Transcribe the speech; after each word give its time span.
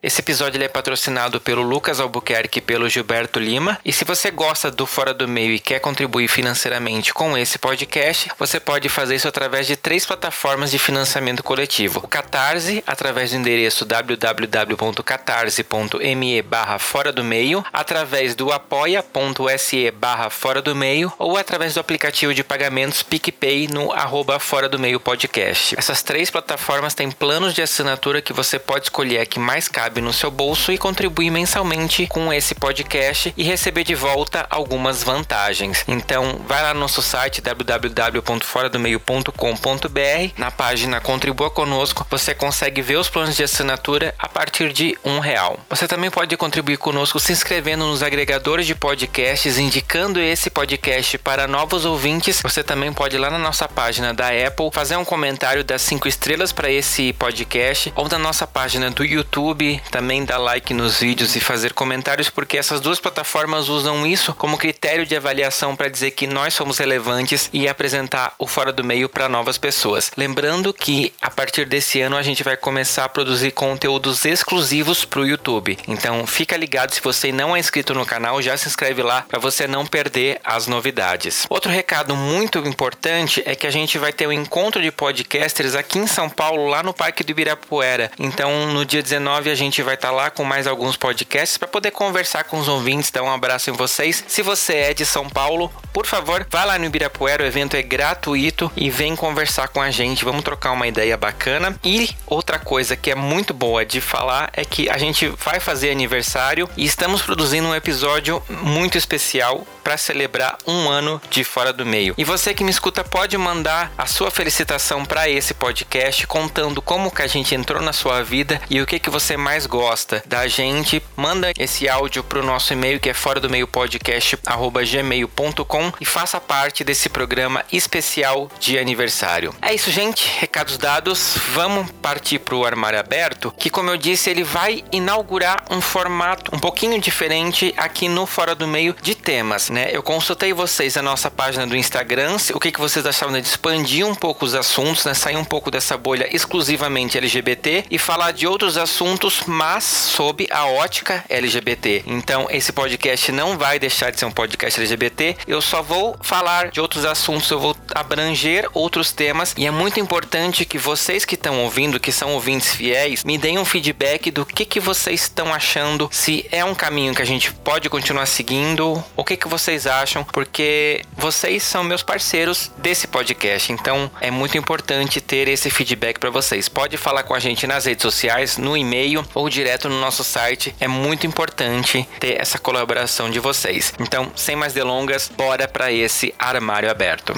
Esse 0.05 0.21
episódio 0.21 0.63
é 0.63 0.69
patrocinado 0.69 1.41
pelo 1.41 1.63
Lucas 1.63 1.99
Albuquerque 1.99 2.59
e 2.59 2.61
pelo 2.61 2.91
Gilberto 2.91 3.39
Lima. 3.39 3.79
E 3.83 3.91
se 3.91 4.05
você 4.05 4.31
gosta 4.31 4.71
do 4.71 4.85
Fora 4.85 5.15
do 5.15 5.27
Meio 5.27 5.55
e 5.55 5.59
quer 5.59 5.81
contribuir 5.81 6.29
financeiramente 6.29 7.15
com 7.15 7.39
esse 7.39 7.59
podcast, 7.59 8.31
você 8.39 8.61
pode 8.61 8.91
fazer 8.91 9.15
isso 9.15 9.27
através 9.27 9.67
de 9.67 9.79
três 9.79 10.05
plataformas 10.05 10.71
de 10.71 10.79
financiamento 10.79 11.43
coletivo. 11.43 12.01
O 12.05 12.09
Catarse, 12.09 12.85
através 12.87 13.31
do 13.31 13.39
endereço 13.39 13.87
www.catarse.me 13.87 16.43
barra 16.43 16.79
Fora 16.79 17.11
do 17.11 17.25
Meio, 17.25 17.65
através 17.73 18.35
do 18.35 18.53
apoia.se 18.53 19.91
barra 19.93 20.29
Fora 20.29 20.61
do 20.61 20.77
Meio 20.77 21.11
ou 21.19 21.39
através 21.39 21.73
do 21.73 21.81
aplicativo 21.81 22.35
de 22.35 22.45
pagamentos 22.45 23.03
PicPay 23.03 23.69
no 23.69 23.91
arroba 23.91 24.39
Fora 24.39 24.69
do 24.69 24.79
Meio 24.79 25.01
Podcast. 25.01 25.75
Essas 25.79 26.03
três 26.03 26.31
plataformas 26.31 26.93
têm 26.93 27.11
planos 27.11 27.55
de 27.55 27.63
assinatura 27.63 28.21
que 28.21 28.35
você 28.35 28.59
pode 28.59 28.85
escolher 28.85 29.21
a 29.21 29.25
que 29.25 29.39
mais 29.39 29.67
cabe 29.67 29.94
cabe 29.95 30.01
no 30.01 30.13
seu 30.13 30.31
bolso 30.31 30.73
e 30.73 30.79
contribuir 30.79 31.31
mensalmente 31.31 32.09
com 32.09 32.33
esse 32.33 32.53
podcast 32.53 33.33
e 33.37 33.45
receber 33.45 33.85
de 33.85 33.95
volta 33.95 34.45
algumas 34.51 35.05
vantagens. 35.05 35.85
Então, 35.87 36.41
vai 36.49 36.61
lá 36.63 36.75
no 36.75 36.81
nosso 36.81 37.01
site 37.01 37.41
www.foradomeio.com.br, 37.41 40.33
na 40.37 40.51
página 40.51 41.01
Contribua 41.01 41.49
Conosco, 41.49 42.05
você 42.11 42.35
consegue 42.35 42.83
ver 42.83 42.97
os 42.97 43.09
planos 43.09 43.37
de 43.37 43.45
assinatura 43.45 44.13
a 44.19 44.29
partir 44.29 44.73
de 44.73 44.99
um 45.05 45.21
real. 45.21 45.61
Você 45.71 45.87
também 45.87 46.11
pode 46.11 46.37
contribuir 46.37 46.79
conosco 46.79 47.21
se 47.21 47.33
inscrevendo 47.33 47.87
nos 47.87 48.03
agregadores 48.03 48.67
de 48.67 48.75
podcasts, 48.75 49.59
indicando 49.59 50.19
esse 50.19 50.51
podcast 50.51 51.17
para 51.19 51.47
novos 51.47 51.85
ouvintes. 51.85 52.43
Você 52.43 52.65
também 52.65 52.93
pode 52.93 53.15
ir 53.15 53.21
lá 53.21 53.31
na 53.31 53.39
nossa 53.39 53.69
página 53.69 54.13
da 54.13 54.31
Apple 54.31 54.71
fazer 54.73 54.97
um 54.97 55.05
comentário 55.05 55.63
das 55.63 55.83
cinco 55.83 56.09
estrelas 56.09 56.53
para 56.53 56.69
esse 56.69 57.13
podcast 57.13 57.93
ou 57.95 58.09
na 58.09 58.19
nossa 58.19 58.45
página 58.45 58.91
do 58.91 59.05
YouTube 59.05 59.84
também 59.91 60.25
dar 60.25 60.39
like 60.39 60.75
nos 60.75 61.01
vídeos 61.01 61.37
e 61.37 61.41
fazer 61.41 61.73
comentários, 61.73 62.31
porque 62.31 62.59
essas 62.59 62.81
duas 62.81 62.99
plataformas 62.99 63.69
usam 63.69 64.07
isso 64.07 64.35
como 64.35 64.59
critério 64.59 65.07
de 65.07 65.17
avaliação 65.17 65.77
para 65.77 65.89
dizer 65.89 66.13
que 66.13 66.27
nós 66.27 66.55
somos 66.55 66.79
relevantes 66.79 67.49
e 67.53 67.69
apresentar 67.69 68.35
o 68.39 68.47
Fora 68.47 68.73
do 68.73 68.85
Meio 68.85 69.09
para 69.09 69.29
novas 69.29 69.59
pessoas. 69.59 70.11
Lembrando 70.17 70.73
que 70.73 71.13
a 71.21 71.31
partir 71.31 71.67
desse 71.67 72.01
ano 72.01 72.17
a 72.17 72.23
gente 72.23 72.43
vai 72.43 72.57
começar 72.57 73.05
a 73.05 73.09
produzir 73.09 73.51
conteúdos 73.53 74.25
exclusivos 74.25 75.05
para 75.05 75.21
o 75.21 75.27
YouTube. 75.27 75.79
Então 75.87 76.27
fica 76.27 76.57
ligado 76.57 76.93
se 76.93 77.01
você 77.01 77.33
não 77.33 77.57
é 77.57 77.59
inscrito 77.59 77.95
no 77.95 78.07
canal, 78.07 78.43
já 78.43 78.57
se 78.57 78.69
inscreve 78.69 79.03
lá 79.03 79.23
para 79.23 79.39
você 79.39 79.67
não 79.67 79.87
perder 79.87 80.41
as 80.45 80.67
novidades. 80.67 81.47
Outro 81.49 81.71
recado 81.71 82.17
muito 82.17 82.59
importante 82.59 83.43
é 83.47 83.55
que 83.55 83.67
a 83.67 83.71
gente 83.71 83.99
vai 83.99 84.13
ter 84.13 84.27
um 84.27 84.33
encontro 84.33 84.83
de 84.83 84.91
podcasters 84.91 85.75
aqui 85.75 85.99
em 85.99 86.07
São 86.07 86.29
Paulo, 86.29 86.67
lá 86.67 86.83
no 86.83 86.95
Parque 86.95 87.25
do 87.25 87.31
Ibirapuera. 87.31 88.11
Então 88.19 88.67
no 88.73 88.85
dia 88.85 89.03
19 89.03 89.51
a 89.51 89.55
gente 89.55 89.74
gente 89.75 89.83
vai 89.83 89.95
estar 89.95 90.11
tá 90.11 90.15
lá 90.15 90.31
com 90.31 90.45
mais 90.45 90.69
alguns 90.69 90.97
podcasts 90.97 91.59
para 91.59 91.67
poder 91.67 91.91
conversar 91.91 92.45
com 92.45 92.61
os 92.61 92.69
ouvintes, 92.69 93.11
dar 93.11 93.25
um 93.25 93.33
abraço 93.33 93.71
em 93.71 93.73
vocês. 93.73 94.25
Se 94.29 94.41
você 94.41 94.75
é 94.75 94.95
de 94.95 95.05
São 95.05 95.29
Paulo, 95.29 95.69
por 95.93 96.07
favor, 96.07 96.47
vá 96.49 96.65
lá 96.65 96.79
no 96.79 96.85
Ibirapuera, 96.85 97.43
o 97.43 97.47
evento 97.47 97.77
é 97.77 97.83
gratuito 97.83 98.71
e 98.77 98.89
vem 98.89 99.17
conversar 99.17 99.67
com 99.67 99.81
a 99.81 99.91
gente, 99.91 100.25
vamos 100.25 100.45
trocar 100.45 100.71
uma 100.71 100.87
ideia 100.87 101.17
bacana. 101.17 101.77
E 101.83 102.11
outra 102.25 102.57
coisa 102.57 102.95
que 102.95 103.11
é 103.11 103.17
muito 103.17 103.53
boa 103.53 103.85
de 103.85 104.01
falar 104.01 104.51
é 104.53 104.65
que 104.65 104.89
a 104.89 104.97
gente 104.97 105.27
vai 105.27 105.59
fazer 105.59 105.91
aniversário 105.91 106.69
e 106.77 106.85
estamos 106.85 107.21
produzindo 107.23 107.67
um 107.67 107.75
episódio 107.75 108.41
muito 108.49 108.97
especial 108.97 109.67
para 109.83 109.99
celebrar 109.99 110.57
um 110.67 110.89
ano 110.89 111.21
de 111.31 111.45
Fora 111.45 111.73
do 111.73 111.85
Meio. 111.85 112.15
E 112.17 112.25
você 112.25 112.55
que 112.55 112.65
me 112.65 112.71
escuta 112.71 113.05
pode 113.05 113.37
mandar 113.37 113.93
a 113.99 114.07
sua 114.07 114.31
felicitação 114.31 115.05
para 115.05 115.29
esse 115.29 115.53
podcast 115.53 116.27
contando 116.27 116.81
como 116.81 117.11
que 117.11 117.23
a 117.23 117.27
gente 117.27 117.55
entrou 117.55 117.83
na 117.83 117.93
sua 117.93 118.23
vida 118.23 118.61
e 118.71 118.81
o 118.81 118.87
que 118.87 118.99
que 118.99 119.11
você 119.11 119.37
mais 119.37 119.64
mais 119.65 119.67
gosta 119.67 120.23
da 120.27 120.47
gente, 120.47 121.03
manda 121.17 121.53
esse 121.59 121.89
áudio 121.89 122.23
pro 122.23 122.45
nosso 122.45 122.73
e-mail 122.73 123.01
que 123.01 123.09
é 123.09 123.15
fora 123.15 123.41
do 123.41 123.49
meio 123.51 123.67
podcast 123.67 124.37
gmail.com 124.37 125.93
e 126.01 126.05
faça 126.05 126.41
parte 126.41 126.85
desse 126.85 127.09
programa 127.09 127.65
especial 127.73 128.51
de 128.59 128.79
aniversário. 128.79 129.55
É 129.63 129.75
isso, 129.75 129.91
gente. 129.91 130.29
Recados 130.39 130.77
dados. 130.79 131.37
Vamos 131.53 131.91
partir 132.03 132.39
pro 132.39 132.65
armário 132.65 132.99
aberto, 132.99 133.53
que 133.57 133.71
como 133.71 133.91
eu 133.91 133.97
disse, 133.97 134.31
ele 134.31 134.43
vai 134.43 134.85
inaugurar 134.93 135.65
um 135.71 135.81
formato 135.81 136.55
um 136.55 136.59
pouquinho 136.59 137.01
diferente 137.01 137.73
aqui 137.77 138.09
no 138.09 138.27
Fora 138.27 138.55
do 138.55 138.67
Meio 138.67 138.95
de 139.03 139.15
temas, 139.15 139.71
né? 139.71 139.89
Eu 139.93 140.03
consultei 140.03 140.53
vocês 140.53 140.95
na 140.97 141.03
nossa 141.03 141.31
página 141.31 141.67
do 141.67 141.77
Instagram, 141.77 142.37
o 142.53 142.61
que, 142.61 142.73
que 142.73 142.81
vocês 142.81 143.07
achavam 143.07 143.41
de 143.41 143.47
expandir 143.47 144.07
um 144.07 144.15
pouco 144.15 144.45
os 144.45 144.55
assuntos, 144.55 145.05
né? 145.05 145.15
Sair 145.15 145.37
um 145.37 145.45
pouco 145.45 145.71
dessa 145.71 145.97
bolha 145.97 146.29
exclusivamente 146.35 147.17
LGBT 147.17 147.85
e 147.91 147.99
falar 147.99 148.33
de 148.33 148.47
outros 148.47 148.77
assuntos 148.77 149.44
mas 149.47 149.85
sob 149.85 150.47
a 150.51 150.67
ótica 150.67 151.25
LGBT. 151.29 152.05
Então, 152.07 152.47
esse 152.51 152.73
podcast 152.73 153.31
não 153.33 153.59
vai 153.59 153.79
deixar 153.79 154.11
de 154.11 154.19
ser 154.19 154.27
um 154.27 154.31
podcast 154.31 154.81
LGBT. 154.81 155.37
Eu 155.47 155.61
só 155.61 155.83
vou 155.83 156.17
falar 156.21 156.71
de 156.71 156.81
outros 156.81 157.05
assuntos, 157.05 157.51
eu 157.51 157.59
vou 157.59 157.77
abranger 157.95 158.69
outros 158.73 159.13
temas 159.13 159.55
e 159.57 159.67
é 159.67 159.71
muito 159.71 160.01
importante 160.01 160.65
que 160.65 160.79
vocês 160.79 161.25
que 161.25 161.35
estão 161.35 161.63
ouvindo, 161.63 162.01
que 162.01 162.13
são 162.13 162.33
ouvintes 162.33 162.75
fiéis, 162.75 163.25
me 163.25 163.39
deem 163.39 163.59
um 163.59 163.65
feedback 163.65 164.31
do 164.31 164.45
que 164.45 164.65
que 164.65 164.81
vocês 164.81 165.23
estão 165.23 165.53
achando, 165.53 166.09
se 166.13 166.47
é 166.51 166.65
um 166.65 166.75
caminho 166.75 167.15
que 167.15 167.23
a 167.23 167.27
gente 167.27 167.53
pode 167.53 167.89
continuar 167.89 168.27
seguindo, 168.27 169.03
o 169.17 169.25
que 169.25 169.37
que 169.37 169.49
vocês 169.49 169.87
acham, 169.87 170.25
porque 170.25 171.03
vocês 171.17 171.63
são 171.63 171.85
meus 171.85 172.03
parceiros 172.03 172.71
desse 172.79 173.07
podcast. 173.07 173.73
Então, 173.73 174.11
é 174.21 174.31
muito 174.31 174.59
importante 174.59 175.21
ter 175.21 175.49
esse 175.49 175.71
feedback 175.71 176.19
para 176.19 176.31
vocês. 176.31 176.69
Pode 176.69 176.97
falar 176.97 177.23
com 177.23 177.35
a 177.35 177.39
gente 177.39 177.67
nas 177.67 177.85
redes 177.85 178.03
sociais, 178.03 178.59
no 178.59 178.77
e-mail 178.77 179.25
ou 179.35 179.49
direto 179.49 179.89
no 179.89 180.01
nosso 180.01 180.23
site. 180.23 180.75
É 180.81 180.89
muito 180.89 181.27
importante 181.27 182.09
ter 182.21 182.41
essa 182.41 182.59
colaboração 182.59 183.31
de 183.31 183.39
vocês. 183.39 183.93
Então, 183.99 184.33
sem 184.37 184.57
mais 184.57 184.73
delongas, 184.73 185.29
bora 185.29 185.67
para 185.67 185.91
esse 185.93 186.35
armário 186.39 186.91
aberto. 186.91 187.35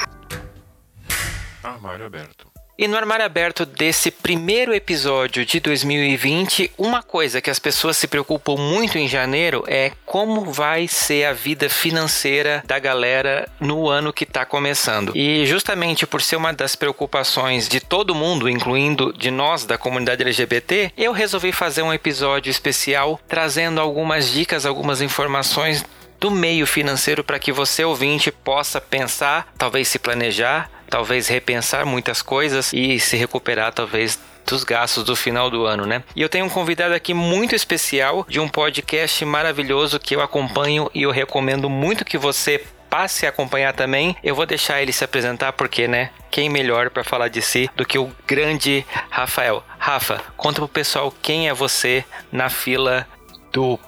Armário 1.62 2.06
aberto. 2.06 2.45
E 2.78 2.86
no 2.86 2.94
armário 2.94 3.24
aberto 3.24 3.64
desse 3.64 4.10
primeiro 4.10 4.74
episódio 4.74 5.46
de 5.46 5.60
2020, 5.60 6.72
uma 6.76 7.02
coisa 7.02 7.40
que 7.40 7.48
as 7.48 7.58
pessoas 7.58 7.96
se 7.96 8.06
preocupam 8.06 8.56
muito 8.56 8.98
em 8.98 9.08
janeiro 9.08 9.64
é 9.66 9.92
como 10.04 10.52
vai 10.52 10.86
ser 10.86 11.24
a 11.24 11.32
vida 11.32 11.70
financeira 11.70 12.62
da 12.66 12.78
galera 12.78 13.48
no 13.58 13.88
ano 13.88 14.12
que 14.12 14.24
está 14.24 14.44
começando. 14.44 15.16
E 15.16 15.46
justamente 15.46 16.06
por 16.06 16.20
ser 16.20 16.36
uma 16.36 16.52
das 16.52 16.76
preocupações 16.76 17.66
de 17.66 17.80
todo 17.80 18.14
mundo, 18.14 18.46
incluindo 18.46 19.10
de 19.10 19.30
nós 19.30 19.64
da 19.64 19.78
comunidade 19.78 20.22
LGBT, 20.22 20.92
eu 20.98 21.12
resolvi 21.12 21.52
fazer 21.52 21.80
um 21.80 21.94
episódio 21.94 22.50
especial 22.50 23.18
trazendo 23.26 23.80
algumas 23.80 24.30
dicas, 24.30 24.66
algumas 24.66 25.00
informações 25.00 25.82
do 26.20 26.30
meio 26.30 26.66
financeiro 26.66 27.24
para 27.24 27.38
que 27.38 27.52
você 27.52 27.84
ouvinte 27.84 28.30
possa 28.30 28.80
pensar, 28.82 29.52
talvez 29.56 29.88
se 29.88 29.98
planejar, 29.98 30.70
talvez 30.88 31.28
repensar 31.28 31.84
muitas 31.84 32.22
coisas 32.22 32.72
e 32.72 32.98
se 32.98 33.16
recuperar 33.16 33.72
talvez 33.72 34.18
dos 34.46 34.64
gastos 34.64 35.04
do 35.04 35.16
final 35.16 35.50
do 35.50 35.64
ano, 35.66 35.86
né? 35.86 36.02
E 36.14 36.22
eu 36.22 36.28
tenho 36.28 36.44
um 36.44 36.50
convidado 36.50 36.94
aqui 36.94 37.12
muito 37.12 37.54
especial 37.54 38.24
de 38.28 38.38
um 38.38 38.48
podcast 38.48 39.24
maravilhoso 39.24 39.98
que 39.98 40.14
eu 40.14 40.22
acompanho 40.22 40.88
e 40.94 41.02
eu 41.02 41.10
recomendo 41.10 41.68
muito 41.68 42.04
que 42.04 42.16
você 42.16 42.64
passe 42.88 43.26
a 43.26 43.30
acompanhar 43.30 43.72
também. 43.74 44.16
Eu 44.22 44.34
vou 44.34 44.46
deixar 44.46 44.80
ele 44.80 44.92
se 44.92 45.04
apresentar 45.04 45.52
porque, 45.52 45.88
né? 45.88 46.10
Quem 46.30 46.48
melhor 46.48 46.90
para 46.90 47.04
falar 47.04 47.28
de 47.28 47.42
si 47.42 47.68
do 47.74 47.84
que 47.84 47.98
o 47.98 48.10
grande 48.26 48.86
Rafael? 49.10 49.64
Rafa, 49.78 50.22
conta 50.36 50.60
pro 50.60 50.68
pessoal 50.68 51.12
quem 51.22 51.48
é 51.48 51.54
você 51.54 52.04
na 52.30 52.48
fila 52.48 53.06
do 53.52 53.78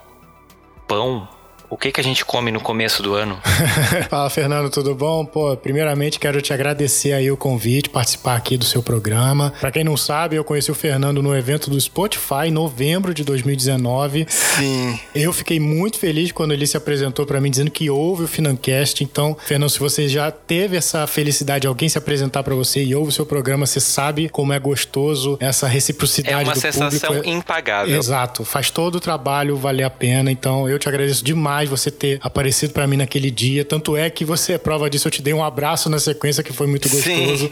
pão 0.86 1.28
o 1.70 1.76
que, 1.76 1.92
que 1.92 2.00
a 2.00 2.04
gente 2.04 2.24
come 2.24 2.50
no 2.50 2.60
começo 2.60 3.02
do 3.02 3.14
ano? 3.14 3.38
Fala, 4.08 4.30
Fernando, 4.30 4.70
tudo 4.70 4.94
bom? 4.94 5.24
Pô, 5.24 5.56
primeiramente 5.56 6.18
quero 6.18 6.40
te 6.40 6.52
agradecer 6.52 7.12
aí 7.12 7.30
o 7.30 7.36
convite, 7.36 7.90
participar 7.90 8.36
aqui 8.36 8.56
do 8.56 8.64
seu 8.64 8.82
programa. 8.82 9.52
Para 9.60 9.70
quem 9.70 9.84
não 9.84 9.96
sabe, 9.96 10.36
eu 10.36 10.44
conheci 10.44 10.70
o 10.70 10.74
Fernando 10.74 11.22
no 11.22 11.36
evento 11.36 11.68
do 11.68 11.78
Spotify 11.80 12.46
em 12.46 12.50
novembro 12.50 13.12
de 13.12 13.22
2019. 13.24 14.26
Sim. 14.28 14.98
Eu 15.14 15.32
fiquei 15.32 15.60
muito 15.60 15.98
feliz 15.98 16.32
quando 16.32 16.52
ele 16.52 16.66
se 16.66 16.76
apresentou 16.76 17.26
para 17.26 17.40
mim 17.40 17.50
dizendo 17.50 17.70
que 17.70 17.90
ouve 17.90 18.24
o 18.24 18.28
Financast. 18.28 19.04
Então, 19.04 19.36
Fernando, 19.44 19.70
se 19.70 19.78
você 19.78 20.08
já 20.08 20.30
teve 20.30 20.76
essa 20.76 21.06
felicidade 21.06 21.62
de 21.62 21.66
alguém 21.66 21.88
se 21.88 21.98
apresentar 21.98 22.42
para 22.42 22.54
você 22.54 22.82
e 22.82 22.94
ouve 22.94 23.10
o 23.10 23.12
seu 23.12 23.26
programa, 23.26 23.66
você 23.66 23.80
sabe 23.80 24.28
como 24.28 24.52
é 24.52 24.58
gostoso 24.58 25.36
essa 25.40 25.66
reciprocidade 25.66 26.34
É 26.34 26.44
uma 26.44 26.54
do 26.54 26.60
sensação 26.60 27.08
público. 27.14 27.28
impagável. 27.28 27.96
Exato, 27.96 28.44
faz 28.44 28.70
todo 28.70 28.94
o 28.96 29.00
trabalho 29.00 29.56
valer 29.56 29.84
a 29.84 29.90
pena. 29.90 30.30
Então, 30.30 30.68
eu 30.68 30.78
te 30.78 30.88
agradeço 30.88 31.22
demais 31.22 31.57
demais 31.58 31.68
você 31.68 31.90
ter 31.90 32.18
aparecido 32.22 32.72
para 32.72 32.86
mim 32.86 32.96
naquele 32.96 33.30
dia. 33.30 33.64
Tanto 33.64 33.96
é 33.96 34.08
que 34.10 34.24
você 34.24 34.52
é 34.52 34.58
prova 34.58 34.88
disso. 34.88 35.08
Eu 35.08 35.12
te 35.12 35.22
dei 35.22 35.34
um 35.34 35.42
abraço 35.42 35.88
na 35.88 35.98
sequência 35.98 36.42
que 36.42 36.52
foi 36.52 36.66
muito 36.66 36.88
gostoso. 36.88 37.46
Sim. 37.46 37.50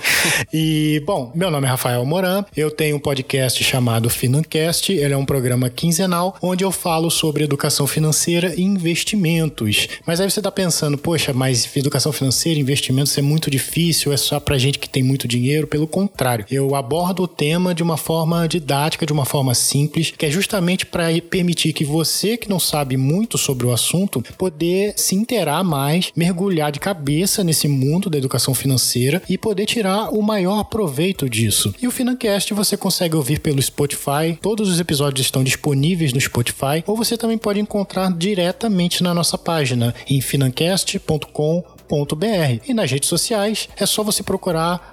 E, 0.53 1.03
bom, 1.05 1.33
meu 1.35 1.51
nome 1.51 1.67
é 1.67 1.71
Rafael 1.71 2.05
Moran. 2.05 2.45
Eu 2.57 2.71
tenho 2.71 2.97
um 2.97 3.01
podcast 3.01 3.63
chamado 3.65 4.09
Financast. 4.09 4.93
Ele 4.93 5.13
é 5.13 5.17
um 5.17 5.25
programa 5.25 5.69
quinzenal 5.69 6.37
onde 6.41 6.65
eu 6.65 6.71
falo 6.71 7.11
sobre 7.11 7.45
educação 7.45 7.87
financeira 7.87 8.55
e 8.57 8.63
investimentos. 8.63 9.89
Mas 10.07 10.21
aí 10.21 10.31
você 10.31 10.41
tá 10.41 10.51
pensando, 10.51 10.97
poxa, 10.99 11.33
mas 11.33 11.69
educação 11.77 12.13
financeira 12.13 12.59
e 12.59 12.63
investimentos 12.63 13.17
é 13.19 13.23
muito 13.23 13.51
difícil, 13.51 14.13
é 14.13 14.17
só 14.17 14.39
pra 14.39 14.59
gente 14.59 14.79
que 14.79 14.89
tem 14.89 15.03
muito 15.03 15.27
dinheiro. 15.27 15.67
Pelo 15.67 15.87
contrário, 15.87 16.45
eu 16.51 16.75
abordo 16.75 17.25
o 17.25 17.29
tema 17.29 17.75
de 17.75 17.83
uma 17.83 17.97
forma 17.97 18.47
didática, 18.47 19.07
de 19.07 19.13
uma 19.13 19.25
forma 19.25 19.55
simples, 19.55 20.13
que 20.17 20.27
é 20.27 20.31
justamente 20.31 20.87
para 20.87 21.07
permitir 21.29 21.73
que 21.73 21.85
você 21.85 22.37
que 22.37 22.49
não 22.49 22.61
sabe 22.61 22.97
muito 22.97 23.39
sobre 23.39 23.67
o 23.67 23.73
assunto 23.73 23.96
assunto, 23.97 24.23
poder 24.37 24.95
se 24.97 25.15
inteirar 25.15 25.65
mais, 25.65 26.13
mergulhar 26.15 26.71
de 26.71 26.79
cabeça 26.79 27.43
nesse 27.43 27.67
mundo 27.67 28.11
da 28.11 28.19
educação 28.19 28.55
financeira 28.55 29.23
e 29.29 29.39
poder 29.39 29.65
tirar 29.67 30.11
o 30.11 30.23
maior 30.23 30.65
proveito 30.65 31.29
disso. 31.29 31.75
E 31.81 31.87
o 31.87 31.91
Financast 31.91 32.53
você 32.53 32.77
consegue 32.77 33.17
ouvir 33.17 33.41
pelo 33.41 33.61
Spotify, 33.63 34.39
todos 34.41 34.69
os 34.69 34.79
episódios 34.79 35.27
estão 35.27 35.43
disponíveis 35.43 36.13
no 36.13 36.21
Spotify, 36.21 36.85
ou 36.87 36.97
você 36.97 37.17
também 37.17 37.39
pode 37.39 37.59
encontrar 37.59 38.13
diretamente 38.13 39.03
na 39.03 39.15
nossa 39.15 39.39
página 39.39 39.95
em 40.09 40.21
financast.com 40.21 41.65
e 42.67 42.75
nas 42.75 42.91
redes 42.91 43.09
sociais 43.09 43.69
é 43.79 43.87
só 43.87 44.03
você 44.03 44.21
procurar 44.21 44.93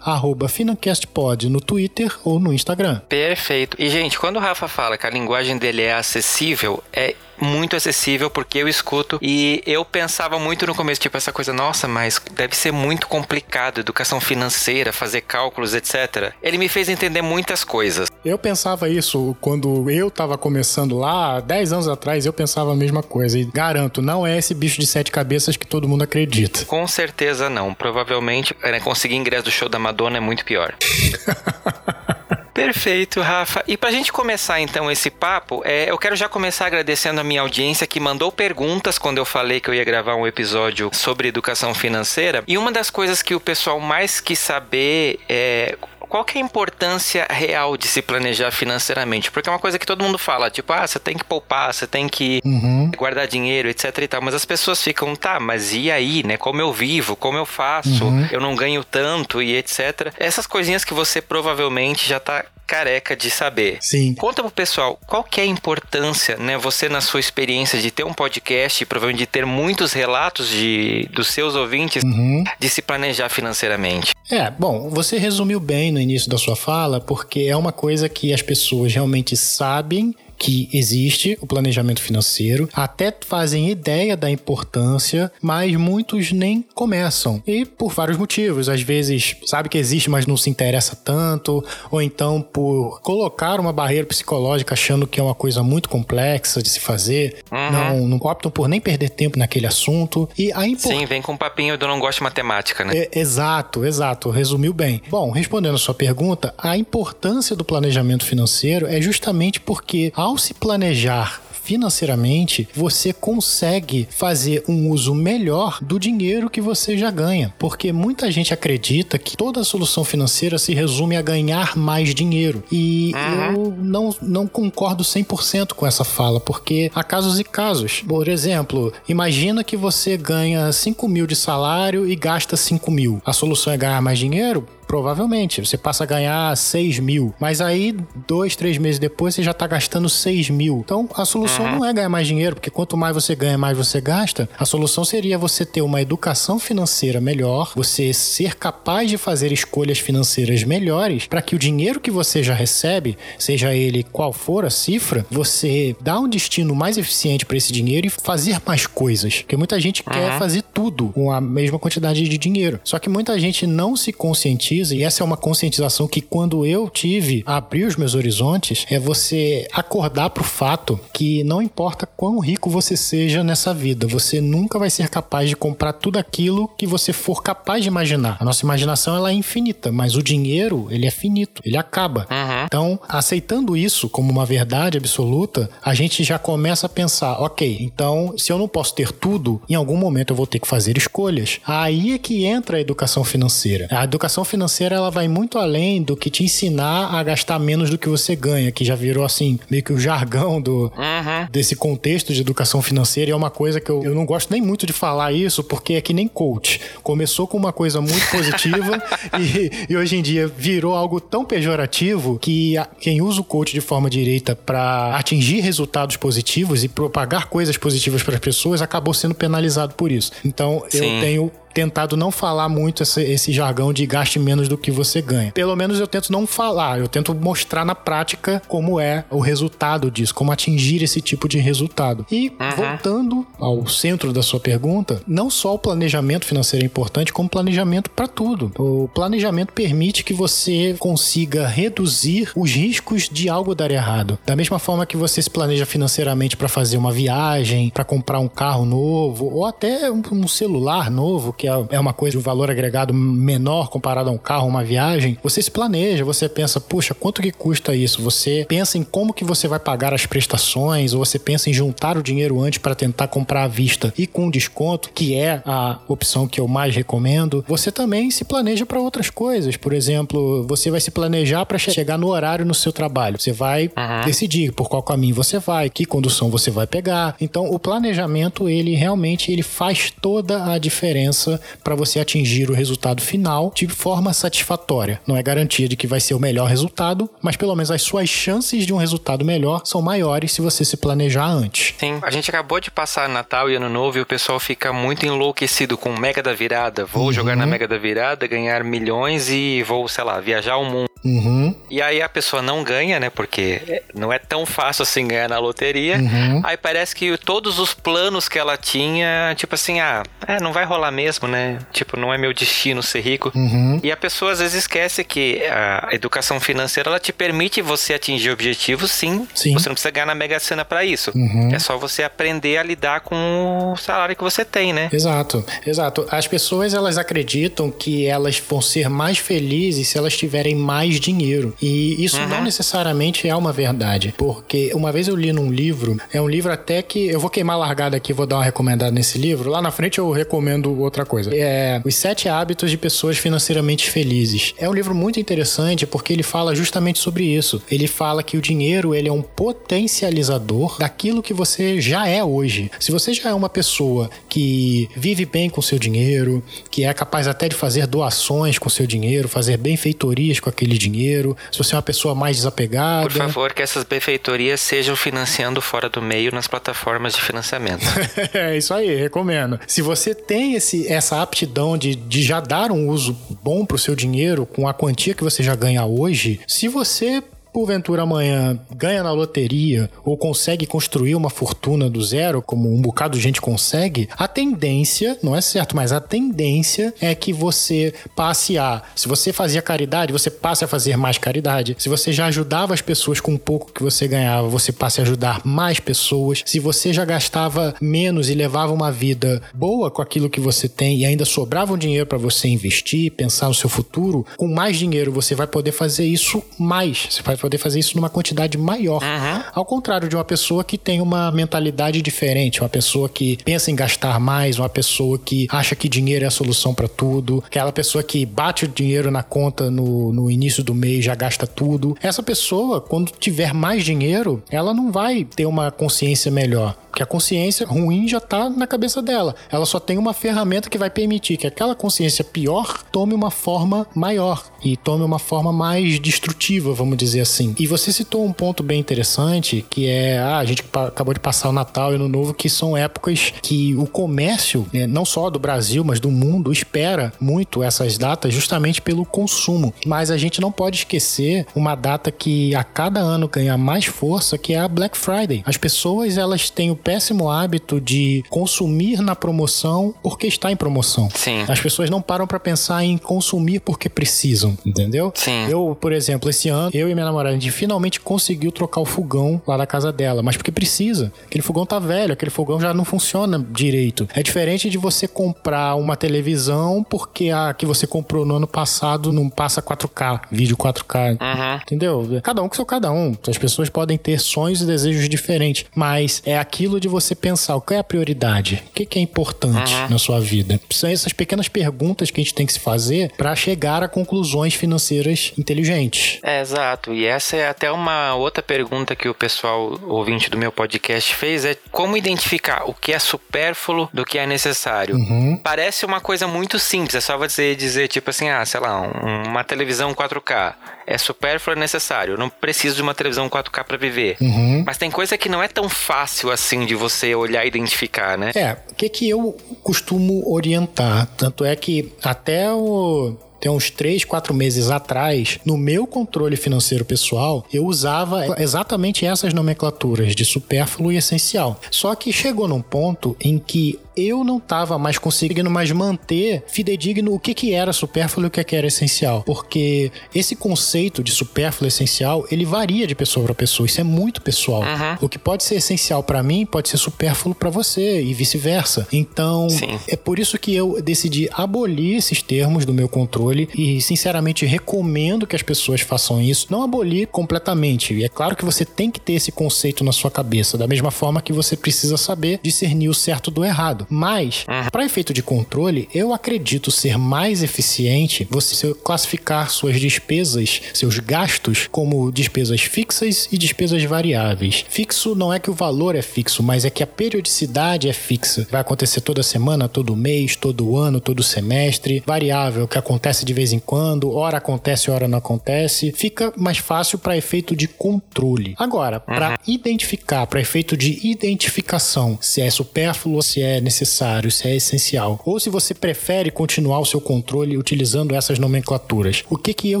FinancastPod 0.48 1.48
no 1.48 1.58
Twitter 1.58 2.14
ou 2.22 2.38
no 2.38 2.52
Instagram. 2.52 3.00
Perfeito. 3.08 3.76
E, 3.80 3.88
gente, 3.88 4.18
quando 4.18 4.36
o 4.36 4.40
Rafa 4.40 4.68
fala 4.68 4.98
que 4.98 5.06
a 5.06 5.10
linguagem 5.10 5.56
dele 5.56 5.82
é 5.82 5.94
acessível, 5.94 6.82
é 6.92 7.14
muito 7.42 7.76
acessível 7.76 8.30
porque 8.30 8.58
eu 8.58 8.68
escuto 8.68 9.18
e 9.20 9.62
eu 9.66 9.84
pensava 9.84 10.38
muito 10.38 10.66
no 10.66 10.74
começo, 10.74 11.00
tipo, 11.00 11.16
essa 11.16 11.32
coisa, 11.32 11.52
nossa, 11.52 11.88
mas 11.88 12.20
deve 12.32 12.56
ser 12.56 12.72
muito 12.72 13.08
complicado, 13.08 13.80
educação 13.80 14.20
financeira, 14.20 14.92
fazer 14.92 15.22
cálculos, 15.22 15.74
etc. 15.74 16.32
Ele 16.42 16.58
me 16.58 16.68
fez 16.68 16.88
entender 16.88 17.22
muitas 17.22 17.64
coisas. 17.64 18.08
Eu 18.24 18.38
pensava 18.38 18.88
isso 18.88 19.36
quando 19.40 19.90
eu 19.90 20.10
tava 20.10 20.38
começando 20.38 20.96
lá, 20.96 21.40
10 21.40 21.72
anos 21.72 21.88
atrás, 21.88 22.24
eu 22.24 22.32
pensava 22.32 22.72
a 22.72 22.76
mesma 22.76 23.02
coisa. 23.02 23.38
E 23.38 23.44
garanto, 23.44 24.00
não 24.00 24.26
é 24.26 24.38
esse 24.38 24.54
bicho 24.54 24.80
de 24.80 24.86
sete 24.86 25.10
cabeças 25.10 25.56
que 25.56 25.66
todo 25.66 25.88
mundo 25.88 26.04
acredita. 26.04 26.64
Com 26.64 26.86
certeza 26.86 27.50
não. 27.50 27.74
Provavelmente 27.74 28.54
né, 28.62 28.80
conseguir 28.80 29.16
ingresso 29.16 29.44
do 29.44 29.50
show 29.50 29.68
da 29.68 29.78
Madonna 29.78 30.18
é 30.18 30.20
muito 30.20 30.44
pior. 30.44 30.74
Perfeito, 32.52 33.20
Rafa. 33.20 33.64
E 33.66 33.76
pra 33.76 33.90
gente 33.90 34.12
começar 34.12 34.60
então 34.60 34.90
esse 34.90 35.10
papo, 35.10 35.62
é, 35.64 35.90
eu 35.90 35.96
quero 35.96 36.14
já 36.14 36.28
começar 36.28 36.66
agradecendo 36.66 37.20
a 37.20 37.24
minha 37.24 37.40
audiência 37.40 37.86
que 37.86 37.98
mandou 37.98 38.30
perguntas 38.30 38.98
quando 38.98 39.18
eu 39.18 39.24
falei 39.24 39.60
que 39.60 39.70
eu 39.70 39.74
ia 39.74 39.84
gravar 39.84 40.16
um 40.16 40.26
episódio 40.26 40.90
sobre 40.92 41.28
educação 41.28 41.74
financeira. 41.74 42.44
E 42.46 42.58
uma 42.58 42.70
das 42.70 42.90
coisas 42.90 43.22
que 43.22 43.34
o 43.34 43.40
pessoal 43.40 43.80
mais 43.80 44.20
quis 44.20 44.38
saber 44.38 45.18
é 45.28 45.76
qual 46.12 46.26
que 46.26 46.36
é 46.36 46.42
a 46.42 46.44
importância 46.44 47.26
real 47.30 47.74
de 47.74 47.88
se 47.88 48.02
planejar 48.02 48.50
financeiramente? 48.50 49.30
Porque 49.30 49.48
é 49.48 49.52
uma 49.52 49.58
coisa 49.58 49.78
que 49.78 49.86
todo 49.86 50.04
mundo 50.04 50.18
fala, 50.18 50.50
tipo, 50.50 50.70
ah, 50.70 50.86
você 50.86 50.98
tem 50.98 51.16
que 51.16 51.24
poupar, 51.24 51.72
você 51.72 51.86
tem 51.86 52.06
que 52.06 52.42
uhum. 52.44 52.90
guardar 52.94 53.26
dinheiro, 53.26 53.70
etc 53.70 53.96
e 53.96 54.06
tal. 54.06 54.20
Mas 54.20 54.34
as 54.34 54.44
pessoas 54.44 54.82
ficam, 54.82 55.16
tá, 55.16 55.40
mas 55.40 55.72
e 55.72 55.90
aí, 55.90 56.22
né? 56.22 56.36
Como 56.36 56.60
eu 56.60 56.70
vivo? 56.70 57.16
Como 57.16 57.38
eu 57.38 57.46
faço? 57.46 58.04
Uhum. 58.04 58.28
Eu 58.30 58.42
não 58.42 58.54
ganho 58.54 58.84
tanto 58.84 59.40
e 59.40 59.56
etc. 59.56 60.12
Essas 60.18 60.46
coisinhas 60.46 60.84
que 60.84 60.92
você 60.92 61.22
provavelmente 61.22 62.06
já 62.06 62.20
tá 62.20 62.44
careca 62.72 63.14
de 63.14 63.30
saber. 63.30 63.76
Sim. 63.82 64.14
Conta 64.14 64.42
pro 64.42 64.50
pessoal, 64.50 64.98
qual 65.06 65.22
que 65.22 65.42
é 65.42 65.44
a 65.44 65.46
importância, 65.46 66.38
né, 66.38 66.56
você 66.56 66.88
na 66.88 67.02
sua 67.02 67.20
experiência 67.20 67.78
de 67.78 67.90
ter 67.90 68.02
um 68.02 68.14
podcast, 68.14 68.86
provavelmente 68.86 69.18
de 69.18 69.26
ter 69.26 69.44
muitos 69.44 69.92
relatos 69.92 70.48
de, 70.48 71.06
dos 71.12 71.28
seus 71.28 71.54
ouvintes, 71.54 72.02
uhum. 72.02 72.42
de 72.58 72.68
se 72.70 72.80
planejar 72.80 73.28
financeiramente? 73.28 74.14
É, 74.30 74.50
bom, 74.50 74.88
você 74.88 75.18
resumiu 75.18 75.60
bem 75.60 75.92
no 75.92 76.00
início 76.00 76.30
da 76.30 76.38
sua 76.38 76.56
fala, 76.56 76.98
porque 76.98 77.40
é 77.40 77.54
uma 77.54 77.72
coisa 77.72 78.08
que 78.08 78.32
as 78.32 78.40
pessoas 78.40 78.94
realmente 78.94 79.36
sabem 79.36 80.14
que 80.42 80.68
existe 80.72 81.38
o 81.40 81.46
planejamento 81.46 82.02
financeiro, 82.02 82.68
até 82.72 83.14
fazem 83.24 83.70
ideia 83.70 84.16
da 84.16 84.28
importância, 84.28 85.30
mas 85.40 85.76
muitos 85.76 86.32
nem 86.32 86.64
começam. 86.74 87.40
E 87.46 87.64
por 87.64 87.92
vários 87.92 88.18
motivos. 88.18 88.68
Às 88.68 88.82
vezes 88.82 89.36
sabe 89.46 89.68
que 89.68 89.78
existe, 89.78 90.10
mas 90.10 90.26
não 90.26 90.36
se 90.36 90.50
interessa 90.50 90.96
tanto, 90.96 91.64
ou 91.92 92.02
então 92.02 92.42
por 92.42 93.00
colocar 93.02 93.60
uma 93.60 93.72
barreira 93.72 94.04
psicológica 94.04 94.74
achando 94.74 95.06
que 95.06 95.20
é 95.20 95.22
uma 95.22 95.34
coisa 95.34 95.62
muito 95.62 95.88
complexa 95.88 96.60
de 96.60 96.68
se 96.68 96.80
fazer, 96.80 97.36
uhum. 97.52 97.70
não, 97.70 98.08
não 98.08 98.16
optam 98.16 98.50
por 98.50 98.66
nem 98.66 98.80
perder 98.80 99.10
tempo 99.10 99.38
naquele 99.38 99.68
assunto. 99.68 100.28
E 100.36 100.52
a 100.52 100.66
import... 100.66 100.96
Sim, 100.96 101.06
vem 101.06 101.22
com 101.22 101.34
um 101.34 101.36
papinho 101.36 101.78
do 101.78 101.86
não 101.86 102.00
gosto 102.00 102.18
de 102.18 102.24
matemática, 102.24 102.84
né? 102.84 102.92
É, 102.96 103.10
exato, 103.16 103.84
exato. 103.84 104.28
Resumiu 104.28 104.74
bem. 104.74 105.00
Bom, 105.08 105.30
respondendo 105.30 105.76
a 105.76 105.78
sua 105.78 105.94
pergunta, 105.94 106.52
a 106.58 106.76
importância 106.76 107.54
do 107.54 107.64
planejamento 107.64 108.26
financeiro 108.26 108.88
é 108.88 109.00
justamente 109.00 109.60
porque 109.60 110.12
ao 110.16 110.31
se 110.36 110.54
planejar 110.54 111.40
financeiramente, 111.62 112.68
você 112.74 113.12
consegue 113.12 114.08
fazer 114.10 114.64
um 114.68 114.90
uso 114.90 115.14
melhor 115.14 115.78
do 115.80 115.98
dinheiro 115.98 116.50
que 116.50 116.60
você 116.60 116.96
já 116.98 117.10
ganha. 117.10 117.54
Porque 117.58 117.92
muita 117.92 118.30
gente 118.30 118.52
acredita 118.52 119.18
que 119.18 119.36
toda 119.36 119.64
solução 119.64 120.04
financeira 120.04 120.58
se 120.58 120.74
resume 120.74 121.16
a 121.16 121.22
ganhar 121.22 121.76
mais 121.76 122.14
dinheiro. 122.14 122.62
E 122.70 123.12
uhum. 123.14 123.52
eu 123.52 123.74
não, 123.78 124.14
não 124.20 124.46
concordo 124.46 125.04
100% 125.04 125.72
com 125.74 125.86
essa 125.86 126.04
fala, 126.04 126.40
porque 126.40 126.90
há 126.94 127.04
casos 127.04 127.38
e 127.38 127.44
casos. 127.44 128.02
Por 128.06 128.28
exemplo, 128.28 128.92
imagina 129.08 129.62
que 129.62 129.76
você 129.76 130.16
ganha 130.16 130.72
5 130.72 131.08
mil 131.08 131.26
de 131.26 131.36
salário 131.36 132.08
e 132.08 132.16
gasta 132.16 132.56
5 132.56 132.90
mil. 132.90 133.22
A 133.24 133.32
solução 133.32 133.72
é 133.72 133.76
ganhar 133.76 134.02
mais 134.02 134.18
dinheiro? 134.18 134.66
Provavelmente. 134.92 135.64
Você 135.64 135.78
passa 135.78 136.04
a 136.04 136.06
ganhar 136.06 136.54
6 136.54 136.98
mil. 136.98 137.34
Mas 137.40 137.62
aí, 137.62 137.96
dois, 138.28 138.54
três 138.54 138.76
meses 138.76 138.98
depois, 138.98 139.34
você 139.34 139.42
já 139.42 139.52
está 139.52 139.66
gastando 139.66 140.06
6 140.06 140.50
mil. 140.50 140.82
Então, 140.84 141.08
a 141.14 141.24
solução 141.24 141.64
uhum. 141.64 141.76
não 141.76 141.86
é 141.86 141.94
ganhar 141.94 142.10
mais 142.10 142.26
dinheiro, 142.26 142.56
porque 142.56 142.68
quanto 142.68 142.94
mais 142.94 143.14
você 143.14 143.34
ganha, 143.34 143.56
mais 143.56 143.74
você 143.74 144.02
gasta. 144.02 144.46
A 144.58 144.66
solução 144.66 145.02
seria 145.02 145.38
você 145.38 145.64
ter 145.64 145.80
uma 145.80 146.02
educação 146.02 146.58
financeira 146.58 147.22
melhor, 147.22 147.72
você 147.74 148.12
ser 148.12 148.54
capaz 148.54 149.08
de 149.08 149.16
fazer 149.16 149.50
escolhas 149.50 149.98
financeiras 149.98 150.62
melhores, 150.62 151.26
para 151.26 151.40
que 151.40 151.56
o 151.56 151.58
dinheiro 151.58 151.98
que 151.98 152.10
você 152.10 152.42
já 152.42 152.52
recebe, 152.52 153.16
seja 153.38 153.74
ele 153.74 154.02
qual 154.12 154.30
for 154.30 154.66
a 154.66 154.70
cifra, 154.70 155.24
você 155.30 155.96
dá 156.02 156.20
um 156.20 156.28
destino 156.28 156.74
mais 156.74 156.98
eficiente 156.98 157.46
para 157.46 157.56
esse 157.56 157.72
dinheiro 157.72 158.08
e 158.08 158.10
fazer 158.10 158.60
mais 158.66 158.86
coisas. 158.86 159.40
Porque 159.40 159.56
muita 159.56 159.80
gente 159.80 160.02
uhum. 160.06 160.12
quer 160.12 160.38
fazer 160.38 160.60
tudo 160.60 161.08
com 161.14 161.32
a 161.32 161.40
mesma 161.40 161.78
quantidade 161.78 162.28
de 162.28 162.36
dinheiro. 162.36 162.78
Só 162.84 162.98
que 162.98 163.08
muita 163.08 163.40
gente 163.40 163.66
não 163.66 163.96
se 163.96 164.12
conscientiza 164.12 164.81
conscientiza, 164.82 164.96
e 164.96 165.02
essa 165.02 165.22
é 165.22 165.24
uma 165.24 165.36
conscientização 165.36 166.08
que 166.08 166.20
quando 166.20 166.66
eu 166.66 166.90
tive, 166.90 167.42
abrir 167.46 167.84
os 167.84 167.96
meus 167.96 168.14
horizontes, 168.14 168.84
é 168.90 168.98
você 168.98 169.66
acordar 169.72 170.30
pro 170.30 170.44
fato 170.44 170.98
que 171.12 171.44
não 171.44 171.62
importa 171.62 172.06
quão 172.06 172.38
rico 172.38 172.68
você 172.68 172.96
seja 172.96 173.44
nessa 173.44 173.72
vida, 173.72 174.06
você 174.06 174.40
nunca 174.40 174.78
vai 174.78 174.90
ser 174.90 175.08
capaz 175.08 175.48
de 175.48 175.56
comprar 175.56 175.92
tudo 175.92 176.18
aquilo 176.18 176.68
que 176.76 176.86
você 176.86 177.12
for 177.12 177.42
capaz 177.42 177.82
de 177.82 177.88
imaginar. 177.88 178.36
A 178.40 178.44
nossa 178.44 178.64
imaginação 178.64 179.16
ela 179.16 179.30
é 179.30 179.34
infinita, 179.34 179.92
mas 179.92 180.16
o 180.16 180.22
dinheiro, 180.22 180.88
ele 180.90 181.06
é 181.06 181.10
finito, 181.10 181.62
ele 181.64 181.76
acaba. 181.76 182.26
Uhum. 182.30 182.64
Então, 182.64 183.00
aceitando 183.08 183.76
isso 183.76 184.08
como 184.08 184.30
uma 184.30 184.44
verdade 184.44 184.98
absoluta, 184.98 185.70
a 185.82 185.94
gente 185.94 186.24
já 186.24 186.38
começa 186.38 186.86
a 186.86 186.88
pensar, 186.88 187.40
ok, 187.40 187.78
então 187.80 188.34
se 188.36 188.52
eu 188.52 188.58
não 188.58 188.68
posso 188.68 188.94
ter 188.94 189.12
tudo, 189.12 189.62
em 189.68 189.74
algum 189.74 189.96
momento 189.96 190.32
eu 190.32 190.36
vou 190.36 190.46
ter 190.46 190.58
que 190.58 190.66
fazer 190.66 190.96
escolhas. 190.96 191.60
Aí 191.66 192.12
é 192.12 192.18
que 192.18 192.44
entra 192.44 192.76
a 192.76 192.80
educação 192.80 193.24
financeira. 193.24 193.86
A 193.90 194.04
educação 194.04 194.44
financeira 194.44 194.71
ela 194.80 195.10
vai 195.10 195.28
muito 195.28 195.58
além 195.58 196.02
do 196.02 196.16
que 196.16 196.30
te 196.30 196.44
ensinar 196.44 197.14
a 197.14 197.22
gastar 197.22 197.58
menos 197.58 197.90
do 197.90 197.98
que 197.98 198.08
você 198.08 198.34
ganha, 198.34 198.70
que 198.72 198.84
já 198.84 198.94
virou 198.94 199.24
assim 199.24 199.58
meio 199.70 199.82
que 199.82 199.92
o 199.92 199.98
jargão 199.98 200.60
do 200.60 200.84
uhum. 200.84 201.46
desse 201.50 201.76
contexto 201.76 202.32
de 202.32 202.40
educação 202.40 202.80
financeira. 202.80 203.30
E 203.30 203.32
é 203.32 203.36
uma 203.36 203.50
coisa 203.50 203.80
que 203.80 203.90
eu, 203.90 204.02
eu 204.02 204.14
não 204.14 204.24
gosto 204.24 204.50
nem 204.50 204.60
muito 204.60 204.86
de 204.86 204.92
falar 204.92 205.32
isso, 205.32 205.62
porque 205.62 205.94
é 205.94 206.00
que 206.00 206.12
nem 206.12 206.28
coach. 206.28 206.80
Começou 207.02 207.46
com 207.46 207.56
uma 207.56 207.72
coisa 207.72 208.00
muito 208.00 208.26
positiva 208.30 209.02
e, 209.38 209.92
e, 209.92 209.96
hoje 209.96 210.16
em 210.16 210.22
dia 210.22 210.46
virou 210.46 210.94
algo 210.94 211.20
tão 211.20 211.44
pejorativo 211.44 212.38
que 212.38 212.76
a, 212.76 212.86
quem 212.86 213.20
usa 213.20 213.40
o 213.40 213.44
coach 213.44 213.72
de 213.72 213.80
forma 213.80 214.08
direita 214.08 214.54
para 214.54 215.16
atingir 215.16 215.60
resultados 215.60 216.16
positivos 216.16 216.84
e 216.84 216.88
propagar 216.88 217.46
coisas 217.46 217.76
positivas 217.76 218.22
para 218.22 218.34
as 218.34 218.40
pessoas 218.40 218.80
acabou 218.80 219.12
sendo 219.12 219.34
penalizado 219.34 219.94
por 219.94 220.10
isso. 220.10 220.32
Então 220.44 220.84
Sim. 220.88 220.98
eu 220.98 221.20
tenho 221.20 221.52
tentado 221.72 222.16
não 222.16 222.30
falar 222.30 222.68
muito 222.68 223.02
esse, 223.02 223.22
esse, 223.22 223.52
jargão 223.52 223.92
de 223.92 224.06
gaste 224.06 224.38
menos 224.38 224.68
do 224.68 224.78
que 224.78 224.90
você 224.90 225.20
ganha. 225.20 225.52
Pelo 225.52 225.76
menos 225.76 225.98
eu 226.00 226.06
tento 226.06 226.32
não 226.32 226.46
falar, 226.46 226.98
eu 226.98 227.08
tento 227.08 227.34
mostrar 227.34 227.84
na 227.84 227.94
prática 227.94 228.62
como 228.68 229.00
é 229.00 229.24
o 229.30 229.40
resultado 229.40 230.10
disso, 230.10 230.34
como 230.34 230.52
atingir 230.52 231.02
esse 231.02 231.20
tipo 231.20 231.48
de 231.48 231.58
resultado. 231.58 232.26
E 232.30 232.48
uhum. 232.48 232.76
voltando 232.76 233.46
ao 233.58 233.86
centro 233.86 234.32
da 234.32 234.42
sua 234.42 234.60
pergunta, 234.60 235.22
não 235.26 235.50
só 235.50 235.74
o 235.74 235.78
planejamento 235.78 236.46
financeiro 236.46 236.84
é 236.84 236.86
importante, 236.86 237.32
como 237.32 237.48
planejamento 237.48 238.10
para 238.10 238.28
tudo. 238.28 238.72
O 238.78 239.08
planejamento 239.08 239.72
permite 239.72 240.24
que 240.24 240.32
você 240.32 240.96
consiga 240.98 241.66
reduzir 241.66 242.50
os 242.56 242.70
riscos 242.70 243.28
de 243.30 243.48
algo 243.48 243.74
dar 243.74 243.90
errado. 243.90 244.38
Da 244.46 244.56
mesma 244.56 244.78
forma 244.78 245.06
que 245.06 245.16
você 245.16 245.42
se 245.42 245.50
planeja 245.50 245.86
financeiramente 245.86 246.56
para 246.56 246.68
fazer 246.68 246.96
uma 246.96 247.12
viagem, 247.12 247.90
para 247.90 248.04
comprar 248.04 248.38
um 248.38 248.48
carro 248.48 248.84
novo 248.84 249.46
ou 249.46 249.66
até 249.66 250.10
um 250.10 250.48
celular 250.48 251.10
novo 251.10 251.52
que 251.62 251.68
é, 251.68 251.84
é 251.90 252.00
uma 252.00 252.12
coisa 252.12 252.32
de 252.32 252.38
um 252.38 252.40
valor 252.40 252.72
agregado 252.72 253.14
menor 253.14 253.88
comparado 253.88 254.28
a 254.28 254.32
um 254.32 254.36
carro, 254.36 254.66
uma 254.66 254.82
viagem, 254.82 255.38
você 255.44 255.62
se 255.62 255.70
planeja, 255.70 256.24
você 256.24 256.48
pensa, 256.48 256.80
puxa, 256.80 257.14
quanto 257.14 257.40
que 257.40 257.52
custa 257.52 257.94
isso? 257.94 258.20
Você 258.20 258.66
pensa 258.68 258.98
em 258.98 259.04
como 259.04 259.32
que 259.32 259.44
você 259.44 259.68
vai 259.68 259.78
pagar 259.78 260.12
as 260.12 260.26
prestações, 260.26 261.14
ou 261.14 261.24
você 261.24 261.38
pensa 261.38 261.70
em 261.70 261.72
juntar 261.72 262.18
o 262.18 262.22
dinheiro 262.22 262.60
antes 262.60 262.80
para 262.80 262.96
tentar 262.96 263.28
comprar 263.28 263.62
à 263.62 263.68
vista 263.68 264.12
e 264.18 264.26
com 264.26 264.50
desconto, 264.50 265.10
que 265.14 265.36
é 265.36 265.62
a 265.64 266.00
opção 266.08 266.48
que 266.48 266.60
eu 266.60 266.66
mais 266.66 266.96
recomendo. 266.96 267.64
Você 267.68 267.92
também 267.92 268.28
se 268.32 268.44
planeja 268.44 268.84
para 268.84 268.98
outras 268.98 269.30
coisas. 269.30 269.76
Por 269.76 269.92
exemplo, 269.92 270.66
você 270.66 270.90
vai 270.90 271.00
se 271.00 271.12
planejar 271.12 271.64
para 271.64 271.78
chegar 271.78 272.18
no 272.18 272.26
horário 272.26 272.66
no 272.66 272.74
seu 272.74 272.92
trabalho. 272.92 273.40
Você 273.40 273.52
vai 273.52 273.84
uhum. 273.84 274.24
decidir 274.24 274.72
por 274.72 274.88
qual 274.88 275.00
caminho 275.00 275.36
você 275.36 275.60
vai, 275.60 275.88
que 275.88 276.04
condução 276.04 276.50
você 276.50 276.72
vai 276.72 276.88
pegar. 276.88 277.36
Então, 277.40 277.70
o 277.70 277.78
planejamento, 277.78 278.68
ele 278.68 278.96
realmente 278.96 279.52
ele 279.52 279.62
faz 279.62 280.12
toda 280.20 280.72
a 280.72 280.76
diferença 280.76 281.51
para 281.82 281.94
você 281.94 282.20
atingir 282.20 282.70
o 282.70 282.74
resultado 282.74 283.22
final 283.22 283.72
de 283.74 283.88
forma 283.88 284.32
satisfatória. 284.32 285.20
Não 285.26 285.36
é 285.36 285.42
garantia 285.42 285.88
de 285.88 285.96
que 285.96 286.06
vai 286.06 286.20
ser 286.20 286.34
o 286.34 286.40
melhor 286.40 286.68
resultado, 286.68 287.28
mas 287.40 287.56
pelo 287.56 287.74
menos 287.74 287.90
as 287.90 288.02
suas 288.02 288.28
chances 288.28 288.86
de 288.86 288.92
um 288.92 288.96
resultado 288.96 289.44
melhor 289.44 289.82
são 289.84 290.02
maiores 290.02 290.52
se 290.52 290.60
você 290.60 290.84
se 290.84 290.96
planejar 290.96 291.46
antes. 291.46 291.94
Sim, 291.98 292.18
a 292.22 292.30
gente 292.30 292.50
acabou 292.50 292.80
de 292.80 292.90
passar 292.90 293.28
Natal 293.28 293.70
e 293.70 293.74
Ano 293.74 293.88
Novo 293.88 294.18
e 294.18 294.20
o 294.20 294.26
pessoal 294.26 294.58
fica 294.58 294.92
muito 294.92 295.26
enlouquecido 295.26 295.96
com 295.96 296.18
Mega 296.18 296.42
da 296.42 296.52
Virada. 296.52 297.04
Vou 297.04 297.26
uhum. 297.26 297.32
jogar 297.32 297.56
na 297.56 297.66
Mega 297.66 297.88
da 297.88 297.98
Virada, 297.98 298.46
ganhar 298.46 298.84
milhões 298.84 299.48
e 299.48 299.82
vou, 299.82 300.06
sei 300.08 300.24
lá, 300.24 300.40
viajar 300.40 300.76
o 300.76 300.84
mundo. 300.84 301.11
Uhum. 301.24 301.74
E 301.90 302.02
aí 302.02 302.20
a 302.20 302.28
pessoa 302.28 302.62
não 302.62 302.82
ganha, 302.82 303.20
né? 303.20 303.30
Porque 303.30 304.02
não 304.14 304.32
é 304.32 304.38
tão 304.38 304.66
fácil 304.66 305.02
assim 305.02 305.28
ganhar 305.28 305.48
na 305.48 305.58
loteria. 305.58 306.16
Uhum. 306.16 306.60
Aí 306.64 306.76
parece 306.76 307.14
que 307.14 307.36
todos 307.38 307.78
os 307.78 307.94
planos 307.94 308.48
que 308.48 308.58
ela 308.58 308.76
tinha, 308.76 309.54
tipo 309.56 309.74
assim, 309.74 310.00
ah, 310.00 310.22
é, 310.46 310.60
não 310.60 310.72
vai 310.72 310.84
rolar 310.84 311.10
mesmo 311.10 311.42
né? 311.48 311.78
Tipo, 311.92 312.16
não 312.16 312.32
é 312.32 312.38
meu 312.38 312.52
destino 312.52 313.02
ser 313.02 313.20
rico. 313.20 313.52
Uhum. 313.54 314.00
E 314.02 314.10
a 314.10 314.16
pessoa 314.16 314.52
às 314.52 314.58
vezes 314.58 314.74
esquece 314.74 315.24
que 315.24 315.62
a 315.66 316.08
educação 316.12 316.60
financeira 316.60 317.08
ela 317.08 317.18
te 317.18 317.32
permite 317.32 317.80
você 317.80 318.14
atingir 318.14 318.50
objetivos, 318.50 319.10
sim. 319.10 319.46
sim. 319.54 319.72
Você 319.72 319.88
não 319.88 319.94
precisa 319.94 320.10
ganhar 320.10 320.26
na 320.26 320.34
Mega 320.34 320.58
Sena 320.60 320.84
para 320.84 321.04
isso. 321.04 321.32
Uhum. 321.34 321.70
É 321.72 321.78
só 321.78 321.96
você 321.96 322.22
aprender 322.22 322.78
a 322.78 322.82
lidar 322.82 323.20
com 323.20 323.92
o 323.92 323.96
salário 323.96 324.36
que 324.36 324.42
você 324.42 324.64
tem, 324.64 324.92
né? 324.92 325.08
Exato, 325.12 325.64
exato. 325.86 326.26
As 326.30 326.46
pessoas 326.46 326.94
elas 326.94 327.18
acreditam 327.18 327.90
que 327.90 328.26
elas 328.26 328.58
vão 328.58 328.80
ser 328.80 329.08
mais 329.08 329.38
felizes 329.38 330.08
se 330.08 330.18
elas 330.18 330.36
tiverem 330.36 330.74
mais 330.74 331.11
dinheiro. 331.18 331.74
E 331.80 332.22
isso 332.22 332.40
uhum. 332.40 332.48
não 332.48 332.64
necessariamente 332.64 333.48
é 333.48 333.56
uma 333.56 333.72
verdade. 333.72 334.34
Porque 334.36 334.92
uma 334.94 335.10
vez 335.10 335.28
eu 335.28 335.36
li 335.36 335.52
num 335.52 335.70
livro, 335.70 336.18
é 336.32 336.40
um 336.40 336.48
livro 336.48 336.72
até 336.72 337.00
que 337.02 337.28
eu 337.28 337.40
vou 337.40 337.50
queimar 337.50 337.78
largada 337.78 338.16
aqui, 338.16 338.32
vou 338.32 338.46
dar 338.46 338.56
uma 338.56 338.64
recomendada 338.64 339.10
nesse 339.10 339.38
livro. 339.38 339.70
Lá 339.70 339.80
na 339.80 339.90
frente 339.90 340.18
eu 340.18 340.30
recomendo 340.30 341.00
outra 341.00 341.22
outra 341.22 341.26
coisa. 341.26 341.50
É 341.54 342.00
Os 342.04 342.14
Sete 342.14 342.48
Hábitos 342.48 342.90
de 342.90 342.96
Pessoas 342.96 343.38
Financeiramente 343.38 344.10
Felizes. 344.10 344.74
É 344.76 344.88
um 344.88 344.92
livro 344.92 345.14
muito 345.14 345.40
interessante 345.40 346.06
porque 346.06 346.32
ele 346.32 346.42
fala 346.42 346.74
justamente 346.74 347.18
sobre 347.18 347.44
isso. 347.44 347.82
Ele 347.90 348.06
fala 348.06 348.42
que 348.42 348.56
o 348.56 348.60
dinheiro 348.60 349.14
ele 349.14 349.28
é 349.28 349.32
um 349.32 349.42
potencializador 349.42 350.98
daquilo 350.98 351.42
que 351.42 351.54
você 351.54 352.00
já 352.00 352.26
é 352.26 352.42
hoje. 352.42 352.90
Se 352.98 353.12
você 353.12 353.32
já 353.32 353.50
é 353.50 353.54
uma 353.54 353.68
pessoa 353.68 354.30
que 354.48 355.08
vive 355.16 355.44
bem 355.44 355.70
com 355.70 355.80
seu 355.80 355.98
dinheiro, 355.98 356.62
que 356.90 357.04
é 357.04 357.12
capaz 357.14 357.46
até 357.46 357.68
de 357.68 357.76
fazer 357.76 358.06
doações 358.06 358.78
com 358.78 358.88
seu 358.88 359.06
dinheiro, 359.06 359.48
fazer 359.48 359.76
benfeitorias 359.76 360.60
com 360.60 360.68
aquele 360.68 360.98
dinheiro, 361.02 361.56
se 361.70 361.78
você 361.78 361.94
é 361.94 361.96
uma 361.96 362.02
pessoa 362.02 362.34
mais 362.34 362.56
desapegada. 362.56 363.28
Por 363.28 363.32
favor, 363.32 363.72
que 363.72 363.82
essas 363.82 364.04
benfeitorias 364.04 364.80
sejam 364.80 365.16
financiando 365.16 365.80
fora 365.80 366.08
do 366.08 366.22
meio 366.22 366.52
nas 366.52 366.66
plataformas 366.66 367.34
de 367.34 367.40
financiamento. 367.40 368.04
é 368.54 368.76
isso 368.76 368.94
aí, 368.94 369.14
recomendo. 369.14 369.78
Se 369.86 370.02
você 370.02 370.34
tem 370.34 370.74
esse 370.74 371.10
essa 371.12 371.42
aptidão 371.42 371.96
de, 371.98 372.14
de 372.14 372.42
já 372.42 372.60
dar 372.60 372.90
um 372.90 373.08
uso 373.08 373.36
bom 373.62 373.84
para 373.84 373.96
o 373.96 373.98
seu 373.98 374.14
dinheiro 374.14 374.66
com 374.66 374.88
a 374.88 374.94
quantia 374.94 375.34
que 375.34 375.44
você 375.44 375.62
já 375.62 375.74
ganha 375.74 376.04
hoje, 376.04 376.60
se 376.66 376.88
você 376.88 377.42
porventura 377.72 378.22
amanhã 378.22 378.78
ganha 378.94 379.22
na 379.22 379.32
loteria 379.32 380.10
ou 380.24 380.36
consegue 380.36 380.86
construir 380.86 381.34
uma 381.34 381.50
fortuna 381.50 382.10
do 382.10 382.22
zero, 382.22 382.62
como 382.62 382.92
um 382.92 383.00
bocado 383.00 383.36
de 383.36 383.42
gente 383.42 383.60
consegue, 383.60 384.28
a 384.36 384.46
tendência, 384.46 385.38
não 385.42 385.56
é 385.56 385.60
certo, 385.60 385.96
mas 385.96 386.12
a 386.12 386.20
tendência 386.20 387.14
é 387.20 387.34
que 387.34 387.52
você 387.52 388.12
passe 388.36 388.76
a, 388.78 389.02
se 389.16 389.26
você 389.26 389.52
fazia 389.52 389.80
caridade, 389.80 390.32
você 390.32 390.50
passe 390.50 390.84
a 390.84 390.88
fazer 390.88 391.16
mais 391.16 391.38
caridade. 391.38 391.96
Se 391.98 392.08
você 392.08 392.32
já 392.32 392.46
ajudava 392.46 392.92
as 392.92 393.00
pessoas 393.00 393.40
com 393.40 393.52
um 393.52 393.58
pouco 393.58 393.92
que 393.92 394.02
você 394.02 394.28
ganhava, 394.28 394.68
você 394.68 394.92
passe 394.92 395.20
a 395.20 395.24
ajudar 395.24 395.62
mais 395.64 395.98
pessoas. 395.98 396.62
Se 396.66 396.78
você 396.78 397.12
já 397.12 397.24
gastava 397.24 397.94
menos 398.00 398.50
e 398.50 398.54
levava 398.54 398.92
uma 398.92 399.10
vida 399.10 399.62
boa 399.72 400.10
com 400.10 400.20
aquilo 400.20 400.50
que 400.50 400.60
você 400.60 400.88
tem 400.88 401.18
e 401.18 401.24
ainda 401.24 401.44
sobrava 401.44 401.94
um 401.94 401.98
dinheiro 401.98 402.26
para 402.26 402.38
você 402.38 402.68
investir, 402.68 403.32
pensar 403.32 403.68
no 403.68 403.74
seu 403.74 403.88
futuro, 403.88 404.44
com 404.56 404.68
mais 404.68 404.96
dinheiro 404.96 405.32
você 405.32 405.54
vai 405.54 405.66
poder 405.66 405.92
fazer 405.92 406.24
isso 406.24 406.62
mais. 406.78 407.28
Você 407.30 407.42
vai 407.42 407.56
poder 407.62 407.78
fazer 407.78 408.00
isso 408.00 408.16
numa 408.16 408.28
quantidade 408.28 408.76
maior. 408.76 409.22
Uhum. 409.22 409.62
Ao 409.72 409.84
contrário 409.84 410.28
de 410.28 410.34
uma 410.34 410.44
pessoa 410.44 410.82
que 410.82 410.98
tem 410.98 411.20
uma 411.20 411.50
mentalidade 411.52 412.20
diferente, 412.20 412.80
uma 412.80 412.88
pessoa 412.88 413.28
que 413.28 413.56
pensa 413.64 413.90
em 413.90 413.94
gastar 413.94 414.40
mais, 414.40 414.78
uma 414.80 414.88
pessoa 414.88 415.38
que 415.38 415.68
acha 415.70 415.94
que 415.94 416.08
dinheiro 416.08 416.44
é 416.44 416.48
a 416.48 416.50
solução 416.50 416.92
para 416.92 417.06
tudo, 417.06 417.62
aquela 417.64 417.92
pessoa 417.92 418.24
que 418.24 418.44
bate 418.44 418.84
o 418.84 418.88
dinheiro 418.88 419.30
na 419.30 419.44
conta 419.44 419.90
no, 419.90 420.32
no 420.32 420.50
início 420.50 420.82
do 420.82 420.92
mês 420.94 421.24
já 421.24 421.34
gasta 421.36 421.66
tudo. 421.66 422.16
Essa 422.20 422.42
pessoa, 422.42 423.00
quando 423.00 423.30
tiver 423.30 423.72
mais 423.72 424.04
dinheiro, 424.04 424.62
ela 424.68 424.92
não 424.92 425.12
vai 425.12 425.44
ter 425.44 425.66
uma 425.66 425.90
consciência 425.90 426.50
melhor. 426.50 426.96
Porque 427.12 427.22
a 427.22 427.26
consciência 427.26 427.86
ruim 427.86 428.26
já 428.26 428.38
está 428.38 428.70
na 428.70 428.86
cabeça 428.86 429.20
dela. 429.20 429.54
Ela 429.70 429.84
só 429.84 430.00
tem 430.00 430.16
uma 430.16 430.32
ferramenta 430.32 430.88
que 430.88 430.96
vai 430.96 431.10
permitir 431.10 431.58
que 431.58 431.66
aquela 431.66 431.94
consciência 431.94 432.42
pior 432.42 433.02
tome 433.12 433.34
uma 433.34 433.50
forma 433.50 434.06
maior 434.14 434.64
e 434.82 434.96
tome 434.96 435.22
uma 435.22 435.38
forma 435.38 435.70
mais 435.70 436.18
destrutiva, 436.18 436.94
vamos 436.94 437.18
dizer 437.18 437.40
assim. 437.40 437.51
E 437.78 437.86
você 437.86 438.12
citou 438.12 438.44
um 438.44 438.52
ponto 438.52 438.82
bem 438.82 438.98
interessante, 439.00 439.84
que 439.88 440.06
é, 440.06 440.38
ah, 440.38 440.58
a 440.58 440.64
gente 440.64 440.84
acabou 440.92 441.34
de 441.34 441.40
passar 441.40 441.68
o 441.68 441.72
Natal 441.72 442.10
e 442.10 442.12
o 442.12 442.16
Ano 442.16 442.28
Novo, 442.28 442.54
que 442.54 442.68
são 442.68 442.96
épocas 442.96 443.52
que 443.62 443.94
o 443.96 444.06
comércio, 444.06 444.86
né, 444.92 445.06
não 445.06 445.24
só 445.24 445.50
do 445.50 445.58
Brasil, 445.58 446.04
mas 446.04 446.20
do 446.20 446.30
mundo, 446.30 446.72
espera 446.72 447.32
muito 447.40 447.82
essas 447.82 448.16
datas 448.16 448.54
justamente 448.54 449.00
pelo 449.02 449.24
consumo. 449.24 449.92
Mas 450.06 450.30
a 450.30 450.36
gente 450.36 450.60
não 450.60 450.72
pode 450.72 450.98
esquecer 450.98 451.66
uma 451.74 451.94
data 451.94 452.30
que 452.30 452.74
a 452.74 452.84
cada 452.84 453.20
ano 453.20 453.48
ganha 453.48 453.76
mais 453.76 454.04
força, 454.06 454.56
que 454.56 454.72
é 454.74 454.78
a 454.78 454.88
Black 454.88 455.16
Friday. 455.16 455.62
As 455.66 455.76
pessoas, 455.76 456.36
elas 456.38 456.70
têm 456.70 456.90
o 456.90 456.96
péssimo 456.96 457.50
hábito 457.50 458.00
de 458.00 458.44
consumir 458.48 459.20
na 459.20 459.34
promoção 459.34 460.14
porque 460.22 460.46
está 460.46 460.70
em 460.70 460.76
promoção. 460.76 461.28
Sim. 461.34 461.64
As 461.68 461.80
pessoas 461.80 462.08
não 462.10 462.22
param 462.22 462.46
para 462.46 462.60
pensar 462.60 463.04
em 463.04 463.18
consumir 463.18 463.80
porque 463.80 464.08
precisam. 464.08 464.76
entendeu? 464.84 465.32
Sim. 465.34 465.66
Eu, 465.68 465.96
por 466.00 466.12
exemplo, 466.12 466.48
esse 466.48 466.68
ano, 466.68 466.90
eu 466.92 467.08
e 467.08 467.14
minha 467.14 467.26
namorada, 467.26 467.41
a 467.48 467.52
gente 467.52 467.70
finalmente 467.70 468.20
conseguiu 468.20 468.70
trocar 468.72 469.00
o 469.00 469.04
fogão 469.04 469.60
lá 469.66 469.76
da 469.76 469.86
casa 469.86 470.12
dela, 470.12 470.42
mas 470.42 470.56
porque 470.56 470.70
precisa. 470.72 471.32
Aquele 471.46 471.62
fogão 471.62 471.84
tá 471.86 471.98
velho, 471.98 472.32
aquele 472.32 472.50
fogão 472.50 472.80
já 472.80 472.92
não 472.94 473.04
funciona 473.04 473.64
direito. 473.70 474.28
É 474.34 474.42
diferente 474.42 474.88
de 474.90 474.98
você 474.98 475.26
comprar 475.28 475.94
uma 475.96 476.16
televisão 476.16 477.04
porque 477.08 477.50
a 477.50 477.72
que 477.74 477.86
você 477.86 478.06
comprou 478.06 478.44
no 478.44 478.56
ano 478.56 478.66
passado 478.66 479.32
não 479.32 479.48
passa 479.48 479.80
4K, 479.82 480.42
vídeo 480.50 480.76
4K. 480.76 481.32
Uhum. 481.40 481.80
Entendeu? 481.82 482.40
Cada 482.42 482.62
um 482.62 482.68
que 482.68 482.76
seu 482.76 482.86
cada 482.86 483.10
um. 483.12 483.34
As 483.48 483.58
pessoas 483.58 483.88
podem 483.88 484.16
ter 484.18 484.38
sonhos 484.40 484.82
e 484.82 484.86
desejos 484.86 485.28
diferentes, 485.28 485.84
mas 485.94 486.42
é 486.44 486.58
aquilo 486.58 486.98
de 487.00 487.08
você 487.08 487.34
pensar 487.34 487.76
o 487.76 487.80
que 487.80 487.94
é 487.94 487.98
a 487.98 488.04
prioridade, 488.04 488.82
o 488.90 488.92
que 488.92 489.18
é 489.18 489.22
importante 489.22 489.94
Uhum. 489.94 490.08
na 490.10 490.18
sua 490.18 490.40
vida. 490.40 490.80
São 490.90 491.08
essas 491.08 491.32
pequenas 491.32 491.68
perguntas 491.68 492.30
que 492.30 492.40
a 492.40 492.44
gente 492.44 492.54
tem 492.54 492.66
que 492.66 492.72
se 492.72 492.80
fazer 492.80 493.32
para 493.36 493.54
chegar 493.54 494.02
a 494.02 494.08
conclusões 494.08 494.74
financeiras 494.74 495.52
inteligentes. 495.58 496.38
É, 496.42 496.60
exato. 496.60 497.12
E 497.12 497.24
essa 497.32 497.56
é 497.56 497.68
até 497.68 497.90
uma 497.90 498.34
outra 498.34 498.62
pergunta 498.62 499.14
que 499.16 499.28
o 499.28 499.34
pessoal 499.34 499.98
ouvinte 500.06 500.48
do 500.50 500.56
meu 500.58 500.70
podcast 500.72 501.34
fez: 501.34 501.64
é 501.64 501.76
como 501.90 502.16
identificar 502.16 502.84
o 502.88 502.94
que 502.94 503.12
é 503.12 503.18
supérfluo 503.18 504.08
do 504.12 504.24
que 504.24 504.38
é 504.38 504.46
necessário. 504.46 505.16
Uhum. 505.16 505.56
Parece 505.62 506.04
uma 506.06 506.20
coisa 506.20 506.46
muito 506.46 506.78
simples, 506.78 507.14
é 507.14 507.20
só 507.20 507.36
você 507.36 507.74
dizer, 507.74 508.08
tipo 508.08 508.30
assim, 508.30 508.48
ah, 508.48 508.64
sei 508.64 508.80
lá, 508.80 509.00
um- 509.00 509.48
uma 509.48 509.64
televisão 509.64 510.14
4K. 510.14 510.74
É 511.04 511.18
supérfluo, 511.18 511.76
é 511.76 511.78
necessário. 511.78 512.34
Eu 512.34 512.38
não 512.38 512.48
preciso 512.48 512.94
de 512.94 513.02
uma 513.02 513.12
televisão 513.12 513.48
4K 513.48 513.82
para 513.84 513.96
viver. 513.96 514.36
Uhum. 514.40 514.84
Mas 514.86 514.96
tem 514.96 515.10
coisa 515.10 515.36
que 515.36 515.48
não 515.48 515.60
é 515.62 515.66
tão 515.66 515.88
fácil 515.88 516.50
assim 516.50 516.86
de 516.86 516.94
você 516.94 517.34
olhar 517.34 517.64
e 517.64 517.68
identificar, 517.68 518.38
né? 518.38 518.52
É, 518.54 518.76
o 518.88 518.94
que 518.94 519.08
que 519.08 519.28
eu 519.28 519.56
costumo 519.82 520.42
orientar? 520.46 521.26
Tanto 521.36 521.64
é 521.64 521.74
que 521.74 522.12
até 522.22 522.70
o 522.72 523.36
tem 523.62 523.70
uns 523.70 523.90
3, 523.90 524.24
4 524.24 524.52
meses 524.52 524.90
atrás, 524.90 525.60
no 525.64 525.78
meu 525.78 526.04
controle 526.04 526.56
financeiro 526.56 527.04
pessoal, 527.04 527.64
eu 527.72 527.86
usava 527.86 528.60
exatamente 528.60 529.24
essas 529.24 529.54
nomenclaturas 529.54 530.34
de 530.34 530.44
supérfluo 530.44 531.12
e 531.12 531.16
essencial. 531.16 531.80
Só 531.88 532.12
que 532.16 532.32
chegou 532.32 532.66
num 532.66 532.82
ponto 532.82 533.36
em 533.40 533.60
que 533.60 534.00
eu 534.16 534.44
não 534.44 534.58
estava 534.58 534.98
mais 534.98 535.18
conseguindo 535.18 535.70
mais 535.70 535.90
manter 535.90 536.64
fidedigno 536.66 537.32
o 537.32 537.38
que, 537.38 537.54
que 537.54 537.72
era 537.72 537.92
supérfluo 537.92 538.46
e 538.46 538.48
o 538.48 538.50
que, 538.50 538.62
que 538.62 538.76
era 538.76 538.86
essencial. 538.86 539.42
Porque 539.44 540.10
esse 540.34 540.54
conceito 540.54 541.22
de 541.22 541.30
supérfluo 541.32 541.86
e 541.86 541.88
essencial, 541.88 542.44
ele 542.50 542.64
varia 542.64 543.06
de 543.06 543.14
pessoa 543.14 543.44
para 543.46 543.54
pessoa. 543.54 543.86
Isso 543.86 544.00
é 544.00 544.04
muito 544.04 544.42
pessoal. 544.42 544.82
O 545.20 545.28
que 545.28 545.38
pode 545.38 545.64
ser 545.64 545.76
essencial 545.76 546.22
para 546.22 546.42
mim 546.42 546.66
pode 546.66 546.88
ser 546.88 546.96
supérfluo 546.96 547.54
para 547.54 547.70
você 547.70 548.22
e 548.22 548.34
vice-versa. 548.34 549.06
Então, 549.12 549.68
Sim. 549.70 549.98
é 550.06 550.16
por 550.16 550.38
isso 550.38 550.58
que 550.58 550.74
eu 550.74 551.00
decidi 551.00 551.48
abolir 551.52 552.16
esses 552.16 552.42
termos 552.42 552.84
do 552.84 552.92
meu 552.92 553.08
controle 553.08 553.51
e, 553.52 554.00
sinceramente, 554.00 554.66
recomendo 554.66 555.46
que 555.46 555.56
as 555.56 555.62
pessoas 555.62 556.00
façam 556.00 556.40
isso. 556.40 556.66
Não 556.70 556.82
abolir 556.82 557.26
completamente. 557.28 558.14
E 558.14 558.24
é 558.24 558.28
claro 558.28 558.56
que 558.56 558.64
você 558.64 558.84
tem 558.84 559.10
que 559.10 559.20
ter 559.20 559.34
esse 559.34 559.52
conceito 559.52 560.04
na 560.04 560.12
sua 560.12 560.30
cabeça, 560.30 560.78
da 560.78 560.86
mesma 560.86 561.10
forma 561.10 561.42
que 561.42 561.52
você 561.52 561.76
precisa 561.76 562.16
saber 562.16 562.60
discernir 562.62 563.08
o 563.08 563.14
certo 563.14 563.50
do 563.50 563.64
errado. 563.64 564.06
Mas, 564.08 564.64
para 564.90 565.04
efeito 565.04 565.32
de 565.32 565.42
controle, 565.42 566.08
eu 566.14 566.32
acredito 566.32 566.90
ser 566.90 567.18
mais 567.18 567.62
eficiente 567.62 568.46
você 568.50 568.94
classificar 568.94 569.70
suas 569.70 570.00
despesas, 570.00 570.80
seus 570.94 571.18
gastos, 571.18 571.88
como 571.90 572.30
despesas 572.32 572.82
fixas 572.82 573.48
e 573.50 573.58
despesas 573.58 574.02
variáveis. 574.04 574.84
Fixo 574.88 575.34
não 575.34 575.52
é 575.52 575.58
que 575.58 575.70
o 575.70 575.74
valor 575.74 576.14
é 576.14 576.22
fixo, 576.22 576.62
mas 576.62 576.84
é 576.84 576.90
que 576.90 577.02
a 577.02 577.06
periodicidade 577.06 578.08
é 578.08 578.12
fixa. 578.12 578.66
Vai 578.70 578.80
acontecer 578.80 579.20
toda 579.20 579.42
semana, 579.42 579.88
todo 579.88 580.16
mês, 580.16 580.56
todo 580.56 580.96
ano, 580.96 581.20
todo 581.20 581.42
semestre. 581.42 582.22
Variável, 582.26 582.88
que 582.88 582.98
acontece 582.98 583.41
de 583.44 583.52
vez 583.52 583.72
em 583.72 583.78
quando, 583.78 584.30
hora 584.32 584.58
acontece, 584.58 585.10
hora 585.10 585.28
não 585.28 585.38
acontece. 585.38 586.12
Fica 586.12 586.52
mais 586.56 586.78
fácil 586.78 587.18
para 587.18 587.36
efeito 587.36 587.74
de 587.74 587.88
controle. 587.88 588.74
Agora, 588.78 589.20
para 589.20 589.58
identificar, 589.66 590.46
para 590.46 590.60
efeito 590.60 590.96
de 590.96 591.26
identificação, 591.26 592.38
se 592.40 592.60
é 592.60 592.70
supérfluo, 592.70 593.42
se 593.42 593.60
é 593.62 593.80
necessário, 593.80 594.50
se 594.50 594.68
é 594.68 594.76
essencial, 594.76 595.40
ou 595.44 595.58
se 595.58 595.70
você 595.70 595.94
prefere 595.94 596.50
continuar 596.50 597.00
o 597.00 597.06
seu 597.06 597.20
controle 597.20 597.76
utilizando 597.76 598.34
essas 598.34 598.58
nomenclaturas, 598.58 599.44
o 599.48 599.56
que 599.56 599.74
que 599.74 599.90
eu 599.90 600.00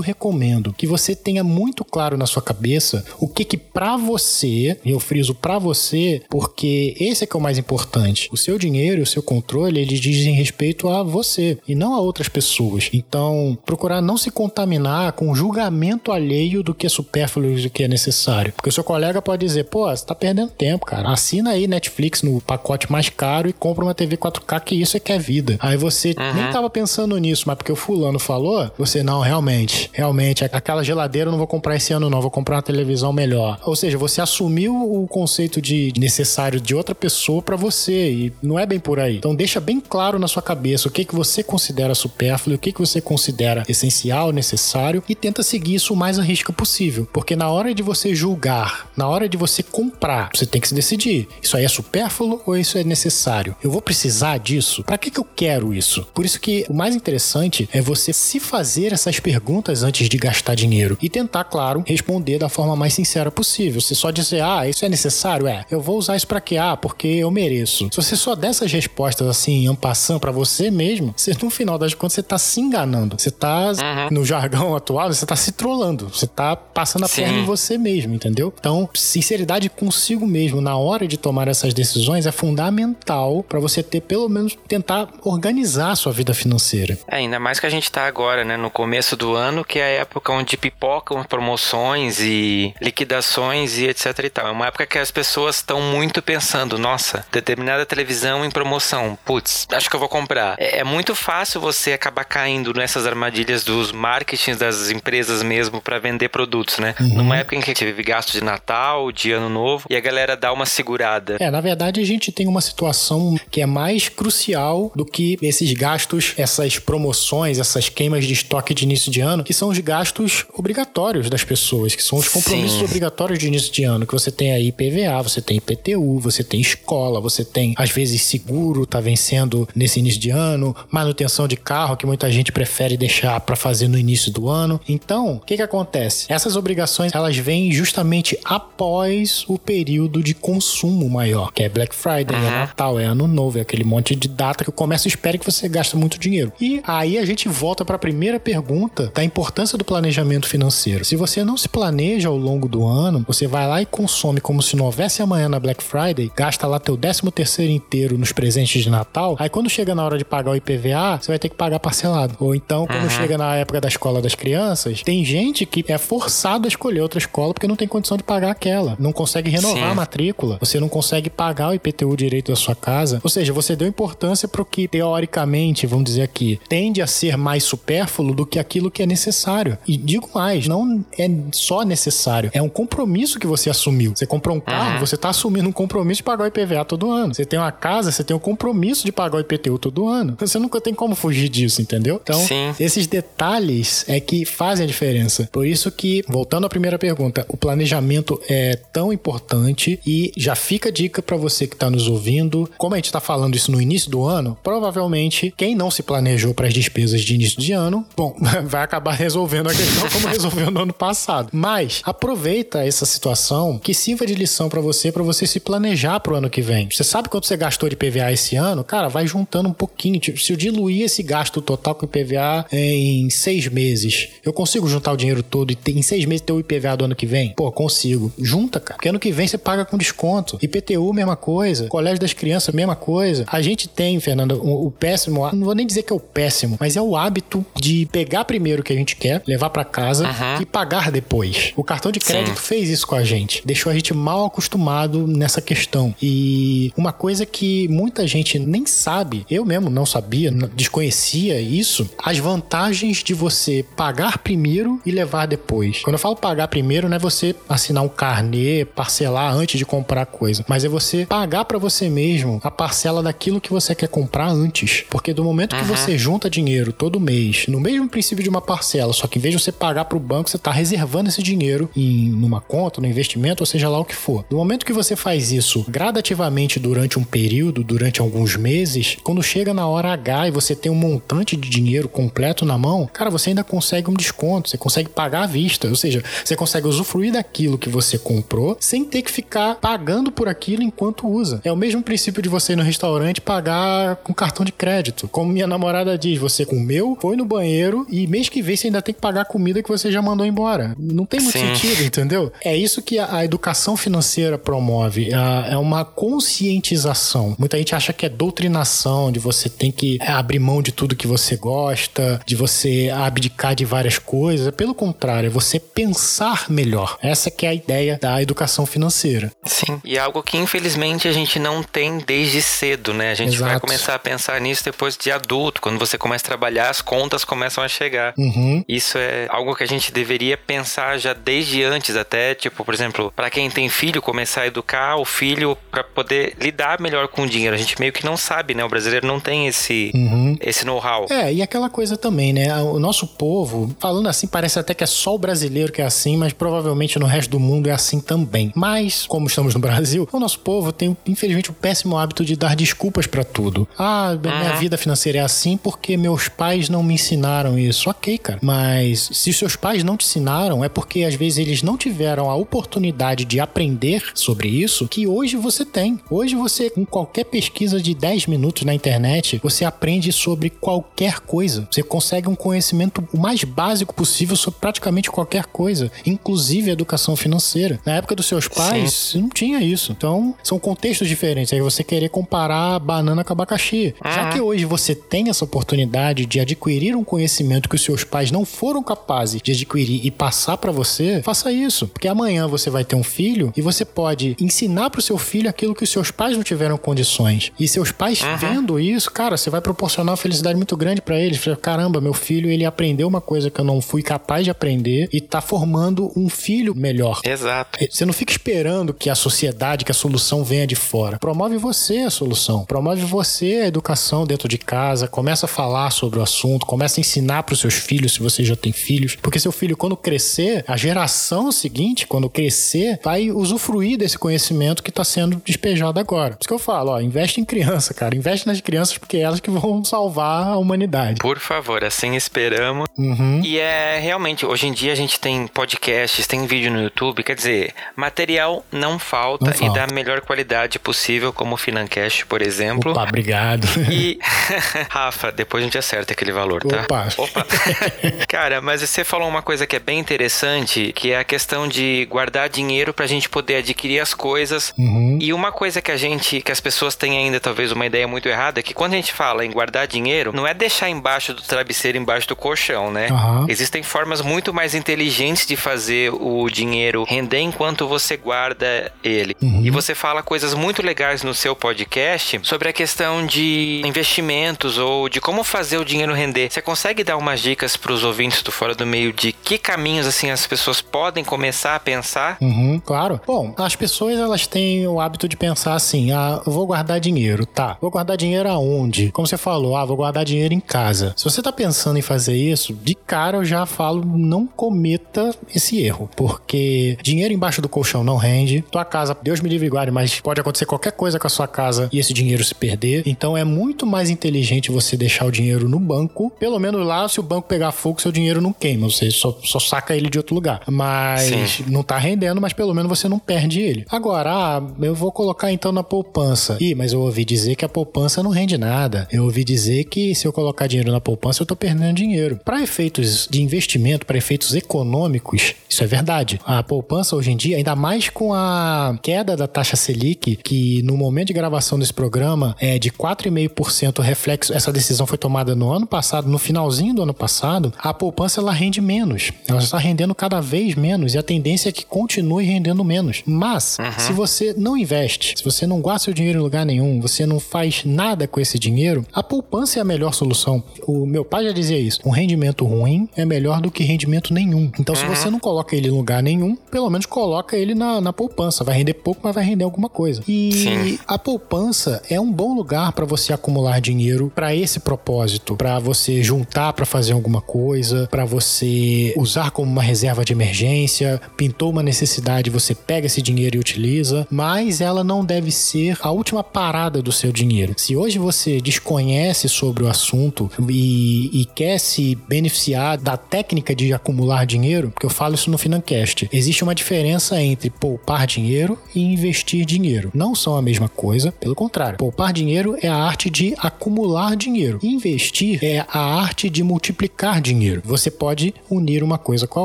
recomendo? 0.00 0.72
Que 0.72 0.86
você 0.86 1.14
tenha 1.14 1.44
muito 1.44 1.84
claro 1.84 2.16
na 2.16 2.26
sua 2.26 2.42
cabeça 2.42 3.04
o 3.18 3.28
que 3.28 3.44
que 3.44 3.56
para 3.56 3.96
você, 3.96 4.78
e 4.84 4.90
eu 4.90 5.00
friso 5.00 5.34
para 5.34 5.58
você, 5.58 6.22
porque 6.28 6.94
esse 6.98 7.24
é 7.24 7.26
que 7.26 7.36
é 7.36 7.38
o 7.38 7.42
mais 7.42 7.58
importante. 7.58 8.28
O 8.32 8.36
seu 8.36 8.58
dinheiro 8.58 9.00
e 9.00 9.02
o 9.02 9.06
seu 9.06 9.22
controle, 9.22 9.80
eles 9.80 10.00
dizem 10.00 10.34
respeito 10.34 10.88
a 10.88 11.02
você 11.02 11.58
e 11.66 11.74
não 11.74 11.94
a 11.94 12.00
outras 12.00 12.28
pessoas. 12.28 12.88
Então, 12.92 13.31
procurar 13.64 14.00
não 14.00 14.16
se 14.16 14.30
contaminar 14.30 15.12
com 15.12 15.34
julgamento 15.34 16.12
alheio 16.12 16.62
do 16.62 16.74
que 16.74 16.86
é 16.86 16.88
supérfluo 16.88 17.58
e 17.58 17.62
do 17.62 17.70
que 17.70 17.84
é 17.84 17.88
necessário. 17.88 18.52
Porque 18.52 18.68
o 18.68 18.72
seu 18.72 18.84
colega 18.84 19.20
pode 19.20 19.44
dizer, 19.44 19.64
pô, 19.64 19.88
você 19.88 20.04
tá 20.04 20.14
perdendo 20.14 20.50
tempo, 20.50 20.86
cara. 20.86 21.10
Assina 21.10 21.50
aí 21.50 21.66
Netflix 21.66 22.22
no 22.22 22.40
pacote 22.40 22.90
mais 22.90 23.08
caro 23.08 23.48
e 23.48 23.52
compra 23.52 23.84
uma 23.84 23.94
TV 23.94 24.16
4K, 24.16 24.60
que 24.60 24.74
isso 24.74 24.96
é 24.96 25.00
que 25.00 25.12
é 25.12 25.18
vida. 25.18 25.56
Aí 25.60 25.76
você 25.76 26.14
nem 26.34 26.50
tava 26.50 26.68
pensando 26.70 27.16
nisso, 27.18 27.44
mas 27.46 27.56
porque 27.56 27.72
o 27.72 27.76
fulano 27.76 28.18
falou, 28.18 28.70
você, 28.78 29.02
não, 29.02 29.20
realmente, 29.20 29.90
realmente, 29.92 30.44
aquela 30.44 30.82
geladeira 30.82 31.28
eu 31.28 31.32
não 31.32 31.38
vou 31.38 31.46
comprar 31.46 31.76
esse 31.76 31.92
ano 31.92 32.08
não, 32.08 32.20
vou 32.20 32.30
comprar 32.30 32.56
uma 32.56 32.62
televisão 32.62 33.12
melhor. 33.12 33.58
Ou 33.64 33.76
seja, 33.76 33.98
você 33.98 34.20
assumiu 34.20 34.74
o 34.74 35.06
conceito 35.06 35.60
de 35.60 35.92
necessário 35.96 36.60
de 36.60 36.74
outra 36.74 36.94
pessoa 36.94 37.42
pra 37.42 37.56
você 37.56 38.10
e 38.10 38.32
não 38.42 38.58
é 38.58 38.66
bem 38.66 38.80
por 38.80 38.98
aí. 38.98 39.16
Então 39.16 39.34
deixa 39.34 39.60
bem 39.60 39.80
claro 39.80 40.18
na 40.18 40.28
sua 40.28 40.42
cabeça 40.42 40.88
o 40.88 40.90
que 40.90 41.04
que 41.04 41.14
você 41.14 41.42
considera 41.42 41.94
supérfluo, 41.94 42.56
o 42.56 42.58
que 42.58 42.72
que 42.72 42.80
você 42.80 43.00
considera 43.00 43.21
essencial, 43.68 44.32
necessário 44.32 45.02
e 45.08 45.14
tenta 45.14 45.42
seguir 45.42 45.76
isso 45.76 45.92
o 45.94 45.96
mais 45.96 46.18
a 46.18 46.22
risca 46.22 46.52
possível, 46.52 47.06
porque 47.12 47.36
na 47.36 47.48
hora 47.50 47.74
de 47.74 47.82
você 47.82 48.14
julgar, 48.14 48.90
na 48.96 49.06
hora 49.06 49.28
de 49.28 49.36
você 49.36 49.62
comprar, 49.62 50.30
você 50.34 50.46
tem 50.46 50.60
que 50.60 50.68
se 50.68 50.74
decidir. 50.74 51.28
Isso 51.40 51.56
aí 51.56 51.64
é 51.64 51.68
supérfluo 51.68 52.40
ou 52.46 52.56
isso 52.56 52.78
é 52.78 52.84
necessário? 52.84 53.54
Eu 53.62 53.70
vou 53.70 53.82
precisar 53.82 54.38
disso? 54.38 54.82
Pra 54.84 54.98
que 54.98 55.10
que 55.10 55.20
eu 55.20 55.24
quero 55.24 55.74
isso? 55.74 56.06
Por 56.14 56.24
isso 56.24 56.40
que 56.40 56.64
o 56.68 56.74
mais 56.74 56.94
interessante 56.94 57.68
é 57.72 57.80
você 57.80 58.12
se 58.12 58.40
fazer 58.40 58.92
essas 58.92 59.20
perguntas 59.20 59.82
antes 59.82 60.08
de 60.08 60.16
gastar 60.16 60.54
dinheiro 60.54 60.96
e 61.00 61.08
tentar, 61.08 61.44
claro, 61.44 61.84
responder 61.86 62.38
da 62.38 62.48
forma 62.48 62.76
mais 62.76 62.94
sincera 62.94 63.30
possível. 63.30 63.80
Você 63.80 63.94
só 63.94 64.10
dizer, 64.10 64.42
ah, 64.42 64.68
isso 64.68 64.84
é 64.84 64.88
necessário? 64.88 65.46
É, 65.46 65.64
eu 65.70 65.80
vou 65.80 65.98
usar 65.98 66.16
isso 66.16 66.26
pra 66.26 66.40
quê? 66.40 66.56
Ah, 66.56 66.76
porque 66.76 67.08
eu 67.08 67.30
mereço. 67.30 67.88
Se 67.90 67.96
você 67.96 68.16
só 68.16 68.34
der 68.34 68.48
essas 68.48 68.72
respostas 68.72 69.26
assim, 69.28 69.66
ampassando 69.66 70.20
pra 70.20 70.30
você 70.30 70.70
mesmo, 70.70 71.14
no 71.42 71.50
final 71.50 71.78
das 71.78 71.94
contas, 71.94 72.14
você 72.14 72.22
tá 72.22 72.38
se 72.38 72.60
enganando. 72.60 73.01
Você 73.10 73.30
tá, 73.30 73.72
no 74.10 74.24
jargão 74.24 74.74
atual, 74.76 75.12
você 75.12 75.26
tá 75.26 75.36
se 75.36 75.52
trollando. 75.52 76.08
Você 76.08 76.26
tá 76.26 76.56
passando 76.56 77.04
a 77.04 77.08
Sim. 77.08 77.22
perna 77.22 77.38
em 77.38 77.44
você 77.44 77.78
mesmo, 77.78 78.14
entendeu? 78.14 78.52
Então, 78.58 78.88
sinceridade 78.94 79.68
consigo 79.68 80.26
mesmo 80.26 80.60
na 80.60 80.76
hora 80.76 81.06
de 81.06 81.16
tomar 81.16 81.48
essas 81.48 81.74
decisões 81.74 82.26
é 82.26 82.32
fundamental 82.32 83.44
pra 83.48 83.60
você 83.60 83.82
ter, 83.82 84.00
pelo 84.00 84.28
menos, 84.28 84.56
tentar 84.68 85.08
organizar 85.22 85.92
a 85.92 85.96
sua 85.96 86.12
vida 86.12 86.34
financeira. 86.34 86.98
É, 87.06 87.16
ainda 87.16 87.38
mais 87.38 87.58
que 87.60 87.66
a 87.66 87.70
gente 87.70 87.90
tá 87.90 88.06
agora, 88.06 88.44
né, 88.44 88.56
no 88.56 88.70
começo 88.70 89.16
do 89.16 89.34
ano, 89.34 89.64
que 89.64 89.78
é 89.78 89.84
a 89.84 90.00
época 90.02 90.32
onde 90.32 90.56
pipocam 90.56 91.22
promoções 91.24 92.20
e 92.20 92.74
liquidações 92.80 93.78
e 93.78 93.86
etc 93.88 94.18
e 94.24 94.30
tal. 94.30 94.48
É 94.48 94.50
uma 94.50 94.66
época 94.66 94.86
que 94.86 94.98
as 94.98 95.10
pessoas 95.10 95.56
estão 95.56 95.80
muito 95.80 96.22
pensando, 96.22 96.78
nossa, 96.78 97.24
determinada 97.30 97.86
televisão 97.86 98.44
em 98.44 98.50
promoção, 98.50 99.18
putz, 99.24 99.66
acho 99.72 99.88
que 99.88 99.96
eu 99.96 100.00
vou 100.00 100.08
comprar. 100.08 100.56
É, 100.58 100.78
é 100.78 100.84
muito 100.84 101.14
fácil 101.14 101.60
você 101.60 101.92
acabar 101.92 102.24
caindo 102.24 102.72
nessas 102.92 103.06
armadilhas 103.06 103.64
dos 103.64 103.90
marketings 103.90 104.58
das 104.58 104.90
empresas 104.90 105.42
mesmo 105.42 105.80
para 105.80 105.98
vender 105.98 106.28
produtos, 106.28 106.78
né? 106.78 106.94
Numa 107.00 107.38
época 107.38 107.56
em 107.56 107.60
que 107.60 107.72
teve 107.72 108.02
gasto 108.02 108.32
de 108.32 108.44
Natal, 108.44 109.10
de 109.10 109.32
Ano 109.32 109.48
Novo, 109.48 109.86
e 109.88 109.96
a 109.96 110.00
galera 110.00 110.36
dá 110.36 110.52
uma 110.52 110.66
segurada. 110.66 111.38
É, 111.40 111.50
na 111.50 111.60
verdade 111.62 112.02
a 112.02 112.04
gente 112.04 112.30
tem 112.30 112.46
uma 112.46 112.60
situação 112.60 113.38
que 113.50 113.62
é 113.62 113.66
mais 113.66 114.10
crucial 114.10 114.92
do 114.94 115.06
que 115.06 115.38
esses 115.40 115.72
gastos, 115.72 116.34
essas 116.36 116.78
promoções, 116.78 117.58
essas 117.58 117.88
queimas 117.88 118.26
de 118.26 118.34
estoque 118.34 118.74
de 118.74 118.84
início 118.84 119.10
de 119.10 119.20
ano, 119.20 119.42
que 119.42 119.54
são 119.54 119.70
os 119.70 119.78
gastos 119.78 120.44
obrigatórios 120.52 121.30
das 121.30 121.44
pessoas, 121.44 121.94
que 121.94 122.02
são 122.02 122.18
os 122.18 122.28
compromissos 122.28 122.78
Sim. 122.78 122.84
obrigatórios 122.84 123.38
de 123.38 123.46
início 123.46 123.72
de 123.72 123.84
ano, 123.84 124.06
que 124.06 124.12
você 124.12 124.30
tem 124.30 124.52
aí 124.52 124.68
IPVA, 124.68 125.22
você 125.22 125.40
tem 125.40 125.56
IPTU, 125.56 126.18
você 126.18 126.44
tem 126.44 126.60
escola, 126.60 127.22
você 127.22 127.42
tem 127.42 127.72
às 127.78 127.90
vezes 127.90 128.20
seguro 128.20 128.84
tá 128.84 129.00
vencendo 129.00 129.66
nesse 129.74 129.98
início 129.98 130.20
de 130.20 130.28
ano, 130.28 130.76
manutenção 130.90 131.48
de 131.48 131.56
carro 131.56 131.96
que 131.96 132.04
muita 132.04 132.30
gente 132.30 132.52
prefere 132.52 132.81
deixar 132.96 133.40
para 133.40 133.56
fazer 133.56 133.88
no 133.88 133.98
início 133.98 134.30
do 134.32 134.48
ano. 134.48 134.80
Então, 134.88 135.34
o 135.36 135.40
que 135.40 135.56
que 135.56 135.62
acontece? 135.62 136.26
Essas 136.28 136.56
obrigações 136.56 137.14
elas 137.14 137.36
vêm 137.36 137.72
justamente 137.72 138.38
após 138.44 139.44
o 139.48 139.58
período 139.58 140.22
de 140.22 140.34
consumo 140.34 141.08
maior, 141.08 141.52
que 141.52 141.62
é 141.62 141.68
Black 141.68 141.94
Friday, 141.94 142.36
é 142.36 142.50
Natal, 142.50 142.98
é 142.98 143.04
Ano 143.04 143.26
Novo, 143.26 143.58
é 143.58 143.60
aquele 143.60 143.84
monte 143.84 144.14
de 144.14 144.28
data 144.28 144.64
que 144.64 144.70
o 144.70 144.72
comércio 144.72 145.08
espera 145.08 145.38
que 145.38 145.44
você 145.44 145.68
gaste 145.68 145.96
muito 145.96 146.18
dinheiro. 146.18 146.52
E 146.60 146.82
aí 146.86 147.18
a 147.18 147.24
gente 147.24 147.48
volta 147.48 147.84
para 147.84 147.96
a 147.96 147.98
primeira 147.98 148.40
pergunta 148.40 149.10
da 149.14 149.22
importância 149.22 149.78
do 149.78 149.84
planejamento 149.84 150.48
financeiro. 150.48 151.04
Se 151.04 151.16
você 151.16 151.44
não 151.44 151.56
se 151.56 151.68
planeja 151.68 152.28
ao 152.28 152.36
longo 152.36 152.68
do 152.68 152.86
ano, 152.86 153.24
você 153.26 153.46
vai 153.46 153.66
lá 153.66 153.82
e 153.82 153.86
consome 153.86 154.40
como 154.40 154.62
se 154.62 154.76
não 154.76 154.86
houvesse 154.86 155.22
amanhã 155.22 155.48
na 155.48 155.60
Black 155.60 155.82
Friday, 155.82 156.30
gasta 156.34 156.66
lá 156.66 156.78
teu 156.78 156.96
13 156.96 157.22
terceiro 157.30 157.72
inteiro 157.72 158.18
nos 158.18 158.32
presentes 158.32 158.82
de 158.82 158.90
Natal, 158.90 159.36
aí 159.38 159.48
quando 159.48 159.68
chega 159.68 159.94
na 159.94 160.04
hora 160.04 160.18
de 160.18 160.24
pagar 160.24 160.52
o 160.52 160.56
IPVA, 160.56 161.18
você 161.20 161.32
vai 161.32 161.38
ter 161.38 161.48
que 161.48 161.56
pagar 161.56 161.78
parcelado. 161.78 162.34
Ou 162.38 162.54
então 162.54 162.71
Então, 162.72 162.86
quando 162.86 163.02
uhum. 163.02 163.10
chega 163.10 163.36
na 163.36 163.54
época 163.56 163.82
da 163.82 163.88
escola 163.88 164.22
das 164.22 164.34
crianças, 164.34 165.02
tem 165.02 165.22
gente 165.22 165.66
que 165.66 165.84
é 165.88 165.98
forçado 165.98 166.66
a 166.66 166.68
escolher 166.68 167.02
outra 167.02 167.18
escola 167.18 167.52
porque 167.52 167.68
não 167.68 167.76
tem 167.76 167.86
condição 167.86 168.16
de 168.16 168.22
pagar 168.22 168.50
aquela. 168.50 168.96
Não 168.98 169.12
consegue 169.12 169.50
renovar 169.50 169.76
Sim. 169.76 169.90
a 169.90 169.94
matrícula. 169.94 170.56
Você 170.58 170.80
não 170.80 170.88
consegue 170.88 171.28
pagar 171.28 171.68
o 171.68 171.74
IPTU 171.74 172.16
direito 172.16 172.50
da 172.50 172.56
sua 172.56 172.74
casa. 172.74 173.20
Ou 173.22 173.28
seja, 173.28 173.52
você 173.52 173.76
deu 173.76 173.86
importância 173.86 174.48
para 174.48 174.62
o 174.62 174.64
que, 174.64 174.88
teoricamente, 174.88 175.86
vamos 175.86 176.06
dizer 176.06 176.22
aqui, 176.22 176.58
tende 176.66 177.02
a 177.02 177.06
ser 177.06 177.36
mais 177.36 177.62
supérfluo 177.62 178.34
do 178.34 178.46
que 178.46 178.58
aquilo 178.58 178.90
que 178.90 179.02
é 179.02 179.06
necessário. 179.06 179.76
E 179.86 179.98
digo 179.98 180.30
mais, 180.34 180.66
não 180.66 181.04
é 181.18 181.30
só 181.52 181.82
necessário, 181.82 182.50
é 182.54 182.62
um 182.62 182.70
compromisso 182.70 183.38
que 183.38 183.46
você 183.46 183.68
assumiu. 183.68 184.14
Você 184.16 184.24
comprou 184.24 184.56
um 184.56 184.60
carro, 184.60 184.94
uhum. 184.94 185.00
você 185.00 185.14
está 185.14 185.28
assumindo 185.28 185.68
um 185.68 185.72
compromisso 185.72 186.20
de 186.20 186.24
pagar 186.24 186.44
o 186.44 186.46
IPVA 186.46 186.86
todo 186.86 187.10
ano. 187.10 187.34
Você 187.34 187.44
tem 187.44 187.58
uma 187.58 187.70
casa, 187.70 188.10
você 188.10 188.24
tem 188.24 188.34
um 188.34 188.40
compromisso 188.40 189.04
de 189.04 189.12
pagar 189.12 189.36
o 189.36 189.40
IPTU 189.40 189.78
todo 189.78 190.08
ano. 190.08 190.38
Você 190.40 190.58
nunca 190.58 190.80
tem 190.80 190.94
como 190.94 191.14
fugir 191.14 191.50
disso, 191.50 191.82
entendeu? 191.82 192.18
Então, 192.22 192.40
Sim. 192.40 192.61
Esses 192.78 193.06
detalhes 193.06 194.04
é 194.08 194.20
que 194.20 194.44
fazem 194.44 194.84
a 194.84 194.86
diferença. 194.86 195.48
Por 195.52 195.66
isso 195.66 195.90
que, 195.90 196.22
voltando 196.28 196.66
à 196.66 196.68
primeira 196.68 196.98
pergunta, 196.98 197.44
o 197.48 197.56
planejamento 197.56 198.40
é 198.48 198.76
tão 198.92 199.12
importante 199.12 199.98
e 200.06 200.32
já 200.36 200.54
fica 200.54 200.88
a 200.88 200.92
dica 200.92 201.22
para 201.22 201.36
você 201.36 201.66
que 201.66 201.74
está 201.74 201.90
nos 201.90 202.08
ouvindo. 202.08 202.68
Como 202.78 202.94
a 202.94 202.98
gente 202.98 203.06
está 203.06 203.20
falando 203.20 203.56
isso 203.56 203.70
no 203.70 203.80
início 203.80 204.10
do 204.10 204.24
ano, 204.24 204.56
provavelmente 204.62 205.52
quem 205.56 205.74
não 205.74 205.90
se 205.90 206.02
planejou 206.02 206.54
para 206.54 206.68
as 206.68 206.74
despesas 206.74 207.22
de 207.22 207.34
início 207.34 207.60
de 207.60 207.72
ano, 207.72 208.06
bom, 208.16 208.36
vai 208.64 208.82
acabar 208.82 209.12
resolvendo 209.12 209.68
a 209.68 209.74
questão 209.74 210.08
como 210.10 210.28
resolveu 210.28 210.70
no 210.70 210.82
ano 210.82 210.92
passado. 210.92 211.48
Mas 211.52 212.02
aproveita 212.04 212.84
essa 212.84 213.06
situação 213.06 213.78
que 213.78 213.94
sirva 213.94 214.26
de 214.26 214.34
lição 214.34 214.68
para 214.68 214.80
você, 214.80 215.12
para 215.12 215.22
você 215.22 215.46
se 215.46 215.60
planejar 215.60 216.20
para 216.20 216.32
o 216.32 216.36
ano 216.36 216.50
que 216.50 216.62
vem. 216.62 216.88
Você 216.90 217.04
sabe 217.04 217.28
quanto 217.28 217.46
você 217.46 217.56
gastou 217.56 217.88
de 217.88 217.96
PVA 217.96 218.32
esse 218.32 218.56
ano? 218.56 218.84
Cara, 218.84 219.08
vai 219.08 219.26
juntando 219.26 219.68
um 219.68 219.72
pouquinho. 219.72 220.18
Tipo, 220.18 220.38
se 220.38 220.52
eu 220.52 220.56
diluir 220.56 221.02
esse 221.02 221.22
gasto 221.22 221.60
total 221.60 221.94
com 221.94 222.06
o 222.06 222.08
IPVA 222.52 222.66
em 222.70 223.30
seis 223.30 223.66
meses, 223.68 224.28
eu 224.44 224.52
consigo 224.52 224.88
juntar 224.88 225.12
o 225.12 225.16
dinheiro 225.16 225.42
todo 225.42 225.70
e 225.72 225.74
ter, 225.74 225.96
em 225.96 226.02
seis 226.02 226.24
meses 226.24 226.42
ter 226.42 226.52
o 226.52 226.60
IPVA 226.60 226.96
do 226.96 227.04
ano 227.06 227.16
que 227.16 227.26
vem? 227.26 227.54
Pô, 227.56 227.70
consigo. 227.72 228.32
Junta, 228.38 228.78
cara. 228.78 228.96
Porque 228.96 229.08
ano 229.08 229.18
que 229.18 229.32
vem 229.32 229.46
você 229.46 229.56
paga 229.56 229.84
com 229.84 229.96
desconto. 229.96 230.58
IPTU, 230.60 231.12
mesma 231.12 231.36
coisa. 231.36 231.86
Colégio 231.88 232.20
das 232.20 232.32
crianças, 232.32 232.74
mesma 232.74 232.94
coisa. 232.94 233.44
A 233.46 233.62
gente 233.62 233.88
tem, 233.88 234.18
Fernando, 234.20 234.60
o, 234.62 234.86
o 234.86 234.90
péssimo, 234.90 235.50
não 235.52 235.64
vou 235.64 235.74
nem 235.74 235.86
dizer 235.86 236.02
que 236.02 236.12
é 236.12 236.16
o 236.16 236.20
péssimo, 236.20 236.76
mas 236.78 236.96
é 236.96 237.02
o 237.02 237.16
hábito 237.16 237.64
de 237.74 238.06
pegar 238.12 238.44
primeiro 238.44 238.82
o 238.82 238.84
que 238.84 238.92
a 238.92 238.96
gente 238.96 239.16
quer, 239.16 239.42
levar 239.46 239.70
para 239.70 239.84
casa 239.84 240.26
uhum. 240.26 240.62
e 240.62 240.66
pagar 240.66 241.10
depois. 241.10 241.72
O 241.76 241.84
cartão 241.84 242.12
de 242.12 242.20
crédito 242.20 242.58
Sim. 242.58 242.66
fez 242.66 242.90
isso 242.90 243.06
com 243.06 243.14
a 243.14 243.24
gente. 243.24 243.62
Deixou 243.64 243.90
a 243.90 243.94
gente 243.94 244.12
mal 244.12 244.46
acostumado 244.46 245.26
nessa 245.26 245.60
questão. 245.60 246.14
E 246.20 246.92
uma 246.96 247.12
coisa 247.12 247.46
que 247.46 247.88
muita 247.88 248.26
gente 248.26 248.58
nem 248.58 248.86
sabe, 248.86 249.46
eu 249.50 249.64
mesmo 249.64 249.88
não 249.88 250.04
sabia, 250.04 250.50
desconhecia 250.74 251.60
isso, 251.60 252.08
as 252.22 252.38
vantagens 252.42 253.22
de 253.22 253.32
você 253.32 253.84
pagar 253.96 254.38
primeiro 254.38 255.00
e 255.06 255.10
levar 255.10 255.46
depois. 255.46 256.02
Quando 256.02 256.14
eu 256.14 256.18
falo 256.18 256.36
pagar 256.36 256.68
primeiro, 256.68 257.08
não 257.08 257.16
é 257.16 257.18
você 257.18 257.54
assinar 257.68 258.02
um 258.02 258.08
carnê, 258.08 258.84
parcelar 258.84 259.54
antes 259.54 259.78
de 259.78 259.86
comprar 259.86 260.26
coisa, 260.26 260.64
mas 260.68 260.84
é 260.84 260.88
você 260.88 261.24
pagar 261.24 261.64
para 261.64 261.78
você 261.78 262.08
mesmo 262.08 262.60
a 262.62 262.70
parcela 262.70 263.22
daquilo 263.22 263.60
que 263.60 263.70
você 263.70 263.94
quer 263.94 264.08
comprar 264.08 264.48
antes. 264.48 265.04
Porque 265.08 265.32
do 265.32 265.44
momento 265.44 265.76
que 265.76 265.82
uhum. 265.82 265.88
você 265.88 266.18
junta 266.18 266.50
dinheiro 266.50 266.92
todo 266.92 267.20
mês, 267.20 267.66
no 267.68 267.80
mesmo 267.80 268.08
princípio 268.08 268.42
de 268.42 268.50
uma 268.50 268.60
parcela, 268.60 269.12
só 269.12 269.26
que 269.26 269.38
em 269.38 269.42
vez 269.42 269.54
de 269.54 269.62
você 269.62 269.72
pagar 269.72 270.04
para 270.06 270.16
o 270.16 270.20
banco, 270.20 270.50
você 270.50 270.56
está 270.56 270.72
reservando 270.72 271.28
esse 271.28 271.42
dinheiro 271.42 271.88
em 271.96 272.30
numa 272.30 272.60
conta, 272.60 273.00
no 273.00 273.06
investimento, 273.06 273.62
ou 273.62 273.66
seja 273.66 273.88
lá 273.88 273.98
o 273.98 274.04
que 274.04 274.14
for. 274.14 274.44
Do 274.50 274.56
momento 274.56 274.84
que 274.84 274.92
você 274.92 275.14
faz 275.14 275.52
isso 275.52 275.84
gradativamente 275.88 276.80
durante 276.80 277.18
um 277.18 277.24
período, 277.24 277.84
durante 277.84 278.20
alguns 278.20 278.56
meses, 278.56 279.16
quando 279.22 279.42
chega 279.42 279.72
na 279.72 279.86
hora 279.86 280.12
H 280.12 280.48
e 280.48 280.50
você 280.50 280.74
tem 280.74 280.90
um 280.90 280.96
montante 280.96 281.56
de 281.56 281.68
dinheiro 281.68 282.08
completo 282.32 282.64
na 282.64 282.78
mão, 282.78 283.08
cara, 283.12 283.30
você 283.30 283.50
ainda 283.50 283.62
consegue 283.62 284.10
um 284.10 284.14
desconto, 284.14 284.70
você 284.70 284.78
consegue 284.78 285.10
pagar 285.10 285.42
à 285.42 285.46
vista, 285.46 285.86
ou 285.86 285.94
seja, 285.94 286.24
você 286.42 286.56
consegue 286.56 286.88
usufruir 286.88 287.32
daquilo 287.32 287.76
que 287.76 287.90
você 287.90 288.18
comprou 288.18 288.76
sem 288.80 289.04
ter 289.04 289.20
que 289.20 289.30
ficar 289.30 289.74
pagando 289.76 290.32
por 290.32 290.48
aquilo 290.48 290.82
enquanto 290.82 291.28
usa. 291.28 291.60
É 291.62 291.70
o 291.70 291.76
mesmo 291.76 292.02
princípio 292.02 292.42
de 292.42 292.48
você 292.48 292.72
ir 292.72 292.76
no 292.76 292.82
restaurante 292.82 293.40
pagar 293.40 294.16
com 294.16 294.32
cartão 294.32 294.64
de 294.64 294.72
crédito. 294.72 295.28
Como 295.28 295.52
minha 295.52 295.66
namorada 295.66 296.16
diz, 296.16 296.38
você 296.38 296.64
comeu, 296.64 297.18
foi 297.20 297.36
no 297.36 297.44
banheiro 297.44 298.06
e 298.08 298.26
mês 298.26 298.48
que 298.48 298.62
vem 298.62 298.76
você 298.76 298.86
ainda 298.86 299.02
tem 299.02 299.14
que 299.14 299.20
pagar 299.20 299.42
a 299.42 299.44
comida 299.44 299.82
que 299.82 299.88
você 299.88 300.10
já 300.10 300.22
mandou 300.22 300.46
embora. 300.46 300.96
Não 300.98 301.26
tem 301.26 301.40
muito 301.40 301.58
Sim. 301.58 301.74
sentido, 301.74 302.02
entendeu? 302.02 302.50
É 302.64 302.74
isso 302.74 303.02
que 303.02 303.18
a, 303.18 303.36
a 303.36 303.44
educação 303.44 303.96
financeira 303.96 304.56
promove. 304.56 305.32
A, 305.34 305.68
é 305.70 305.76
uma 305.76 306.04
conscientização. 306.04 307.54
Muita 307.58 307.76
gente 307.76 307.94
acha 307.94 308.12
que 308.12 308.24
é 308.24 308.28
doutrinação, 308.28 309.30
de 309.30 309.38
você 309.38 309.68
tem 309.68 309.92
que 309.92 310.18
abrir 310.22 310.58
mão 310.58 310.80
de 310.80 310.92
tudo 310.92 311.14
que 311.14 311.26
você 311.26 311.56
gosta, 311.56 312.11
de 312.44 312.56
você 312.56 313.10
abdicar 313.14 313.74
de 313.74 313.84
várias 313.84 314.18
coisas. 314.18 314.72
Pelo 314.74 314.94
contrário, 314.94 315.46
é 315.46 315.50
você 315.50 315.78
pensar 315.78 316.66
melhor. 316.68 317.18
Essa 317.22 317.50
que 317.50 317.66
é 317.66 317.70
a 317.70 317.74
ideia 317.74 318.18
da 318.20 318.42
educação 318.42 318.86
financeira. 318.86 319.50
Sim, 319.64 320.00
e 320.04 320.16
é 320.16 320.20
algo 320.20 320.42
que 320.42 320.56
infelizmente 320.56 321.28
a 321.28 321.32
gente 321.32 321.58
não 321.58 321.82
tem 321.82 322.18
desde 322.18 322.62
cedo, 322.62 323.12
né? 323.12 323.30
A 323.30 323.34
gente 323.34 323.54
Exato. 323.54 323.70
vai 323.70 323.80
começar 323.80 324.14
a 324.14 324.18
pensar 324.18 324.60
nisso 324.60 324.84
depois 324.84 325.16
de 325.16 325.30
adulto, 325.30 325.80
quando 325.80 325.98
você 325.98 326.16
começa 326.18 326.44
a 326.44 326.48
trabalhar, 326.48 326.90
as 326.90 327.00
contas 327.00 327.44
começam 327.44 327.82
a 327.82 327.88
chegar. 327.88 328.34
Uhum. 328.36 328.84
Isso 328.88 329.18
é 329.18 329.46
algo 329.48 329.74
que 329.74 329.84
a 329.84 329.88
gente 329.88 330.12
deveria 330.12 330.56
pensar 330.56 331.18
já 331.18 331.32
desde 331.32 331.82
antes, 331.82 332.16
até, 332.16 332.54
tipo, 332.54 332.84
por 332.84 332.94
exemplo, 332.94 333.32
para 333.34 333.50
quem 333.50 333.70
tem 333.70 333.88
filho, 333.88 334.20
começar 334.22 334.62
a 334.62 334.66
educar 334.66 335.16
o 335.16 335.24
filho 335.24 335.76
para 335.90 336.02
poder 336.02 336.54
lidar 336.60 337.00
melhor 337.00 337.28
com 337.28 337.42
o 337.42 337.46
dinheiro. 337.48 337.74
A 337.74 337.78
gente 337.78 337.98
meio 338.00 338.12
que 338.12 338.24
não 338.24 338.36
sabe, 338.36 338.74
né? 338.74 338.84
O 338.84 338.88
brasileiro 338.88 339.26
não 339.26 339.40
tem 339.40 339.66
esse, 339.66 340.10
uhum. 340.14 340.56
esse 340.60 340.84
know-how. 340.84 341.26
É, 341.30 341.52
e 341.52 341.62
aquela 341.62 341.88
coisa 341.88 342.01
também, 342.16 342.52
né? 342.52 342.74
O 342.82 342.98
nosso 342.98 343.26
povo, 343.26 343.94
falando 343.98 344.28
assim, 344.28 344.46
parece 344.46 344.78
até 344.78 344.94
que 344.94 345.04
é 345.04 345.06
só 345.06 345.34
o 345.34 345.38
brasileiro 345.38 345.92
que 345.92 346.02
é 346.02 346.04
assim, 346.04 346.36
mas 346.36 346.52
provavelmente 346.52 347.18
no 347.18 347.26
resto 347.26 347.50
do 347.50 347.60
mundo 347.60 347.88
é 347.88 347.92
assim 347.92 348.20
também. 348.20 348.72
Mas, 348.74 349.26
como 349.26 349.46
estamos 349.46 349.74
no 349.74 349.80
Brasil, 349.80 350.28
o 350.32 350.38
nosso 350.38 350.60
povo 350.60 350.92
tem, 350.92 351.16
infelizmente, 351.26 351.70
o 351.70 351.74
péssimo 351.74 352.16
hábito 352.16 352.44
de 352.44 352.56
dar 352.56 352.74
desculpas 352.74 353.26
para 353.26 353.44
tudo. 353.44 353.88
Ah, 353.98 354.36
minha 354.40 354.74
uhum. 354.74 354.78
vida 354.78 354.96
financeira 354.96 355.38
é 355.38 355.42
assim 355.42 355.76
porque 355.76 356.16
meus 356.16 356.48
pais 356.48 356.88
não 356.88 357.02
me 357.02 357.14
ensinaram 357.14 357.78
isso. 357.78 358.10
Ok, 358.10 358.38
cara. 358.38 358.58
Mas 358.62 359.28
se 359.32 359.52
seus 359.52 359.76
pais 359.76 360.02
não 360.04 360.16
te 360.16 360.26
ensinaram, 360.26 360.84
é 360.84 360.88
porque 360.88 361.24
às 361.24 361.34
vezes 361.34 361.58
eles 361.58 361.82
não 361.82 361.96
tiveram 361.96 362.50
a 362.50 362.54
oportunidade 362.54 363.44
de 363.44 363.60
aprender 363.60 364.24
sobre 364.34 364.68
isso 364.68 365.08
que 365.08 365.26
hoje 365.26 365.56
você 365.56 365.84
tem. 365.84 366.18
Hoje 366.30 366.54
você, 366.54 366.90
com 366.90 367.04
qualquer 367.04 367.44
pesquisa 367.44 368.00
de 368.00 368.14
10 368.14 368.46
minutos 368.46 368.84
na 368.84 368.94
internet, 368.94 369.60
você 369.62 369.84
aprende 369.84 370.32
sobre 370.32 370.70
qualquer 370.70 371.40
coisa. 371.40 371.86
Você 371.92 372.02
consegue 372.02 372.48
um 372.48 372.54
conhecimento 372.54 373.22
o 373.32 373.38
mais 373.38 373.64
básico 373.64 374.14
possível 374.14 374.56
sobre 374.56 374.80
praticamente 374.80 375.30
qualquer 375.30 375.66
coisa, 375.66 376.10
inclusive 376.24 376.90
educação 376.90 377.36
financeira. 377.36 378.00
Na 378.06 378.14
época 378.14 378.34
dos 378.34 378.46
seus 378.46 378.66
pais, 378.66 379.12
Sim. 379.12 379.42
não 379.42 379.48
tinha 379.50 379.80
isso. 379.80 380.12
Então, 380.12 380.54
são 380.62 380.78
contextos 380.78 381.28
diferentes. 381.28 381.72
Aí 381.72 381.80
você 381.80 382.02
querer 382.02 382.30
comparar 382.30 382.98
banana 382.98 383.44
com 383.44 383.52
abacaxi. 383.52 384.14
Uhum. 384.24 384.32
Já 384.32 384.48
que 384.48 384.60
hoje 384.60 384.86
você 384.86 385.14
tem 385.14 385.50
essa 385.50 385.64
oportunidade 385.64 386.46
de 386.46 386.60
adquirir 386.60 387.14
um 387.14 387.22
conhecimento 387.22 387.88
que 387.90 387.96
os 387.96 388.02
seus 388.02 388.24
pais 388.24 388.50
não 388.50 388.64
foram 388.64 389.02
capazes 389.02 389.60
de 389.60 389.72
adquirir 389.72 390.24
e 390.24 390.30
passar 390.30 390.78
para 390.78 390.90
você, 390.90 391.42
faça 391.42 391.70
isso. 391.70 392.08
Porque 392.08 392.26
amanhã 392.26 392.66
você 392.66 392.88
vai 392.88 393.04
ter 393.04 393.16
um 393.16 393.22
filho 393.22 393.70
e 393.76 393.82
você 393.82 394.04
pode 394.04 394.56
ensinar 394.58 395.10
pro 395.10 395.20
seu 395.20 395.36
filho 395.36 395.68
aquilo 395.68 395.94
que 395.94 396.04
os 396.04 396.10
seus 396.10 396.30
pais 396.30 396.56
não 396.56 396.62
tiveram 396.62 396.96
condições. 396.96 397.70
E 397.78 397.86
seus 397.86 398.10
pais 398.10 398.40
uhum. 398.40 398.56
vendo 398.56 398.98
isso, 398.98 399.30
cara, 399.30 399.58
você 399.58 399.68
vai 399.68 399.82
proporcionar 399.82 400.32
uma 400.32 400.38
felicidade 400.38 400.76
muito 400.76 400.96
grande 400.96 401.20
para 401.20 401.38
eles. 401.38 401.58
Caramba, 401.82 402.20
meu 402.20 402.32
filho, 402.32 402.70
ele 402.70 402.84
aprendeu 402.84 403.26
uma 403.26 403.40
coisa 403.40 403.68
que 403.68 403.80
eu 403.80 403.84
não 403.84 404.00
fui 404.00 404.22
capaz 404.22 404.64
de 404.64 404.70
aprender 404.70 405.28
e 405.32 405.40
tá 405.40 405.60
formando 405.60 406.30
um 406.36 406.48
filho 406.48 406.94
melhor. 406.94 407.40
Exato. 407.44 407.98
Você 408.08 408.24
não 408.24 408.32
fica 408.32 408.52
esperando 408.52 409.12
que 409.12 409.28
a 409.28 409.34
sociedade, 409.34 410.04
que 410.04 410.12
a 410.12 410.14
solução 410.14 410.62
venha 410.62 410.86
de 410.86 410.94
fora. 410.94 411.38
Promove 411.40 411.76
você 411.76 412.18
a 412.18 412.30
solução. 412.30 412.84
Promove 412.84 413.22
você 413.22 413.80
a 413.82 413.86
educação 413.88 414.46
dentro 414.46 414.68
de 414.68 414.78
casa. 414.78 415.26
Começa 415.26 415.66
a 415.66 415.68
falar 415.68 416.10
sobre 416.10 416.38
o 416.38 416.42
assunto. 416.42 416.86
Começa 416.86 417.18
a 417.18 417.22
ensinar 417.22 417.64
para 417.64 417.72
os 417.72 417.80
seus 417.80 417.94
filhos, 417.94 418.34
se 418.34 418.40
você 418.40 418.62
já 418.62 418.76
tem 418.76 418.92
filhos. 418.92 419.36
Porque 419.36 419.58
seu 419.58 419.72
filho, 419.72 419.96
quando 419.96 420.16
crescer, 420.16 420.84
a 420.86 420.96
geração 420.96 421.72
seguinte, 421.72 422.28
quando 422.28 422.48
crescer, 422.48 423.18
vai 423.24 423.50
usufruir 423.50 424.16
desse 424.16 424.38
conhecimento 424.38 425.02
que 425.02 425.10
está 425.10 425.24
sendo 425.24 425.60
despejado 425.64 426.20
agora. 426.20 426.54
Por 426.54 426.60
isso 426.62 426.68
que 426.68 426.74
eu 426.74 426.78
falo, 426.78 427.10
ó, 427.10 427.20
investe 427.20 427.60
em 427.60 427.64
criança, 427.64 428.14
cara. 428.14 428.36
Investe 428.36 428.68
nas 428.68 428.80
crianças 428.80 429.18
porque 429.18 429.38
é 429.38 429.40
elas 429.40 429.58
que 429.58 429.70
vão 429.70 430.04
salvar 430.04 430.68
a 430.68 430.76
humanidade. 430.76 431.40
Por 431.40 431.58
favor, 431.58 431.71
assim 432.06 432.34
esperamos. 432.36 433.08
Uhum. 433.16 433.60
E 433.64 433.78
é 433.78 434.18
realmente, 434.20 434.66
hoje 434.66 434.86
em 434.86 434.92
dia 434.92 435.12
a 435.12 435.16
gente 435.16 435.38
tem 435.38 435.66
podcasts, 435.66 436.46
tem 436.46 436.66
vídeo 436.66 436.90
no 436.90 437.02
YouTube, 437.02 437.42
quer 437.42 437.54
dizer, 437.54 437.94
material 438.16 438.84
não 438.90 439.18
falta, 439.18 439.66
não 439.66 439.72
falta. 439.72 439.98
e 439.98 440.06
da 440.06 440.12
melhor 440.12 440.40
qualidade 440.40 440.98
possível, 440.98 441.52
como 441.52 441.74
o 441.74 441.78
Financast, 441.78 442.46
por 442.46 442.62
exemplo. 442.62 443.12
Opa, 443.12 443.22
obrigado. 443.22 443.86
E, 444.10 444.38
Rafa, 445.08 445.52
depois 445.52 445.82
a 445.82 445.86
gente 445.86 445.98
acerta 445.98 446.32
aquele 446.32 446.52
valor, 446.52 446.82
tá? 446.82 447.02
Opa. 447.02 447.28
Opa. 447.36 447.66
Cara, 448.48 448.80
mas 448.80 449.00
você 449.00 449.24
falou 449.24 449.48
uma 449.48 449.62
coisa 449.62 449.86
que 449.86 449.96
é 449.96 450.00
bem 450.00 450.18
interessante, 450.18 451.12
que 451.14 451.32
é 451.32 451.38
a 451.38 451.44
questão 451.44 451.88
de 451.88 452.26
guardar 452.30 452.68
dinheiro 452.68 453.12
pra 453.12 453.26
gente 453.26 453.48
poder 453.48 453.76
adquirir 453.76 454.20
as 454.20 454.34
coisas. 454.34 454.92
Uhum. 454.98 455.38
E 455.40 455.52
uma 455.52 455.72
coisa 455.72 456.00
que 456.00 456.10
a 456.10 456.16
gente, 456.16 456.60
que 456.60 456.72
as 456.72 456.80
pessoas 456.80 457.14
têm 457.14 457.38
ainda 457.38 457.60
talvez 457.60 457.92
uma 457.92 458.06
ideia 458.06 458.26
muito 458.26 458.48
errada, 458.48 458.80
é 458.80 458.82
que 458.82 458.94
quando 458.94 459.14
a 459.14 459.16
gente 459.16 459.32
fala 459.32 459.64
em 459.64 459.70
guardar 459.70 460.06
dinheiro, 460.06 460.52
não 460.52 460.66
é 460.66 460.74
deixar 460.74 461.08
embaixo 461.08 461.54
do 461.54 461.61
do 461.62 461.68
travesseiro 461.68 462.18
embaixo 462.18 462.48
do 462.48 462.56
colchão, 462.56 463.10
né? 463.10 463.28
Uhum. 463.30 463.66
Existem 463.68 464.02
formas 464.02 464.40
muito 464.40 464.74
mais 464.74 464.94
inteligentes 464.94 465.66
de 465.66 465.76
fazer 465.76 466.32
o 466.32 466.68
dinheiro 466.68 467.24
render 467.24 467.60
enquanto 467.60 468.06
você 468.06 468.36
guarda 468.36 469.12
ele. 469.22 469.56
Uhum. 469.62 469.82
E 469.84 469.90
você 469.90 470.14
fala 470.14 470.42
coisas 470.42 470.74
muito 470.74 471.02
legais 471.02 471.42
no 471.42 471.54
seu 471.54 471.74
podcast 471.74 472.60
sobre 472.62 472.88
a 472.88 472.92
questão 472.92 473.46
de 473.46 474.02
investimentos 474.04 474.98
ou 474.98 475.28
de 475.28 475.40
como 475.40 475.64
fazer 475.64 475.98
o 475.98 476.04
dinheiro 476.04 476.34
render. 476.34 476.70
Você 476.70 476.82
consegue 476.82 477.24
dar 477.24 477.36
umas 477.36 477.60
dicas 477.60 477.96
para 477.96 478.12
os 478.12 478.24
ouvintes 478.24 478.62
do 478.62 478.72
Fora 478.72 478.94
do 478.94 479.06
Meio 479.06 479.32
de 479.32 479.52
que 479.52 479.78
caminhos 479.78 480.26
assim 480.26 480.50
as 480.50 480.66
pessoas 480.66 481.00
podem 481.00 481.44
começar 481.44 481.94
a 481.94 482.00
pensar? 482.00 482.56
Uhum, 482.60 483.00
claro. 483.04 483.40
Bom, 483.46 483.74
as 483.78 483.96
pessoas 483.96 484.38
elas 484.38 484.66
têm 484.66 485.06
o 485.06 485.20
hábito 485.20 485.48
de 485.48 485.56
pensar 485.56 485.94
assim: 485.94 486.32
ah, 486.32 486.60
vou 486.64 486.86
guardar 486.86 487.20
dinheiro, 487.20 487.64
tá? 487.66 487.96
Vou 488.00 488.10
guardar 488.10 488.36
dinheiro 488.36 488.68
aonde? 488.68 489.30
Como 489.32 489.46
você 489.46 489.56
falou, 489.56 489.96
ah, 489.96 490.04
vou 490.04 490.16
guardar 490.16 490.44
dinheiro 490.44 490.74
em 490.74 490.80
casa. 490.80 491.34
Se 491.36 491.44
você 491.52 491.62
tá 491.62 491.72
pensando 491.72 492.18
em 492.18 492.22
fazer 492.22 492.56
isso, 492.56 492.94
de 492.94 493.14
cara 493.14 493.58
eu 493.58 493.64
já 493.64 493.84
falo, 493.84 494.24
não 494.24 494.66
cometa 494.66 495.54
esse 495.74 496.00
erro, 496.00 496.28
porque 496.36 497.16
dinheiro 497.22 497.52
embaixo 497.52 497.82
do 497.82 497.88
colchão 497.88 498.24
não 498.24 498.36
rende. 498.36 498.82
Tua 498.90 499.04
casa, 499.04 499.36
Deus 499.42 499.60
me 499.60 499.68
livre 499.68 499.86
e 499.86 499.90
guarde, 499.90 500.10
mas 500.10 500.40
pode 500.40 500.60
acontecer 500.60 500.86
qualquer 500.86 501.12
coisa 501.12 501.38
com 501.38 501.46
a 501.46 501.50
sua 501.50 501.68
casa 501.68 502.08
e 502.12 502.18
esse 502.18 502.32
dinheiro 502.32 502.64
se 502.64 502.74
perder. 502.74 503.22
Então 503.26 503.56
é 503.56 503.64
muito 503.64 504.06
mais 504.06 504.30
inteligente 504.30 504.90
você 504.90 505.16
deixar 505.16 505.44
o 505.44 505.50
dinheiro 505.50 505.88
no 505.88 505.98
banco. 506.00 506.50
Pelo 506.58 506.78
menos 506.78 507.06
lá, 507.06 507.28
se 507.28 507.38
o 507.40 507.42
banco 507.42 507.68
pegar 507.68 507.92
fogo, 507.92 508.20
seu 508.20 508.32
dinheiro 508.32 508.60
não 508.60 508.72
queima. 508.72 509.08
Você 509.10 509.30
só, 509.30 509.56
só 509.62 509.78
saca 509.78 510.16
ele 510.16 510.30
de 510.30 510.38
outro 510.38 510.54
lugar. 510.54 510.82
Mas 510.88 511.42
Sim. 511.42 511.84
não 511.88 512.02
tá 512.02 512.16
rendendo, 512.18 512.60
mas 512.60 512.72
pelo 512.72 512.94
menos 512.94 513.08
você 513.08 513.28
não 513.28 513.38
perde 513.38 513.80
ele. 513.80 514.04
Agora, 514.08 514.50
ah, 514.52 514.82
eu 515.00 515.14
vou 515.14 515.30
colocar 515.30 515.70
então 515.70 515.92
na 515.92 516.02
poupança. 516.02 516.76
Ih, 516.80 516.94
mas 516.94 517.12
eu 517.12 517.20
ouvi 517.20 517.44
dizer 517.44 517.76
que 517.76 517.84
a 517.84 517.88
poupança 517.88 518.42
não 518.42 518.50
rende 518.50 518.78
nada. 518.78 519.28
Eu 519.30 519.44
ouvi 519.44 519.64
dizer 519.64 520.04
que 520.04 520.34
se 520.34 520.46
eu 520.46 520.52
colocar 520.52 520.86
dinheiro 520.86 521.12
na 521.12 521.20
poupança, 521.20 521.41
eu 521.62 521.66
tô 521.66 521.74
perdendo 521.74 522.14
dinheiro. 522.14 522.60
Para 522.64 522.80
efeitos 522.80 523.48
de 523.50 523.60
investimento, 523.60 524.24
para 524.24 524.38
efeitos 524.38 524.74
econômicos, 524.74 525.74
isso 525.88 526.04
é 526.04 526.06
verdade. 526.06 526.60
A 526.64 526.82
poupança 526.82 527.34
hoje 527.34 527.50
em 527.50 527.56
dia, 527.56 527.76
ainda 527.76 527.96
mais 527.96 528.28
com 528.28 528.54
a 528.54 529.18
queda 529.22 529.56
da 529.56 529.66
taxa 529.66 529.96
Selic, 529.96 530.56
que 530.56 531.02
no 531.02 531.16
momento 531.16 531.48
de 531.48 531.52
gravação 531.52 531.98
desse 531.98 532.12
programa 532.12 532.76
é 532.80 532.98
de 532.98 533.10
4,5% 533.10 534.20
reflexo. 534.20 534.72
Essa 534.72 534.92
decisão 534.92 535.26
foi 535.26 535.36
tomada 535.36 535.74
no 535.74 535.92
ano 535.92 536.06
passado, 536.06 536.48
no 536.48 536.58
finalzinho 536.58 537.14
do 537.14 537.22
ano 537.22 537.34
passado. 537.34 537.92
A 537.98 538.14
poupança 538.14 538.60
ela 538.60 538.72
rende 538.72 539.00
menos. 539.00 539.50
Ela 539.66 539.80
está 539.80 539.98
rendendo 539.98 540.34
cada 540.34 540.60
vez 540.60 540.94
menos 540.94 541.34
e 541.34 541.38
a 541.38 541.42
tendência 541.42 541.88
é 541.88 541.92
que 541.92 542.06
continue 542.06 542.64
rendendo 542.64 543.04
menos. 543.04 543.42
Mas, 543.44 543.98
uhum. 543.98 544.12
se 544.18 544.32
você 544.32 544.74
não 544.76 544.96
investe, 544.96 545.54
se 545.58 545.64
você 545.64 545.86
não 545.86 546.00
guarda 546.00 546.20
seu 546.20 546.34
dinheiro 546.34 546.60
em 546.60 546.62
lugar 546.62 546.86
nenhum, 546.86 547.20
você 547.20 547.44
não 547.44 547.58
faz 547.58 548.02
nada 548.04 548.46
com 548.46 548.60
esse 548.60 548.78
dinheiro, 548.78 549.26
a 549.32 549.42
poupança 549.42 549.98
é 549.98 550.02
a 550.02 550.04
melhor 550.04 550.32
solução. 550.32 550.82
O 551.06 551.21
meu 551.26 551.44
pai 551.44 551.64
já 551.64 551.72
dizia 551.72 551.98
isso. 551.98 552.20
Um 552.24 552.30
rendimento 552.30 552.84
ruim 552.84 553.28
é 553.36 553.44
melhor 553.44 553.80
do 553.80 553.90
que 553.90 554.02
rendimento 554.04 554.52
nenhum. 554.52 554.90
Então, 554.98 555.14
se 555.14 555.24
uhum. 555.24 555.34
você 555.34 555.50
não 555.50 555.58
coloca 555.58 555.96
ele 555.96 556.08
em 556.08 556.10
lugar 556.10 556.42
nenhum, 556.42 556.76
pelo 556.90 557.08
menos 557.10 557.26
coloca 557.26 557.76
ele 557.76 557.94
na, 557.94 558.20
na 558.20 558.32
poupança. 558.32 558.84
Vai 558.84 558.96
render 558.96 559.14
pouco, 559.14 559.40
mas 559.42 559.54
vai 559.54 559.64
render 559.64 559.84
alguma 559.84 560.08
coisa. 560.08 560.42
E 560.46 560.72
Sim. 560.72 561.18
a 561.26 561.38
poupança 561.38 562.22
é 562.28 562.40
um 562.40 562.50
bom 562.50 562.74
lugar 562.74 563.12
para 563.12 563.24
você 563.24 563.52
acumular 563.52 564.00
dinheiro 564.00 564.50
para 564.54 564.74
esse 564.74 565.00
propósito, 565.00 565.76
para 565.76 565.98
você 565.98 566.42
juntar 566.42 566.92
para 566.92 567.06
fazer 567.06 567.32
alguma 567.32 567.60
coisa, 567.60 568.28
para 568.30 568.44
você 568.44 569.34
usar 569.36 569.70
como 569.70 569.90
uma 569.90 570.02
reserva 570.02 570.44
de 570.44 570.52
emergência. 570.52 571.40
Pintou 571.56 571.90
uma 571.90 572.02
necessidade, 572.02 572.70
você 572.70 572.94
pega 572.94 573.26
esse 573.26 573.42
dinheiro 573.42 573.76
e 573.76 573.80
utiliza, 573.80 574.46
mas 574.50 575.00
ela 575.00 575.24
não 575.24 575.44
deve 575.44 575.70
ser 575.70 576.16
a 576.20 576.30
última 576.30 576.62
parada 576.62 577.22
do 577.22 577.32
seu 577.32 577.52
dinheiro. 577.52 577.94
Se 577.96 578.16
hoje 578.16 578.38
você 578.38 578.80
desconhece 578.80 579.68
sobre 579.68 580.04
o 580.04 580.08
assunto 580.08 580.70
e, 580.88 581.11
e 581.12 581.64
quer 581.74 581.98
se 581.98 582.34
beneficiar 582.48 583.16
da 583.18 583.36
técnica 583.36 583.94
de 583.94 584.12
acumular 584.12 584.64
dinheiro, 584.64 585.10
porque 585.10 585.26
eu 585.26 585.30
falo 585.30 585.54
isso 585.54 585.70
no 585.70 585.78
Financast, 585.78 586.48
existe 586.52 586.82
uma 586.82 586.94
diferença 586.94 587.60
entre 587.60 587.90
poupar 587.90 588.46
dinheiro 588.46 588.98
e 589.14 589.20
investir 589.20 589.84
dinheiro. 589.84 590.30
Não 590.34 590.54
são 590.54 590.76
a 590.76 590.82
mesma 590.82 591.08
coisa, 591.08 591.52
pelo 591.52 591.74
contrário. 591.74 592.18
Poupar 592.18 592.52
dinheiro 592.52 592.96
é 593.00 593.08
a 593.08 593.16
arte 593.16 593.50
de 593.50 593.74
acumular 593.78 594.56
dinheiro. 594.56 594.98
Investir 595.02 595.78
é 595.82 596.04
a 596.08 596.18
arte 596.18 596.68
de 596.68 596.82
multiplicar 596.82 597.60
dinheiro. 597.60 598.02
Você 598.04 598.30
pode 598.30 598.74
unir 598.90 599.22
uma 599.22 599.38
coisa 599.38 599.66
com 599.66 599.80
a 599.80 599.84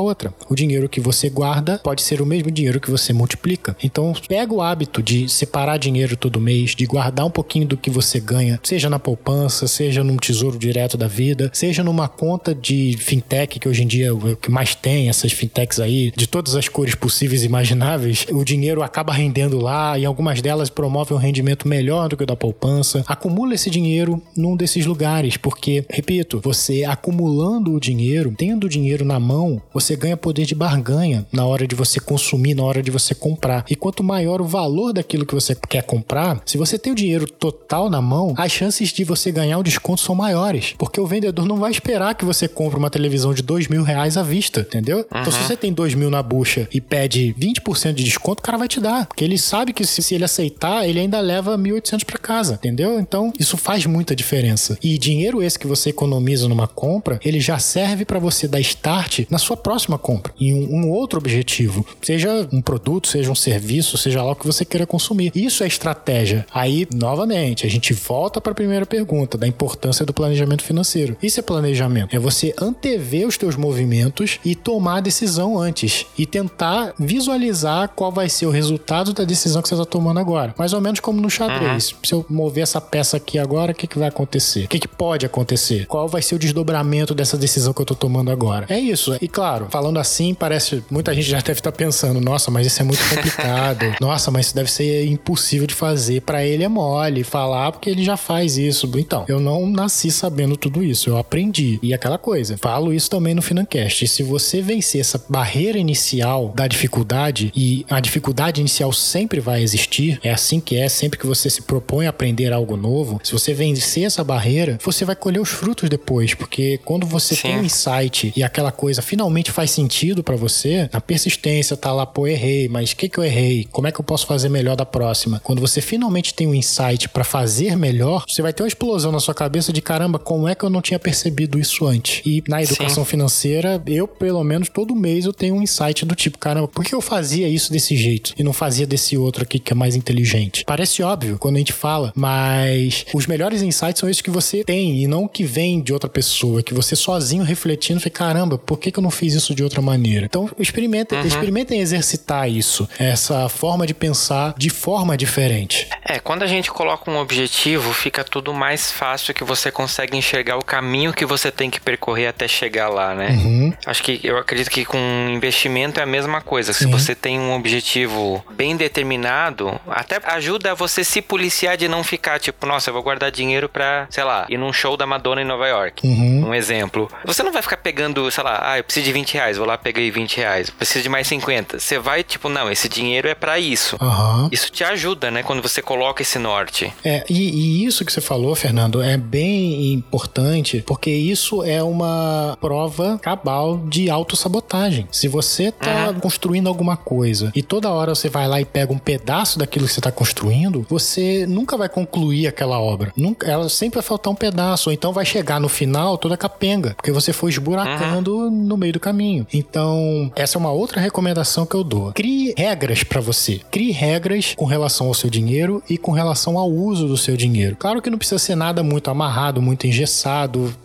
outra. 0.00 0.32
O 0.48 0.54
dinheiro 0.54 0.88
que 0.88 1.00
você 1.00 1.28
guarda 1.28 1.78
pode 1.78 2.02
ser 2.02 2.20
o 2.20 2.26
mesmo 2.26 2.50
dinheiro 2.50 2.80
que 2.80 2.90
você 2.90 3.12
multiplica. 3.12 3.76
Então, 3.82 4.12
pega 4.28 4.52
o 4.52 4.62
hábito 4.62 5.02
de 5.02 5.28
separar 5.28 5.78
dinheiro 5.78 6.16
todo 6.16 6.40
mês, 6.40 6.74
de 6.74 6.86
guardar 6.86 7.26
um 7.26 7.30
pouquinho 7.30 7.66
do 7.66 7.76
que 7.76 7.90
você 7.90 8.20
ganha, 8.20 8.60
seja 8.62 8.90
na 8.90 8.98
poupança, 8.98 9.66
seja 9.66 10.02
num 10.04 10.16
tesouro 10.16 10.58
direto 10.58 10.96
da 10.96 11.06
vida, 11.06 11.17
seja 11.52 11.82
numa 11.82 12.08
conta 12.08 12.54
de 12.54 12.96
fintech, 12.98 13.58
que 13.58 13.68
hoje 13.68 13.82
em 13.82 13.86
dia 13.86 14.08
é 14.08 14.12
o 14.12 14.36
que 14.36 14.50
mais 14.50 14.74
tem, 14.74 15.08
essas 15.08 15.32
fintechs 15.32 15.80
aí, 15.80 16.12
de 16.16 16.26
todas 16.26 16.54
as 16.54 16.68
cores 16.68 16.94
possíveis 16.94 17.42
e 17.42 17.46
imagináveis, 17.46 18.26
o 18.30 18.44
dinheiro 18.44 18.82
acaba 18.82 19.12
rendendo 19.12 19.58
lá 19.58 19.98
e 19.98 20.04
algumas 20.04 20.40
delas 20.40 20.70
promovem 20.70 21.16
um 21.16 21.20
rendimento 21.20 21.66
melhor 21.66 22.08
do 22.08 22.16
que 22.16 22.22
o 22.22 22.26
da 22.26 22.36
poupança. 22.36 23.04
Acumula 23.06 23.54
esse 23.54 23.70
dinheiro 23.70 24.22
num 24.36 24.56
desses 24.56 24.86
lugares, 24.86 25.36
porque, 25.36 25.84
repito, 25.90 26.40
você 26.42 26.84
acumulando 26.84 27.72
o 27.72 27.80
dinheiro, 27.80 28.34
tendo 28.36 28.64
o 28.64 28.68
dinheiro 28.68 29.04
na 29.04 29.18
mão, 29.18 29.60
você 29.72 29.96
ganha 29.96 30.16
poder 30.16 30.44
de 30.44 30.54
barganha 30.54 31.26
na 31.32 31.46
hora 31.46 31.66
de 31.66 31.74
você 31.74 32.00
consumir, 32.00 32.54
na 32.54 32.64
hora 32.64 32.82
de 32.82 32.90
você 32.90 33.14
comprar. 33.14 33.64
E 33.68 33.74
quanto 33.74 34.04
maior 34.04 34.40
o 34.40 34.46
valor 34.46 34.92
daquilo 34.92 35.26
que 35.26 35.34
você 35.34 35.54
quer 35.54 35.82
comprar, 35.82 36.40
se 36.44 36.58
você 36.58 36.78
tem 36.78 36.92
o 36.92 36.96
dinheiro 36.96 37.30
total 37.30 37.90
na 37.90 38.00
mão, 38.00 38.34
as 38.36 38.52
chances 38.52 38.90
de 38.90 39.04
você 39.04 39.32
ganhar 39.32 39.58
o 39.58 39.62
desconto 39.62 40.00
são 40.00 40.14
maiores. 40.14 40.74
Porque 40.78 41.00
o 41.00 41.06
vendedor 41.08 41.46
não 41.46 41.56
vai 41.56 41.70
esperar 41.70 42.14
que 42.14 42.24
você 42.24 42.46
compre 42.46 42.78
uma 42.78 42.90
televisão 42.90 43.34
de 43.34 43.42
dois 43.42 43.68
mil 43.68 43.82
reais 43.82 44.16
à 44.16 44.22
vista, 44.22 44.60
entendeu? 44.60 44.98
Uhum. 44.98 45.20
Então, 45.20 45.32
se 45.32 45.42
você 45.42 45.56
tem 45.56 45.72
dois 45.72 45.94
mil 45.94 46.10
na 46.10 46.22
bucha 46.22 46.68
e 46.72 46.80
pede 46.80 47.34
20% 47.38 47.94
de 47.94 48.04
desconto, 48.04 48.40
o 48.40 48.44
cara 48.44 48.58
vai 48.58 48.68
te 48.68 48.80
dar. 48.80 49.06
Porque 49.06 49.24
ele 49.24 49.38
sabe 49.38 49.72
que 49.72 49.84
se, 49.84 50.02
se 50.02 50.14
ele 50.14 50.24
aceitar, 50.24 50.88
ele 50.88 51.00
ainda 51.00 51.20
leva 51.20 51.56
1.800 51.56 52.04
para 52.04 52.18
casa, 52.18 52.54
entendeu? 52.54 53.00
Então, 53.00 53.32
isso 53.38 53.56
faz 53.56 53.86
muita 53.86 54.14
diferença. 54.14 54.78
E 54.82 54.98
dinheiro 54.98 55.42
esse 55.42 55.58
que 55.58 55.66
você 55.66 55.90
economiza 55.90 56.48
numa 56.48 56.68
compra, 56.68 57.18
ele 57.24 57.40
já 57.40 57.58
serve 57.58 58.04
para 58.04 58.18
você 58.18 58.46
dar 58.46 58.60
start 58.60 59.20
na 59.30 59.38
sua 59.38 59.56
próxima 59.56 59.98
compra. 59.98 60.32
E 60.38 60.52
um, 60.52 60.84
um 60.84 60.90
outro 60.90 61.18
objetivo, 61.18 61.86
seja 62.02 62.48
um 62.52 62.60
produto, 62.60 63.08
seja 63.08 63.30
um 63.30 63.34
serviço, 63.34 63.96
seja 63.96 64.22
lá 64.22 64.32
o 64.32 64.36
que 64.36 64.46
você 64.46 64.64
queira 64.64 64.86
consumir. 64.86 65.32
Isso 65.34 65.62
é 65.64 65.66
estratégia. 65.66 66.46
Aí, 66.52 66.86
novamente, 66.94 67.66
a 67.66 67.70
gente 67.70 67.92
volta 67.92 68.40
para 68.40 68.52
a 68.52 68.54
primeira 68.54 68.86
pergunta 68.86 69.38
da 69.38 69.46
importância 69.46 70.04
do 70.04 70.12
planejamento 70.12 70.62
financeiro. 70.62 70.97
Isso 71.22 71.40
é 71.40 71.42
planejamento. 71.42 72.14
É 72.14 72.18
você 72.18 72.54
antever 72.60 73.26
os 73.26 73.36
teus 73.36 73.56
movimentos 73.56 74.38
e 74.44 74.54
tomar 74.54 74.98
a 74.98 75.00
decisão 75.00 75.58
antes 75.58 76.06
e 76.16 76.26
tentar 76.26 76.94
visualizar 76.98 77.90
qual 77.94 78.10
vai 78.10 78.28
ser 78.28 78.46
o 78.46 78.50
resultado 78.50 79.12
da 79.12 79.24
decisão 79.24 79.62
que 79.62 79.68
você 79.68 79.74
está 79.74 79.84
tomando 79.84 80.20
agora. 80.20 80.54
Mais 80.58 80.72
ou 80.72 80.80
menos 80.80 81.00
como 81.00 81.20
no 81.20 81.30
xadrez. 81.30 81.92
Uhum. 81.92 81.98
Se 82.04 82.12
eu 82.14 82.26
mover 82.28 82.62
essa 82.62 82.80
peça 82.80 83.16
aqui 83.16 83.38
agora, 83.38 83.72
o 83.72 83.74
que, 83.74 83.86
que 83.86 83.98
vai 83.98 84.08
acontecer? 84.08 84.64
O 84.64 84.68
que, 84.68 84.78
que 84.78 84.88
pode 84.88 85.24
acontecer? 85.24 85.86
Qual 85.86 86.08
vai 86.08 86.22
ser 86.22 86.34
o 86.34 86.38
desdobramento 86.38 87.14
dessa 87.14 87.36
decisão 87.36 87.72
que 87.72 87.80
eu 87.80 87.84
estou 87.84 87.96
tomando 87.96 88.30
agora? 88.30 88.66
É 88.68 88.78
isso. 88.78 89.16
E 89.20 89.28
claro, 89.28 89.68
falando 89.70 89.98
assim, 89.98 90.34
parece 90.34 90.82
muita 90.90 91.14
gente 91.14 91.28
já 91.28 91.38
deve 91.40 91.60
estar 91.60 91.72
pensando, 91.72 92.20
nossa, 92.20 92.50
mas 92.50 92.66
isso 92.66 92.80
é 92.80 92.84
muito 92.84 93.02
complicado. 93.08 93.84
nossa, 94.00 94.30
mas 94.30 94.46
isso 94.46 94.54
deve 94.54 94.70
ser 94.70 95.06
impossível 95.06 95.66
de 95.66 95.74
fazer. 95.74 96.22
Para 96.22 96.44
ele 96.44 96.64
é 96.64 96.68
mole 96.68 97.22
falar 97.24 97.72
porque 97.72 97.90
ele 97.90 98.04
já 98.04 98.16
faz 98.16 98.56
isso. 98.56 98.90
Então, 98.96 99.24
eu 99.28 99.40
não 99.40 99.66
nasci 99.66 100.10
sabendo 100.10 100.56
tudo 100.56 100.82
isso, 100.82 100.87
eu 101.06 101.16
aprendi. 101.16 101.78
E 101.82 101.92
aquela 101.92 102.18
coisa, 102.18 102.56
falo 102.58 102.92
isso 102.92 103.10
também 103.10 103.34
no 103.34 103.42
Financast. 103.42 104.06
Se 104.08 104.22
você 104.22 104.60
vencer 104.60 105.00
essa 105.00 105.22
barreira 105.28 105.78
inicial 105.78 106.52
da 106.54 106.66
dificuldade, 106.66 107.52
e 107.54 107.84
a 107.88 108.00
dificuldade 108.00 108.60
inicial 108.60 108.92
sempre 108.92 109.40
vai 109.40 109.62
existir, 109.62 110.18
é 110.22 110.30
assim 110.30 110.60
que 110.60 110.76
é, 110.76 110.88
sempre 110.88 111.18
que 111.18 111.26
você 111.26 111.50
se 111.50 111.62
propõe 111.62 112.06
a 112.06 112.10
aprender 112.10 112.52
algo 112.52 112.76
novo, 112.76 113.20
se 113.22 113.32
você 113.32 113.52
vencer 113.52 114.04
essa 114.04 114.24
barreira, 114.24 114.78
você 114.82 115.04
vai 115.04 115.16
colher 115.16 115.40
os 115.40 115.48
frutos 115.48 115.88
depois, 115.88 116.34
porque 116.34 116.78
quando 116.84 117.06
você 117.06 117.34
Sim. 117.34 117.42
tem 117.42 117.58
um 117.58 117.64
insight 117.64 118.32
e 118.36 118.42
aquela 118.42 118.72
coisa 118.72 119.02
finalmente 119.02 119.50
faz 119.50 119.70
sentido 119.70 120.22
para 120.22 120.36
você, 120.36 120.88
a 120.92 121.00
persistência 121.00 121.76
tá 121.76 121.92
lá, 121.92 122.06
pô, 122.06 122.26
errei, 122.26 122.68
mas 122.68 122.92
o 122.92 122.96
que 122.96 123.08
que 123.08 123.18
eu 123.18 123.24
errei? 123.24 123.66
Como 123.70 123.86
é 123.86 123.92
que 123.92 124.00
eu 124.00 124.04
posso 124.04 124.26
fazer 124.26 124.48
melhor 124.48 124.76
da 124.76 124.86
próxima? 124.86 125.40
Quando 125.44 125.60
você 125.60 125.80
finalmente 125.80 126.34
tem 126.34 126.46
um 126.46 126.54
insight 126.54 127.08
para 127.08 127.24
fazer 127.24 127.76
melhor, 127.76 128.24
você 128.26 128.42
vai 128.42 128.52
ter 128.52 128.62
uma 128.62 128.68
explosão 128.68 129.12
na 129.12 129.20
sua 129.20 129.34
cabeça 129.34 129.72
de 129.72 129.80
caramba, 129.80 130.18
como 130.18 130.48
é 130.48 130.54
que 130.54 130.64
eu 130.64 130.70
não 130.70 130.77
tinha 130.80 130.98
percebido 130.98 131.58
isso 131.58 131.86
antes? 131.86 132.22
E 132.24 132.42
na 132.48 132.62
educação 132.62 133.04
Sim. 133.04 133.10
financeira, 133.10 133.82
eu, 133.86 134.06
pelo 134.06 134.42
menos, 134.44 134.68
todo 134.68 134.94
mês 134.94 135.24
eu 135.24 135.32
tenho 135.32 135.56
um 135.56 135.62
insight 135.62 136.04
do 136.04 136.14
tipo, 136.14 136.38
caramba, 136.38 136.68
por 136.68 136.84
que 136.84 136.94
eu 136.94 137.00
fazia 137.00 137.48
isso 137.48 137.72
desse 137.72 137.96
jeito 137.96 138.34
e 138.38 138.42
não 138.42 138.52
fazia 138.52 138.86
desse 138.86 139.16
outro 139.16 139.42
aqui 139.42 139.58
que 139.58 139.72
é 139.72 139.76
mais 139.76 139.94
inteligente? 139.96 140.64
Parece 140.64 141.02
óbvio 141.02 141.38
quando 141.38 141.56
a 141.56 141.58
gente 141.58 141.72
fala, 141.72 142.12
mas 142.14 143.06
os 143.14 143.26
melhores 143.26 143.62
insights 143.62 144.00
são 144.00 144.08
esses 144.08 144.22
que 144.22 144.30
você 144.30 144.64
tem 144.64 145.02
e 145.02 145.06
não 145.06 145.28
que 145.28 145.44
vem 145.44 145.80
de 145.80 145.92
outra 145.92 146.08
pessoa, 146.08 146.62
que 146.62 146.74
você 146.74 146.96
sozinho 146.96 147.42
refletindo, 147.42 148.00
fala, 148.00 148.10
caramba, 148.10 148.58
por 148.58 148.78
que, 148.78 148.90
que 148.90 148.98
eu 148.98 149.02
não 149.02 149.10
fiz 149.10 149.34
isso 149.34 149.54
de 149.54 149.62
outra 149.62 149.80
maneira? 149.80 150.26
Então, 150.26 150.50
experimentem, 150.58 151.18
uhum. 151.18 151.26
experimentem 151.26 151.80
exercitar 151.80 152.48
isso, 152.48 152.88
essa 152.98 153.48
forma 153.48 153.86
de 153.86 153.94
pensar 153.94 154.54
de 154.56 154.70
forma 154.70 155.16
diferente. 155.16 155.88
É, 156.04 156.18
quando 156.18 156.42
a 156.42 156.46
gente 156.46 156.70
coloca 156.70 157.10
um 157.10 157.18
objetivo, 157.18 157.92
fica 157.92 158.24
tudo 158.24 158.52
mais 158.52 158.90
fácil 158.90 159.34
que 159.34 159.44
você 159.44 159.70
consegue 159.70 160.16
enxergar 160.16 160.56
o 160.56 160.64
caminho 160.68 161.14
que 161.14 161.24
você 161.24 161.50
tem 161.50 161.70
que 161.70 161.80
percorrer 161.80 162.28
até 162.28 162.46
chegar 162.46 162.88
lá, 162.88 163.14
né? 163.14 163.30
Uhum. 163.30 163.72
Acho 163.86 164.02
que 164.02 164.20
eu 164.22 164.36
acredito 164.36 164.70
que 164.70 164.84
com 164.84 164.98
investimento 165.30 165.98
é 165.98 166.02
a 166.02 166.06
mesma 166.06 166.42
coisa. 166.42 166.74
Se 166.74 166.84
Sim. 166.84 166.90
você 166.90 167.14
tem 167.14 167.40
um 167.40 167.54
objetivo 167.54 168.44
bem 168.54 168.76
determinado, 168.76 169.80
até 169.88 170.20
ajuda 170.24 170.74
você 170.74 171.02
se 171.02 171.22
policiar 171.22 171.76
de 171.76 171.88
não 171.88 172.04
ficar 172.04 172.38
tipo, 172.38 172.66
nossa, 172.66 172.90
eu 172.90 172.94
vou 172.94 173.02
guardar 173.02 173.30
dinheiro 173.30 173.68
pra, 173.68 174.06
sei 174.10 174.24
lá, 174.24 174.46
ir 174.50 174.58
num 174.58 174.72
show 174.72 174.96
da 174.96 175.06
Madonna 175.06 175.40
em 175.40 175.44
Nova 175.44 175.66
York. 175.66 176.06
Uhum. 176.06 176.48
Um 176.48 176.54
exemplo. 176.54 177.10
Você 177.24 177.42
não 177.42 177.52
vai 177.52 177.62
ficar 177.62 177.78
pegando, 177.78 178.30
sei 178.30 178.44
lá, 178.44 178.60
ah, 178.62 178.78
eu 178.78 178.84
preciso 178.84 179.06
de 179.06 179.12
20 179.12 179.34
reais, 179.34 179.56
vou 179.56 179.66
lá, 179.66 179.78
peguei 179.78 180.10
20 180.10 180.36
reais. 180.36 180.68
Preciso 180.68 181.02
de 181.02 181.08
mais 181.08 181.26
50. 181.26 181.78
Você 181.78 181.98
vai, 181.98 182.22
tipo, 182.22 182.48
não, 182.50 182.70
esse 182.70 182.88
dinheiro 182.88 183.28
é 183.28 183.34
pra 183.34 183.58
isso. 183.58 183.96
Aham. 184.00 184.48
Isso 184.52 184.70
te 184.70 184.84
ajuda, 184.84 185.30
né? 185.30 185.42
Quando 185.42 185.62
você 185.62 185.80
coloca 185.80 186.20
esse 186.20 186.38
norte. 186.38 186.92
É, 187.02 187.24
e, 187.30 187.82
e 187.82 187.84
isso 187.86 188.04
que 188.04 188.12
você 188.12 188.20
falou, 188.20 188.54
Fernando, 188.54 189.02
é 189.02 189.16
bem 189.16 189.92
importante, 189.92 190.57
porque 190.86 191.10
isso 191.10 191.62
é 191.62 191.82
uma 191.82 192.56
prova 192.60 193.18
cabal 193.18 193.78
de 193.78 194.10
autossabotagem. 194.10 195.06
Se 195.10 195.28
você 195.28 195.70
tá 195.72 196.14
construindo 196.20 196.68
alguma 196.68 196.96
coisa 196.96 197.52
e 197.54 197.62
toda 197.62 197.90
hora 197.90 198.14
você 198.14 198.28
vai 198.28 198.48
lá 198.48 198.60
e 198.60 198.64
pega 198.64 198.92
um 198.92 198.98
pedaço 198.98 199.58
daquilo 199.58 199.86
que 199.86 199.92
você 199.92 200.00
tá 200.00 200.12
construindo, 200.12 200.86
você 200.88 201.46
nunca 201.46 201.76
vai 201.76 201.88
concluir 201.88 202.46
aquela 202.46 202.80
obra. 202.80 203.12
Nunca, 203.16 203.46
ela 203.46 203.68
sempre 203.68 203.96
vai 203.96 204.02
faltar 204.02 204.32
um 204.32 204.36
pedaço, 204.36 204.90
ou 204.90 204.92
então 204.92 205.12
vai 205.12 205.24
chegar 205.24 205.60
no 205.60 205.68
final 205.68 206.18
toda 206.18 206.36
capenga, 206.36 206.94
porque 206.94 207.12
você 207.12 207.32
foi 207.32 207.50
esburacando 207.50 208.50
no 208.50 208.76
meio 208.76 208.94
do 208.94 209.00
caminho. 209.00 209.46
Então, 209.52 210.30
essa 210.34 210.56
é 210.56 210.60
uma 210.60 210.72
outra 210.72 211.00
recomendação 211.00 211.66
que 211.66 211.74
eu 211.74 211.84
dou. 211.84 212.12
Crie 212.12 212.54
regras 212.56 213.02
pra 213.02 213.20
você. 213.20 213.60
Crie 213.70 213.90
regras 213.90 214.54
com 214.56 214.64
relação 214.64 215.08
ao 215.08 215.14
seu 215.14 215.30
dinheiro 215.30 215.82
e 215.88 215.98
com 215.98 216.12
relação 216.12 216.58
ao 216.58 216.70
uso 216.70 217.06
do 217.06 217.16
seu 217.16 217.36
dinheiro. 217.36 217.76
Claro 217.76 218.00
que 218.02 218.10
não 218.10 218.18
precisa 218.18 218.38
ser 218.38 218.54
nada 218.54 218.82
muito 218.82 219.10
amarrado, 219.10 219.60
muito 219.60 219.86
engessado, 219.86 220.37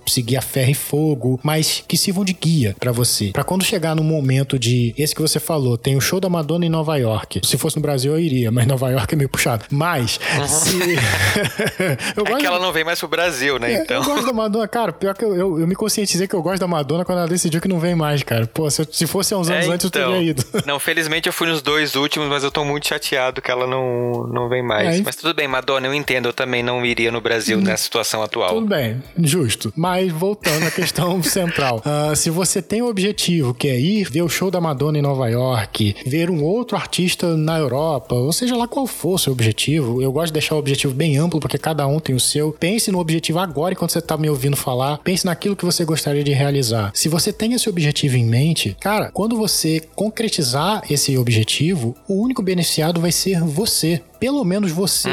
seguir 0.06 0.38
a 0.38 0.42
ferro 0.42 0.72
e 0.72 0.74
fogo, 0.76 1.40
mas 1.44 1.84
que 1.88 1.98
sirvam 1.98 2.24
de 2.24 2.34
guia 2.34 2.76
pra 2.80 2.92
você. 2.92 3.32
Pra 3.34 3.44
quando 3.44 3.64
chegar 3.64 3.96
no 3.96 4.04
momento 4.04 4.58
de 4.60 4.94
esse 4.98 5.14
que 5.16 5.22
você 5.22 5.40
falou, 5.40 5.78
tem 5.78 5.96
o 5.96 6.02
show 6.02 6.20
da 6.20 6.30
Madonna 6.30 6.66
em 6.66 6.70
Nova 6.70 6.96
York. 6.98 7.42
Se 7.44 7.58
fosse 7.58 7.76
no 7.78 7.82
Brasil 7.82 8.14
eu 8.14 8.20
iria, 8.20 8.52
mas 8.52 8.66
Nova 8.68 8.90
York 8.90 9.14
é 9.14 9.18
meio 9.18 9.30
puxado. 9.30 9.66
Mas 9.72 10.20
se 10.50 10.78
eu 12.16 12.26
É 12.28 12.38
que 12.40 12.46
ela 12.46 12.60
não 12.60 12.72
vem 12.72 12.84
mais 12.84 13.00
pro 13.00 13.08
Brasil, 13.08 13.60
né? 13.60 13.74
é, 13.74 13.84
Então. 13.84 13.98
Eu 13.98 14.04
gosto 14.10 14.26
da 14.26 14.34
Madonna, 14.34 14.68
cara. 14.68 14.92
Pior 14.94 15.16
que 15.16 15.24
eu, 15.24 15.36
eu, 15.36 15.60
eu 15.60 15.68
me 15.68 15.76
conscientizei 15.76 16.28
que 16.28 16.34
eu 16.36 16.42
gosto 16.42 16.60
da 16.60 16.68
Madonna 16.68 17.04
quando 17.06 17.20
ela 17.20 17.28
decidiu 17.28 17.60
que 17.62 17.68
não 17.68 17.80
vem 17.80 17.96
mais, 17.96 18.24
cara. 18.24 18.48
Pô, 18.48 18.70
se, 18.70 18.82
eu- 18.82 18.88
se 18.92 19.08
fosse 19.08 19.34
há 19.34 19.38
uns 19.38 19.50
anos 19.50 19.66
É, 19.68 19.70
antes, 19.72 19.84
eu 19.86 19.88
então. 19.90 20.12
teria 20.14 20.30
ido. 20.30 20.44
Não, 20.66 20.80
felizmente 20.80 21.28
eu 21.28 21.34
fui 21.34 21.48
nos 21.48 21.62
dois 21.62 21.96
últimos, 21.96 22.28
mas 22.30 22.44
eu 22.44 22.52
tô 22.52 22.64
muito 22.64 22.88
chateado 22.88 23.42
que 23.42 23.50
ela 23.52 23.66
não, 23.68 24.28
não 24.28 24.50
vem 24.50 24.64
mais. 24.64 25.00
É, 25.00 25.02
Mas 25.04 25.16
tudo 25.16 25.34
bem, 25.34 25.48
Madonna, 25.48 25.88
eu 25.88 25.94
entendo, 25.94 26.28
eu 26.30 26.34
também 26.34 26.62
não 26.64 26.86
iria 26.86 27.12
no 27.12 27.22
Brasil 27.22 27.60
nessa 27.60 27.84
situação 27.84 28.22
atual. 28.24 28.50
Tudo 28.54 28.68
bem, 28.68 29.02
justo. 29.20 29.43
Mas 29.76 30.12
voltando 30.12 30.66
à 30.66 30.72
questão 30.72 31.22
central. 31.24 31.82
Ah, 31.86 32.14
se 32.16 32.30
você 32.30 32.62
tem 32.62 32.82
o 32.82 32.88
objetivo, 32.88 33.54
que 33.54 33.68
é 33.68 33.80
ir 33.80 34.10
ver 34.10 34.22
o 34.22 34.30
show 34.30 34.50
da 34.50 34.62
Madonna 34.62 34.98
em 34.98 35.02
Nova 35.02 35.30
York, 35.30 35.96
ver 36.06 36.30
um 36.30 36.44
outro 36.44 36.78
artista 36.78 37.36
na 37.36 37.58
Europa, 37.58 38.16
ou 38.16 38.32
seja 38.32 38.56
lá 38.56 38.68
qual 38.68 38.88
for 38.88 39.16
o 39.16 39.18
seu 39.18 39.34
objetivo, 39.34 40.02
eu 40.02 40.12
gosto 40.12 40.28
de 40.28 40.34
deixar 40.34 40.56
o 40.56 40.60
objetivo 40.60 40.94
bem 40.94 41.18
amplo, 41.18 41.40
porque 41.40 41.58
cada 41.58 41.86
um 41.88 42.00
tem 42.00 42.16
o 42.16 42.20
seu. 42.20 42.52
Pense 42.52 42.92
no 42.92 43.00
objetivo 43.00 43.40
agora, 43.40 43.74
enquanto 43.74 43.92
você 43.92 44.02
tá 44.02 44.18
me 44.18 44.30
ouvindo 44.30 44.56
falar. 44.56 45.00
Pense 45.00 45.26
naquilo 45.26 45.56
que 45.56 45.66
você 45.66 45.86
gostaria 45.86 46.24
de 46.24 46.32
realizar. 46.32 46.92
Se 46.94 47.10
você 47.10 47.32
tem 47.32 47.54
esse 47.54 47.70
objetivo 47.70 48.18
em 48.18 48.26
mente, 48.26 48.76
cara, 48.80 49.12
quando 49.12 49.38
você 49.38 49.82
concretizar 49.96 50.84
esse 50.90 51.18
objetivo, 51.18 51.96
o 52.08 52.22
único 52.22 52.42
beneficiado 52.42 53.02
vai 53.02 53.12
ser 53.12 53.42
você. 53.42 54.02
Pelo 54.24 54.46
menos 54.46 54.72
você 54.72 55.10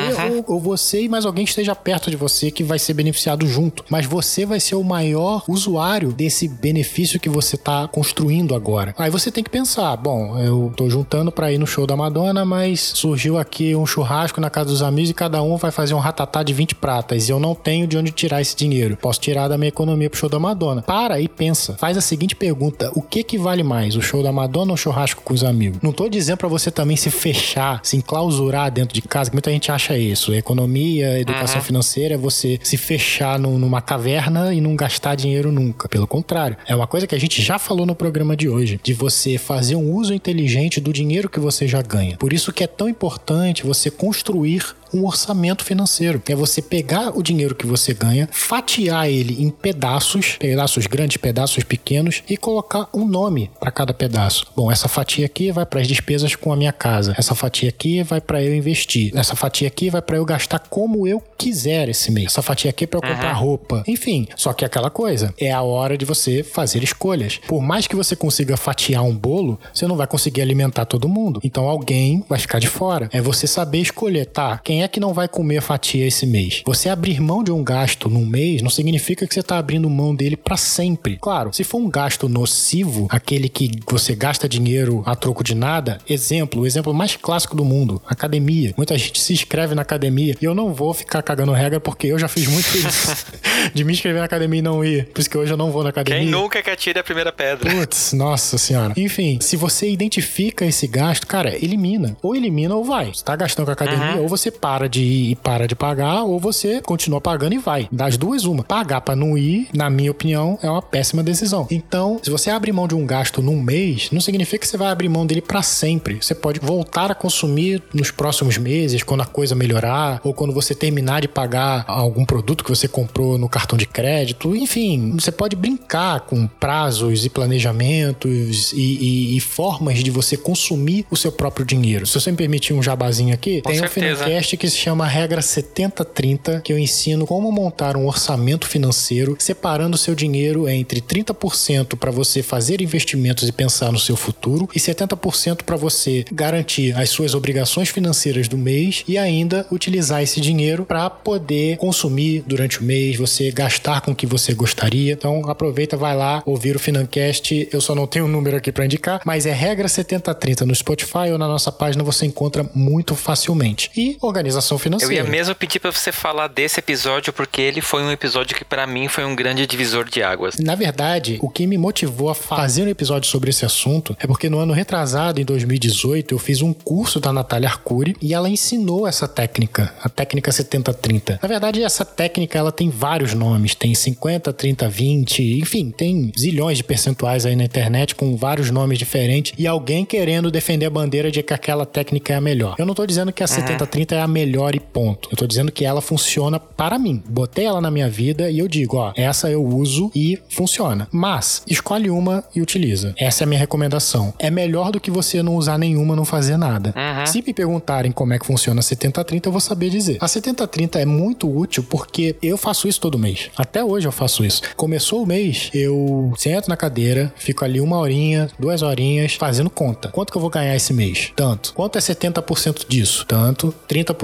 ou, 0.46 0.54
ou 0.54 0.60
você 0.60 1.02
e 1.02 1.08
mais 1.08 1.26
alguém 1.26 1.44
que 1.44 1.50
esteja 1.50 1.74
perto 1.74 2.12
de 2.12 2.16
você 2.16 2.48
que 2.48 2.62
vai 2.62 2.78
ser 2.78 2.94
beneficiado 2.94 3.44
junto. 3.44 3.84
Mas 3.90 4.06
você 4.06 4.46
vai 4.46 4.60
ser 4.60 4.76
o 4.76 4.84
maior 4.84 5.42
usuário 5.48 6.12
desse 6.12 6.46
benefício 6.46 7.18
que 7.18 7.28
você 7.28 7.56
tá 7.56 7.88
construindo 7.88 8.54
agora. 8.54 8.94
Aí 8.96 9.10
você 9.10 9.32
tem 9.32 9.42
que 9.42 9.50
pensar, 9.50 9.96
bom, 9.96 10.38
eu 10.38 10.72
tô 10.76 10.88
juntando 10.88 11.32
pra 11.32 11.50
ir 11.50 11.58
no 11.58 11.66
show 11.66 11.88
da 11.88 11.96
Madonna, 11.96 12.44
mas 12.44 12.92
surgiu 12.94 13.36
aqui 13.36 13.74
um 13.74 13.84
churrasco 13.84 14.40
na 14.40 14.48
casa 14.48 14.70
dos 14.70 14.80
amigos 14.80 15.10
e 15.10 15.14
cada 15.14 15.42
um 15.42 15.56
vai 15.56 15.72
fazer 15.72 15.94
um 15.94 15.98
ratatá 15.98 16.44
de 16.44 16.52
20 16.52 16.76
pratas 16.76 17.28
e 17.28 17.32
eu 17.32 17.40
não 17.40 17.52
tenho 17.52 17.88
de 17.88 17.98
onde 17.98 18.12
tirar 18.12 18.40
esse 18.40 18.54
dinheiro. 18.54 18.96
Posso 18.96 19.18
tirar 19.20 19.48
da 19.48 19.58
minha 19.58 19.70
economia 19.70 20.08
pro 20.08 20.20
show 20.20 20.28
da 20.28 20.38
Madonna. 20.38 20.82
Para 20.82 21.20
e 21.20 21.26
pensa. 21.26 21.74
Faz 21.78 21.96
a 21.96 22.00
seguinte 22.00 22.36
pergunta: 22.36 22.92
o 22.94 23.02
que 23.02 23.24
que 23.24 23.36
vale 23.36 23.64
mais, 23.64 23.96
o 23.96 24.00
show 24.00 24.22
da 24.22 24.30
Madonna 24.30 24.70
ou 24.70 24.74
o 24.74 24.78
churrasco 24.78 25.20
com 25.24 25.34
os 25.34 25.42
amigos? 25.42 25.80
Não 25.82 25.90
tô 25.90 26.08
dizendo 26.08 26.36
pra 26.36 26.48
você 26.48 26.70
também 26.70 26.96
se 26.96 27.10
fechar, 27.10 27.80
se 27.82 27.96
enclausurar 27.96 28.70
dentro 28.70 28.94
de 28.94 28.99
casa, 29.08 29.30
que 29.30 29.34
muita 29.36 29.50
gente 29.50 29.70
acha 29.70 29.96
isso. 29.98 30.34
Economia, 30.34 31.18
educação 31.18 31.60
financeira 31.62 32.14
é 32.14 32.18
você 32.18 32.58
se 32.62 32.76
fechar 32.76 33.38
num- 33.38 33.58
numa 33.58 33.80
caverna 33.80 34.52
e 34.54 34.60
não 34.60 34.74
gastar 34.76 35.14
dinheiro 35.14 35.50
nunca. 35.52 35.88
Pelo 35.88 36.06
contrário, 36.06 36.56
é 36.66 36.74
uma 36.74 36.86
coisa 36.86 37.06
que 37.06 37.14
a 37.14 37.18
gente 37.20 37.42
já 37.42 37.58
falou 37.58 37.86
no 37.86 37.94
programa 37.94 38.36
de 38.36 38.48
hoje, 38.48 38.80
de 38.82 38.92
você 38.92 39.38
fazer 39.38 39.76
um 39.76 39.92
uso 39.92 40.12
inteligente 40.14 40.80
do 40.80 40.92
dinheiro 40.92 41.28
que 41.28 41.40
você 41.40 41.66
já 41.66 41.82
ganha. 41.82 42.16
Por 42.16 42.32
isso 42.32 42.52
que 42.52 42.62
é 42.64 42.66
tão 42.66 42.88
importante 42.88 43.64
você 43.66 43.90
construir 43.90 44.64
um 44.92 45.06
orçamento 45.06 45.64
financeiro. 45.64 46.22
É 46.28 46.34
você 46.34 46.62
pegar 46.62 47.16
o 47.16 47.22
dinheiro 47.22 47.54
que 47.54 47.66
você 47.66 47.92
ganha, 47.92 48.28
fatiar 48.30 49.08
ele 49.08 49.42
em 49.42 49.50
pedaços, 49.50 50.36
pedaços 50.38 50.86
grandes, 50.86 51.16
pedaços 51.16 51.64
pequenos 51.64 52.22
e 52.28 52.36
colocar 52.36 52.88
um 52.94 53.06
nome 53.06 53.50
para 53.58 53.70
cada 53.70 53.92
pedaço. 53.92 54.46
Bom, 54.56 54.70
essa 54.70 54.88
fatia 54.88 55.26
aqui 55.26 55.50
vai 55.50 55.66
para 55.66 55.80
as 55.80 55.88
despesas 55.88 56.34
com 56.34 56.52
a 56.52 56.56
minha 56.56 56.72
casa. 56.72 57.14
Essa 57.18 57.34
fatia 57.34 57.68
aqui 57.68 58.02
vai 58.02 58.20
para 58.20 58.42
eu 58.42 58.54
investir. 58.54 59.12
Essa 59.16 59.34
fatia 59.34 59.68
aqui 59.68 59.90
vai 59.90 60.02
para 60.02 60.16
eu 60.16 60.24
gastar 60.24 60.58
como 60.58 61.06
eu 61.06 61.22
quiser 61.36 61.88
esse 61.88 62.10
mês. 62.10 62.26
Essa 62.26 62.42
fatia 62.42 62.70
aqui 62.70 62.84
é 62.84 62.86
para 62.86 62.98
eu 62.98 63.14
comprar 63.14 63.32
roupa. 63.32 63.82
Enfim, 63.86 64.28
só 64.36 64.52
que 64.52 64.64
é 64.64 64.66
aquela 64.66 64.90
coisa, 64.90 65.34
é 65.38 65.50
a 65.50 65.62
hora 65.62 65.96
de 65.96 66.04
você 66.04 66.42
fazer 66.42 66.82
escolhas. 66.82 67.40
Por 67.46 67.60
mais 67.60 67.86
que 67.86 67.96
você 67.96 68.14
consiga 68.14 68.56
fatiar 68.56 69.02
um 69.02 69.14
bolo, 69.14 69.58
você 69.72 69.86
não 69.86 69.96
vai 69.96 70.06
conseguir 70.06 70.42
alimentar 70.42 70.84
todo 70.84 71.08
mundo. 71.08 71.40
Então 71.42 71.68
alguém 71.68 72.24
vai 72.28 72.38
ficar 72.38 72.58
de 72.58 72.68
fora. 72.68 73.08
É 73.12 73.20
você 73.20 73.46
saber 73.46 73.78
escolher, 73.78 74.26
tá? 74.26 74.58
Quem 74.58 74.79
é 74.82 74.88
que 74.88 75.00
não 75.00 75.12
vai 75.12 75.28
comer 75.28 75.60
fatia 75.60 76.06
esse 76.06 76.26
mês? 76.26 76.62
Você 76.66 76.88
abrir 76.88 77.20
mão 77.20 77.42
de 77.42 77.50
um 77.50 77.62
gasto 77.62 78.08
num 78.08 78.24
mês 78.24 78.62
não 78.62 78.70
significa 78.70 79.26
que 79.26 79.34
você 79.34 79.42
tá 79.42 79.58
abrindo 79.58 79.88
mão 79.88 80.14
dele 80.14 80.36
para 80.36 80.56
sempre. 80.56 81.16
Claro, 81.20 81.52
se 81.52 81.64
for 81.64 81.78
um 81.78 81.90
gasto 81.90 82.28
nocivo, 82.28 83.06
aquele 83.10 83.48
que 83.48 83.70
você 83.86 84.14
gasta 84.14 84.48
dinheiro 84.48 85.02
a 85.06 85.14
troco 85.14 85.42
de 85.44 85.54
nada, 85.54 85.98
exemplo, 86.08 86.62
o 86.62 86.66
exemplo 86.66 86.92
mais 86.94 87.16
clássico 87.16 87.56
do 87.56 87.64
mundo, 87.64 88.00
academia. 88.06 88.74
Muita 88.76 88.96
gente 88.96 89.20
se 89.20 89.32
inscreve 89.32 89.74
na 89.74 89.82
academia 89.82 90.36
e 90.40 90.44
eu 90.44 90.54
não 90.54 90.72
vou 90.72 90.94
ficar 90.94 91.22
cagando 91.22 91.52
regra 91.52 91.80
porque 91.80 92.06
eu 92.06 92.18
já 92.18 92.28
fiz 92.28 92.46
muito 92.46 92.68
isso. 92.76 93.26
de 93.74 93.84
me 93.84 93.92
inscrever 93.92 94.20
na 94.20 94.26
academia 94.26 94.58
e 94.58 94.62
não 94.62 94.84
ir. 94.84 95.06
Por 95.06 95.20
isso 95.20 95.30
que 95.30 95.36
hoje 95.36 95.52
eu 95.52 95.56
não 95.56 95.70
vou 95.70 95.82
na 95.82 95.90
academia. 95.90 96.22
Quem 96.22 96.30
nunca 96.30 96.62
que 96.62 96.70
atire 96.70 96.98
a 96.98 97.04
primeira 97.04 97.32
pedra? 97.32 97.70
Putz, 97.70 98.12
nossa 98.12 98.56
senhora. 98.58 98.94
Enfim, 98.96 99.38
se 99.40 99.56
você 99.56 99.90
identifica 99.90 100.64
esse 100.64 100.86
gasto, 100.86 101.26
cara, 101.26 101.54
elimina. 101.54 102.16
Ou 102.22 102.34
elimina 102.34 102.74
ou 102.74 102.84
vai. 102.84 103.06
Você 103.06 103.24
tá 103.24 103.36
gastando 103.36 103.66
com 103.66 103.70
a 103.70 103.74
academia, 103.74 104.20
ou 104.20 104.28
você 104.28 104.50
para 104.50 104.69
de 104.88 105.02
ir 105.02 105.30
e 105.32 105.36
para 105.36 105.66
de 105.66 105.74
pagar, 105.74 106.22
ou 106.24 106.38
você 106.38 106.80
continua 106.80 107.20
pagando 107.20 107.54
e 107.54 107.58
vai. 107.58 107.88
Das 107.90 108.16
duas, 108.16 108.44
uma. 108.44 108.62
Pagar 108.62 109.00
pra 109.00 109.16
não 109.16 109.36
ir, 109.36 109.68
na 109.74 109.88
minha 109.90 110.10
opinião, 110.10 110.58
é 110.62 110.70
uma 110.70 110.82
péssima 110.82 111.22
decisão. 111.22 111.66
Então, 111.70 112.18
se 112.22 112.30
você 112.30 112.50
abre 112.50 112.72
mão 112.72 112.86
de 112.88 112.94
um 112.94 113.04
gasto 113.06 113.42
num 113.42 113.60
mês, 113.60 114.08
não 114.12 114.20
significa 114.20 114.58
que 114.58 114.66
você 114.68 114.76
vai 114.76 114.88
abrir 114.90 115.08
mão 115.08 115.26
dele 115.26 115.40
pra 115.40 115.62
sempre. 115.62 116.18
Você 116.20 116.34
pode 116.34 116.60
voltar 116.60 117.10
a 117.10 117.14
consumir 117.14 117.82
nos 117.92 118.10
próximos 118.10 118.56
meses, 118.58 119.02
quando 119.02 119.22
a 119.22 119.26
coisa 119.26 119.54
melhorar, 119.54 120.20
ou 120.24 120.32
quando 120.34 120.52
você 120.52 120.74
terminar 120.74 121.20
de 121.22 121.28
pagar 121.28 121.84
algum 121.86 122.24
produto 122.24 122.62
que 122.64 122.70
você 122.70 122.86
comprou 122.88 123.36
no 123.38 123.48
cartão 123.48 123.76
de 123.78 123.86
crédito. 123.86 124.54
Enfim, 124.54 125.12
você 125.18 125.32
pode 125.32 125.56
brincar 125.56 126.20
com 126.20 126.46
prazos 126.46 127.24
e 127.24 127.30
planejamentos 127.30 128.72
e, 128.72 128.76
e- 128.80 129.36
e 129.36 129.40
formas 129.40 130.02
de 130.02 130.10
você 130.10 130.36
consumir 130.36 131.06
o 131.10 131.16
seu 131.16 131.32
próprio 131.32 131.64
dinheiro. 131.64 132.06
Se 132.06 132.14
você 132.20 132.30
me 132.30 132.36
permitir 132.36 132.72
um 132.72 132.82
jabazinho 132.82 133.34
aqui, 133.34 133.60
Com 133.62 133.70
tem 133.70 133.78
um 133.78 133.82
certeza. 133.88 134.24
Finocast 134.24 134.56
que 134.60 134.68
se 134.68 134.76
chama 134.76 135.06
Regra 135.06 135.40
7030, 135.40 136.60
que 136.60 136.70
eu 136.70 136.78
ensino 136.78 137.26
como 137.26 137.50
montar 137.50 137.96
um 137.96 138.06
orçamento 138.06 138.68
financeiro, 138.68 139.34
separando 139.38 139.96
seu 139.96 140.14
dinheiro 140.14 140.68
entre 140.68 141.00
30% 141.00 141.96
para 141.96 142.10
você 142.10 142.42
fazer 142.42 142.82
investimentos 142.82 143.48
e 143.48 143.52
pensar 143.52 143.90
no 143.90 143.98
seu 143.98 144.16
futuro 144.16 144.68
e 144.74 144.78
70% 144.78 145.62
para 145.62 145.76
você 145.76 146.26
garantir 146.30 146.94
as 146.94 147.08
suas 147.08 147.34
obrigações 147.34 147.88
financeiras 147.88 148.48
do 148.48 148.58
mês 148.58 149.02
e 149.08 149.16
ainda 149.16 149.66
utilizar 149.72 150.22
esse 150.22 150.42
dinheiro 150.42 150.84
para 150.84 151.08
poder 151.08 151.78
consumir 151.78 152.44
durante 152.46 152.80
o 152.80 152.84
mês, 152.84 153.16
você 153.16 153.50
gastar 153.50 154.02
com 154.02 154.12
o 154.12 154.14
que 154.14 154.26
você 154.26 154.52
gostaria. 154.52 155.14
Então 155.14 155.48
aproveita, 155.48 155.96
vai 155.96 156.14
lá 156.14 156.42
ouvir 156.44 156.76
o 156.76 156.78
Financast. 156.78 157.66
Eu 157.72 157.80
só 157.80 157.94
não 157.94 158.06
tenho 158.06 158.26
um 158.26 158.28
número 158.28 158.58
aqui 158.58 158.70
para 158.70 158.84
indicar, 158.84 159.22
mas 159.24 159.46
é 159.46 159.52
regra 159.52 159.88
7030 159.88 160.66
no 160.66 160.74
Spotify 160.74 161.32
ou 161.32 161.38
na 161.38 161.48
nossa 161.48 161.72
página 161.72 162.04
você 162.04 162.26
encontra 162.26 162.68
muito 162.74 163.14
facilmente. 163.14 163.90
E 163.96 164.18
organização 164.50 164.76
Eu 164.76 164.80
financeira. 164.80 165.14
ia 165.14 165.24
mesmo 165.24 165.54
pedir 165.54 165.78
pra 165.78 165.90
você 165.90 166.12
falar 166.12 166.48
desse 166.48 166.80
episódio, 166.80 167.32
porque 167.32 167.60
ele 167.60 167.80
foi 167.80 168.02
um 168.02 168.10
episódio 168.10 168.56
que 168.56 168.64
pra 168.64 168.86
mim 168.86 169.08
foi 169.08 169.24
um 169.24 169.34
grande 169.34 169.66
divisor 169.66 170.08
de 170.08 170.22
águas. 170.22 170.58
Na 170.58 170.74
verdade, 170.74 171.38
o 171.40 171.48
que 171.48 171.66
me 171.66 171.78
motivou 171.78 172.30
a 172.30 172.34
fazer 172.34 172.84
um 172.84 172.88
episódio 172.88 173.28
sobre 173.28 173.50
esse 173.50 173.64
assunto 173.64 174.16
é 174.18 174.26
porque 174.26 174.48
no 174.48 174.58
ano 174.58 174.72
retrasado, 174.72 175.40
em 175.40 175.44
2018, 175.44 176.34
eu 176.34 176.38
fiz 176.38 176.62
um 176.62 176.72
curso 176.72 177.20
da 177.20 177.32
Natália 177.32 177.68
Arcuri 177.68 178.16
e 178.20 178.34
ela 178.34 178.48
ensinou 178.48 179.06
essa 179.06 179.28
técnica, 179.28 179.94
a 180.02 180.08
técnica 180.08 180.50
7030. 180.50 181.38
Na 181.40 181.48
verdade, 181.48 181.82
essa 181.82 182.04
técnica 182.04 182.58
ela 182.58 182.72
tem 182.72 182.90
vários 182.90 183.30
vários 183.30 183.34
nomes. 183.34 183.74
Tem 183.74 183.94
50, 183.94 184.52
30, 184.52 184.88
20, 184.88 185.58
enfim, 185.60 185.90
tem 185.90 186.32
zilhões 186.38 186.78
de 186.78 186.84
percentuais 186.84 187.44
aí 187.44 187.56
na 187.56 187.64
internet 187.64 188.14
com 188.14 188.36
vários 188.36 188.70
nomes 188.70 188.98
diferentes 188.98 189.52
e 189.58 189.66
alguém 189.66 190.04
querendo 190.04 190.50
defender 190.50 190.86
a 190.86 190.90
bandeira 190.90 191.30
de 191.30 191.42
que 191.42 191.52
aquela 191.52 191.84
técnica 191.84 192.32
é 192.32 192.36
a 192.36 192.40
melhor. 192.40 192.76
Eu 192.78 192.86
não 192.86 192.94
tô 192.94 193.06
dizendo 193.06 193.32
que 193.32 193.42
a 193.42 193.46
uhum. 193.46 193.76
70-30 193.76 194.12
é 194.12 194.20
a 194.20 194.28
melhor 194.28 194.39
e 194.42 194.80
ponto. 194.80 195.28
Eu 195.30 195.36
tô 195.36 195.46
dizendo 195.46 195.72
que 195.72 195.84
ela 195.84 196.00
funciona 196.00 196.58
para 196.58 196.98
mim. 196.98 197.22
Botei 197.28 197.64
ela 197.64 197.80
na 197.80 197.90
minha 197.90 198.08
vida 198.08 198.50
e 198.50 198.58
eu 198.58 198.68
digo, 198.68 198.96
ó, 198.96 199.12
essa 199.16 199.50
eu 199.50 199.64
uso 199.64 200.10
e 200.14 200.38
funciona. 200.48 201.08
Mas 201.10 201.62
escolhe 201.66 202.10
uma 202.10 202.44
e 202.54 202.60
utiliza. 202.60 203.14
Essa 203.18 203.42
é 203.42 203.44
a 203.44 203.48
minha 203.48 203.60
recomendação. 203.60 204.32
É 204.38 204.50
melhor 204.50 204.90
do 204.90 205.00
que 205.00 205.10
você 205.10 205.42
não 205.42 205.56
usar 205.56 205.78
nenhuma, 205.78 206.16
não 206.16 206.24
fazer 206.24 206.56
nada. 206.56 206.94
Uhum. 206.96 207.26
Se 207.26 207.42
me 207.42 207.52
perguntarem 207.52 208.12
como 208.12 208.32
é 208.32 208.38
que 208.38 208.46
funciona 208.46 208.80
a 208.80 208.82
70-30, 208.82 209.46
eu 209.46 209.52
vou 209.52 209.60
saber 209.60 209.90
dizer. 209.90 210.18
A 210.20 210.26
70-30 210.26 210.96
é 210.96 211.04
muito 211.04 211.48
útil 211.48 211.82
porque 211.82 212.36
eu 212.42 212.56
faço 212.56 212.88
isso 212.88 213.00
todo 213.00 213.18
mês. 213.18 213.50
Até 213.56 213.84
hoje 213.84 214.06
eu 214.06 214.12
faço 214.12 214.44
isso. 214.44 214.62
Começou 214.76 215.22
o 215.22 215.26
mês, 215.26 215.70
eu 215.74 216.32
sento 216.36 216.68
na 216.68 216.76
cadeira, 216.76 217.32
fico 217.36 217.64
ali 217.64 217.80
uma 217.80 217.98
horinha, 217.98 218.48
duas 218.58 218.82
horinhas, 218.82 219.34
fazendo 219.34 219.70
conta. 219.70 220.08
Quanto 220.08 220.30
que 220.30 220.36
eu 220.36 220.40
vou 220.40 220.50
ganhar 220.50 220.74
esse 220.74 220.92
mês? 220.92 221.32
Tanto. 221.36 221.72
Quanto 221.74 221.96
é 221.96 222.00
70% 222.00 222.86
disso? 222.88 223.24
Tanto. 223.26 223.74
30%? 223.88 224.19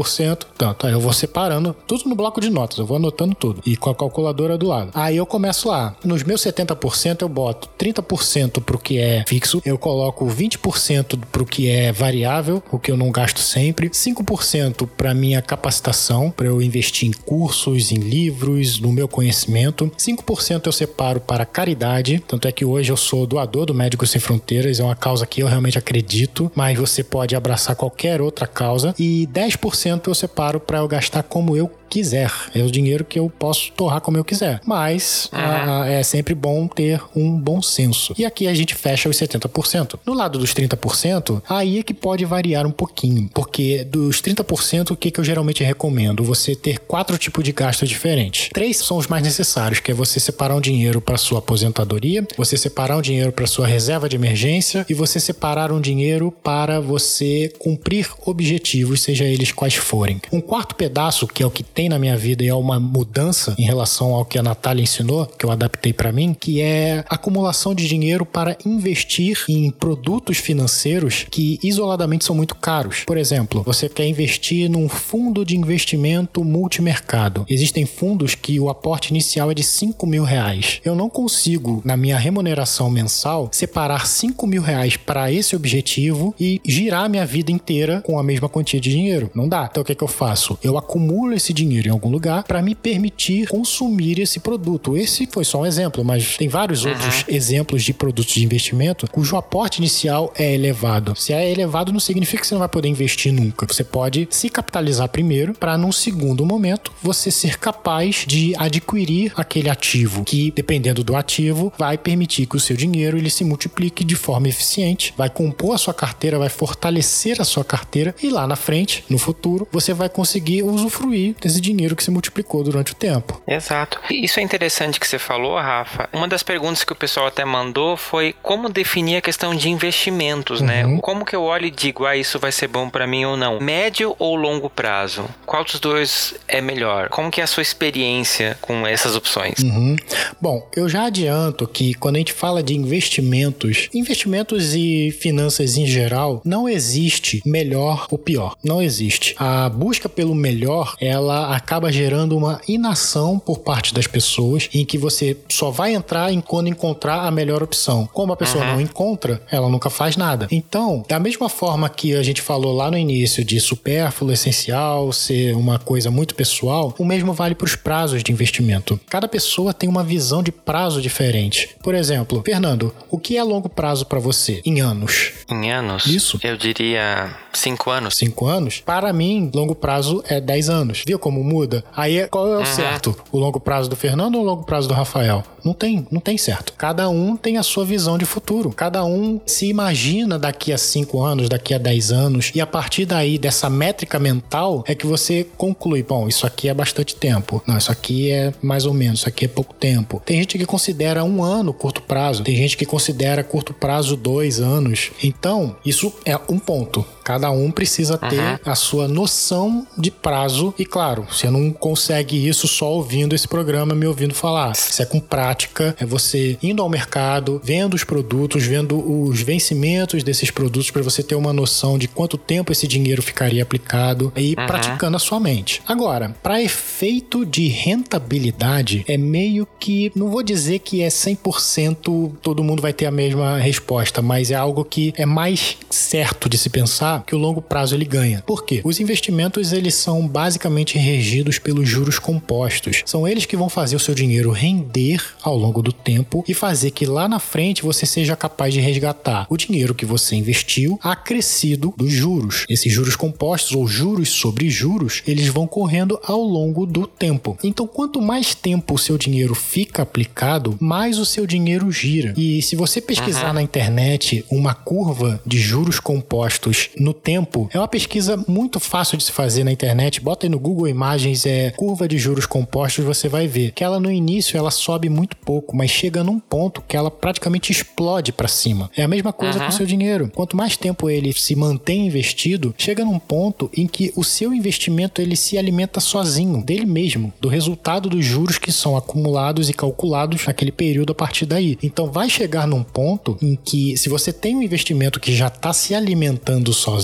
Tanto. 0.57 0.86
Aí 0.86 0.92
eu 0.92 1.01
vou 1.01 1.12
separando 1.12 1.74
tudo 1.86 2.09
no 2.09 2.14
bloco 2.14 2.40
de 2.40 2.51
notas. 2.51 2.78
Eu 2.78 2.86
vou 2.86 2.97
anotando 2.97 3.34
tudo. 3.34 3.61
E 3.64 3.76
com 3.76 3.90
a 3.90 3.94
calculadora 3.94 4.59
do 4.59 4.66
lado. 4.66 4.90
Aí 4.94 5.16
eu 5.16 5.26
começo 5.26 5.68
lá. 5.68 5.94
Nos 6.05 6.22
meus 6.22 6.42
70% 6.42 7.22
eu 7.22 7.28
boto 7.28 7.68
30% 7.78 8.62
pro 8.62 8.78
que 8.78 8.99
é 8.99 9.24
fixo. 9.26 9.62
Eu 9.64 9.78
coloco 9.78 10.26
20% 10.26 11.18
pro 11.30 11.44
que 11.44 11.68
é 11.68 11.92
variável, 11.92 12.62
o 12.70 12.78
que 12.78 12.90
eu 12.90 12.97
não 12.97 13.11
gasto 13.11 13.38
sempre. 13.38 13.88
5% 13.88 14.88
para 14.97 15.14
minha 15.14 15.40
capacitação, 15.40 16.30
para 16.30 16.47
eu 16.47 16.61
investir 16.61 17.09
em 17.09 17.12
cursos, 17.12 17.92
em 17.92 17.97
livros, 17.97 18.80
no 18.80 18.92
meu 18.92 19.09
conhecimento. 19.09 19.90
5% 19.99 20.66
eu 20.66 20.72
separo 20.72 21.20
para 21.20 21.47
caridade. 21.47 22.22
Tanto 22.26 22.49
é 22.49 22.53
que 22.53 22.64
hoje 22.64 22.90
eu 22.90 22.97
sou 22.97 23.26
doador 23.26 23.66
do 23.66 23.74
Médicos 23.74 24.11
Sem 24.11 24.20
Fronteiras. 24.20 24.80
É 24.80 24.84
uma 24.84 24.97
causa 24.97 25.26
que 25.26 25.42
eu 25.42 25.47
realmente 25.47 25.78
acredito. 25.78 26.51
Mas 26.55 26.78
você 26.78 27.03
pode 27.03 27.34
abraçar 27.34 27.76
qualquer 27.76 28.20
outra 28.20 28.47
causa. 28.47 28.94
E 28.99 29.28
10% 29.32 29.86
eu 30.09 30.14
separo 30.14 30.59
para 30.59 30.78
eu 30.78 30.89
gastar 30.89 31.22
como 31.22 31.57
eu 31.57 31.70
quiser. 31.89 32.32
É 32.55 32.62
o 32.62 32.70
dinheiro 32.70 33.05
que 33.05 33.18
eu 33.18 33.30
posso 33.30 33.72
torrar 33.72 34.01
como 34.01 34.16
eu 34.16 34.24
quiser. 34.24 34.61
Mas 34.64 35.30
uhum. 35.32 35.84
é 35.84 36.03
sempre 36.03 36.34
bom 36.34 36.66
ter 36.66 37.01
um 37.14 37.39
bom 37.39 37.62
senso. 37.62 38.14
E 38.18 38.24
aqui 38.24 38.47
a 38.47 38.55
gente 38.55 38.74
fecha 38.74 39.09
os 39.09 39.16
70%. 39.16 39.99
No 40.05 40.14
lado 40.14 40.39
dos 40.39 40.55
30%, 40.55 41.43
aí 41.49 41.78
é 41.78 41.82
que 41.82 41.95
pode 41.95 42.24
variar 42.24 42.66
um 42.66 42.70
pouquinho. 42.70 43.28
Porque 43.32 43.84
dos 43.84 44.20
30%, 44.20 44.91
o 44.91 44.97
que, 44.97 45.11
que 45.11 45.20
eu 45.20 45.24
geralmente 45.24 45.62
recomendo? 45.62 46.24
Você 46.24 46.55
ter 46.55 46.78
quatro 46.80 47.16
tipos 47.18 47.45
de 47.45 47.53
gastos 47.53 47.89
diferentes. 47.89 48.49
Três 48.53 48.78
são 48.78 48.97
os 48.97 49.07
mais 49.07 49.22
necessários, 49.22 49.80
que 49.80 49.91
é 49.91 49.95
você 49.95 50.18
separar 50.20 50.57
um 50.57 50.61
dinheiro 50.61 51.01
para 51.01 51.16
sua 51.16 51.39
aposentadoria, 51.39 52.26
você 52.37 52.57
separar 52.57 52.97
um 52.97 53.03
dinheiro 53.03 53.32
para 53.32 53.47
sua 53.47 53.66
reserva 53.66 54.09
de 54.09 54.16
emergência 54.16 54.84
e 54.89 54.95
você 54.95 55.20
separar 55.20 55.72
um 55.72 55.80
dinheiro 55.80 56.32
para 56.43 56.80
você 56.80 57.53
cumprir 57.59 58.09
objetivos, 58.24 59.03
seja 59.03 59.24
eles 59.24 59.53
quais 59.53 59.74
forem. 59.74 60.20
Um 60.32 60.41
quarto 60.41 60.74
pedaço, 60.74 61.26
que 61.26 61.43
é 61.43 61.47
o 61.47 61.51
que 61.51 61.62
tem 61.77 61.91
na 61.91 61.99
minha 61.99 62.16
vida 62.16 62.43
e 62.43 62.49
é 62.49 62.55
uma 62.55 62.81
mudança 62.81 63.55
em 63.59 63.62
relação 63.62 64.14
ao 64.14 64.24
que 64.24 64.39
a 64.39 64.43
Natália 64.43 64.83
ensinou, 64.83 65.27
que 65.27 65.45
eu 65.45 65.51
adaptei 65.51 65.93
para 65.93 66.11
mim, 66.11 66.33
que 66.33 66.62
é 66.62 67.05
acumulação 67.07 67.74
de 67.74 67.87
dinheiro 67.87 68.24
para 68.24 68.57
investir 68.64 69.45
em 69.47 69.70
produtos 69.70 70.39
financeiros 70.39 71.27
que 71.31 71.59
isoladamente 71.62 72.24
são 72.24 72.35
muito 72.35 72.55
caros. 72.55 73.05
Por 73.07 73.18
exemplo, 73.18 73.62
você 73.62 73.91
quer 73.91 74.07
investir 74.07 74.70
num 74.70 74.89
fundo 74.89 75.45
de 75.45 75.55
investimento 75.55 76.43
multimercado. 76.43 77.45
Existem 77.47 77.85
fundos 77.85 78.35
que 78.35 78.59
o 78.59 78.70
aporte 78.70 79.11
inicial 79.11 79.51
é 79.51 79.55
de 79.55 79.62
5 79.62 80.07
mil 80.07 80.24
reais. 80.24 80.81
Eu 80.83 80.95
não 80.95 81.11
consigo, 81.11 81.83
na 81.85 81.95
minha 81.95 82.16
remuneração 82.16 82.89
mensal, 82.89 83.51
separar 83.53 84.07
5 84.07 84.47
mil 84.47 84.62
reais 84.62 84.97
para 84.97 85.31
esse 85.31 85.55
objetivo 85.55 86.35
e 86.41 86.59
girar 86.64 87.11
minha 87.11 87.27
vida 87.27 87.53
inteira 87.53 88.01
com 88.01 88.18
a 88.18 88.22
mesma 88.22 88.49
quantia 88.49 88.81
de 88.81 88.91
dinheiro. 88.91 89.31
Não 89.35 89.47
dá. 89.47 89.68
Então 89.70 89.83
o 89.83 89.85
que, 89.85 89.93
é 89.93 89.95
que 89.95 90.05
eu 90.05 90.09
faço? 90.09 90.59
Eu 90.62 90.79
acumulo 90.79 91.35
esse 91.35 91.53
dinheiro 91.53 91.65
dinheiro 91.66 91.88
em 91.88 91.90
algum 91.90 92.10
lugar 92.10 92.44
para 92.44 92.62
me 92.62 92.74
permitir 92.74 93.48
consumir 93.48 94.20
esse 94.20 94.40
produto. 94.40 94.96
Esse 94.96 95.26
foi 95.30 95.44
só 95.44 95.60
um 95.60 95.66
exemplo, 95.66 96.04
mas 96.04 96.36
tem 96.36 96.48
vários 96.48 96.84
uhum. 96.84 96.92
outros 96.92 97.24
exemplos 97.28 97.82
de 97.82 97.92
produtos 97.92 98.34
de 98.34 98.44
investimento 98.44 99.08
cujo 99.10 99.36
aporte 99.36 99.78
inicial 99.78 100.32
é 100.36 100.54
elevado. 100.54 101.14
Se 101.16 101.32
é 101.32 101.50
elevado, 101.50 101.92
não 101.92 102.00
significa 102.00 102.40
que 102.40 102.46
você 102.46 102.54
não 102.54 102.60
vai 102.60 102.68
poder 102.68 102.88
investir 102.88 103.32
nunca. 103.32 103.66
Você 103.66 103.84
pode 103.84 104.28
se 104.30 104.48
capitalizar 104.48 105.08
primeiro 105.08 105.54
para, 105.54 105.76
num 105.76 105.92
segundo 105.92 106.44
momento, 106.46 106.92
você 107.02 107.30
ser 107.30 107.58
capaz 107.58 108.24
de 108.26 108.54
adquirir 108.56 109.32
aquele 109.36 109.68
ativo 109.68 110.24
que, 110.24 110.50
dependendo 110.50 111.02
do 111.02 111.16
ativo, 111.16 111.72
vai 111.78 111.98
permitir 111.98 112.46
que 112.46 112.56
o 112.56 112.60
seu 112.60 112.76
dinheiro 112.76 113.18
ele 113.18 113.30
se 113.30 113.44
multiplique 113.44 114.04
de 114.04 114.14
forma 114.14 114.48
eficiente, 114.48 115.12
vai 115.16 115.28
compor 115.28 115.74
a 115.74 115.78
sua 115.78 115.94
carteira, 115.94 116.38
vai 116.38 116.48
fortalecer 116.48 117.40
a 117.40 117.44
sua 117.44 117.64
carteira 117.64 118.14
e 118.22 118.30
lá 118.30 118.46
na 118.46 118.56
frente, 118.56 119.04
no 119.08 119.18
futuro, 119.18 119.66
você 119.72 119.92
vai 119.92 120.08
conseguir 120.08 120.62
usufruir 120.62 121.34
desse 121.40 121.55
dinheiro 121.61 121.96
que 121.96 122.04
se 122.04 122.11
multiplicou 122.11 122.62
durante 122.62 122.92
o 122.92 122.94
tempo. 122.94 123.40
Exato. 123.46 124.00
Isso 124.11 124.40
é 124.40 124.42
interessante 124.42 125.00
que 125.00 125.07
você 125.07 125.18
falou, 125.18 125.57
Rafa. 125.57 126.09
Uma 126.12 126.28
das 126.28 126.42
perguntas 126.42 126.84
que 126.84 126.92
o 126.92 126.96
pessoal 126.96 127.26
até 127.26 127.44
mandou 127.44 127.96
foi 127.96 128.34
como 128.42 128.68
definir 128.68 129.16
a 129.16 129.20
questão 129.20 129.54
de 129.54 129.68
investimentos, 129.68 130.61
né? 130.61 130.84
uhum. 130.84 130.96
né? 130.96 131.00
Como 131.02 131.24
que 131.24 131.34
eu 131.34 131.42
olho 131.42 131.66
e 131.66 131.70
digo, 131.70 132.04
ah, 132.04 132.16
isso 132.16 132.38
vai 132.38 132.52
ser 132.52 132.68
bom 132.68 132.88
para 132.88 133.07
mim 133.07 133.24
ou 133.24 133.36
não? 133.36 133.61
Médio 133.61 134.14
ou 134.18 134.36
longo 134.36 134.68
prazo? 134.68 135.24
Qual 135.44 135.64
dos 135.64 135.80
dois 135.80 136.34
é 136.48 136.61
melhor? 136.61 137.09
Como 137.09 137.30
que 137.30 137.40
é 137.40 137.44
a 137.44 137.46
sua 137.46 137.62
experiência 137.62 138.57
com 138.61 138.86
essas 138.86 139.16
opções? 139.16 139.59
Uhum. 139.61 139.96
Bom, 140.40 140.68
eu 140.76 140.88
já 140.88 141.04
adianto 141.07 141.66
que 141.66 141.94
quando 141.94 142.16
a 142.16 142.18
gente 142.18 142.32
fala 142.32 142.62
de 142.62 142.74
investimentos, 142.74 143.88
investimentos 143.94 144.74
e 144.74 145.11
finanças 145.11 145.76
em 145.76 145.86
geral, 145.86 146.40
não 146.44 146.68
existe 146.68 147.42
melhor 147.44 148.07
ou 148.11 148.18
pior. 148.18 148.57
Não 148.62 148.82
existe. 148.82 149.34
A 149.38 149.68
busca 149.68 150.09
pelo 150.09 150.34
melhor, 150.34 150.96
ela 151.00 151.45
acaba 151.55 151.92
gerando 151.92 152.36
uma 152.36 152.61
inação 152.68 153.38
por 153.38 153.59
parte 153.59 153.94
das 153.94 154.07
pessoas 154.07 154.68
em 154.72 154.84
que 154.84 154.99
você 154.99 155.36
só 155.49 155.70
vai 155.70 155.94
entrar 155.94 156.32
em 156.32 156.40
quando 156.40 156.68
encontrar 156.68 157.26
a 157.26 157.30
melhor 157.30 157.62
opção. 157.62 158.09
Como 158.12 158.32
a 158.32 158.36
pessoa 158.36 158.64
uhum. 158.64 158.72
não 158.72 158.80
encontra, 158.80 159.40
ela 159.51 159.68
nunca 159.68 159.90
faz 159.90 160.16
nada. 160.16 160.47
Então, 160.51 161.05
da 161.09 161.18
mesma 161.18 161.49
forma 161.49 161.88
que 161.88 162.14
a 162.14 162.22
gente 162.22 162.42
falou 162.42 162.74
lá 162.74 162.90
no 162.90 162.99
início 162.99 163.44
de 163.44 163.59
supérfluo, 163.61 164.32
essencial, 164.32 165.12
ser 165.12 165.55
uma 165.55 165.78
coisa 165.78 166.11
muito 166.11 166.34
pessoal, 166.34 166.94
o 166.99 167.05
mesmo 167.05 167.32
vale 167.32 167.55
para 167.55 167.64
os 167.64 167.76
prazos 167.76 168.22
de 168.22 168.32
investimento. 168.32 168.99
Cada 169.09 169.28
pessoa 169.28 169.72
tem 169.72 169.88
uma 169.88 170.05
visão 170.05 170.42
de 170.42 170.53
prazo 170.53 171.01
diferente. 171.01 171.70
Por 171.82 171.94
exemplo, 171.94 172.42
Fernando, 172.44 172.94
o 173.11 173.18
que 173.18 173.36
é 173.36 173.42
longo 173.42 173.68
prazo 173.68 174.07
para 174.07 174.18
você 174.18 174.61
em 174.64 174.80
anos? 174.80 175.32
Em 175.51 175.72
anos? 175.72 176.07
Isso. 176.07 176.38
Eu 176.42 176.57
diria 176.57 177.34
cinco 177.53 177.90
anos. 177.90 178.16
Cinco 178.16 178.47
anos? 178.47 178.82
Para 178.84 179.12
mim, 179.12 179.51
longo 179.55 179.74
prazo 179.74 180.22
é 180.28 180.40
dez 180.40 180.68
anos. 180.68 181.03
Viu 181.07 181.18
como 181.18 181.36
como 181.37 181.45
muda. 181.45 181.84
Aí 181.95 182.26
qual 182.28 182.53
é 182.53 182.57
o 182.57 182.61
uhum. 182.61 182.66
certo? 182.66 183.16
O 183.30 183.39
longo 183.39 183.61
prazo 183.61 183.91
do 183.91 183.97
Fernando 183.97 184.37
ou 184.37 184.43
o 184.43 184.45
longo 184.45 184.64
prazo 184.64 184.89
do 184.89 184.95
Rafael? 184.95 185.45
Não 185.62 185.74
tem, 185.74 186.07
não 186.11 186.20
tem 186.20 186.39
certo. 186.39 186.72
Cada 186.78 187.09
um 187.09 187.37
tem 187.37 187.59
a 187.59 187.62
sua 187.62 187.84
visão 187.84 188.16
de 188.16 188.24
futuro. 188.24 188.70
Cada 188.70 189.05
um 189.05 189.41
se 189.45 189.66
imagina 189.66 190.39
daqui 190.39 190.72
a 190.72 190.78
5 190.78 191.22
anos, 191.22 191.49
daqui 191.49 191.74
a 191.74 191.78
10 191.78 192.12
anos, 192.12 192.53
e 192.55 192.61
a 192.61 192.66
partir 192.66 193.05
daí, 193.05 193.37
dessa 193.37 193.68
métrica 193.68 194.18
mental, 194.18 194.84
é 194.87 194.95
que 194.95 195.07
você 195.07 195.47
conclui: 195.57 196.03
bom, 196.03 196.28
isso 196.28 196.47
aqui 196.47 196.68
é 196.68 196.74
bastante 196.74 197.16
tempo. 197.16 197.62
Não, 197.66 197.76
isso 197.76 197.91
aqui 197.91 198.30
é 198.30 198.55
mais 198.62 198.87
ou 198.87 198.95
menos, 198.95 199.20
isso 199.20 199.28
aqui 199.28 199.45
é 199.45 199.49
pouco 199.49 199.74
tempo. 199.74 200.22
Tem 200.24 200.39
gente 200.39 200.57
que 200.57 200.64
considera 200.64 201.24
um 201.24 201.43
ano 201.43 201.72
curto 201.74 202.01
prazo, 202.01 202.45
tem 202.45 202.57
gente 202.57 202.76
que 202.76 202.87
considera 202.87 203.43
curto 203.43 203.74
prazo 203.74 204.16
dois 204.16 204.61
anos. 204.61 205.11
Então, 205.22 205.76
isso 205.84 206.12
é 206.24 206.39
um 206.49 206.59
ponto. 206.59 207.05
Cada 207.27 207.51
um 207.51 207.72
precisa 207.72 208.16
ter 208.16 208.39
uhum. 208.39 208.59
a 208.64 208.77
sua 208.77 209.09
noção 209.09 209.85
de 209.99 210.12
prazo. 210.12 210.72
E 210.79 210.87
claro, 210.87 211.27
você 211.29 211.51
não 211.51 211.72
consegue 211.72 212.47
isso 212.47 212.68
só 212.68 212.93
ouvindo 212.93 213.35
esse 213.35 213.49
programa, 213.49 213.97
me 213.97 214.07
ouvindo 214.07 214.33
falar. 214.33 214.70
Isso 214.70 215.03
é 215.03 215.05
com 215.05 215.18
prática, 215.18 215.97
é 215.99 216.07
você 216.07 216.57
indo 216.62 216.81
ao 216.81 216.89
mercado, 216.89 217.61
vendo 217.64 217.95
os 217.95 218.05
produtos, 218.05 218.62
vendo 218.62 218.97
os 218.97 219.43
vencimentos 219.43 220.22
desses 220.22 220.53
produtos 220.53 220.89
para 220.93 221.03
você 221.03 221.20
ter 221.20 221.35
uma 221.35 221.53
noção 221.53 221.99
de 221.99 222.07
quanto 222.07 222.39
tempo 222.39 222.70
esse 222.70 222.87
dinheiro 222.87 223.20
ficaria 223.20 223.64
aplicado 223.64 224.33
e 224.37 224.51
uhum. 224.51 224.64
praticando 224.64 225.16
a 225.16 225.18
sua 225.18 225.41
mente. 225.41 225.83
Agora, 225.85 226.33
para 226.45 226.62
efeito 226.62 227.45
de 227.45 227.66
rentabilidade, 227.66 229.05
é 229.09 229.16
meio 229.16 229.66
que, 229.81 230.12
não 230.14 230.31
vou 230.31 230.45
dizer 230.45 230.79
que 230.79 231.03
é 231.03 231.09
100% 231.09 232.35
todo 232.41 232.62
mundo 232.62 232.81
vai 232.81 232.93
ter 232.93 233.07
a 233.07 233.11
mesma 233.11 233.59
resposta, 233.59 234.22
mas 234.22 234.53
é 234.53 234.55
algo 234.55 234.85
que 234.85 235.12
é 235.16 235.27
mais 235.27 235.77
certo 235.91 236.49
de 236.49 236.57
se 236.57 236.70
pensar 236.70 237.15
pensar 237.16 237.24
que 237.24 237.34
o 237.34 237.38
longo 237.38 237.62
prazo 237.62 237.94
ele 237.94 238.04
ganha. 238.04 238.42
Por 238.46 238.64
quê? 238.64 238.80
Os 238.84 239.00
investimentos 239.00 239.72
eles 239.72 239.94
são 239.94 240.26
basicamente 240.26 240.98
regidos 240.98 241.58
pelos 241.58 241.88
juros 241.88 242.18
compostos. 242.18 243.02
São 243.06 243.26
eles 243.26 243.46
que 243.46 243.56
vão 243.56 243.68
fazer 243.68 243.96
o 243.96 244.00
seu 244.00 244.14
dinheiro 244.14 244.50
render 244.50 245.22
ao 245.42 245.56
longo 245.56 245.82
do 245.82 245.92
tempo 245.92 246.44
e 246.46 246.54
fazer 246.54 246.90
que 246.90 247.06
lá 247.06 247.28
na 247.28 247.38
frente 247.38 247.82
você 247.82 248.04
seja 248.04 248.36
capaz 248.36 248.74
de 248.74 248.80
resgatar 248.80 249.46
o 249.48 249.56
dinheiro 249.56 249.94
que 249.94 250.04
você 250.04 250.36
investiu 250.36 250.98
acrescido 251.02 251.94
dos 251.96 252.12
juros. 252.12 252.64
Esses 252.68 252.92
juros 252.92 253.16
compostos 253.16 253.76
ou 253.76 253.86
juros 253.86 254.30
sobre 254.30 254.68
juros, 254.68 255.22
eles 255.26 255.48
vão 255.48 255.66
correndo 255.66 256.18
ao 256.24 256.42
longo 256.42 256.86
do 256.86 257.06
tempo. 257.06 257.56
Então, 257.62 257.86
quanto 257.86 258.20
mais 258.20 258.54
tempo 258.54 258.94
o 258.94 258.98
seu 258.98 259.16
dinheiro 259.16 259.54
fica 259.54 260.02
aplicado, 260.02 260.76
mais 260.80 261.18
o 261.18 261.26
seu 261.26 261.46
dinheiro 261.46 261.90
gira. 261.90 262.34
E 262.36 262.60
se 262.62 262.76
você 262.76 263.00
pesquisar 263.00 263.48
uhum. 263.48 263.54
na 263.54 263.62
internet 263.62 264.44
uma 264.50 264.74
curva 264.74 265.40
de 265.46 265.58
juros 265.58 266.00
compostos 266.00 266.90
no 267.07 267.14
tempo, 267.14 267.70
é 267.72 267.78
uma 267.78 267.86
pesquisa 267.86 268.36
muito 268.48 268.80
fácil 268.80 269.16
de 269.16 269.22
se 269.22 269.30
fazer 269.30 269.62
na 269.62 269.70
internet. 269.70 270.20
Bota 270.20 270.44
aí 270.44 270.50
no 270.50 270.59
Google 270.59 270.88
Imagens 270.88 271.46
é 271.46 271.70
curva 271.70 272.09
de 272.09 272.18
juros 272.18 272.46
compostos, 272.46 273.04
você 273.04 273.28
vai 273.28 273.46
ver 273.46 273.70
que 273.70 273.84
ela 273.84 274.00
no 274.00 274.11
início 274.11 274.59
ela 274.59 274.72
sobe 274.72 275.09
muito 275.09 275.36
pouco, 275.36 275.76
mas 275.76 275.88
chega 275.88 276.24
num 276.24 276.40
ponto 276.40 276.82
que 276.82 276.96
ela 276.96 277.09
praticamente 277.09 277.70
explode 277.70 278.32
para 278.32 278.48
cima. 278.48 278.90
É 278.96 279.04
a 279.04 279.09
mesma 279.09 279.32
coisa 279.32 279.59
uhum. 279.59 279.66
com 279.66 279.70
o 279.70 279.72
seu 279.72 279.86
dinheiro. 279.86 280.32
Quanto 280.34 280.57
mais 280.57 280.76
tempo 280.76 281.09
ele 281.09 281.32
se 281.32 281.54
mantém 281.54 282.09
investido, 282.09 282.74
chega 282.76 283.04
num 283.04 283.20
ponto 283.20 283.70
em 283.76 283.86
que 283.86 284.12
o 284.16 284.24
seu 284.24 284.52
investimento 284.52 285.22
ele 285.22 285.36
se 285.36 285.57
alimenta 285.57 286.00
sozinho 286.00 286.61
dele 286.61 286.86
mesmo, 286.86 287.32
do 287.40 287.48
resultado 287.48 288.09
dos 288.09 288.24
juros 288.24 288.59
que 288.59 288.72
são 288.72 288.96
acumulados 288.96 289.70
e 289.70 289.72
calculados 289.72 290.44
naquele 290.44 290.72
período 290.72 291.12
a 291.12 291.14
partir 291.14 291.46
daí. 291.46 291.78
Então 291.80 292.11
vai 292.11 292.28
chegar 292.28 292.66
num 292.66 292.82
ponto 292.82 293.38
em 293.40 293.54
que 293.54 293.96
se 293.96 294.09
você 294.09 294.32
tem 294.32 294.57
um 294.57 294.62
investimento 294.62 295.20
que 295.20 295.32
já 295.32 295.46
está 295.46 295.72
se 295.72 295.94
alimentando 295.94 296.72
sozinho, 296.72 296.95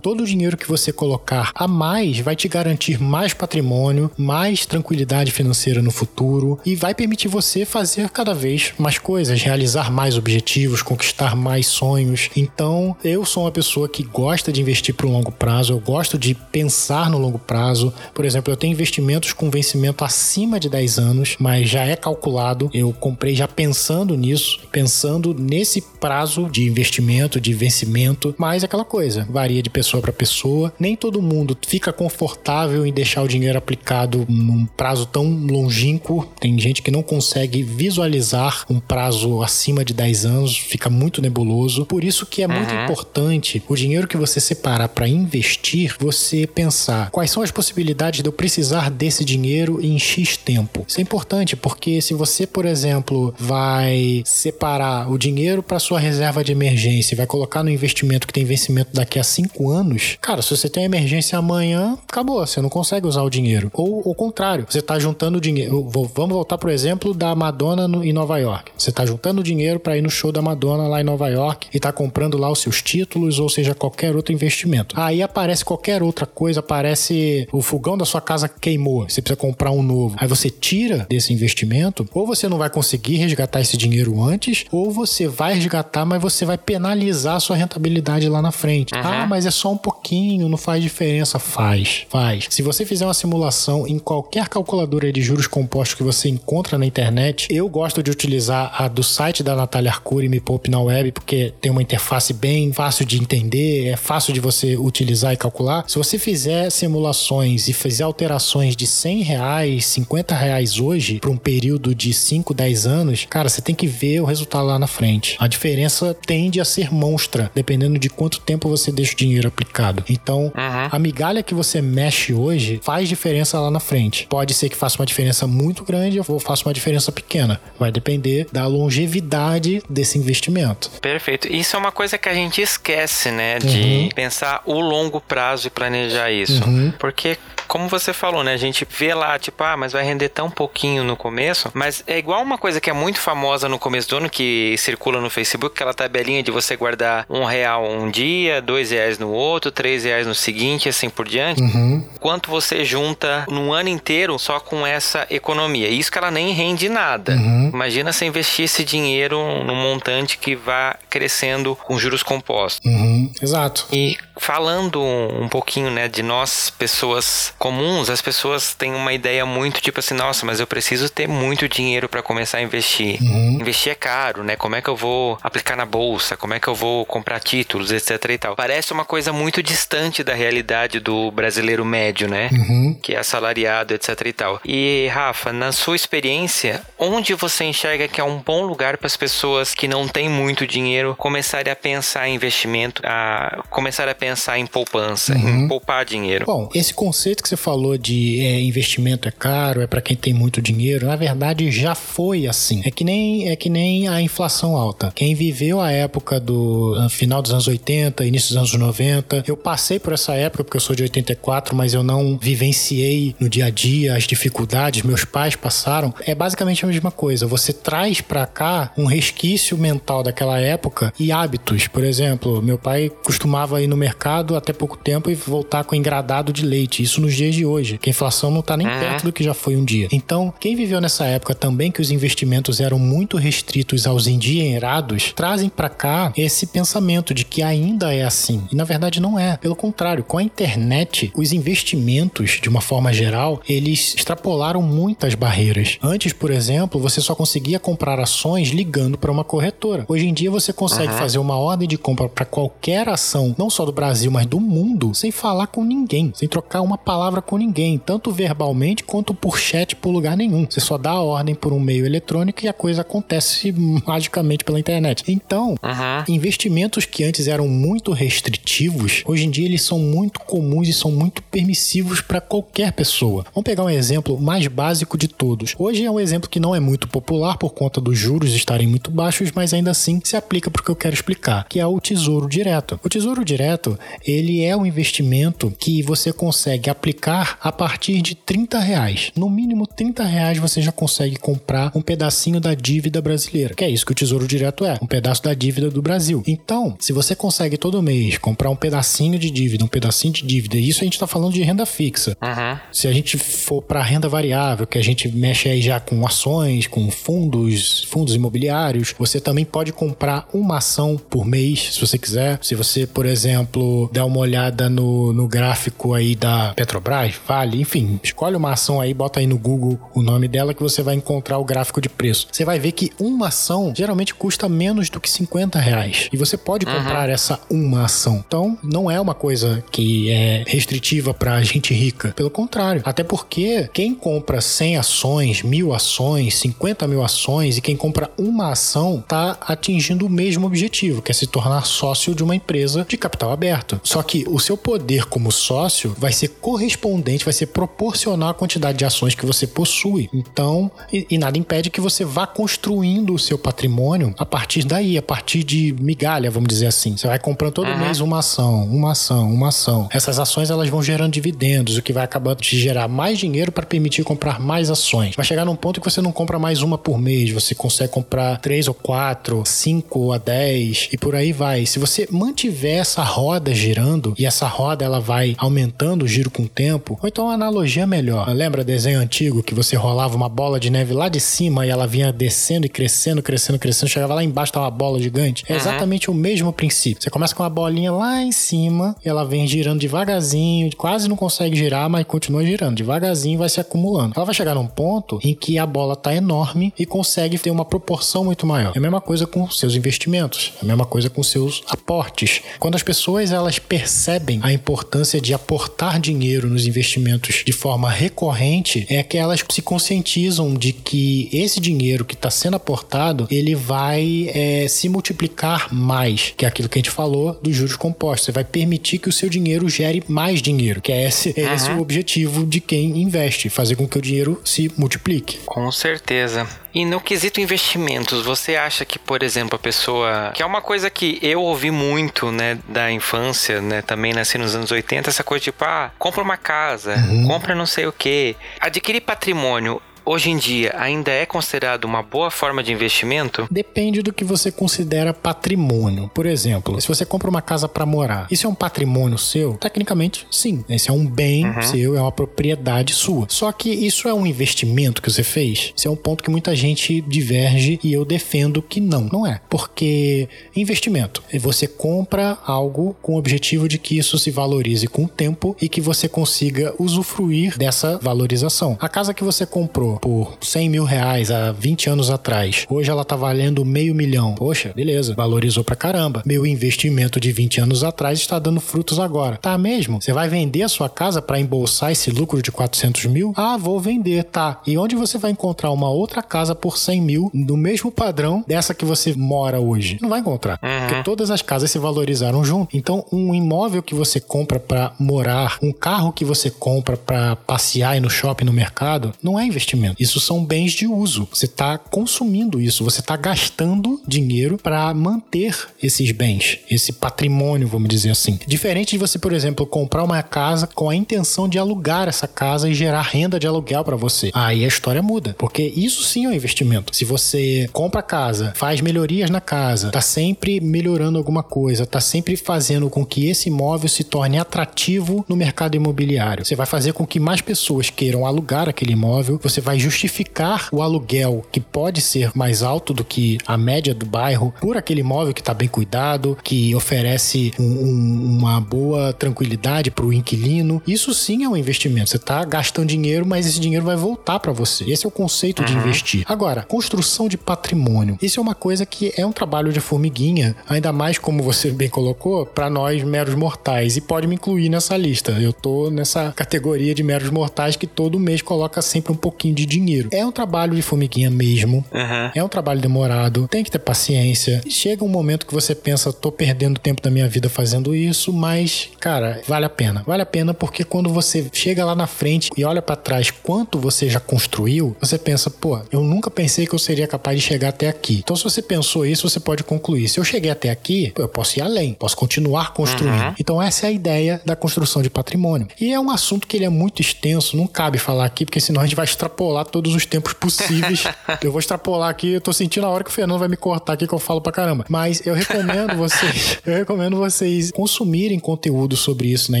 todo 0.00 0.22
o 0.22 0.26
dinheiro 0.26 0.56
que 0.56 0.68
você 0.68 0.92
colocar 0.92 1.50
a 1.54 1.66
mais 1.66 2.20
vai 2.20 2.36
te 2.36 2.48
garantir 2.48 3.00
mais 3.00 3.32
patrimônio, 3.32 4.10
mais 4.16 4.66
tranquilidade 4.66 5.32
financeira 5.32 5.80
no 5.80 5.90
futuro 5.90 6.58
e 6.64 6.74
vai 6.74 6.94
permitir 6.94 7.28
você 7.28 7.64
fazer 7.64 8.10
cada 8.10 8.34
vez 8.34 8.72
mais 8.78 8.98
coisas, 8.98 9.40
realizar 9.40 9.90
mais 9.90 10.16
objetivos, 10.16 10.82
conquistar 10.82 11.34
mais 11.36 11.66
sonhos. 11.66 12.30
Então, 12.36 12.96
eu 13.02 13.24
sou 13.24 13.44
uma 13.44 13.50
pessoa 13.52 13.88
que 13.88 14.02
gosta 14.02 14.52
de 14.52 14.60
investir 14.60 14.94
para 14.94 15.06
o 15.06 15.10
longo 15.10 15.32
prazo, 15.32 15.72
eu 15.72 15.80
gosto 15.80 16.18
de 16.18 16.34
pensar 16.34 17.10
no 17.10 17.18
longo 17.18 17.38
prazo. 17.38 17.92
Por 18.14 18.24
exemplo, 18.24 18.52
eu 18.52 18.56
tenho 18.56 18.72
investimentos 18.72 19.32
com 19.32 19.50
vencimento 19.50 20.04
acima 20.04 20.58
de 20.58 20.68
10 20.68 20.98
anos, 20.98 21.36
mas 21.38 21.68
já 21.68 21.84
é 21.84 21.96
calculado. 21.96 22.70
Eu 22.72 22.92
comprei 22.92 23.34
já 23.34 23.48
pensando 23.48 24.16
nisso, 24.16 24.60
pensando 24.70 25.34
nesse 25.34 25.80
prazo 25.80 26.48
de 26.50 26.64
investimento, 26.64 27.40
de 27.40 27.52
vencimento, 27.52 28.34
mas 28.38 28.64
aquela 28.64 28.84
coisa, 28.84 29.26
varia 29.38 29.62
de 29.62 29.70
pessoa 29.70 30.02
para 30.02 30.12
pessoa. 30.12 30.72
Nem 30.80 30.96
todo 30.96 31.22
mundo 31.22 31.56
fica 31.64 31.92
confortável 31.92 32.84
em 32.84 32.92
deixar 32.92 33.22
o 33.22 33.28
dinheiro 33.28 33.56
aplicado 33.56 34.26
num 34.28 34.66
prazo 34.66 35.06
tão 35.06 35.24
longínquo. 35.24 36.28
Tem 36.40 36.58
gente 36.58 36.82
que 36.82 36.90
não 36.90 37.04
consegue 37.04 37.62
visualizar 37.62 38.66
um 38.68 38.80
prazo 38.80 39.40
acima 39.40 39.84
de 39.84 39.94
10 39.94 40.26
anos, 40.26 40.58
fica 40.58 40.90
muito 40.90 41.22
nebuloso. 41.22 41.86
Por 41.86 42.02
isso 42.02 42.26
que 42.26 42.42
é 42.42 42.48
uhum. 42.48 42.54
muito 42.54 42.74
importante 42.74 43.62
o 43.68 43.76
dinheiro 43.76 44.08
que 44.08 44.16
você 44.16 44.40
separar 44.40 44.88
para 44.88 45.06
investir, 45.06 45.94
você 46.00 46.44
pensar 46.44 47.10
quais 47.10 47.30
são 47.30 47.40
as 47.40 47.52
possibilidades 47.52 48.22
de 48.22 48.28
eu 48.28 48.32
precisar 48.32 48.90
desse 48.90 49.24
dinheiro 49.24 49.78
em 49.80 49.98
X 50.00 50.36
tempo. 50.36 50.84
Isso 50.88 50.98
é 50.98 51.02
importante 51.02 51.54
porque 51.54 52.00
se 52.00 52.12
você, 52.12 52.44
por 52.44 52.64
exemplo, 52.64 53.32
vai 53.38 54.22
separar 54.24 55.08
o 55.08 55.16
dinheiro 55.16 55.62
para 55.62 55.78
sua 55.78 56.00
reserva 56.00 56.42
de 56.42 56.50
emergência 56.50 57.14
e 57.14 57.16
vai 57.16 57.26
colocar 57.26 57.62
no 57.62 57.70
investimento 57.70 58.26
que 58.26 58.32
tem 58.32 58.44
vencimento 58.44 58.90
daqui 58.92 59.18
a 59.18 59.24
5 59.28 59.70
anos, 59.70 60.18
cara, 60.20 60.42
se 60.42 60.56
você 60.56 60.68
tem 60.68 60.84
emergência 60.84 61.38
amanhã, 61.38 61.96
acabou, 62.08 62.46
você 62.46 62.60
não 62.60 62.68
consegue 62.68 63.06
usar 63.06 63.22
o 63.22 63.30
dinheiro. 63.30 63.70
Ou 63.74 64.02
o 64.04 64.14
contrário, 64.14 64.66
você 64.68 64.78
está 64.78 64.98
juntando 64.98 65.40
dinheiro. 65.40 65.88
Vamos 65.88 66.34
voltar 66.34 66.58
pro 66.58 66.70
exemplo 66.70 67.14
da 67.14 67.34
Madonna 67.34 67.86
no, 67.86 68.04
em 68.04 68.12
Nova 68.12 68.38
York. 68.38 68.72
Você 68.76 68.90
está 68.90 69.04
juntando 69.04 69.42
dinheiro 69.42 69.78
para 69.78 69.96
ir 69.96 70.02
no 70.02 70.10
show 70.10 70.32
da 70.32 70.42
Madonna 70.42 70.88
lá 70.88 71.00
em 71.00 71.04
Nova 71.04 71.28
York 71.28 71.68
e 71.72 71.76
está 71.76 71.92
comprando 71.92 72.38
lá 72.38 72.50
os 72.50 72.60
seus 72.60 72.82
títulos 72.82 73.38
ou 73.38 73.48
seja 73.48 73.74
qualquer 73.74 74.14
outro 74.16 74.32
investimento. 74.32 74.94
Aí 74.98 75.22
aparece 75.22 75.64
qualquer 75.64 76.02
outra 76.02 76.26
coisa, 76.26 76.60
aparece 76.60 77.46
o 77.52 77.62
fogão 77.62 77.96
da 77.96 78.04
sua 78.04 78.20
casa 78.20 78.48
queimou, 78.48 79.08
você 79.08 79.20
precisa 79.20 79.36
comprar 79.36 79.70
um 79.70 79.82
novo. 79.82 80.16
Aí 80.18 80.26
você 80.26 80.50
tira 80.50 81.06
desse 81.08 81.32
investimento, 81.32 82.08
ou 82.12 82.26
você 82.26 82.48
não 82.48 82.58
vai 82.58 82.70
conseguir 82.70 83.16
resgatar 83.16 83.60
esse 83.60 83.76
dinheiro 83.76 84.22
antes, 84.22 84.64
ou 84.70 84.90
você 84.90 85.26
vai 85.28 85.54
resgatar, 85.54 86.04
mas 86.04 86.20
você 86.20 86.44
vai 86.44 86.58
penalizar 86.58 87.36
a 87.36 87.40
sua 87.40 87.56
rentabilidade 87.56 88.28
lá 88.28 88.42
na 88.42 88.52
frente. 88.52 88.94
Ah, 89.08 89.26
mas 89.26 89.46
é 89.46 89.50
só 89.50 89.72
um 89.72 89.76
pouquinho, 89.76 90.48
não 90.48 90.56
faz 90.56 90.82
diferença. 90.82 91.38
Faz, 91.38 92.06
faz. 92.08 92.46
Se 92.50 92.62
você 92.62 92.84
fizer 92.84 93.04
uma 93.06 93.14
simulação 93.14 93.86
em 93.86 93.98
qualquer 93.98 94.48
calculadora 94.48 95.12
de 95.12 95.22
juros 95.22 95.46
compostos 95.46 95.94
que 95.94 96.02
você 96.02 96.28
encontra 96.28 96.78
na 96.78 96.86
internet, 96.86 97.48
eu 97.50 97.68
gosto 97.68 98.02
de 98.02 98.10
utilizar 98.10 98.74
a 98.80 98.88
do 98.88 99.02
site 99.02 99.42
da 99.42 99.54
Natália 99.54 99.90
Arcuri, 99.90 100.28
Me 100.28 100.40
Poupe 100.40 100.70
na 100.70 100.80
Web, 100.80 101.12
porque 101.12 101.52
tem 101.60 101.70
uma 101.70 101.82
interface 101.82 102.32
bem 102.32 102.72
fácil 102.72 103.04
de 103.04 103.18
entender, 103.18 103.88
é 103.88 103.96
fácil 103.96 104.32
de 104.32 104.40
você 104.40 104.76
utilizar 104.76 105.32
e 105.32 105.36
calcular. 105.36 105.84
Se 105.88 105.98
você 105.98 106.18
fizer 106.18 106.70
simulações 106.70 107.68
e 107.68 107.72
fizer 107.72 108.04
alterações 108.04 108.76
de 108.76 108.86
100 108.86 109.22
reais, 109.22 109.86
50 109.86 110.34
reais 110.34 110.78
hoje, 110.78 111.18
para 111.20 111.30
um 111.30 111.36
período 111.36 111.94
de 111.94 112.12
5, 112.12 112.52
10 112.54 112.86
anos, 112.86 113.26
cara, 113.28 113.48
você 113.48 113.60
tem 113.60 113.74
que 113.74 113.86
ver 113.86 114.20
o 114.20 114.24
resultado 114.24 114.66
lá 114.66 114.78
na 114.78 114.86
frente. 114.86 115.36
A 115.38 115.46
diferença 115.46 116.14
tende 116.14 116.60
a 116.60 116.64
ser 116.64 116.92
monstra, 116.92 117.50
dependendo 117.54 117.98
de 117.98 118.08
quanto 118.08 118.40
tempo 118.40 118.68
você 118.68 118.90
deixa 118.98 119.12
o 119.12 119.16
dinheiro 119.16 119.48
aplicado. 119.48 120.04
Então, 120.08 120.52
uhum. 120.56 120.88
a 120.90 120.98
migalha 120.98 121.42
que 121.42 121.54
você 121.54 121.80
mexe 121.80 122.34
hoje 122.34 122.80
faz 122.82 123.08
diferença 123.08 123.58
lá 123.60 123.70
na 123.70 123.80
frente. 123.80 124.26
Pode 124.28 124.54
ser 124.54 124.68
que 124.68 124.76
faça 124.76 124.98
uma 124.98 125.06
diferença 125.06 125.46
muito 125.46 125.84
grande 125.84 126.20
ou 126.26 126.40
faça 126.40 126.66
uma 126.66 126.74
diferença 126.74 127.12
pequena. 127.12 127.60
Vai 127.78 127.92
depender 127.92 128.46
da 128.52 128.66
longevidade 128.66 129.82
desse 129.88 130.18
investimento. 130.18 130.90
Perfeito. 131.00 131.50
Isso 131.50 131.76
é 131.76 131.78
uma 131.78 131.92
coisa 131.92 132.18
que 132.18 132.28
a 132.28 132.34
gente 132.34 132.60
esquece, 132.60 133.30
né? 133.30 133.58
De 133.58 133.80
uhum. 133.80 134.08
pensar 134.14 134.62
o 134.66 134.80
longo 134.80 135.20
prazo 135.20 135.68
e 135.68 135.70
planejar 135.70 136.30
isso. 136.30 136.64
Uhum. 136.64 136.92
Porque 136.98 137.38
como 137.68 137.86
você 137.86 138.14
falou, 138.14 138.42
né? 138.42 138.54
A 138.54 138.56
gente 138.56 138.88
vê 138.90 139.12
lá, 139.12 139.38
tipo, 139.38 139.62
ah, 139.62 139.76
mas 139.76 139.92
vai 139.92 140.02
render 140.02 140.30
tão 140.30 140.50
pouquinho 140.50 141.04
no 141.04 141.14
começo. 141.14 141.70
Mas 141.74 142.02
é 142.06 142.18
igual 142.18 142.42
uma 142.42 142.56
coisa 142.56 142.80
que 142.80 142.88
é 142.88 142.92
muito 142.94 143.20
famosa 143.20 143.68
no 143.68 143.78
começo 143.78 144.08
do 144.08 144.16
ano, 144.16 144.30
que 144.30 144.74
circula 144.78 145.20
no 145.20 145.28
Facebook, 145.28 145.74
aquela 145.74 145.92
tabelinha 145.92 146.42
de 146.42 146.50
você 146.50 146.74
guardar 146.74 147.26
um 147.28 147.44
real 147.44 147.86
um 147.86 148.10
dia, 148.10 148.62
dois 148.62 148.87
reais 148.90 149.18
no 149.18 149.30
outro, 149.30 149.70
três 149.70 150.04
reais 150.04 150.26
no 150.26 150.34
seguinte, 150.34 150.88
assim 150.88 151.08
por 151.08 151.28
diante. 151.28 151.60
Uhum. 151.60 152.04
Quanto 152.20 152.50
você 152.50 152.84
junta 152.84 153.44
no 153.48 153.72
ano 153.72 153.88
inteiro 153.88 154.38
só 154.38 154.60
com 154.60 154.86
essa 154.86 155.26
economia. 155.30 155.88
Isso 155.88 156.10
que 156.10 156.18
ela 156.18 156.30
nem 156.30 156.52
rende 156.52 156.88
nada. 156.88 157.32
Uhum. 157.32 157.70
Imagina 157.72 158.12
você 158.12 158.26
investir 158.26 158.64
esse 158.64 158.84
dinheiro 158.84 159.38
num 159.64 159.76
montante 159.76 160.38
que 160.38 160.54
vá 160.54 160.96
crescendo 161.08 161.76
com 161.76 161.98
juros 161.98 162.22
compostos. 162.22 162.84
Uhum. 162.84 163.30
Exato. 163.40 163.86
E 163.92 164.16
falando 164.38 165.02
um 165.02 165.48
pouquinho, 165.48 165.90
né, 165.90 166.08
de 166.08 166.22
nós, 166.22 166.70
pessoas 166.70 167.52
comuns, 167.58 168.10
as 168.10 168.22
pessoas 168.22 168.74
têm 168.74 168.94
uma 168.94 169.12
ideia 169.12 169.44
muito 169.44 169.80
tipo 169.80 170.00
assim, 170.00 170.14
nossa, 170.14 170.46
mas 170.46 170.60
eu 170.60 170.66
preciso 170.66 171.08
ter 171.08 171.28
muito 171.28 171.68
dinheiro 171.68 172.08
para 172.08 172.22
começar 172.22 172.58
a 172.58 172.62
investir. 172.62 173.18
Uhum. 173.20 173.58
Investir 173.60 173.92
é 173.92 173.94
caro, 173.94 174.42
né? 174.42 174.56
Como 174.56 174.76
é 174.76 174.82
que 174.82 174.88
eu 174.88 174.96
vou 174.96 175.38
aplicar 175.42 175.76
na 175.76 175.84
bolsa? 175.84 176.36
Como 176.36 176.54
é 176.54 176.60
que 176.60 176.68
eu 176.68 176.74
vou 176.74 177.04
comprar 177.04 177.40
títulos, 177.40 177.90
etc 177.90 178.24
e 178.30 178.38
tal. 178.38 178.56
Parece 178.56 178.92
uma 178.92 179.04
coisa 179.04 179.32
muito 179.32 179.62
distante 179.62 180.22
da 180.22 180.34
realidade 180.34 181.00
do 181.00 181.30
brasileiro 181.30 181.84
médio, 181.84 182.28
né? 182.28 182.48
Uhum. 182.52 182.98
Que 183.02 183.14
é 183.14 183.18
assalariado, 183.18 183.94
etc 183.94 184.08
e 184.26 184.32
tal. 184.32 184.60
E 184.64 185.08
Rafa, 185.12 185.52
na 185.52 185.72
sua 185.72 185.96
experiência, 185.96 186.82
onde 186.98 187.34
você 187.34 187.64
enxerga 187.64 188.08
que 188.08 188.20
é 188.20 188.24
um 188.24 188.38
bom 188.38 188.62
lugar 188.62 188.96
para 188.96 189.06
as 189.06 189.16
pessoas 189.16 189.74
que 189.74 189.88
não 189.88 190.06
têm 190.06 190.28
muito 190.28 190.66
dinheiro 190.66 191.14
começarem 191.18 191.72
a 191.72 191.76
pensar 191.76 192.28
em 192.28 192.34
investimento, 192.34 193.02
a 193.04 193.62
começar 193.70 194.08
a 194.08 194.14
pensar 194.14 194.27
em 194.56 194.66
poupança, 194.66 195.34
uhum. 195.34 195.64
em 195.64 195.68
poupar 195.68 196.04
dinheiro? 196.04 196.44
Bom, 196.46 196.68
esse 196.74 196.94
conceito 196.94 197.42
que 197.42 197.48
que 197.48 197.56
você 197.56 197.56
falou 197.56 197.96
de 197.96 198.40
é, 198.40 198.60
investimento 198.60 199.26
é 199.26 199.30
caro, 199.30 199.80
é 199.80 199.86
para 199.86 200.02
quem 200.02 200.14
tem 200.14 200.34
muito 200.34 200.60
dinheiro, 200.60 201.06
na 201.06 201.16
verdade 201.16 201.70
já 201.70 201.94
foi 201.94 202.46
assim. 202.46 202.82
É 202.84 202.90
que 202.90 203.04
nem 203.04 203.48
é 203.48 203.56
que 203.56 203.70
nem 203.70 204.06
a 204.06 204.20
inflação 204.20 204.76
alta. 204.76 205.10
Quem 205.14 205.34
viveu 205.34 205.80
a 205.80 205.90
época 205.90 206.38
do 206.38 206.94
final 207.08 207.40
dos 207.40 207.52
anos 207.52 207.66
80, 207.66 208.24
início 208.26 208.48
dos 208.48 208.56
anos 208.58 208.74
90, 208.74 209.44
eu 209.46 209.56
passei 209.56 209.98
por 209.98 210.12
essa 210.12 210.34
época 210.34 210.64
porque 210.64 210.76
eu 210.76 210.80
sou 210.80 210.94
de 210.94 211.02
84, 211.02 211.74
mas 211.74 211.94
eu 211.94 212.02
não 212.02 212.36
vivenciei 212.36 213.34
no 213.40 213.48
dia 213.48 213.66
a 213.66 213.70
dia 213.70 214.14
as 214.14 214.24
dificuldades, 214.24 215.02
meus 215.02 215.24
pais 215.24 215.56
passaram. 215.56 216.12
É 216.26 216.34
basicamente 216.34 216.84
a 216.84 216.88
mesma 216.88 217.10
coisa. 217.10 217.46
Você 217.46 217.72
traz 217.72 218.20
para 218.20 218.46
cá 218.46 218.92
um 218.96 219.06
resquício 219.06 219.78
mental 219.78 220.22
daquela 220.22 220.60
época 220.60 221.12
e 221.18 221.32
hábitos. 221.32 221.88
Por 221.88 222.04
exemplo, 222.04 222.60
meu 222.60 222.76
pai 222.76 223.10
costumava 223.24 223.80
ir 223.80 223.86
no 223.86 223.96
mercado 223.96 224.17
supermercado 224.18 224.56
até 224.56 224.72
pouco 224.72 224.96
tempo 224.96 225.30
e 225.30 225.34
voltar 225.34 225.84
com 225.84 225.94
engradado 225.94 226.52
de 226.52 226.66
leite. 226.66 227.02
Isso 227.02 227.20
nos 227.20 227.34
dias 227.34 227.54
de 227.54 227.64
hoje, 227.64 227.98
que 227.98 228.10
a 228.10 228.12
inflação 228.12 228.50
não 228.50 228.60
está 228.60 228.76
nem 228.76 228.86
uhum. 228.86 228.98
perto 228.98 229.24
do 229.24 229.32
que 229.32 229.44
já 229.44 229.54
foi 229.54 229.76
um 229.76 229.84
dia. 229.84 230.08
Então, 230.12 230.52
quem 230.58 230.74
viveu 230.74 231.00
nessa 231.00 231.24
época 231.24 231.54
também 231.54 231.90
que 231.90 232.00
os 232.00 232.10
investimentos 232.10 232.80
eram 232.80 232.98
muito 232.98 233.36
restritos 233.36 234.06
aos 234.06 234.26
endinheirados, 234.26 235.32
trazem 235.34 235.68
para 235.68 235.88
cá 235.88 236.32
esse 236.36 236.66
pensamento 236.66 237.32
de 237.32 237.44
que 237.44 237.62
ainda 237.62 238.12
é 238.12 238.24
assim. 238.24 238.66
E 238.72 238.76
na 238.76 238.84
verdade 238.84 239.20
não 239.20 239.38
é. 239.38 239.56
Pelo 239.56 239.76
contrário, 239.76 240.24
com 240.24 240.38
a 240.38 240.42
internet, 240.42 241.30
os 241.34 241.52
investimentos, 241.52 242.58
de 242.60 242.68
uma 242.68 242.80
forma 242.80 243.12
geral, 243.12 243.62
eles 243.68 244.14
extrapolaram 244.16 244.82
muitas 244.82 245.34
barreiras. 245.34 245.98
Antes, 246.02 246.32
por 246.32 246.50
exemplo, 246.50 247.00
você 247.00 247.20
só 247.20 247.34
conseguia 247.34 247.78
comprar 247.78 248.18
ações 248.18 248.70
ligando 248.70 249.16
para 249.16 249.30
uma 249.30 249.44
corretora. 249.44 250.04
Hoje 250.08 250.26
em 250.26 250.34
dia 250.34 250.50
você 250.50 250.72
consegue 250.72 251.12
fazer 251.12 251.38
uma 251.38 251.56
ordem 251.56 251.86
de 251.86 251.96
compra 251.96 252.28
para 252.28 252.44
qualquer 252.44 253.08
ação, 253.08 253.54
não 253.58 253.70
só 253.70 253.84
do 253.84 253.92
Brasil, 253.92 254.07
mas 254.30 254.46
do 254.46 254.60
mundo, 254.60 255.14
sem 255.14 255.30
falar 255.30 255.66
com 255.66 255.84
ninguém, 255.84 256.32
sem 256.34 256.48
trocar 256.48 256.80
uma 256.80 256.98
palavra 256.98 257.42
com 257.42 257.56
ninguém, 257.56 257.98
tanto 257.98 258.30
verbalmente 258.30 259.04
quanto 259.04 259.34
por 259.34 259.58
chat 259.58 259.94
por 259.96 260.10
lugar 260.10 260.36
nenhum. 260.36 260.66
Você 260.68 260.80
só 260.80 260.96
dá 260.96 261.10
a 261.10 261.22
ordem 261.22 261.54
por 261.54 261.72
um 261.72 261.80
meio 261.80 262.06
eletrônico 262.06 262.64
e 262.64 262.68
a 262.68 262.72
coisa 262.72 263.02
acontece 263.02 263.72
magicamente 264.06 264.64
pela 264.64 264.80
internet. 264.80 265.24
Então, 265.28 265.70
uhum. 265.82 266.34
investimentos 266.34 267.04
que 267.04 267.24
antes 267.24 267.48
eram 267.48 267.68
muito 267.68 268.12
restritivos, 268.12 269.22
hoje 269.26 269.44
em 269.44 269.50
dia 269.50 269.66
eles 269.66 269.82
são 269.82 269.98
muito 269.98 270.40
comuns 270.40 270.88
e 270.88 270.92
são 270.92 271.10
muito 271.10 271.42
permissivos 271.42 272.20
para 272.20 272.40
qualquer 272.40 272.92
pessoa. 272.92 273.44
Vamos 273.54 273.64
pegar 273.64 273.84
um 273.84 273.90
exemplo 273.90 274.40
mais 274.40 274.66
básico 274.66 275.16
de 275.18 275.28
todos. 275.28 275.74
Hoje 275.78 276.04
é 276.04 276.10
um 276.10 276.20
exemplo 276.20 276.48
que 276.48 276.60
não 276.60 276.74
é 276.74 276.80
muito 276.80 277.08
popular 277.08 277.56
por 277.56 277.70
conta 277.70 278.00
dos 278.00 278.18
juros 278.18 278.54
estarem 278.54 278.86
muito 278.86 279.10
baixos, 279.10 279.50
mas 279.54 279.74
ainda 279.74 279.90
assim 279.90 280.20
se 280.24 280.36
aplica 280.36 280.70
para 280.70 280.80
o 280.80 280.84
que 280.84 280.90
eu 280.90 280.96
quero 280.96 281.14
explicar, 281.14 281.66
que 281.68 281.80
é 281.80 281.86
o 281.86 282.00
Tesouro 282.00 282.48
Direto. 282.48 282.98
O 283.02 283.08
Tesouro 283.08 283.44
Direto, 283.44 283.97
ele 284.26 284.64
é 284.64 284.76
um 284.76 284.86
investimento 284.86 285.72
que 285.78 286.02
você 286.02 286.32
consegue 286.32 286.90
aplicar 286.90 287.58
a 287.60 287.72
partir 287.72 288.20
de 288.22 288.34
30 288.34 288.78
reais. 288.78 289.32
No 289.36 289.48
mínimo 289.48 289.86
30 289.86 290.24
reais 290.24 290.58
você 290.58 290.80
já 290.80 290.92
consegue 290.92 291.36
comprar 291.36 291.92
um 291.94 292.02
pedacinho 292.02 292.60
da 292.60 292.74
dívida 292.74 293.20
brasileira, 293.20 293.74
que 293.74 293.84
é 293.84 293.90
isso 293.90 294.06
que 294.06 294.12
o 294.12 294.14
Tesouro 294.14 294.46
Direto 294.46 294.84
é, 294.84 294.98
um 295.02 295.06
pedaço 295.06 295.42
da 295.42 295.54
dívida 295.54 295.90
do 295.90 296.02
Brasil. 296.02 296.42
Então, 296.46 296.96
se 296.98 297.12
você 297.12 297.34
consegue 297.34 297.76
todo 297.76 298.02
mês 298.02 298.38
comprar 298.38 298.70
um 298.70 298.76
pedacinho 298.76 299.38
de 299.38 299.50
dívida, 299.50 299.84
um 299.84 299.88
pedacinho 299.88 300.32
de 300.32 300.42
dívida, 300.42 300.76
isso 300.76 301.00
a 301.00 301.04
gente 301.04 301.14
está 301.14 301.26
falando 301.26 301.52
de 301.52 301.62
renda 301.62 301.86
fixa. 301.86 302.36
Uhum. 302.42 302.78
Se 302.92 303.06
a 303.08 303.12
gente 303.12 303.36
for 303.38 303.82
para 303.82 304.02
renda 304.02 304.28
variável, 304.28 304.86
que 304.86 304.98
a 304.98 305.02
gente 305.02 305.28
mexe 305.28 305.68
aí 305.68 305.80
já 305.80 306.00
com 306.00 306.26
ações, 306.26 306.86
com 306.86 307.10
fundos, 307.10 308.04
fundos 308.04 308.34
imobiliários, 308.34 309.14
você 309.18 309.40
também 309.40 309.64
pode 309.64 309.92
comprar 309.92 310.48
uma 310.52 310.78
ação 310.78 311.16
por 311.16 311.44
mês, 311.44 311.94
se 311.94 312.00
você 312.00 312.18
quiser. 312.18 312.58
Se 312.62 312.74
você, 312.74 313.06
por 313.06 313.26
exemplo, 313.26 313.77
der 314.12 314.22
uma 314.22 314.38
olhada 314.38 314.88
no, 314.88 315.32
no 315.32 315.46
gráfico 315.46 316.14
aí 316.14 316.34
da 316.34 316.72
Petrobras, 316.74 317.34
Vale, 317.46 317.80
enfim, 317.80 318.20
escolhe 318.22 318.56
uma 318.56 318.72
ação 318.72 319.00
aí, 319.00 319.12
bota 319.14 319.40
aí 319.40 319.46
no 319.46 319.58
Google 319.58 319.98
o 320.14 320.22
nome 320.22 320.48
dela 320.48 320.74
que 320.74 320.82
você 320.82 321.02
vai 321.02 321.14
encontrar 321.14 321.58
o 321.58 321.64
gráfico 321.64 322.00
de 322.00 322.08
preço. 322.08 322.48
Você 322.50 322.64
vai 322.64 322.78
ver 322.78 322.92
que 322.92 323.12
uma 323.18 323.48
ação 323.48 323.92
geralmente 323.96 324.34
custa 324.34 324.68
menos 324.68 325.10
do 325.10 325.20
que 325.20 325.30
50 325.30 325.78
reais. 325.78 326.28
E 326.32 326.36
você 326.36 326.56
pode 326.56 326.86
uhum. 326.86 326.94
comprar 326.94 327.28
essa 327.28 327.58
uma 327.70 328.04
ação. 328.04 328.42
Então, 328.46 328.78
não 328.82 329.10
é 329.10 329.20
uma 329.20 329.34
coisa 329.34 329.82
que 329.90 330.30
é 330.30 330.64
restritiva 330.66 331.32
pra 331.32 331.62
gente 331.62 331.94
rica. 331.94 332.32
Pelo 332.36 332.50
contrário. 332.50 333.02
Até 333.04 333.22
porque 333.22 333.88
quem 333.92 334.14
compra 334.14 334.60
100 334.60 334.96
ações, 334.96 335.62
mil 335.62 335.94
ações, 335.94 336.56
50 336.56 337.06
mil 337.06 337.22
ações 337.24 337.78
e 337.78 337.80
quem 337.80 337.96
compra 337.96 338.30
uma 338.38 338.72
ação 338.72 339.24
tá 339.26 339.56
atingindo 339.60 340.26
o 340.26 340.30
mesmo 340.30 340.66
objetivo, 340.66 341.22
que 341.22 341.30
é 341.30 341.34
se 341.34 341.46
tornar 341.46 341.84
sócio 341.84 342.34
de 342.34 342.42
uma 342.42 342.54
empresa 342.54 343.06
de 343.08 343.16
capital 343.16 343.50
aberto. 343.50 343.67
Só 344.02 344.22
que 344.22 344.44
o 344.48 344.58
seu 344.58 344.76
poder 344.76 345.24
como 345.26 345.50
sócio 345.50 346.14
vai 346.18 346.32
ser 346.32 346.48
correspondente, 346.48 347.44
vai 347.44 347.52
ser 347.54 347.66
proporcional 347.66 348.50
à 348.50 348.54
quantidade 348.54 348.98
de 348.98 349.04
ações 349.04 349.34
que 349.34 349.46
você 349.46 349.66
possui. 349.66 350.28
Então, 350.32 350.90
e, 351.12 351.26
e 351.30 351.38
nada 351.38 351.58
impede 351.58 351.90
que 351.90 352.00
você 352.00 352.24
vá 352.24 352.46
construindo 352.46 353.34
o 353.34 353.38
seu 353.38 353.58
patrimônio 353.58 354.34
a 354.38 354.46
partir 354.46 354.84
daí, 354.84 355.16
a 355.18 355.22
partir 355.22 355.62
de 355.62 355.94
migalha, 356.00 356.50
vamos 356.50 356.68
dizer 356.68 356.86
assim. 356.86 357.16
Você 357.16 357.26
vai 357.26 357.38
comprando 357.38 357.72
todo 357.74 357.90
uhum. 357.90 357.98
mês 357.98 358.20
uma 358.20 358.38
ação, 358.38 358.84
uma 358.84 359.12
ação, 359.12 359.50
uma 359.52 359.68
ação. 359.68 360.08
Essas 360.10 360.38
ações 360.38 360.70
elas 360.70 360.88
vão 360.88 361.02
gerando 361.02 361.32
dividendos, 361.32 361.96
o 361.96 362.02
que 362.02 362.12
vai 362.12 362.24
acabando 362.24 362.60
de 362.60 362.78
gerar 362.78 363.08
mais 363.08 363.38
dinheiro 363.38 363.72
para 363.72 363.86
permitir 363.86 364.24
comprar 364.24 364.60
mais 364.60 364.90
ações. 364.90 365.34
Vai 365.36 365.44
chegar 365.44 365.64
num 365.64 365.76
ponto 365.76 366.00
que 366.00 366.10
você 366.10 366.20
não 366.20 366.32
compra 366.32 366.58
mais 366.58 366.82
uma 366.82 366.98
por 366.98 367.18
mês, 367.18 367.50
você 367.50 367.74
consegue 367.74 368.12
comprar 368.12 368.58
três 368.60 368.88
ou 368.88 368.94
quatro, 368.94 369.62
cinco 369.64 370.32
a 370.32 370.38
dez 370.38 371.08
e 371.12 371.18
por 371.18 371.34
aí 371.34 371.52
vai. 371.52 371.86
Se 371.86 371.98
você 371.98 372.26
mantiver 372.30 372.98
essa 372.98 373.22
roda 373.22 373.57
girando 373.72 374.34
e 374.38 374.46
essa 374.46 374.66
roda 374.66 375.04
ela 375.04 375.20
vai 375.20 375.54
aumentando 375.58 376.24
o 376.24 376.28
giro 376.28 376.50
com 376.50 376.64
o 376.64 376.68
tempo, 376.68 377.18
ou 377.20 377.28
então 377.28 377.46
uma 377.46 377.54
analogia 377.54 378.06
melhor. 378.06 378.48
Lembra 378.48 378.84
desenho 378.84 379.20
antigo 379.20 379.62
que 379.62 379.74
você 379.74 379.96
rolava 379.96 380.36
uma 380.36 380.48
bola 380.48 380.80
de 380.80 380.90
neve 380.90 381.12
lá 381.12 381.28
de 381.28 381.40
cima 381.40 381.86
e 381.86 381.90
ela 381.90 382.06
vinha 382.06 382.32
descendo 382.32 382.86
e 382.86 382.88
crescendo, 382.88 383.42
crescendo, 383.42 383.78
crescendo, 383.78 384.10
chegava 384.10 384.34
lá 384.34 384.44
embaixo 384.44 384.72
tá 384.72 384.80
uma 384.80 384.90
bola 384.90 385.20
gigante? 385.20 385.64
É 385.68 385.72
uhum. 385.72 385.78
exatamente 385.78 386.30
o 386.30 386.34
mesmo 386.34 386.72
princípio. 386.72 387.22
Você 387.22 387.30
começa 387.30 387.54
com 387.54 387.62
uma 387.62 387.70
bolinha 387.70 388.12
lá 388.12 388.42
em 388.42 388.52
cima 388.52 389.16
e 389.24 389.28
ela 389.28 389.44
vem 389.44 389.66
girando 389.66 390.00
devagarzinho, 390.00 390.90
quase 390.96 391.28
não 391.28 391.36
consegue 391.36 391.76
girar, 391.76 392.08
mas 392.08 392.24
continua 392.24 392.64
girando. 392.64 392.96
Devagarzinho 392.96 393.58
vai 393.58 393.68
se 393.68 393.80
acumulando. 393.80 394.32
Ela 394.36 394.44
vai 394.44 394.54
chegar 394.54 394.74
num 394.74 394.86
ponto 394.86 395.38
em 395.42 395.54
que 395.54 395.78
a 395.78 395.86
bola 395.86 396.16
tá 396.16 396.34
enorme 396.34 396.92
e 396.98 397.06
consegue 397.06 397.58
ter 397.58 397.70
uma 397.70 397.84
proporção 397.84 398.44
muito 398.44 398.66
maior. 398.66 398.92
É 398.94 398.98
a 398.98 399.02
mesma 399.02 399.20
coisa 399.20 399.46
com 399.46 399.68
seus 399.70 399.94
investimentos, 399.94 400.72
é 400.80 400.84
a 400.84 400.86
mesma 400.86 401.04
coisa 401.04 401.28
com 401.28 401.42
seus 401.42 401.82
aportes. 401.88 402.62
Quando 402.78 402.94
as 402.94 403.02
pessoas 403.02 403.47
elas 403.52 403.78
percebem 403.78 404.60
a 404.62 404.72
importância 404.72 405.40
de 405.40 405.54
aportar 405.54 406.20
dinheiro 406.20 406.68
nos 406.68 406.86
investimentos 406.86 407.62
de 407.64 407.72
forma 407.72 408.10
recorrente, 408.10 409.06
é 409.08 409.22
que 409.22 409.36
elas 409.36 409.64
se 409.70 409.82
conscientizam 409.82 410.74
de 410.74 410.92
que 410.92 411.48
esse 411.52 411.80
dinheiro 411.80 412.24
que 412.24 412.34
está 412.34 412.50
sendo 412.50 412.76
aportado 412.76 413.46
ele 413.50 413.74
vai 413.74 414.50
é, 414.54 414.86
se 414.88 415.08
multiplicar 415.08 415.92
mais, 415.92 416.52
que 416.56 416.64
é 416.64 416.68
aquilo 416.68 416.88
que 416.88 416.98
a 416.98 417.00
gente 417.00 417.10
falou 417.10 417.58
dos 417.62 417.74
juros 417.74 417.96
compostos. 417.96 418.46
Você 418.46 418.52
vai 418.52 418.64
permitir 418.64 419.18
que 419.18 419.28
o 419.28 419.32
seu 419.32 419.48
dinheiro 419.48 419.88
gere 419.88 420.22
mais 420.28 420.62
dinheiro, 420.62 421.00
que 421.00 421.12
é 421.12 421.26
esse, 421.26 421.54
uhum. 421.56 421.74
esse 421.74 421.90
o 421.90 422.00
objetivo 422.00 422.66
de 422.66 422.80
quem 422.80 423.20
investe, 423.20 423.68
fazer 423.68 423.96
com 423.96 424.06
que 424.06 424.18
o 424.18 424.22
dinheiro 424.22 424.60
se 424.64 424.90
multiplique. 424.96 425.58
Com 425.66 425.90
certeza. 425.90 426.66
E 426.94 427.04
no 427.04 427.20
quesito 427.20 427.60
investimentos, 427.60 428.44
você 428.44 428.76
acha 428.76 429.04
que, 429.04 429.18
por 429.18 429.42
exemplo, 429.42 429.76
a 429.76 429.78
pessoa. 429.78 430.52
Que 430.54 430.62
é 430.62 430.66
uma 430.66 430.80
coisa 430.80 431.10
que 431.10 431.38
eu 431.42 431.60
ouvi 431.60 431.90
muito, 431.90 432.50
né, 432.50 432.78
da 432.88 433.10
infância, 433.10 433.80
né? 433.80 434.02
Também 434.02 434.32
nasci 434.32 434.58
nos 434.58 434.74
anos 434.74 434.90
80, 434.90 435.28
essa 435.28 435.44
coisa 435.44 435.64
tipo, 435.64 435.84
ah, 435.84 436.10
compra 436.18 436.42
uma 436.42 436.56
casa, 436.56 437.14
uhum. 437.16 437.46
compra 437.46 437.74
não 437.74 437.86
sei 437.86 438.06
o 438.06 438.12
quê. 438.12 438.56
Adquirir 438.80 439.20
patrimônio 439.20 440.00
hoje 440.28 440.50
em 440.50 440.58
dia 440.58 440.94
ainda 440.98 441.30
é 441.30 441.46
considerado 441.46 442.04
uma 442.04 442.22
boa 442.22 442.50
forma 442.50 442.82
de 442.82 442.92
investimento? 442.92 443.66
Depende 443.70 444.22
do 444.22 444.32
que 444.32 444.44
você 444.44 444.70
considera 444.70 445.32
patrimônio. 445.32 446.30
Por 446.34 446.44
exemplo, 446.44 447.00
se 447.00 447.08
você 447.08 447.24
compra 447.24 447.48
uma 447.48 447.62
casa 447.62 447.88
para 447.88 448.04
morar, 448.04 448.46
isso 448.50 448.66
é 448.66 448.70
um 448.70 448.74
patrimônio 448.74 449.38
seu? 449.38 449.74
Tecnicamente, 449.74 450.46
sim. 450.50 450.84
Esse 450.88 451.08
é 451.08 451.12
um 451.12 451.26
bem 451.26 451.66
uhum. 451.66 451.82
seu, 451.82 452.16
é 452.16 452.20
uma 452.20 452.32
propriedade 452.32 453.14
sua. 453.14 453.46
Só 453.48 453.72
que 453.72 453.90
isso 453.90 454.28
é 454.28 454.34
um 454.34 454.46
investimento 454.46 455.22
que 455.22 455.30
você 455.30 455.42
fez? 455.42 455.92
Esse 455.96 456.06
é 456.06 456.10
um 456.10 456.16
ponto 456.16 456.44
que 456.44 456.50
muita 456.50 456.76
gente 456.76 457.22
diverge 457.22 457.98
e 458.04 458.12
eu 458.12 458.24
defendo 458.24 458.82
que 458.82 459.00
não. 459.00 459.28
Não 459.32 459.46
é. 459.46 459.60
Porque 459.68 460.48
investimento, 460.76 461.42
você 461.58 461.86
compra 461.86 462.58
algo 462.66 463.16
com 463.22 463.34
o 463.34 463.38
objetivo 463.38 463.88
de 463.88 463.98
que 463.98 464.18
isso 464.18 464.38
se 464.38 464.50
valorize 464.50 465.06
com 465.06 465.24
o 465.24 465.28
tempo 465.28 465.74
e 465.80 465.88
que 465.88 466.00
você 466.00 466.28
consiga 466.28 466.94
usufruir 466.98 467.78
dessa 467.78 468.18
valorização. 468.18 468.96
A 469.00 469.08
casa 469.08 469.32
que 469.32 469.44
você 469.44 469.64
comprou 469.64 470.17
por 470.18 470.58
100 470.60 470.88
mil 470.88 471.04
reais 471.04 471.50
há 471.50 471.72
20 471.72 472.10
anos 472.10 472.30
atrás, 472.30 472.86
hoje 472.88 473.10
ela 473.10 473.24
tá 473.24 473.36
valendo 473.36 473.84
meio 473.84 474.14
milhão. 474.14 474.54
Poxa, 474.54 474.92
beleza, 474.94 475.34
valorizou 475.34 475.84
pra 475.84 475.96
caramba. 475.96 476.42
Meu 476.44 476.66
investimento 476.66 477.40
de 477.40 477.52
20 477.52 477.80
anos 477.80 478.04
atrás 478.04 478.38
está 478.38 478.58
dando 478.58 478.80
frutos 478.80 479.18
agora. 479.18 479.56
Tá 479.56 479.76
mesmo? 479.78 480.20
Você 480.20 480.32
vai 480.32 480.48
vender 480.48 480.82
a 480.82 480.88
sua 480.88 481.08
casa 481.08 481.40
para 481.40 481.60
embolsar 481.60 482.12
esse 482.12 482.30
lucro 482.30 482.60
de 482.62 482.72
400 482.72 483.26
mil? 483.26 483.52
Ah, 483.56 483.76
vou 483.76 484.00
vender, 484.00 484.44
tá. 484.44 484.80
E 484.86 484.98
onde 484.98 485.14
você 485.14 485.38
vai 485.38 485.50
encontrar 485.50 485.90
uma 485.90 486.10
outra 486.10 486.42
casa 486.42 486.74
por 486.74 486.98
100 486.98 487.20
mil 487.20 487.50
do 487.54 487.76
mesmo 487.76 488.10
padrão 488.10 488.64
dessa 488.66 488.94
que 488.94 489.04
você 489.04 489.34
mora 489.34 489.80
hoje? 489.80 490.18
Não 490.20 490.28
vai 490.28 490.40
encontrar. 490.40 490.78
Uhum. 490.82 491.06
Porque 491.06 491.22
todas 491.22 491.50
as 491.50 491.62
casas 491.62 491.90
se 491.90 491.98
valorizaram 491.98 492.64
junto. 492.64 492.96
Então, 492.96 493.24
um 493.32 493.54
imóvel 493.54 494.02
que 494.02 494.14
você 494.14 494.40
compra 494.40 494.80
para 494.80 495.12
morar, 495.18 495.78
um 495.82 495.92
carro 495.92 496.32
que 496.32 496.44
você 496.44 496.70
compra 496.70 497.16
para 497.16 497.56
passear 497.56 498.16
e 498.16 498.20
no 498.20 498.30
shopping, 498.30 498.64
no 498.64 498.72
mercado, 498.72 499.32
não 499.42 499.58
é 499.58 499.64
investimento 499.64 500.07
Isso 500.18 500.40
são 500.40 500.64
bens 500.64 500.92
de 500.92 501.06
uso. 501.06 501.48
Você 501.52 501.66
está 501.66 501.98
consumindo 501.98 502.80
isso, 502.80 503.04
você 503.04 503.20
está 503.20 503.36
gastando 503.36 504.20
dinheiro 504.26 504.78
para 504.78 505.12
manter 505.14 505.76
esses 506.02 506.30
bens, 506.32 506.78
esse 506.90 507.12
patrimônio, 507.12 507.88
vamos 507.88 508.08
dizer 508.08 508.30
assim. 508.30 508.58
Diferente 508.66 509.10
de 509.10 509.18
você, 509.18 509.38
por 509.38 509.52
exemplo, 509.52 509.86
comprar 509.86 510.22
uma 510.24 510.42
casa 510.42 510.86
com 510.86 511.10
a 511.10 511.14
intenção 511.14 511.68
de 511.68 511.78
alugar 511.78 512.28
essa 512.28 512.46
casa 512.46 512.88
e 512.88 512.94
gerar 512.94 513.22
renda 513.22 513.58
de 513.58 513.66
aluguel 513.66 514.04
para 514.04 514.16
você. 514.16 514.50
Aí 514.54 514.84
a 514.84 514.88
história 514.88 515.22
muda, 515.22 515.54
porque 515.58 515.82
isso 515.82 516.22
sim 516.24 516.46
é 516.46 516.48
um 516.48 516.52
investimento. 516.52 517.14
Se 517.14 517.24
você 517.24 517.88
compra 517.92 518.20
a 518.20 518.22
casa, 518.22 518.72
faz 518.74 519.00
melhorias 519.00 519.50
na 519.50 519.60
casa, 519.60 520.10
tá 520.10 520.20
sempre 520.20 520.80
melhorando 520.80 521.38
alguma 521.38 521.62
coisa, 521.62 522.06
tá 522.06 522.20
sempre 522.20 522.56
fazendo 522.56 523.10
com 523.10 523.24
que 523.24 523.48
esse 523.48 523.68
imóvel 523.68 524.08
se 524.08 524.24
torne 524.24 524.58
atrativo 524.58 525.44
no 525.48 525.56
mercado 525.56 525.94
imobiliário. 525.94 526.64
Você 526.64 526.76
vai 526.76 526.86
fazer 526.86 527.12
com 527.12 527.26
que 527.26 527.40
mais 527.40 527.60
pessoas 527.60 528.10
queiram 528.10 528.46
alugar 528.46 528.88
aquele 528.88 529.12
imóvel, 529.12 529.58
você 529.62 529.80
vai 529.88 529.98
justificar 529.98 530.90
o 530.92 531.00
aluguel 531.00 531.64
que 531.72 531.80
pode 531.80 532.20
ser 532.20 532.50
mais 532.54 532.82
alto 532.82 533.14
do 533.14 533.24
que 533.24 533.56
a 533.66 533.78
média 533.78 534.14
do 534.14 534.26
bairro 534.26 534.74
por 534.82 534.98
aquele 534.98 535.20
imóvel 535.20 535.54
que 535.54 535.62
está 535.62 535.72
bem 535.72 535.88
cuidado, 535.88 536.58
que 536.62 536.94
oferece 536.94 537.72
um, 537.80 537.84
um, 537.84 538.58
uma 538.58 538.78
boa 538.82 539.32
tranquilidade 539.32 540.10
para 540.10 540.26
o 540.26 540.32
inquilino. 540.32 541.02
Isso 541.06 541.32
sim 541.32 541.64
é 541.64 541.68
um 541.70 541.74
investimento. 541.74 542.28
Você 542.28 542.36
está 542.36 542.62
gastando 542.66 543.08
dinheiro, 543.08 543.46
mas 543.46 543.66
esse 543.66 543.80
dinheiro 543.80 544.04
vai 544.04 544.14
voltar 544.14 544.60
para 544.60 544.72
você. 544.72 545.10
Esse 545.10 545.24
é 545.24 545.28
o 545.28 545.32
conceito 545.32 545.80
uhum. 545.80 545.86
de 545.86 545.94
investir. 545.94 546.44
Agora, 546.46 546.82
construção 546.82 547.48
de 547.48 547.56
patrimônio. 547.56 548.36
Isso 548.42 548.60
é 548.60 548.62
uma 548.62 548.74
coisa 548.74 549.06
que 549.06 549.32
é 549.38 549.46
um 549.46 549.52
trabalho 549.52 549.90
de 549.90 550.00
formiguinha, 550.00 550.76
ainda 550.86 551.14
mais 551.14 551.38
como 551.38 551.62
você 551.62 551.90
bem 551.90 552.10
colocou, 552.10 552.66
para 552.66 552.90
nós 552.90 553.24
meros 553.24 553.54
mortais. 553.54 554.18
E 554.18 554.20
pode 554.20 554.46
me 554.46 554.56
incluir 554.56 554.90
nessa 554.90 555.16
lista. 555.16 555.52
Eu 555.52 555.72
tô 555.72 556.10
nessa 556.10 556.52
categoria 556.52 557.14
de 557.14 557.22
meros 557.22 557.48
mortais 557.48 557.96
que 557.96 558.06
todo 558.06 558.38
mês 558.38 558.60
coloca 558.60 559.00
sempre 559.00 559.32
um 559.32 559.36
pouquinho 559.36 559.77
de 559.78 559.86
dinheiro. 559.86 560.28
É 560.32 560.44
um 560.44 560.52
trabalho 560.52 560.94
de 560.94 561.02
formiguinha 561.02 561.50
mesmo. 561.50 562.04
Uhum. 562.12 562.50
É 562.54 562.64
um 562.64 562.68
trabalho 562.68 563.00
demorado. 563.00 563.68
Tem 563.68 563.84
que 563.84 563.90
ter 563.90 563.98
paciência. 563.98 564.82
Chega 564.88 565.24
um 565.24 565.28
momento 565.28 565.66
que 565.66 565.74
você 565.74 565.94
pensa, 565.94 566.32
tô 566.32 566.50
perdendo 566.50 566.98
tempo 566.98 567.22
da 567.22 567.30
minha 567.30 567.48
vida 567.48 567.68
fazendo 567.68 568.14
isso, 568.14 568.52
mas, 568.52 569.08
cara, 569.20 569.62
vale 569.66 569.86
a 569.86 569.90
pena. 569.90 570.22
Vale 570.26 570.42
a 570.42 570.46
pena 570.46 570.74
porque 570.74 571.04
quando 571.04 571.30
você 571.30 571.66
chega 571.72 572.04
lá 572.04 572.14
na 572.14 572.26
frente 572.26 572.70
e 572.76 572.84
olha 572.84 573.02
para 573.02 573.16
trás 573.16 573.50
quanto 573.50 573.98
você 573.98 574.28
já 574.28 574.40
construiu, 574.40 575.16
você 575.20 575.38
pensa, 575.38 575.70
pô, 575.70 576.00
eu 576.10 576.22
nunca 576.22 576.50
pensei 576.50 576.86
que 576.86 576.94
eu 576.94 576.98
seria 576.98 577.26
capaz 577.26 577.58
de 577.60 577.64
chegar 577.64 577.88
até 577.88 578.08
aqui. 578.08 578.40
Então, 578.42 578.56
se 578.56 578.64
você 578.64 578.82
pensou 578.82 579.24
isso, 579.24 579.48
você 579.48 579.60
pode 579.60 579.84
concluir. 579.84 580.28
Se 580.28 580.40
eu 580.40 580.44
cheguei 580.44 580.70
até 580.70 580.90
aqui, 580.90 581.32
eu 581.36 581.48
posso 581.48 581.78
ir 581.78 581.82
além, 581.82 582.14
posso 582.14 582.36
continuar 582.36 582.92
construindo. 582.92 583.40
Uhum. 583.40 583.54
Então, 583.58 583.82
essa 583.82 584.06
é 584.06 584.08
a 584.08 584.12
ideia 584.12 584.60
da 584.64 584.74
construção 584.74 585.22
de 585.22 585.30
patrimônio. 585.30 585.88
E 586.00 586.12
é 586.12 586.20
um 586.20 586.30
assunto 586.30 586.66
que 586.66 586.76
ele 586.76 586.84
é 586.84 586.88
muito 586.88 587.20
extenso, 587.20 587.76
não 587.76 587.86
cabe 587.86 588.18
falar 588.18 588.44
aqui, 588.44 588.64
porque 588.64 588.80
senão 588.80 589.00
a 589.00 589.04
gente 589.04 589.16
vai 589.16 589.24
extrapolar 589.24 589.67
todos 589.84 590.14
os 590.14 590.26
tempos 590.26 590.52
possíveis. 590.52 591.24
eu 591.62 591.70
vou 591.70 591.78
extrapolar 591.78 592.30
aqui, 592.30 592.52
eu 592.52 592.60
tô 592.60 592.72
sentindo 592.72 593.06
a 593.06 593.10
hora 593.10 593.24
que 593.24 593.30
o 593.30 593.32
Fernando 593.32 593.58
vai 593.58 593.68
me 593.68 593.76
cortar 593.76 594.14
aqui 594.14 594.26
que 594.26 594.34
eu 594.34 594.38
falo 594.38 594.60
pra 594.60 594.72
caramba. 594.72 595.04
Mas 595.08 595.46
eu 595.46 595.54
recomendo 595.54 596.14
vocês, 596.16 596.78
eu 596.84 596.94
recomendo 596.94 597.36
vocês 597.36 597.90
consumirem 597.90 598.58
conteúdo 598.58 599.16
sobre 599.16 599.48
isso 599.48 599.72
na 599.72 599.80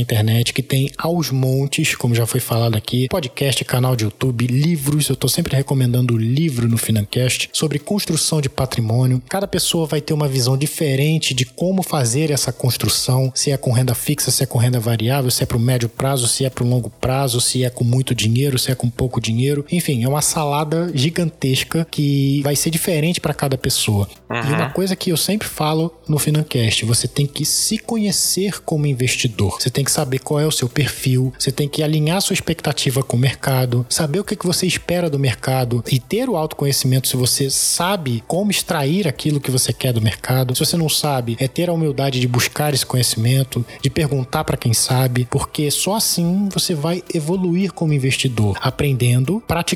internet, 0.00 0.52
que 0.52 0.62
tem 0.62 0.90
aos 0.96 1.30
montes, 1.30 1.94
como 1.94 2.14
já 2.14 2.26
foi 2.26 2.40
falado 2.40 2.76
aqui, 2.76 3.08
podcast, 3.08 3.64
canal 3.64 3.94
de 3.94 4.04
YouTube, 4.04 4.46
livros, 4.46 5.08
eu 5.08 5.16
tô 5.16 5.28
sempre 5.28 5.56
recomendando 5.56 6.16
livro 6.16 6.68
no 6.68 6.78
Financast 6.78 7.50
sobre 7.52 7.78
construção 7.78 8.40
de 8.40 8.48
patrimônio. 8.48 9.22
Cada 9.28 9.46
pessoa 9.46 9.86
vai 9.86 10.00
ter 10.00 10.12
uma 10.12 10.28
visão 10.28 10.56
diferente 10.56 11.34
de 11.34 11.44
como 11.44 11.82
fazer 11.82 12.30
essa 12.30 12.52
construção, 12.52 13.32
se 13.34 13.50
é 13.50 13.56
com 13.56 13.72
renda 13.72 13.94
fixa, 13.94 14.30
se 14.30 14.42
é 14.42 14.46
com 14.46 14.58
renda 14.58 14.80
variável, 14.80 15.30
se 15.30 15.42
é 15.42 15.46
pro 15.46 15.58
médio 15.58 15.88
prazo, 15.88 16.28
se 16.28 16.44
é 16.44 16.50
pro 16.50 16.66
longo 16.66 16.90
prazo, 16.90 17.40
se 17.40 17.64
é 17.64 17.70
com 17.70 17.84
muito 17.84 18.14
dinheiro, 18.14 18.58
se 18.58 18.70
é 18.70 18.74
com 18.74 18.88
pouco 18.88 19.20
dinheiro. 19.20 19.64
Enfim, 19.70 19.77
é 19.78 20.08
uma 20.08 20.20
salada 20.20 20.90
gigantesca 20.94 21.86
que 21.90 22.42
vai 22.42 22.56
ser 22.56 22.70
diferente 22.70 23.20
para 23.20 23.32
cada 23.32 23.56
pessoa. 23.56 24.08
Uhum. 24.28 24.36
E 24.36 24.52
uma 24.52 24.70
coisa 24.70 24.94
que 24.94 25.10
eu 25.10 25.16
sempre 25.16 25.48
falo 25.48 25.94
no 26.06 26.18
Financast, 26.18 26.84
você 26.84 27.08
tem 27.08 27.26
que 27.26 27.44
se 27.44 27.78
conhecer 27.78 28.60
como 28.62 28.86
investidor. 28.86 29.60
Você 29.60 29.70
tem 29.70 29.84
que 29.84 29.90
saber 29.90 30.18
qual 30.18 30.40
é 30.40 30.46
o 30.46 30.52
seu 30.52 30.68
perfil, 30.68 31.32
você 31.38 31.50
tem 31.50 31.68
que 31.68 31.82
alinhar 31.82 32.20
sua 32.20 32.34
expectativa 32.34 33.02
com 33.02 33.16
o 33.16 33.20
mercado, 33.20 33.86
saber 33.88 34.20
o 34.20 34.24
que, 34.24 34.36
que 34.36 34.46
você 34.46 34.66
espera 34.66 35.08
do 35.08 35.18
mercado 35.18 35.82
e 35.90 35.98
ter 35.98 36.28
o 36.28 36.36
autoconhecimento 36.36 37.08
se 37.08 37.16
você 37.16 37.48
sabe 37.50 38.22
como 38.26 38.50
extrair 38.50 39.08
aquilo 39.08 39.40
que 39.40 39.50
você 39.50 39.72
quer 39.72 39.92
do 39.92 40.02
mercado. 40.02 40.54
Se 40.54 40.64
você 40.64 40.76
não 40.76 40.88
sabe, 40.88 41.36
é 41.40 41.48
ter 41.48 41.70
a 41.70 41.72
humildade 41.72 42.20
de 42.20 42.28
buscar 42.28 42.74
esse 42.74 42.84
conhecimento, 42.84 43.64
de 43.82 43.90
perguntar 43.90 44.44
para 44.44 44.56
quem 44.56 44.74
sabe, 44.74 45.26
porque 45.30 45.70
só 45.70 45.96
assim 45.96 46.48
você 46.52 46.74
vai 46.74 47.02
evoluir 47.14 47.72
como 47.72 47.92
investidor, 47.92 48.58
aprendendo, 48.60 49.42
praticando, 49.46 49.67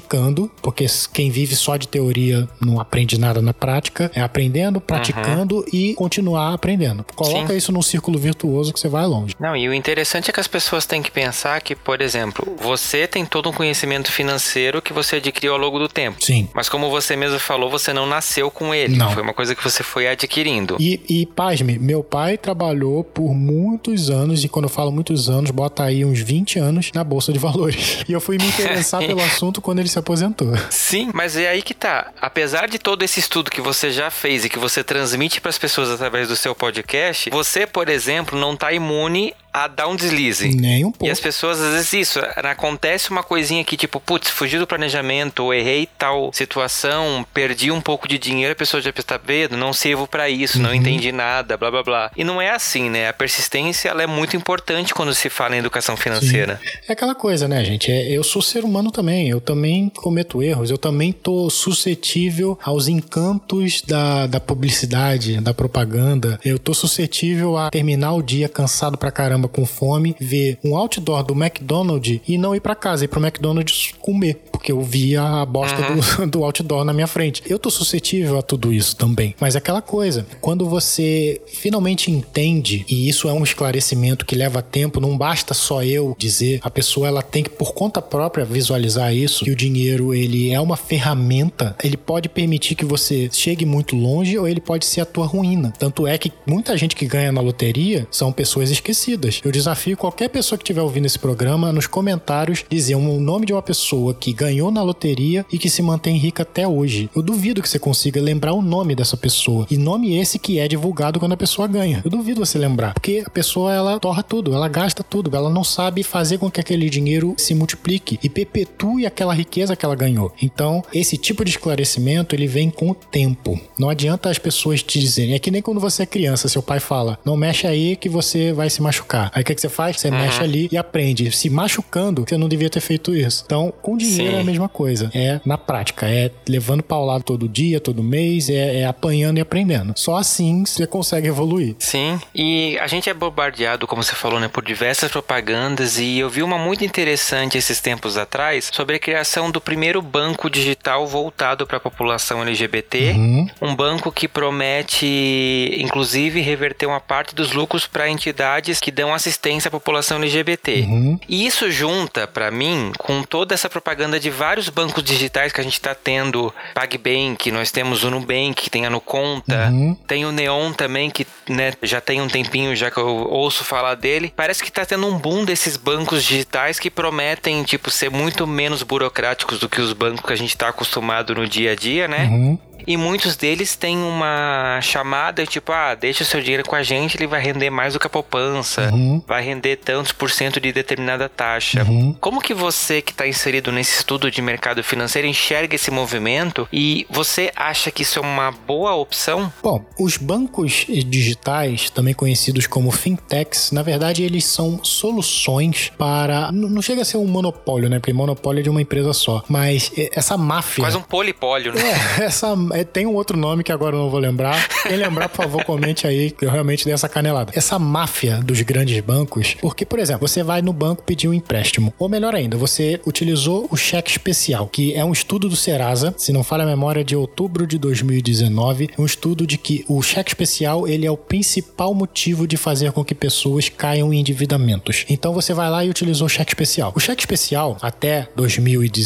porque 0.62 0.86
quem 1.12 1.30
vive 1.30 1.56
só 1.56 1.76
de 1.76 1.88
teoria 1.88 2.48
não 2.60 2.80
aprende 2.80 3.18
nada 3.18 3.40
na 3.42 3.52
prática, 3.52 4.10
é 4.14 4.20
aprendendo, 4.20 4.80
praticando 4.80 5.58
uhum. 5.58 5.64
e 5.72 5.94
continuar 5.94 6.52
aprendendo. 6.52 7.04
Coloca 7.14 7.48
Sim. 7.48 7.56
isso 7.56 7.72
num 7.72 7.82
círculo 7.82 8.18
virtuoso 8.18 8.72
que 8.72 8.80
você 8.80 8.88
vai 8.88 9.06
longe. 9.06 9.34
Não, 9.38 9.56
e 9.56 9.68
o 9.68 9.74
interessante 9.74 10.30
é 10.30 10.32
que 10.32 10.40
as 10.40 10.46
pessoas 10.46 10.86
têm 10.86 11.02
que 11.02 11.10
pensar 11.10 11.60
que, 11.60 11.74
por 11.74 12.00
exemplo, 12.00 12.56
você 12.60 13.06
tem 13.06 13.24
todo 13.24 13.48
um 13.48 13.52
conhecimento 13.52 14.10
financeiro 14.10 14.82
que 14.82 14.92
você 14.92 15.16
adquiriu 15.16 15.52
ao 15.52 15.58
longo 15.58 15.78
do 15.78 15.88
tempo. 15.88 16.22
Sim. 16.22 16.48
Mas 16.54 16.68
como 16.68 16.90
você 16.90 17.16
mesmo 17.16 17.38
falou, 17.38 17.70
você 17.70 17.92
não 17.92 18.06
nasceu 18.06 18.50
com 18.50 18.74
ele. 18.74 18.96
Não. 18.96 19.10
Foi 19.12 19.22
uma 19.22 19.34
coisa 19.34 19.54
que 19.54 19.62
você 19.62 19.82
foi 19.82 20.08
adquirindo. 20.08 20.76
E, 20.78 21.00
e 21.08 21.26
pasme, 21.26 21.78
meu 21.78 22.02
pai 22.02 22.36
trabalhou 22.36 23.04
por 23.04 23.34
muitos 23.34 24.10
anos, 24.10 24.44
e 24.44 24.48
quando 24.48 24.66
eu 24.66 24.70
falo 24.70 24.92
muitos 24.92 25.28
anos, 25.28 25.50
bota 25.50 25.84
aí 25.84 26.04
uns 26.04 26.20
20 26.20 26.58
anos 26.58 26.90
na 26.94 27.04
Bolsa 27.04 27.32
de 27.32 27.38
Valores. 27.38 28.04
E 28.12 28.12
eu 28.12 28.20
fui 28.20 28.36
me 28.36 28.46
interessar 28.46 29.00
pelo 29.06 29.22
assunto 29.22 29.60
quando 29.60 29.78
ele 29.82 29.88
se 29.88 29.98
aposentou. 29.98 30.52
Sim, 30.70 31.10
mas 31.12 31.36
é 31.36 31.48
aí 31.48 31.62
que 31.62 31.74
tá. 31.74 32.12
Apesar 32.20 32.68
de 32.68 32.78
todo 32.78 33.02
esse 33.02 33.20
estudo 33.20 33.50
que 33.50 33.60
você 33.60 33.90
já 33.90 34.10
fez 34.10 34.44
e 34.44 34.48
que 34.48 34.58
você 34.58 34.82
transmite 34.82 35.40
para 35.40 35.50
as 35.50 35.58
pessoas 35.58 35.90
através 35.90 36.28
do 36.28 36.36
seu 36.36 36.54
podcast, 36.54 37.30
você, 37.30 37.66
por 37.66 37.88
exemplo, 37.88 38.38
não 38.38 38.56
tá 38.56 38.72
imune 38.72 39.34
a 39.52 39.68
dar 39.68 39.86
um 39.86 39.94
deslize. 39.94 40.48
Nem 40.48 40.84
um 40.84 40.90
pouco. 40.90 41.06
E 41.06 41.10
as 41.10 41.20
pessoas, 41.20 41.60
às 41.60 41.74
vezes, 41.74 41.92
isso, 41.92 42.20
acontece 42.36 43.10
uma 43.10 43.22
coisinha 43.22 43.62
que, 43.62 43.76
tipo, 43.76 44.00
putz, 44.00 44.30
fugi 44.30 44.58
do 44.58 44.66
planejamento, 44.66 45.52
errei 45.52 45.86
tal 45.98 46.32
situação, 46.32 47.26
perdi 47.34 47.70
um 47.70 47.80
pouco 47.80 48.08
de 48.08 48.18
dinheiro, 48.18 48.52
a 48.52 48.56
pessoa 48.56 48.80
já 48.80 48.90
está 48.90 49.20
vendo, 49.22 49.56
não 49.56 49.72
sirvo 49.72 50.06
para 50.06 50.30
isso, 50.30 50.56
uhum. 50.56 50.64
não 50.64 50.74
entendi 50.74 51.12
nada, 51.12 51.56
blá 51.56 51.70
blá 51.70 51.82
blá. 51.82 52.10
E 52.16 52.24
não 52.24 52.40
é 52.40 52.50
assim, 52.50 52.88
né? 52.88 53.08
A 53.08 53.12
persistência, 53.12 53.90
ela 53.90 54.02
é 54.02 54.06
muito 54.06 54.36
importante 54.36 54.94
quando 54.94 55.14
se 55.14 55.28
fala 55.28 55.54
em 55.54 55.58
educação 55.58 55.96
financeira. 55.96 56.58
Sim. 56.62 56.78
É 56.88 56.92
aquela 56.92 57.14
coisa, 57.14 57.46
né, 57.46 57.62
gente? 57.62 57.92
É, 57.92 58.10
eu 58.10 58.24
sou 58.24 58.40
ser 58.40 58.64
humano 58.64 58.90
também, 58.90 59.28
eu 59.28 59.40
também 59.40 59.71
cometo 59.88 60.42
erros, 60.42 60.70
eu 60.70 60.78
também 60.78 61.12
tô 61.12 61.48
suscetível 61.50 62.58
aos 62.62 62.88
encantos 62.88 63.82
da, 63.82 64.26
da 64.26 64.40
publicidade, 64.40 65.40
da 65.40 65.54
propaganda, 65.54 66.38
eu 66.44 66.58
tô 66.58 66.74
suscetível 66.74 67.56
a 67.56 67.70
terminar 67.70 68.14
o 68.14 68.22
dia 68.22 68.48
cansado 68.48 68.96
pra 68.98 69.10
caramba 69.10 69.48
com 69.48 69.64
fome, 69.64 70.14
ver 70.20 70.58
um 70.64 70.76
outdoor 70.76 71.22
do 71.22 71.34
McDonald's 71.34 72.20
e 72.26 72.38
não 72.38 72.54
ir 72.54 72.60
para 72.60 72.74
casa, 72.74 73.04
ir 73.04 73.08
pro 73.08 73.20
McDonald's 73.20 73.92
comer, 74.00 74.34
porque 74.50 74.72
eu 74.72 74.80
via 74.80 75.22
a 75.22 75.46
bosta 75.46 75.80
uhum. 75.80 76.26
do, 76.26 76.30
do 76.38 76.44
outdoor 76.44 76.84
na 76.84 76.92
minha 76.92 77.06
frente. 77.06 77.42
Eu 77.46 77.58
tô 77.58 77.70
suscetível 77.70 78.38
a 78.38 78.42
tudo 78.42 78.72
isso 78.72 78.96
também. 78.96 79.34
Mas 79.40 79.54
é 79.54 79.58
aquela 79.58 79.82
coisa, 79.82 80.26
quando 80.40 80.68
você 80.68 81.40
finalmente 81.46 82.10
entende, 82.10 82.84
e 82.88 83.08
isso 83.08 83.28
é 83.28 83.32
um 83.32 83.42
esclarecimento 83.42 84.24
que 84.24 84.34
leva 84.34 84.62
tempo, 84.62 85.00
não 85.00 85.16
basta 85.16 85.54
só 85.54 85.82
eu 85.82 86.16
dizer, 86.18 86.60
a 86.62 86.70
pessoa 86.70 87.08
ela 87.08 87.22
tem 87.22 87.42
que 87.42 87.50
por 87.50 87.72
conta 87.74 88.00
própria 88.00 88.44
visualizar 88.44 89.14
isso, 89.14 89.44
que 89.44 89.50
o 89.50 89.56
dinheiro 89.62 90.12
ele 90.12 90.50
é 90.50 90.60
uma 90.60 90.76
ferramenta, 90.76 91.76
ele 91.82 91.96
pode 91.96 92.28
permitir 92.28 92.74
que 92.74 92.84
você 92.84 93.28
chegue 93.32 93.64
muito 93.64 93.94
longe 93.94 94.36
ou 94.36 94.48
ele 94.48 94.60
pode 94.60 94.84
ser 94.84 95.00
a 95.00 95.06
tua 95.06 95.26
ruína. 95.26 95.72
Tanto 95.78 96.06
é 96.06 96.18
que 96.18 96.32
muita 96.46 96.76
gente 96.76 96.96
que 96.96 97.06
ganha 97.06 97.30
na 97.30 97.40
loteria 97.40 98.06
são 98.10 98.32
pessoas 98.32 98.70
esquecidas. 98.70 99.40
Eu 99.44 99.52
desafio 99.52 99.96
qualquer 99.96 100.28
pessoa 100.28 100.58
que 100.58 100.64
estiver 100.64 100.82
ouvindo 100.82 101.06
esse 101.06 101.18
programa 101.18 101.72
nos 101.72 101.86
comentários 101.86 102.64
dizer 102.68 102.96
o 102.96 103.20
nome 103.20 103.46
de 103.46 103.52
uma 103.52 103.62
pessoa 103.62 104.14
que 104.14 104.32
ganhou 104.32 104.70
na 104.70 104.82
loteria 104.82 105.46
e 105.52 105.58
que 105.58 105.70
se 105.70 105.82
mantém 105.82 106.16
rica 106.16 106.42
até 106.42 106.66
hoje. 106.66 107.08
Eu 107.14 107.22
duvido 107.22 107.62
que 107.62 107.68
você 107.68 107.78
consiga 107.78 108.20
lembrar 108.20 108.52
o 108.52 108.62
nome 108.62 108.94
dessa 108.94 109.16
pessoa. 109.16 109.66
E 109.70 109.76
nome 109.76 110.18
esse 110.18 110.38
que 110.38 110.58
é 110.58 110.66
divulgado 110.66 111.20
quando 111.20 111.32
a 111.32 111.36
pessoa 111.36 111.68
ganha. 111.68 112.02
Eu 112.04 112.10
duvido 112.10 112.44
você 112.44 112.58
lembrar. 112.58 112.94
Porque 112.94 113.22
a 113.24 113.30
pessoa 113.30 113.72
ela 113.72 114.00
torra 114.00 114.22
tudo, 114.22 114.54
ela 114.54 114.68
gasta 114.68 115.04
tudo, 115.04 115.34
ela 115.36 115.50
não 115.50 115.62
sabe 115.62 116.02
fazer 116.02 116.38
com 116.38 116.50
que 116.50 116.60
aquele 116.60 116.90
dinheiro 116.90 117.34
se 117.36 117.54
multiplique 117.54 118.18
e 118.22 118.28
perpetue 118.28 119.06
aquela 119.06 119.34
riqueza 119.42 119.76
que 119.76 119.84
ela 119.84 119.94
ganhou. 119.94 120.32
Então, 120.40 120.82
esse 120.92 121.16
tipo 121.16 121.44
de 121.44 121.50
esclarecimento 121.50 122.34
ele 122.34 122.46
vem 122.46 122.70
com 122.70 122.90
o 122.90 122.94
tempo. 122.94 123.60
Não 123.78 123.88
adianta 123.88 124.30
as 124.30 124.38
pessoas 124.38 124.82
te 124.82 124.98
dizerem. 124.98 125.34
É 125.34 125.38
que 125.38 125.50
nem 125.50 125.62
quando 125.62 125.80
você 125.80 126.02
é 126.02 126.06
criança, 126.06 126.48
seu 126.48 126.62
pai 126.62 126.80
fala: 126.80 127.18
não 127.24 127.36
mexe 127.36 127.66
aí 127.66 127.96
que 127.96 128.08
você 128.08 128.52
vai 128.52 128.70
se 128.70 128.80
machucar. 128.82 129.30
Aí 129.34 129.42
o 129.42 129.44
que, 129.44 129.54
que 129.54 129.60
você 129.60 129.68
faz? 129.68 130.00
Você 130.00 130.08
uhum. 130.08 130.18
mexe 130.18 130.42
ali 130.42 130.68
e 130.72 130.76
aprende. 130.76 131.30
Se 131.32 131.50
machucando, 131.50 132.24
você 132.26 132.36
não 132.36 132.48
devia 132.48 132.70
ter 132.70 132.80
feito 132.80 133.14
isso. 133.14 133.42
Então, 133.46 133.72
com 133.82 133.96
dinheiro 133.96 134.32
Sim. 134.32 134.38
é 134.38 134.40
a 134.40 134.44
mesma 134.44 134.68
coisa. 134.68 135.10
É 135.14 135.40
na 135.44 135.58
prática, 135.58 136.08
é 136.08 136.30
levando 136.48 136.82
paulado 136.82 137.24
todo 137.24 137.48
dia, 137.48 137.80
todo 137.80 138.02
mês, 138.02 138.48
é, 138.48 138.80
é 138.80 138.86
apanhando 138.86 139.38
e 139.38 139.40
aprendendo. 139.40 139.92
Só 139.96 140.16
assim 140.16 140.64
você 140.64 140.86
consegue 140.86 141.28
evoluir. 141.28 141.74
Sim, 141.78 142.20
e 142.34 142.78
a 142.78 142.86
gente 142.86 143.08
é 143.08 143.14
bombardeado, 143.14 143.86
como 143.86 144.02
você 144.02 144.14
falou, 144.14 144.38
né, 144.40 144.48
por 144.48 144.64
diversas 144.64 145.10
propagandas 145.10 145.98
e 145.98 146.18
eu 146.18 146.28
vi 146.28 146.42
uma 146.42 146.58
muito 146.58 146.84
interessante 146.84 147.58
esses 147.58 147.80
tempos 147.80 148.16
atrás 148.16 148.70
sobre 148.72 148.96
a 148.96 148.98
criação 148.98 149.31
do 149.50 149.60
primeiro 149.60 150.02
banco 150.02 150.50
digital 150.50 151.06
voltado 151.06 151.66
para 151.66 151.78
a 151.78 151.80
população 151.80 152.42
LGBT, 152.42 153.12
uhum. 153.12 153.48
um 153.60 153.74
banco 153.74 154.12
que 154.12 154.28
promete 154.28 155.76
inclusive 155.78 156.40
reverter 156.40 156.86
uma 156.86 157.00
parte 157.00 157.34
dos 157.34 157.52
lucros 157.52 157.86
para 157.86 158.08
entidades 158.08 158.80
que 158.80 158.90
dão 158.90 159.14
assistência 159.14 159.68
à 159.68 159.70
população 159.70 160.18
LGBT. 160.18 160.82
Uhum. 160.82 161.18
E 161.28 161.46
isso 161.46 161.70
junta 161.70 162.26
para 162.26 162.50
mim 162.50 162.92
com 162.98 163.22
toda 163.22 163.54
essa 163.54 163.70
propaganda 163.70 164.20
de 164.20 164.30
vários 164.30 164.68
bancos 164.68 165.02
digitais 165.02 165.52
que 165.52 165.60
a 165.60 165.64
gente 165.64 165.74
está 165.74 165.94
tendo, 165.94 166.52
PagBank, 166.74 167.50
nós 167.50 167.70
temos 167.70 168.04
o 168.04 168.10
Nubank, 168.10 168.54
que 168.54 168.70
tem 168.70 168.86
a 168.86 168.90
Nuconta, 168.90 169.68
uhum. 169.70 169.96
tem 170.06 170.24
o 170.24 170.32
Neon 170.32 170.72
também 170.72 171.10
que, 171.10 171.26
né, 171.48 171.72
já 171.82 172.00
tem 172.00 172.20
um 172.20 172.28
tempinho 172.28 172.74
já 172.76 172.90
que 172.90 172.98
eu 172.98 173.06
ouço 173.06 173.64
falar 173.64 173.94
dele. 173.94 174.32
Parece 174.34 174.62
que 174.62 174.68
está 174.68 174.84
tendo 174.84 175.06
um 175.06 175.18
boom 175.18 175.44
desses 175.44 175.76
bancos 175.76 176.24
digitais 176.24 176.78
que 176.78 176.90
prometem, 176.90 177.62
tipo, 177.62 177.90
ser 177.90 178.10
muito 178.10 178.46
menos 178.46 178.82
burocráticos 179.22 179.60
do 179.60 179.68
que 179.68 179.80
os 179.80 179.92
bancos 179.92 180.24
que 180.24 180.32
a 180.32 180.36
gente 180.36 180.50
está 180.50 180.68
acostumado 180.68 181.34
no 181.34 181.46
dia 181.46 181.72
a 181.72 181.76
dia, 181.76 182.08
né? 182.08 182.24
Uhum. 182.24 182.58
E 182.86 182.96
muitos 182.96 183.36
deles 183.36 183.76
têm 183.76 183.98
uma 183.98 184.80
chamada 184.80 185.46
tipo, 185.46 185.72
ah, 185.72 185.94
deixa 185.94 186.22
o 186.22 186.26
seu 186.26 186.40
dinheiro 186.40 186.64
com 186.64 186.74
a 186.74 186.82
gente, 186.82 187.16
ele 187.16 187.26
vai 187.26 187.40
render 187.40 187.70
mais 187.70 187.92
do 187.92 188.00
que 188.00 188.06
a 188.06 188.10
poupança, 188.10 188.90
uhum. 188.92 189.22
vai 189.26 189.42
render 189.42 189.76
tantos 189.76 190.12
por 190.12 190.30
cento 190.30 190.60
de 190.60 190.72
determinada 190.72 191.28
taxa. 191.28 191.84
Uhum. 191.84 192.14
Como 192.20 192.40
que 192.40 192.54
você 192.54 193.00
que 193.00 193.12
está 193.12 193.26
inserido 193.26 193.70
nesse 193.70 193.98
estudo 193.98 194.30
de 194.30 194.42
mercado 194.42 194.82
financeiro 194.82 195.28
enxerga 195.28 195.74
esse 195.74 195.90
movimento 195.90 196.68
e 196.72 197.06
você 197.10 197.52
acha 197.54 197.90
que 197.90 198.02
isso 198.02 198.18
é 198.18 198.22
uma 198.22 198.50
boa 198.50 198.94
opção? 198.94 199.52
Bom, 199.62 199.84
os 199.98 200.16
bancos 200.16 200.86
digitais, 201.06 201.90
também 201.90 202.14
conhecidos 202.14 202.66
como 202.66 202.90
fintechs, 202.90 203.70
na 203.70 203.82
verdade 203.82 204.22
eles 204.22 204.44
são 204.44 204.82
soluções 204.82 205.92
para. 205.96 206.50
Não 206.52 206.82
chega 206.82 207.02
a 207.02 207.04
ser 207.04 207.16
um 207.16 207.26
monopólio, 207.26 207.88
né? 207.88 207.98
Porque 207.98 208.12
monopólio 208.12 208.60
é 208.60 208.62
de 208.62 208.70
uma 208.70 208.82
empresa 208.82 209.11
só. 209.12 209.42
Mas 209.48 209.92
essa 210.12 210.36
máfia. 210.36 210.84
Quase 210.84 210.96
um 210.96 211.02
polipólio, 211.02 211.72
né? 211.72 211.82
É, 212.18 212.24
essa 212.24 212.54
é, 212.72 212.84
tem 212.84 213.06
um 213.06 213.14
outro 213.14 213.36
nome 213.36 213.62
que 213.62 213.72
agora 213.72 213.96
eu 213.96 214.00
não 214.00 214.10
vou 214.10 214.20
lembrar. 214.20 214.68
Quem 214.82 214.96
lembrar, 214.96 215.28
por 215.28 215.36
favor, 215.44 215.64
comente 215.64 216.06
aí 216.06 216.30
que 216.30 216.44
eu 216.44 216.50
realmente 216.50 216.84
dei 216.84 216.94
essa 216.94 217.08
canelada. 217.08 217.52
Essa 217.54 217.78
máfia 217.78 218.38
dos 218.38 218.60
grandes 218.62 218.98
bancos, 219.00 219.56
porque, 219.60 219.84
por 219.84 219.98
exemplo, 219.98 220.26
você 220.26 220.42
vai 220.42 220.62
no 220.62 220.72
banco 220.72 221.02
pedir 221.02 221.28
um 221.28 221.34
empréstimo. 221.34 221.92
Ou 221.98 222.08
melhor 222.08 222.34
ainda, 222.34 222.56
você 222.56 223.00
utilizou 223.06 223.66
o 223.70 223.76
cheque 223.76 224.10
especial, 224.10 224.66
que 224.66 224.94
é 224.94 225.04
um 225.04 225.12
estudo 225.12 225.48
do 225.48 225.56
Serasa, 225.56 226.14
se 226.16 226.32
não 226.32 226.42
falha 226.42 226.64
a 226.64 226.66
memória, 226.66 227.04
de 227.04 227.16
outubro 227.16 227.66
de 227.66 227.78
2019, 227.78 228.90
um 228.98 229.04
estudo 229.04 229.46
de 229.46 229.58
que 229.58 229.84
o 229.88 230.02
cheque 230.02 230.30
especial 230.30 230.86
ele 230.86 231.06
é 231.06 231.10
o 231.10 231.16
principal 231.16 231.94
motivo 231.94 232.46
de 232.46 232.56
fazer 232.56 232.92
com 232.92 233.04
que 233.04 233.14
pessoas 233.14 233.68
caiam 233.68 234.12
em 234.12 234.20
endividamentos. 234.20 235.04
Então 235.08 235.32
você 235.32 235.52
vai 235.52 235.70
lá 235.70 235.84
e 235.84 235.90
utilizou 235.90 236.26
o 236.26 236.30
cheque 236.30 236.50
especial. 236.50 236.92
O 236.94 237.00
cheque 237.00 237.22
especial, 237.22 237.76
até 237.80 238.28
2019, 238.36 239.01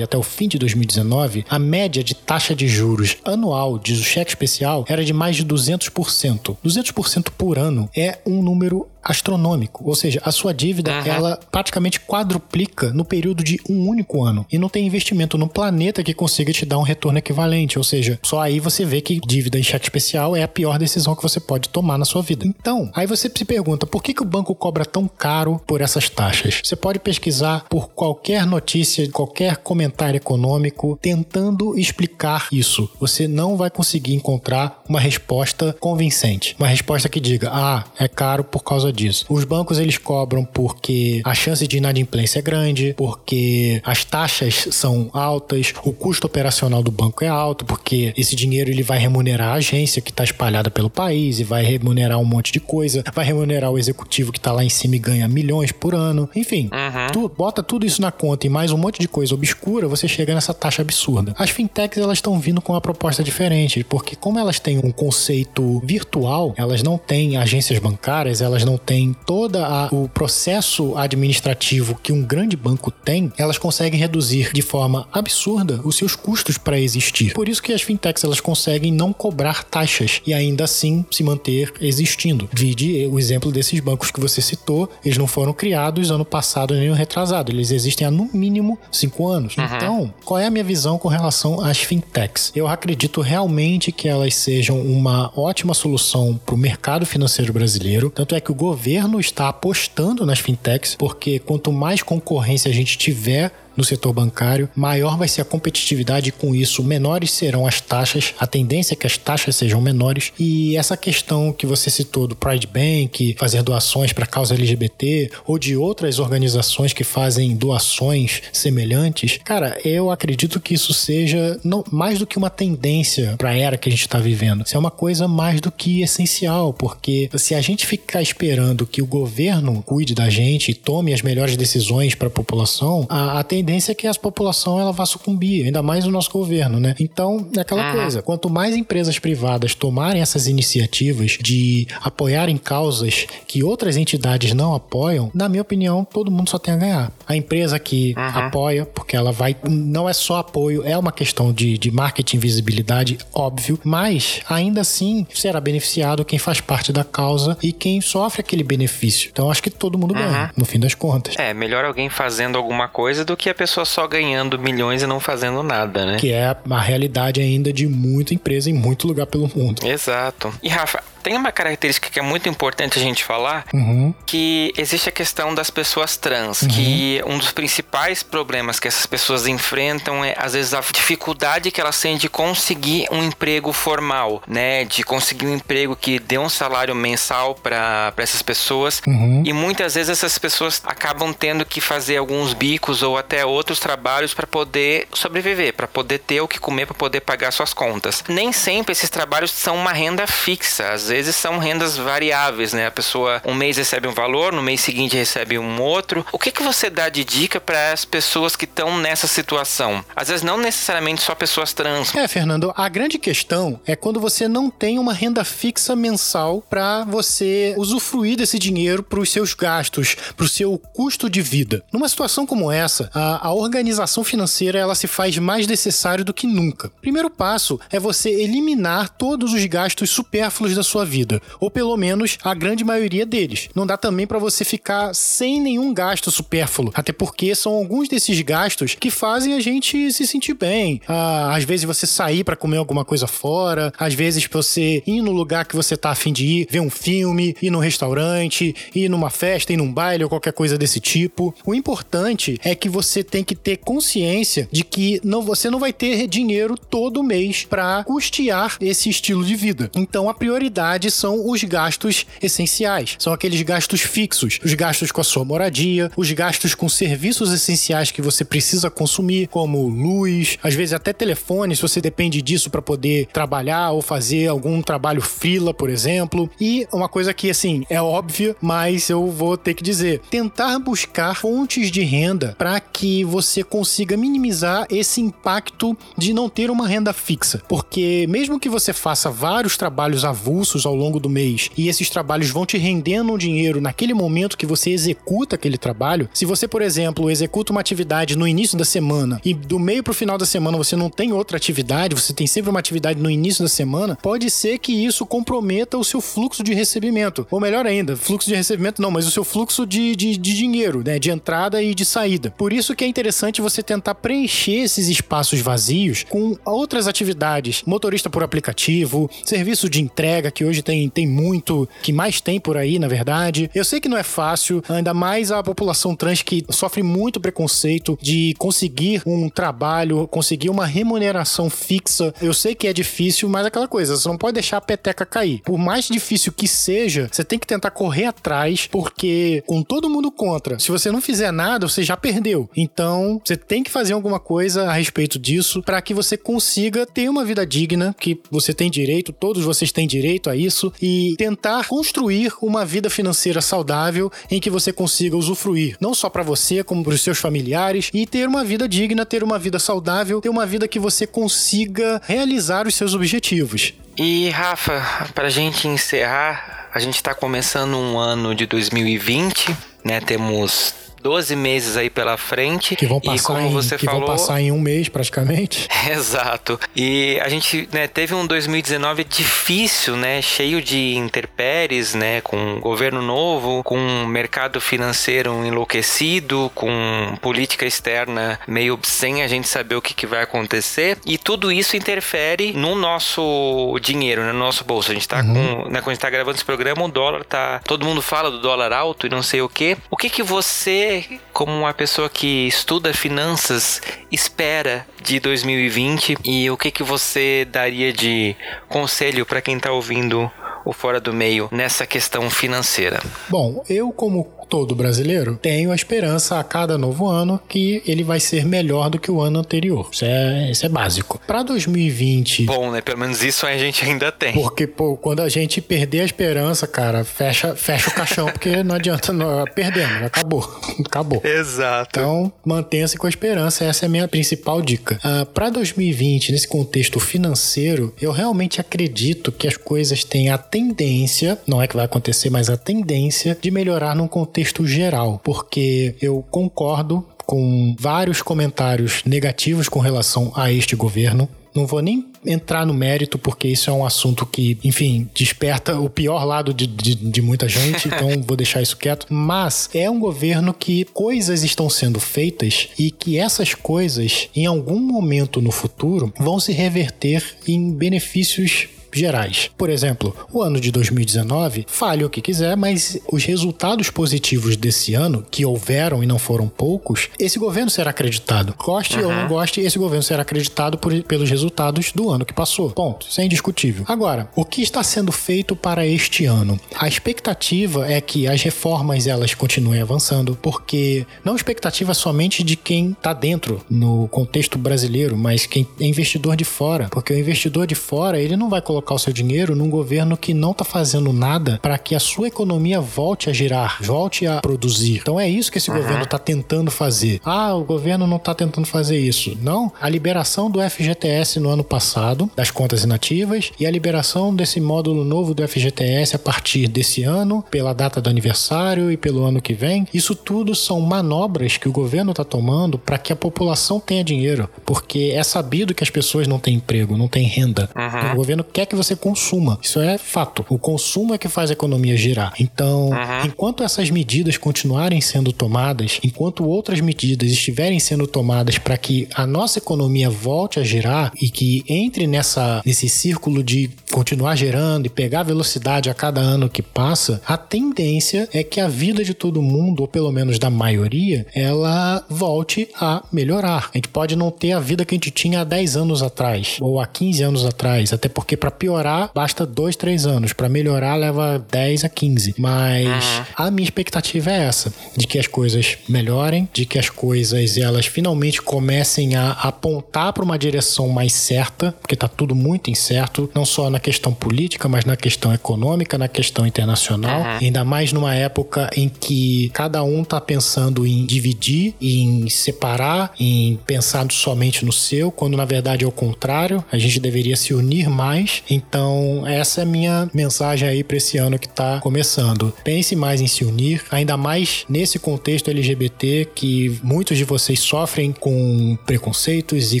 até 0.02 0.16
o 0.16 0.22
fim 0.22 0.48
de 0.48 0.58
2019, 0.58 1.44
a 1.48 1.58
média 1.58 2.02
de 2.02 2.14
taxa 2.14 2.54
de 2.54 2.66
juros 2.66 3.16
anual 3.24 3.78
de 3.78 3.96
cheque 4.02 4.30
especial 4.30 4.84
era 4.88 5.04
de 5.04 5.12
mais 5.12 5.36
de 5.36 5.44
200%. 5.44 6.56
200% 6.64 7.28
por 7.36 7.58
ano 7.58 7.88
é 7.96 8.18
um 8.24 8.42
número 8.42 8.88
astronômico, 9.02 9.84
ou 9.86 9.94
seja, 9.94 10.20
a 10.24 10.30
sua 10.30 10.52
dívida 10.52 10.92
uhum. 10.92 11.06
ela 11.06 11.40
praticamente 11.50 12.00
quadruplica 12.00 12.92
no 12.92 13.04
período 13.04 13.42
de 13.42 13.60
um 13.68 13.88
único 13.88 14.22
ano 14.22 14.46
e 14.50 14.58
não 14.58 14.68
tem 14.68 14.86
investimento 14.86 15.36
no 15.36 15.48
planeta 15.48 16.02
que 16.02 16.14
consiga 16.14 16.52
te 16.52 16.64
dar 16.64 16.78
um 16.78 16.82
retorno 16.82 17.18
equivalente, 17.18 17.78
ou 17.78 17.84
seja, 17.84 18.18
só 18.22 18.40
aí 18.40 18.60
você 18.60 18.84
vê 18.84 19.00
que 19.00 19.20
dívida 19.20 19.58
em 19.58 19.62
cheque 19.62 19.86
especial 19.86 20.36
é 20.36 20.42
a 20.42 20.48
pior 20.48 20.78
decisão 20.78 21.16
que 21.16 21.22
você 21.22 21.40
pode 21.40 21.68
tomar 21.68 21.98
na 21.98 22.04
sua 22.04 22.22
vida. 22.22 22.46
Então, 22.46 22.90
aí 22.94 23.06
você 23.06 23.30
se 23.34 23.44
pergunta 23.44 23.86
por 23.86 24.02
que, 24.02 24.14
que 24.14 24.22
o 24.22 24.26
banco 24.26 24.54
cobra 24.54 24.84
tão 24.84 25.08
caro 25.08 25.60
por 25.66 25.80
essas 25.80 26.08
taxas? 26.08 26.60
Você 26.62 26.76
pode 26.76 26.98
pesquisar 26.98 27.64
por 27.68 27.88
qualquer 27.90 28.46
notícia, 28.46 29.10
qualquer 29.10 29.56
comentário 29.56 30.16
econômico 30.16 30.98
tentando 31.00 31.78
explicar 31.78 32.48
isso. 32.52 32.88
Você 33.00 33.26
não 33.26 33.56
vai 33.56 33.70
conseguir 33.70 34.14
encontrar 34.14 34.82
uma 34.88 35.00
resposta 35.00 35.74
convincente, 35.80 36.54
uma 36.58 36.68
resposta 36.68 37.08
que 37.08 37.20
diga: 37.20 37.50
"Ah, 37.52 37.84
é 37.98 38.08
caro 38.08 38.44
por 38.44 38.62
causa 38.62 38.91
disso. 38.92 39.26
Os 39.28 39.44
bancos 39.44 39.78
eles 39.78 39.98
cobram 39.98 40.44
porque 40.44 41.20
a 41.24 41.34
chance 41.34 41.66
de 41.66 41.78
inadimplência 41.78 42.38
é 42.38 42.42
grande, 42.42 42.94
porque 42.96 43.80
as 43.84 44.04
taxas 44.04 44.68
são 44.70 45.10
altas, 45.12 45.72
o 45.84 45.92
custo 45.92 46.26
operacional 46.26 46.82
do 46.82 46.90
banco 46.90 47.24
é 47.24 47.28
alto, 47.28 47.64
porque 47.64 48.12
esse 48.16 48.36
dinheiro 48.36 48.70
ele 48.70 48.82
vai 48.82 48.98
remunerar 48.98 49.48
a 49.48 49.54
agência 49.54 50.02
que 50.02 50.10
está 50.10 50.24
espalhada 50.24 50.70
pelo 50.70 50.90
país 50.90 51.40
e 51.40 51.44
vai 51.44 51.62
remunerar 51.62 52.18
um 52.18 52.24
monte 52.24 52.52
de 52.52 52.60
coisa, 52.60 53.02
vai 53.14 53.24
remunerar 53.24 53.70
o 53.70 53.78
executivo 53.78 54.32
que 54.32 54.38
está 54.38 54.52
lá 54.52 54.64
em 54.64 54.68
cima 54.68 54.96
e 54.96 54.98
ganha 54.98 55.28
milhões 55.28 55.72
por 55.72 55.94
ano. 55.94 56.28
Enfim, 56.34 56.70
uhum. 56.72 57.12
tu 57.12 57.28
bota 57.36 57.62
tudo 57.62 57.86
isso 57.86 58.00
na 58.00 58.12
conta 58.12 58.46
e 58.46 58.50
mais 58.50 58.72
um 58.72 58.78
monte 58.78 58.98
de 58.98 59.08
coisa 59.08 59.34
obscura, 59.34 59.88
você 59.88 60.06
chega 60.08 60.34
nessa 60.34 60.54
taxa 60.54 60.82
absurda. 60.82 61.34
As 61.38 61.50
fintechs 61.50 61.98
elas 62.02 62.18
estão 62.18 62.38
vindo 62.38 62.60
com 62.60 62.72
uma 62.72 62.80
proposta 62.80 63.22
diferente, 63.22 63.84
porque 63.84 64.16
como 64.16 64.38
elas 64.38 64.58
têm 64.58 64.78
um 64.78 64.92
conceito 64.92 65.80
virtual, 65.84 66.54
elas 66.56 66.82
não 66.82 66.98
têm 66.98 67.36
agências 67.36 67.78
bancárias, 67.78 68.40
elas 68.40 68.64
não 68.64 68.76
tem 68.84 69.14
todo 69.26 69.58
o 69.90 70.08
processo 70.08 70.96
administrativo 70.96 71.98
que 72.02 72.12
um 72.12 72.22
grande 72.22 72.56
banco 72.56 72.90
tem, 72.90 73.32
elas 73.36 73.58
conseguem 73.58 73.98
reduzir 73.98 74.52
de 74.52 74.62
forma 74.62 75.06
absurda 75.12 75.80
os 75.84 75.96
seus 75.96 76.14
custos 76.14 76.58
para 76.58 76.78
existir. 76.78 77.32
Por 77.34 77.48
isso 77.48 77.62
que 77.62 77.72
as 77.72 77.82
fintechs 77.82 78.24
elas 78.24 78.40
conseguem 78.40 78.92
não 78.92 79.12
cobrar 79.12 79.64
taxas 79.64 80.20
e 80.26 80.34
ainda 80.34 80.64
assim 80.64 81.04
se 81.10 81.22
manter 81.22 81.72
existindo. 81.80 82.48
Vide 82.52 83.06
o 83.06 83.18
exemplo 83.18 83.52
desses 83.52 83.80
bancos 83.80 84.10
que 84.10 84.20
você 84.20 84.40
citou, 84.40 84.88
eles 85.04 85.18
não 85.18 85.26
foram 85.26 85.52
criados 85.52 86.10
ano 86.10 86.24
passado 86.24 86.74
nem 86.74 86.88
ano 86.88 86.96
retrasado, 86.96 87.52
eles 87.52 87.70
existem 87.70 88.06
há 88.06 88.10
no 88.10 88.28
mínimo 88.32 88.78
cinco 88.90 89.28
anos. 89.28 89.56
Uhum. 89.56 89.64
Então, 89.64 90.14
qual 90.24 90.38
é 90.38 90.46
a 90.46 90.50
minha 90.50 90.64
visão 90.64 90.98
com 90.98 91.08
relação 91.08 91.60
às 91.60 91.78
fintechs? 91.78 92.52
Eu 92.54 92.66
acredito 92.66 93.20
realmente 93.20 93.92
que 93.92 94.08
elas 94.08 94.34
sejam 94.34 94.80
uma 94.80 95.32
ótima 95.36 95.74
solução 95.74 96.38
para 96.44 96.54
o 96.54 96.58
mercado 96.58 97.06
financeiro 97.06 97.52
brasileiro, 97.52 98.10
tanto 98.10 98.34
é 98.34 98.40
que 98.40 98.50
o 98.50 98.54
governo 98.54 98.71
está 99.20 99.48
apostando 99.48 100.26
nas 100.26 100.38
fintechs, 100.38 100.96
porque 100.96 101.38
quanto 101.38 101.72
mais 101.72 102.02
concorrência 102.02 102.70
a 102.70 102.74
gente 102.74 102.96
tiver 102.98 103.52
no 103.76 103.84
setor 103.84 104.12
bancário, 104.12 104.68
maior 104.74 105.16
vai 105.16 105.28
ser 105.28 105.42
a 105.42 105.44
competitividade 105.44 106.28
e 106.28 106.32
com 106.32 106.54
isso 106.54 106.82
menores 106.82 107.30
serão 107.30 107.66
as 107.66 107.80
taxas. 107.80 108.34
A 108.38 108.46
tendência 108.46 108.94
é 108.94 108.96
que 108.96 109.06
as 109.06 109.16
taxas 109.16 109.56
sejam 109.56 109.80
menores 109.80 110.32
e 110.38 110.76
essa 110.76 110.96
questão 110.96 111.52
que 111.52 111.66
você 111.66 111.90
citou 111.90 112.26
do 112.26 112.36
Pride 112.36 112.66
Bank, 112.66 113.36
fazer 113.38 113.62
doações 113.62 114.12
para 114.12 114.26
causa 114.26 114.54
LGBT 114.54 115.30
ou 115.46 115.58
de 115.58 115.76
outras 115.76 116.18
organizações 116.18 116.92
que 116.92 117.04
fazem 117.04 117.56
doações 117.56 118.42
semelhantes, 118.52 119.38
cara, 119.44 119.78
eu 119.84 120.10
acredito 120.10 120.60
que 120.60 120.74
isso 120.74 120.92
seja 120.92 121.58
não, 121.64 121.84
mais 121.90 122.18
do 122.18 122.26
que 122.26 122.38
uma 122.38 122.50
tendência 122.50 123.34
para 123.38 123.50
a 123.50 123.56
era 123.56 123.76
que 123.76 123.88
a 123.88 123.92
gente 123.92 124.02
está 124.02 124.18
vivendo. 124.18 124.64
Isso 124.64 124.76
é 124.76 124.80
uma 124.80 124.90
coisa 124.90 125.26
mais 125.26 125.60
do 125.60 125.70
que 125.70 126.02
essencial, 126.02 126.72
porque 126.72 127.30
se 127.36 127.54
a 127.54 127.60
gente 127.60 127.86
ficar 127.86 128.22
esperando 128.22 128.86
que 128.86 129.02
o 129.02 129.06
governo 129.06 129.82
cuide 129.82 130.14
da 130.14 130.28
gente 130.28 130.70
e 130.70 130.74
tome 130.74 131.12
as 131.12 131.22
melhores 131.22 131.56
decisões 131.56 132.14
para 132.14 132.28
a 132.28 132.30
população, 132.30 133.06
a 133.08 133.42
tendência 133.42 133.61
tendência 133.62 133.92
é 133.92 133.94
que 133.94 134.06
a 134.08 134.14
população 134.14 134.80
ela 134.80 134.92
vá 134.92 135.06
sucumbir, 135.06 135.64
ainda 135.64 135.82
mais 135.82 136.04
o 136.04 136.10
nosso 136.10 136.30
governo, 136.30 136.80
né? 136.80 136.96
Então, 136.98 137.46
é 137.56 137.60
aquela 137.60 137.92
uhum. 137.92 138.00
coisa, 138.00 138.20
quanto 138.20 138.50
mais 138.50 138.76
empresas 138.76 139.18
privadas 139.18 139.74
tomarem 139.74 140.20
essas 140.20 140.48
iniciativas 140.48 141.38
de 141.40 141.86
apoiarem 142.02 142.56
causas 142.56 143.26
que 143.46 143.62
outras 143.62 143.96
entidades 143.96 144.52
não 144.52 144.74
apoiam, 144.74 145.30
na 145.32 145.48
minha 145.48 145.62
opinião, 145.62 146.04
todo 146.04 146.30
mundo 146.30 146.50
só 146.50 146.58
tem 146.58 146.74
a 146.74 146.76
ganhar. 146.76 147.12
A 147.32 147.36
empresa 147.36 147.78
que 147.78 148.14
uhum. 148.16 148.46
apoia, 148.46 148.86
porque 148.86 149.16
ela 149.16 149.32
vai, 149.32 149.56
não 149.68 150.08
é 150.08 150.12
só 150.12 150.36
apoio, 150.36 150.86
é 150.86 150.96
uma 150.96 151.12
questão 151.12 151.52
de, 151.52 151.78
de 151.78 151.90
marketing 151.90 152.38
visibilidade, 152.38 153.18
óbvio, 153.32 153.78
mas 153.84 154.40
ainda 154.48 154.82
assim 154.82 155.26
será 155.32 155.60
beneficiado 155.60 156.24
quem 156.24 156.38
faz 156.38 156.60
parte 156.60 156.92
da 156.92 157.04
causa 157.04 157.56
e 157.62 157.72
quem 157.72 158.00
sofre 158.00 158.40
aquele 158.40 158.62
benefício. 158.62 159.30
Então, 159.32 159.50
acho 159.50 159.62
que 159.62 159.70
todo 159.70 159.98
mundo 159.98 160.14
ganha, 160.14 160.44
uhum. 160.44 160.48
no 160.58 160.64
fim 160.64 160.78
das 160.78 160.94
contas. 160.94 161.34
É, 161.38 161.54
melhor 161.54 161.84
alguém 161.84 162.08
fazendo 162.08 162.58
alguma 162.58 162.88
coisa 162.88 163.24
do 163.24 163.36
que 163.36 163.48
a 163.48 163.54
pessoa 163.54 163.84
só 163.84 164.06
ganhando 164.06 164.58
milhões 164.58 165.02
e 165.02 165.06
não 165.06 165.20
fazendo 165.20 165.62
nada, 165.62 166.04
né? 166.04 166.16
Que 166.18 166.32
é 166.32 166.54
a 166.68 166.80
realidade 166.80 167.40
ainda 167.40 167.72
de 167.72 167.86
muita 167.86 168.34
empresa 168.34 168.68
em 168.68 168.74
muito 168.74 169.06
lugar 169.06 169.26
pelo 169.26 169.50
mundo. 169.54 169.86
Exato. 169.86 170.52
E 170.62 170.68
Rafa, 170.68 171.02
tem 171.22 171.36
uma 171.36 171.52
característica 171.52 172.10
que 172.10 172.18
é 172.18 172.22
muito 172.22 172.48
importante 172.48 172.98
a 172.98 173.02
gente 173.02 173.22
falar, 173.24 173.64
uhum. 173.72 174.12
que 174.26 174.72
existe 174.76 175.08
a 175.08 175.12
questão 175.12 175.54
das 175.54 175.70
pessoas 175.70 176.16
trans, 176.16 176.62
uhum. 176.62 176.68
que 176.68 177.21
um 177.26 177.38
dos 177.38 177.52
principais 177.52 178.22
problemas 178.22 178.78
que 178.78 178.88
essas 178.88 179.06
pessoas 179.06 179.46
enfrentam 179.46 180.24
é 180.24 180.34
às 180.36 180.52
vezes 180.54 180.74
a 180.74 180.80
dificuldade 180.80 181.70
que 181.70 181.80
elas 181.80 182.00
têm 182.00 182.16
de 182.16 182.28
conseguir 182.28 183.06
um 183.10 183.22
emprego 183.22 183.72
formal, 183.72 184.42
né, 184.46 184.84
de 184.84 185.02
conseguir 185.02 185.46
um 185.46 185.54
emprego 185.54 185.96
que 185.96 186.18
dê 186.18 186.38
um 186.38 186.48
salário 186.48 186.94
mensal 186.94 187.54
para 187.54 188.12
essas 188.16 188.42
pessoas. 188.42 189.02
Uhum. 189.06 189.42
E 189.44 189.52
muitas 189.52 189.94
vezes 189.94 190.10
essas 190.10 190.38
pessoas 190.38 190.82
acabam 190.84 191.32
tendo 191.32 191.64
que 191.64 191.80
fazer 191.80 192.16
alguns 192.16 192.54
bicos 192.54 193.02
ou 193.02 193.16
até 193.16 193.44
outros 193.44 193.78
trabalhos 193.78 194.34
para 194.34 194.46
poder 194.46 195.08
sobreviver, 195.12 195.74
para 195.74 195.86
poder 195.86 196.18
ter 196.18 196.40
o 196.40 196.48
que 196.48 196.58
comer, 196.58 196.86
para 196.86 196.94
poder 196.94 197.20
pagar 197.20 197.52
suas 197.52 197.72
contas. 197.74 198.24
Nem 198.28 198.52
sempre 198.52 198.92
esses 198.92 199.10
trabalhos 199.10 199.50
são 199.50 199.76
uma 199.76 199.92
renda 199.92 200.26
fixa. 200.26 200.90
Às 200.92 201.08
vezes 201.08 201.36
são 201.36 201.58
rendas 201.58 201.96
variáveis, 201.96 202.72
né? 202.72 202.86
A 202.86 202.90
pessoa 202.90 203.40
um 203.44 203.54
mês 203.54 203.76
recebe 203.76 204.08
um 204.08 204.12
valor, 204.12 204.52
no 204.52 204.62
mês 204.62 204.80
seguinte 204.80 205.16
recebe 205.16 205.58
um 205.58 205.80
outro. 205.80 206.24
O 206.32 206.38
que, 206.38 206.50
que 206.50 206.62
você 206.62 206.90
dá 206.90 207.01
de 207.08 207.24
dica 207.24 207.60
para 207.60 207.92
as 207.92 208.04
pessoas 208.04 208.56
que 208.56 208.64
estão 208.64 208.98
nessa 208.98 209.26
situação? 209.26 210.04
Às 210.14 210.28
vezes 210.28 210.42
não 210.42 210.58
necessariamente 210.58 211.22
só 211.22 211.34
pessoas 211.34 211.72
trans. 211.72 212.14
É, 212.14 212.26
Fernando, 212.28 212.72
a 212.76 212.88
grande 212.88 213.18
questão 213.18 213.80
é 213.86 213.96
quando 213.96 214.20
você 214.20 214.48
não 214.48 214.70
tem 214.70 214.98
uma 214.98 215.12
renda 215.12 215.44
fixa 215.44 215.94
mensal 215.96 216.62
para 216.68 217.04
você 217.04 217.74
usufruir 217.76 218.36
desse 218.36 218.58
dinheiro 218.58 219.02
para 219.02 219.20
os 219.20 219.30
seus 219.30 219.54
gastos, 219.54 220.16
para 220.36 220.44
o 220.44 220.48
seu 220.48 220.78
custo 220.78 221.28
de 221.28 221.42
vida. 221.42 221.82
Numa 221.92 222.08
situação 222.08 222.46
como 222.46 222.70
essa, 222.70 223.10
a, 223.14 223.48
a 223.48 223.52
organização 223.52 224.24
financeira 224.24 224.78
ela 224.78 224.94
se 224.94 225.06
faz 225.06 225.36
mais 225.38 225.66
necessária 225.66 226.24
do 226.24 226.34
que 226.34 226.46
nunca. 226.46 226.90
Primeiro 227.00 227.30
passo 227.30 227.80
é 227.90 227.98
você 227.98 228.30
eliminar 228.30 229.08
todos 229.08 229.52
os 229.52 229.64
gastos 229.66 230.10
supérfluos 230.10 230.74
da 230.74 230.82
sua 230.82 231.04
vida, 231.04 231.40
ou 231.60 231.70
pelo 231.70 231.96
menos 231.96 232.38
a 232.42 232.54
grande 232.54 232.84
maioria 232.84 233.26
deles. 233.26 233.68
Não 233.74 233.86
dá 233.86 233.96
também 233.96 234.26
para 234.26 234.38
você 234.38 234.64
ficar 234.64 235.14
sem 235.14 235.60
nenhum 235.60 235.92
gasto 235.92 236.30
supérfluo, 236.30 236.91
até 236.94 237.12
porque 237.12 237.54
são 237.54 237.72
alguns 237.72 238.08
desses 238.08 238.40
gastos 238.40 238.94
que 238.94 239.10
fazem 239.10 239.54
a 239.54 239.60
gente 239.60 240.12
se 240.12 240.26
sentir 240.26 240.54
bem. 240.54 241.00
Ah, 241.08 241.54
às 241.54 241.64
vezes 241.64 241.84
você 241.84 242.06
sair 242.06 242.44
para 242.44 242.56
comer 242.56 242.76
alguma 242.76 243.04
coisa 243.04 243.26
fora, 243.26 243.92
às 243.98 244.14
vezes 244.14 244.46
você 244.50 245.02
ir 245.06 245.22
no 245.22 245.32
lugar 245.32 245.64
que 245.64 245.76
você 245.76 245.96
tá 245.96 246.10
afim 246.10 246.32
de 246.32 246.46
ir, 246.46 246.66
ver 246.70 246.80
um 246.80 246.90
filme, 246.90 247.56
ir 247.62 247.70
no 247.70 247.78
restaurante, 247.78 248.74
ir 248.94 249.08
numa 249.08 249.30
festa, 249.30 249.72
ir 249.72 249.76
num 249.76 249.92
baile 249.92 250.24
ou 250.24 250.30
qualquer 250.30 250.52
coisa 250.52 250.78
desse 250.78 251.00
tipo. 251.00 251.54
O 251.64 251.74
importante 251.74 252.58
é 252.62 252.74
que 252.74 252.88
você 252.88 253.22
tem 253.22 253.44
que 253.44 253.54
ter 253.54 253.78
consciência 253.78 254.68
de 254.70 254.84
que 254.84 255.20
não, 255.24 255.42
você 255.42 255.70
não 255.70 255.78
vai 255.78 255.92
ter 255.92 256.26
dinheiro 256.26 256.76
todo 256.76 257.22
mês 257.22 257.64
para 257.64 258.04
custear 258.04 258.76
esse 258.80 259.08
estilo 259.08 259.44
de 259.44 259.54
vida. 259.54 259.90
Então 259.94 260.28
a 260.28 260.34
prioridade 260.34 261.10
são 261.10 261.48
os 261.48 261.62
gastos 261.64 262.26
essenciais. 262.42 263.16
São 263.18 263.32
aqueles 263.32 263.60
gastos 263.62 264.00
fixos, 264.00 264.58
os 264.64 264.74
gastos 264.74 265.10
com 265.10 265.20
a 265.20 265.24
sua 265.24 265.44
moradia, 265.44 266.10
os 266.16 266.30
gastos 266.32 266.74
com 266.82 266.88
serviços 266.88 267.52
essenciais 267.52 268.10
que 268.10 268.20
você 268.20 268.44
precisa 268.44 268.90
consumir, 268.90 269.46
como 269.46 269.86
luz, 269.86 270.58
às 270.64 270.74
vezes 270.74 270.92
até 270.92 271.12
telefone, 271.12 271.76
se 271.76 271.82
você 271.82 272.00
depende 272.00 272.42
disso 272.42 272.68
para 272.70 272.82
poder 272.82 273.26
trabalhar 273.26 273.92
ou 273.92 274.02
fazer 274.02 274.48
algum 274.48 274.82
trabalho 274.82 275.22
frila, 275.22 275.72
por 275.72 275.88
exemplo. 275.88 276.50
E 276.60 276.84
uma 276.92 277.08
coisa 277.08 277.32
que 277.32 277.48
assim 277.48 277.84
é 277.88 278.02
óbvia, 278.02 278.56
mas 278.60 279.08
eu 279.08 279.28
vou 279.28 279.56
ter 279.56 279.74
que 279.74 279.82
dizer, 279.84 280.22
tentar 280.28 280.76
buscar 280.80 281.36
fontes 281.36 281.88
de 281.88 282.02
renda 282.02 282.56
para 282.58 282.80
que 282.80 283.22
você 283.22 283.62
consiga 283.62 284.16
minimizar 284.16 284.84
esse 284.90 285.20
impacto 285.20 285.96
de 286.18 286.34
não 286.34 286.48
ter 286.48 286.68
uma 286.68 286.88
renda 286.88 287.12
fixa, 287.12 287.62
porque 287.68 288.26
mesmo 288.28 288.58
que 288.58 288.68
você 288.68 288.92
faça 288.92 289.30
vários 289.30 289.76
trabalhos 289.76 290.24
avulsos 290.24 290.84
ao 290.84 290.96
longo 290.96 291.20
do 291.20 291.30
mês 291.30 291.70
e 291.76 291.88
esses 291.88 292.10
trabalhos 292.10 292.50
vão 292.50 292.66
te 292.66 292.76
rendendo 292.76 293.32
um 293.32 293.38
dinheiro 293.38 293.80
naquele 293.80 294.12
momento 294.14 294.58
que 294.58 294.66
você 294.66 294.90
executa 294.90 295.54
aquele 295.54 295.78
trabalho, 295.78 296.28
se 296.34 296.44
você, 296.44 296.71
por 296.72 296.80
exemplo, 296.80 297.30
executa 297.30 297.70
uma 297.70 297.82
atividade 297.82 298.34
no 298.34 298.48
início 298.48 298.78
da 298.78 298.84
semana 298.86 299.38
e 299.44 299.52
do 299.52 299.78
meio 299.78 300.02
pro 300.02 300.14
final 300.14 300.38
da 300.38 300.46
semana 300.46 300.78
você 300.78 300.96
não 300.96 301.10
tem 301.10 301.30
outra 301.30 301.58
atividade, 301.58 302.14
você 302.14 302.32
tem 302.32 302.46
sempre 302.46 302.70
uma 302.70 302.80
atividade 302.80 303.20
no 303.20 303.30
início 303.30 303.62
da 303.62 303.68
semana, 303.68 304.16
pode 304.16 304.48
ser 304.48 304.78
que 304.78 304.90
isso 304.90 305.26
comprometa 305.26 305.98
o 305.98 306.04
seu 306.04 306.22
fluxo 306.22 306.64
de 306.64 306.72
recebimento. 306.72 307.46
Ou 307.50 307.60
melhor 307.60 307.86
ainda, 307.86 308.16
fluxo 308.16 308.48
de 308.48 308.56
recebimento 308.56 309.02
não, 309.02 309.10
mas 309.10 309.26
o 309.26 309.30
seu 309.30 309.44
fluxo 309.44 309.86
de, 309.86 310.16
de, 310.16 310.38
de 310.38 310.56
dinheiro, 310.56 311.02
né? 311.04 311.18
De 311.18 311.30
entrada 311.30 311.82
e 311.82 311.94
de 311.94 312.06
saída. 312.06 312.50
Por 312.56 312.72
isso 312.72 312.96
que 312.96 313.04
é 313.04 313.06
interessante 313.06 313.60
você 313.60 313.82
tentar 313.82 314.14
preencher 314.14 314.80
esses 314.80 315.08
espaços 315.08 315.60
vazios 315.60 316.24
com 316.26 316.56
outras 316.64 317.06
atividades. 317.06 317.82
Motorista 317.84 318.30
por 318.30 318.42
aplicativo, 318.42 319.30
serviço 319.44 319.90
de 319.90 320.00
entrega, 320.00 320.50
que 320.50 320.64
hoje 320.64 320.80
tem, 320.80 321.06
tem 321.10 321.26
muito, 321.26 321.86
que 322.02 322.14
mais 322.14 322.40
tem 322.40 322.58
por 322.58 322.78
aí, 322.78 322.98
na 322.98 323.08
verdade. 323.08 323.70
Eu 323.74 323.84
sei 323.84 324.00
que 324.00 324.08
não 324.08 324.16
é 324.16 324.22
fácil, 324.22 324.82
ainda 324.88 325.12
mais 325.12 325.52
a 325.52 325.62
população 325.62 326.16
trans 326.16 326.40
que 326.40 326.61
sofre 326.70 327.02
muito 327.02 327.40
preconceito 327.40 328.18
de 328.20 328.54
conseguir 328.58 329.22
um 329.26 329.48
trabalho, 329.48 330.26
conseguir 330.28 330.70
uma 330.70 330.86
remuneração 330.86 331.68
fixa. 331.68 332.34
Eu 332.40 332.54
sei 332.54 332.74
que 332.74 332.86
é 332.86 332.92
difícil, 332.92 333.48
mas 333.48 333.64
é 333.64 333.68
aquela 333.68 333.88
coisa, 333.88 334.16
você 334.16 334.28
não 334.28 334.38
pode 334.38 334.54
deixar 334.54 334.78
a 334.78 334.80
peteca 334.80 335.26
cair. 335.26 335.60
Por 335.64 335.78
mais 335.78 336.08
difícil 336.08 336.52
que 336.52 336.68
seja, 336.68 337.28
você 337.30 337.44
tem 337.44 337.58
que 337.58 337.66
tentar 337.66 337.90
correr 337.90 338.26
atrás, 338.26 338.86
porque 338.90 339.62
com 339.66 339.82
todo 339.82 340.10
mundo 340.10 340.30
contra, 340.30 340.78
se 340.78 340.90
você 340.90 341.10
não 341.10 341.20
fizer 341.20 341.52
nada, 341.52 341.88
você 341.88 342.02
já 342.02 342.16
perdeu. 342.16 342.68
Então, 342.76 343.40
você 343.44 343.56
tem 343.56 343.82
que 343.82 343.90
fazer 343.90 344.12
alguma 344.12 344.38
coisa 344.38 344.84
a 344.84 344.92
respeito 344.92 345.38
disso 345.38 345.82
para 345.82 346.00
que 346.00 346.14
você 346.14 346.36
consiga 346.36 347.06
ter 347.06 347.28
uma 347.28 347.44
vida 347.44 347.66
digna, 347.66 348.14
que 348.18 348.40
você 348.50 348.72
tem 348.72 348.90
direito, 348.90 349.32
todos 349.32 349.64
vocês 349.64 349.92
têm 349.92 350.06
direito 350.06 350.50
a 350.50 350.56
isso 350.56 350.92
e 351.00 351.34
tentar 351.36 351.88
construir 351.88 352.52
uma 352.60 352.84
vida 352.84 353.08
financeira 353.08 353.60
saudável 353.60 354.30
em 354.50 354.60
que 354.60 354.70
você 354.70 354.92
consiga 354.92 355.36
usufruir, 355.36 355.96
não 356.00 356.14
só 356.14 356.28
para 356.28 356.42
você, 356.42 356.51
como 356.84 357.04
para 357.04 357.14
os 357.14 357.20
seus 357.20 357.38
familiares 357.38 358.10
e 358.12 358.26
ter 358.26 358.48
uma 358.48 358.64
vida 358.64 358.88
digna, 358.88 359.24
ter 359.24 359.42
uma 359.42 359.58
vida 359.58 359.78
saudável, 359.78 360.40
ter 360.40 360.48
uma 360.48 360.66
vida 360.66 360.86
que 360.88 360.98
você 360.98 361.26
consiga 361.26 362.20
realizar 362.26 362.86
os 362.86 362.94
seus 362.94 363.14
objetivos. 363.14 363.94
E 364.16 364.50
Rafa, 364.50 365.30
para 365.34 365.46
a 365.46 365.50
gente 365.50 365.88
encerrar, 365.88 366.88
a 366.92 366.98
gente 366.98 367.16
está 367.16 367.34
começando 367.34 367.96
um 367.96 368.18
ano 368.18 368.54
de 368.54 368.66
2020, 368.66 369.74
né? 370.04 370.20
Temos 370.20 370.94
12 371.22 371.54
meses 371.54 371.96
aí 371.96 372.10
pela 372.10 372.36
frente. 372.36 372.96
Que 372.96 373.06
vão 373.06 373.20
passar, 373.20 373.36
e 373.36 373.46
como 373.56 373.68
em, 373.68 373.72
você 373.72 373.96
que 373.96 374.04
falou, 374.04 374.26
vão 374.26 374.36
passar 374.36 374.60
em 374.60 374.72
um 374.72 374.80
mês 374.80 375.08
praticamente. 375.08 375.88
Exato. 376.10 376.78
E 376.96 377.38
a 377.40 377.48
gente 377.48 377.88
né, 377.92 378.08
teve 378.08 378.34
um 378.34 378.46
2019 378.46 379.24
difícil, 379.24 380.16
né? 380.16 380.42
Cheio 380.42 380.82
de 380.82 381.14
interpéries, 381.14 382.14
né? 382.14 382.40
Com 382.40 382.80
governo 382.80 383.22
novo, 383.22 383.84
com 383.84 384.26
mercado 384.26 384.80
financeiro 384.80 385.64
enlouquecido, 385.64 386.70
com 386.74 387.36
política 387.40 387.86
externa 387.86 388.58
meio 388.66 388.98
sem 389.02 389.42
a 389.42 389.48
gente 389.48 389.68
saber 389.68 389.94
o 389.94 390.02
que, 390.02 390.14
que 390.14 390.26
vai 390.26 390.42
acontecer. 390.42 391.18
E 391.24 391.38
tudo 391.38 391.70
isso 391.70 391.96
interfere 391.96 392.72
no 392.72 392.96
nosso 392.96 393.96
dinheiro, 394.02 394.42
no 394.44 394.52
nosso 394.52 394.84
bolso. 394.84 395.12
A 395.12 395.14
gente 395.14 395.28
tá 395.28 395.40
uhum. 395.40 395.54
com. 395.54 395.90
Né, 395.90 396.00
quando 396.00 396.08
a 396.08 396.14
gente 396.14 396.20
tá 396.20 396.30
gravando 396.30 396.56
esse 396.56 396.64
programa, 396.64 397.04
o 397.04 397.08
dólar 397.08 397.44
tá. 397.44 397.80
Todo 397.84 398.04
mundo 398.04 398.20
fala 398.20 398.50
do 398.50 398.60
dólar 398.60 398.92
alto 398.92 399.26
e 399.26 399.30
não 399.30 399.42
sei 399.42 399.60
o 399.62 399.68
que. 399.68 399.96
O 400.10 400.16
que 400.16 400.28
que 400.28 400.42
você 400.42 401.11
como 401.52 401.72
uma 401.72 401.92
pessoa 401.92 402.28
que 402.28 402.66
estuda 402.66 403.12
finanças, 403.12 404.00
espera 404.30 405.06
de 405.22 405.38
2020 405.40 406.38
e 406.44 406.70
o 406.70 406.76
que, 406.76 406.90
que 406.90 407.02
você 407.02 407.66
daria 407.70 408.12
de 408.12 408.56
conselho 408.88 409.44
para 409.44 409.60
quem 409.60 409.76
está 409.76 409.92
ouvindo 409.92 410.50
o 410.84 410.92
Fora 410.92 411.20
do 411.20 411.32
Meio 411.32 411.68
nessa 411.70 412.06
questão 412.06 412.50
financeira? 412.50 413.20
Bom, 413.48 413.84
eu 413.88 414.12
como 414.12 414.44
todo 414.68 414.94
brasileiro, 414.94 415.58
tenho 415.60 415.92
a 415.92 415.94
esperança 415.94 416.58
a 416.58 416.64
cada 416.64 416.96
novo 416.96 417.26
ano 417.26 417.60
que 417.68 418.02
ele 418.06 418.22
vai 418.22 418.40
ser 418.40 418.64
melhor 418.64 419.10
do 419.10 419.18
que 419.18 419.30
o 419.30 419.40
ano 419.40 419.58
anterior. 419.58 420.08
Isso 420.10 420.24
é, 420.24 420.70
isso 420.70 420.86
é 420.86 420.88
básico. 420.88 421.40
Para 421.46 421.62
2020. 421.62 422.64
Bom, 422.64 422.90
né? 422.90 423.00
Pelo 423.00 423.18
menos 423.18 423.42
isso 423.42 423.66
a 423.66 423.76
gente 423.76 424.04
ainda 424.04 424.32
tem. 424.32 424.52
Porque, 424.54 424.86
pô, 424.86 425.16
quando 425.16 425.40
a 425.40 425.48
gente 425.48 425.80
perder 425.80 426.20
a 426.20 426.24
esperança, 426.24 426.86
cara, 426.86 427.24
fecha, 427.24 427.74
fecha 427.76 428.10
o 428.10 428.14
caixão, 428.14 428.46
porque 428.46 428.80
não 428.82 428.94
adianta, 428.94 429.32
não, 429.32 429.64
perdemos, 429.74 430.22
acabou. 430.22 430.80
acabou. 431.04 431.42
Exato. 431.44 432.18
Então, 432.18 432.52
mantenha-se 432.64 433.16
com 433.16 433.26
a 433.26 433.30
esperança, 433.30 433.84
essa 433.84 434.04
é 434.04 434.06
a 434.06 434.10
minha 434.10 434.26
principal 434.26 434.80
dica. 434.80 435.20
Uh, 435.24 435.46
Para 435.46 435.70
2020, 435.70 436.52
nesse 436.52 436.68
contexto 436.68 437.20
financeiro, 437.20 438.14
eu 438.20 438.32
realmente 438.32 438.80
acredito 438.80 439.52
que 439.52 439.68
as 439.68 439.76
coisas 439.76 440.24
têm 440.24 440.50
a 440.50 440.58
tendência, 440.58 441.58
não 441.66 441.82
é 441.82 441.86
que 441.86 441.96
vai 441.96 442.04
acontecer, 442.04 442.48
mas 442.48 442.70
a 442.70 442.76
tendência 442.76 443.56
de 443.60 443.70
melhorar 443.70 444.14
num 444.14 444.28
contexto 444.28 444.61
contexto 444.62 444.86
geral, 444.86 445.40
porque 445.42 446.14
eu 446.22 446.44
concordo 446.48 447.26
com 447.44 447.96
vários 447.98 448.40
comentários 448.40 449.22
negativos 449.24 449.88
com 449.88 449.98
relação 449.98 450.52
a 450.54 450.70
este 450.70 450.94
governo. 450.94 451.48
Não 451.74 451.86
vou 451.86 452.00
nem 452.00 452.26
entrar 452.46 452.86
no 452.86 452.94
mérito, 452.94 453.38
porque 453.38 453.66
isso 453.66 453.90
é 453.90 453.92
um 453.92 454.04
assunto 454.04 454.46
que, 454.46 454.78
enfim, 454.84 455.28
desperta 455.34 455.98
o 455.98 456.08
pior 456.08 456.44
lado 456.44 456.72
de, 456.72 456.86
de, 456.86 457.14
de 457.14 457.42
muita 457.42 457.66
gente, 457.68 458.06
então 458.08 458.28
vou 458.46 458.56
deixar 458.56 458.82
isso 458.82 458.96
quieto. 458.96 459.26
Mas 459.28 459.88
é 459.94 460.08
um 460.08 460.20
governo 460.20 460.72
que 460.72 461.04
coisas 461.06 461.64
estão 461.64 461.90
sendo 461.90 462.20
feitas 462.20 462.88
e 462.98 463.10
que 463.10 463.38
essas 463.38 463.74
coisas, 463.74 464.48
em 464.54 464.66
algum 464.66 465.00
momento 465.00 465.60
no 465.60 465.72
futuro, 465.72 466.32
vão 466.38 466.60
se 466.60 466.72
reverter 466.72 467.42
em 467.66 467.90
benefícios 467.90 468.86
gerais. 469.12 469.70
Por 469.76 469.90
exemplo, 469.90 470.34
o 470.52 470.62
ano 470.62 470.80
de 470.80 470.90
2019, 470.90 471.86
fale 471.88 472.24
o 472.24 472.30
que 472.30 472.40
quiser, 472.40 472.76
mas 472.76 473.18
os 473.30 473.44
resultados 473.44 474.10
positivos 474.10 474.76
desse 474.76 475.14
ano, 475.14 475.44
que 475.50 475.64
houveram 475.64 476.22
e 476.22 476.26
não 476.26 476.38
foram 476.38 476.68
poucos, 476.68 477.28
esse 477.38 477.58
governo 477.58 477.90
será 477.90 478.10
acreditado. 478.10 478.74
Goste 478.78 479.18
uhum. 479.18 479.26
ou 479.26 479.34
não 479.34 479.48
goste, 479.48 479.80
esse 479.80 479.98
governo 479.98 480.22
será 480.22 480.42
acreditado 480.42 480.98
por, 480.98 481.12
pelos 481.22 481.48
resultados 481.48 482.12
do 482.12 482.30
ano 482.30 482.44
que 482.44 482.52
passou. 482.52 482.90
Ponto. 482.90 483.26
Isso 483.28 483.40
é 483.40 483.44
indiscutível. 483.44 484.04
Agora, 484.08 484.48
o 484.56 484.64
que 484.64 484.82
está 484.82 485.02
sendo 485.02 485.32
feito 485.32 485.76
para 485.76 486.06
este 486.06 486.46
ano? 486.46 486.78
A 486.96 487.08
expectativa 487.08 488.10
é 488.10 488.20
que 488.20 488.46
as 488.48 488.62
reformas 488.62 489.26
elas 489.26 489.54
continuem 489.54 490.00
avançando, 490.00 490.56
porque 490.60 491.26
não 491.44 491.56
expectativa 491.56 492.14
somente 492.14 492.62
de 492.62 492.76
quem 492.76 493.10
está 493.10 493.32
dentro 493.32 493.84
no 493.90 494.28
contexto 494.28 494.78
brasileiro, 494.78 495.36
mas 495.36 495.66
quem 495.66 495.86
é 496.00 496.04
investidor 496.04 496.56
de 496.56 496.64
fora, 496.64 497.08
porque 497.10 497.32
o 497.32 497.38
investidor 497.38 497.86
de 497.86 497.94
fora 497.94 498.40
ele 498.40 498.56
não 498.56 498.70
vai 498.70 498.80
colocar 498.80 499.01
colocar 499.02 499.14
o 499.14 499.18
seu 499.18 499.32
dinheiro 499.32 499.74
num 499.74 499.90
governo 499.90 500.36
que 500.36 500.54
não 500.54 500.70
está 500.70 500.84
fazendo 500.84 501.32
nada 501.32 501.78
para 501.82 501.98
que 501.98 502.14
a 502.14 502.20
sua 502.20 502.48
economia 502.48 503.00
volte 503.00 503.50
a 503.50 503.52
girar, 503.52 503.98
volte 504.00 504.46
a 504.46 504.60
produzir. 504.60 505.18
Então 505.20 505.38
é 505.38 505.48
isso 505.48 505.70
que 505.70 505.78
esse 505.78 505.90
uhum. 505.90 505.96
governo 505.96 506.22
está 506.22 506.38
tentando 506.38 506.90
fazer. 506.90 507.40
Ah, 507.44 507.74
o 507.74 507.84
governo 507.84 508.26
não 508.26 508.36
está 508.36 508.54
tentando 508.54 508.86
fazer 508.86 509.18
isso. 509.18 509.56
Não. 509.60 509.92
A 510.00 510.08
liberação 510.08 510.70
do 510.70 510.80
FGTS 510.80 511.58
no 511.58 511.68
ano 511.68 511.84
passado, 511.84 512.50
das 512.56 512.70
contas 512.70 513.04
inativas, 513.04 513.72
e 513.78 513.86
a 513.86 513.90
liberação 513.90 514.54
desse 514.54 514.80
módulo 514.80 515.24
novo 515.24 515.54
do 515.54 515.66
FGTS 515.66 516.36
a 516.36 516.38
partir 516.38 516.86
desse 516.88 517.24
ano, 517.24 517.64
pela 517.70 517.92
data 517.92 518.20
do 518.20 518.30
aniversário 518.30 519.10
e 519.10 519.16
pelo 519.16 519.44
ano 519.44 519.60
que 519.60 519.74
vem, 519.74 520.06
isso 520.14 520.34
tudo 520.34 520.74
são 520.74 521.00
manobras 521.00 521.76
que 521.76 521.88
o 521.88 521.92
governo 521.92 522.30
está 522.30 522.44
tomando 522.44 522.98
para 522.98 523.18
que 523.18 523.32
a 523.32 523.36
população 523.36 523.98
tenha 523.98 524.22
dinheiro. 524.22 524.68
Porque 524.84 525.32
é 525.34 525.42
sabido 525.42 525.94
que 525.94 526.04
as 526.04 526.10
pessoas 526.10 526.46
não 526.46 526.58
têm 526.58 526.74
emprego, 526.74 527.16
não 527.16 527.28
têm 527.28 527.46
renda. 527.46 527.90
Uhum. 527.96 528.06
Então, 528.06 528.32
o 528.32 528.36
governo 528.36 528.64
quer 528.64 528.86
que 528.92 528.96
você 528.96 529.16
consuma. 529.16 529.78
Isso 529.82 529.98
é 529.98 530.18
fato. 530.18 530.66
O 530.68 530.78
consumo 530.78 531.32
é 531.32 531.38
que 531.38 531.48
faz 531.48 531.70
a 531.70 531.72
economia 531.72 532.14
girar. 532.14 532.52
Então, 532.60 533.08
uhum. 533.08 533.46
enquanto 533.46 533.82
essas 533.82 534.10
medidas 534.10 534.58
continuarem 534.58 535.20
sendo 535.20 535.50
tomadas, 535.50 536.20
enquanto 536.22 536.64
outras 536.64 537.00
medidas 537.00 537.50
estiverem 537.50 537.98
sendo 537.98 538.26
tomadas 538.26 538.76
para 538.76 538.98
que 538.98 539.26
a 539.34 539.46
nossa 539.46 539.78
economia 539.78 540.28
volte 540.28 540.78
a 540.78 540.84
girar 540.84 541.32
e 541.40 541.48
que 541.48 541.82
entre 541.88 542.26
nessa 542.26 542.82
nesse 542.84 543.08
círculo 543.08 543.64
de 543.64 543.90
continuar 544.10 544.56
gerando 544.56 545.06
e 545.06 545.08
pegar 545.08 545.42
velocidade 545.42 546.10
a 546.10 546.14
cada 546.14 546.40
ano 546.40 546.68
que 546.68 546.82
passa, 546.82 547.40
a 547.46 547.56
tendência 547.56 548.46
é 548.52 548.62
que 548.62 548.78
a 548.78 548.88
vida 548.88 549.24
de 549.24 549.32
todo 549.32 549.62
mundo, 549.62 550.00
ou 550.00 550.08
pelo 550.08 550.30
menos 550.30 550.58
da 550.58 550.68
maioria, 550.68 551.46
ela 551.54 552.22
volte 552.28 552.88
a 553.00 553.22
melhorar. 553.32 553.88
A 553.94 553.96
gente 553.96 554.08
pode 554.08 554.36
não 554.36 554.50
ter 554.50 554.72
a 554.72 554.80
vida 554.80 555.04
que 555.04 555.14
a 555.14 555.16
gente 555.16 555.30
tinha 555.30 555.62
há 555.62 555.64
10 555.64 555.96
anos 555.96 556.22
atrás 556.22 556.76
ou 556.80 557.00
há 557.00 557.06
15 557.06 557.42
anos 557.42 557.64
atrás, 557.64 558.12
até 558.12 558.28
porque 558.28 558.56
para 558.56 558.70
piorar, 558.82 559.30
basta 559.32 559.64
dois, 559.64 559.94
três 559.94 560.26
anos. 560.26 560.52
Para 560.52 560.68
melhorar, 560.68 561.14
leva 561.14 561.64
10 561.70 562.04
a 562.04 562.08
15. 562.08 562.56
Mas 562.58 563.06
a 563.54 563.70
minha 563.70 563.84
expectativa 563.84 564.50
é 564.50 564.64
essa: 564.64 564.92
de 565.16 565.24
que 565.24 565.38
as 565.38 565.46
coisas 565.46 565.98
melhorem, 566.08 566.68
de 566.72 566.84
que 566.84 566.98
as 566.98 567.08
coisas 567.08 567.78
elas 567.78 568.06
finalmente 568.06 568.60
comecem 568.60 569.36
a 569.36 569.52
apontar 569.52 570.32
para 570.32 570.42
uma 570.42 570.58
direção 570.58 571.08
mais 571.08 571.32
certa, 571.32 571.92
porque 572.00 572.16
tá 572.16 572.26
tudo 572.26 572.56
muito 572.56 572.90
incerto, 572.90 573.48
não 573.54 573.64
só 573.64 573.88
na 573.88 574.00
questão 574.00 574.34
política, 574.34 574.88
mas 574.88 575.04
na 575.04 575.16
questão 575.16 575.54
econômica, 575.54 576.18
na 576.18 576.26
questão 576.26 576.66
internacional. 576.66 577.42
Ainda 577.60 577.84
mais 577.84 578.12
numa 578.12 578.34
época 578.34 578.90
em 578.96 579.08
que 579.08 579.70
cada 579.72 580.02
um 580.02 580.24
tá 580.24 580.40
pensando 580.40 581.06
em 581.06 581.24
dividir, 581.24 581.94
em 582.00 582.48
separar, 582.48 583.32
em 583.38 583.78
pensar 583.86 584.26
somente 584.32 584.84
no 584.84 584.92
seu, 584.92 585.30
quando 585.30 585.56
na 585.56 585.64
verdade 585.64 586.04
é 586.04 586.08
o 586.08 586.12
contrário. 586.12 586.84
A 586.90 586.98
gente 586.98 587.20
deveria 587.20 587.54
se 587.54 587.72
unir 587.72 588.08
mais 588.10 588.62
então, 588.74 589.44
essa 589.46 589.80
é 589.80 589.84
a 589.84 589.86
minha 589.86 590.30
mensagem 590.32 590.88
aí 590.88 591.04
para 591.04 591.16
esse 591.16 591.38
ano 591.38 591.58
que 591.58 591.66
está 591.66 592.00
começando. 592.00 592.72
Pense 592.82 593.14
mais 593.14 593.40
em 593.40 593.46
se 593.46 593.64
unir, 593.64 594.02
ainda 594.10 594.36
mais 594.36 594.84
nesse 594.88 595.18
contexto 595.18 595.70
LGBT 595.70 596.48
que 596.54 596.98
muitos 597.02 597.36
de 597.36 597.44
vocês 597.44 597.80
sofrem 597.80 598.32
com 598.32 598.96
preconceitos 599.04 599.92
e 599.92 600.00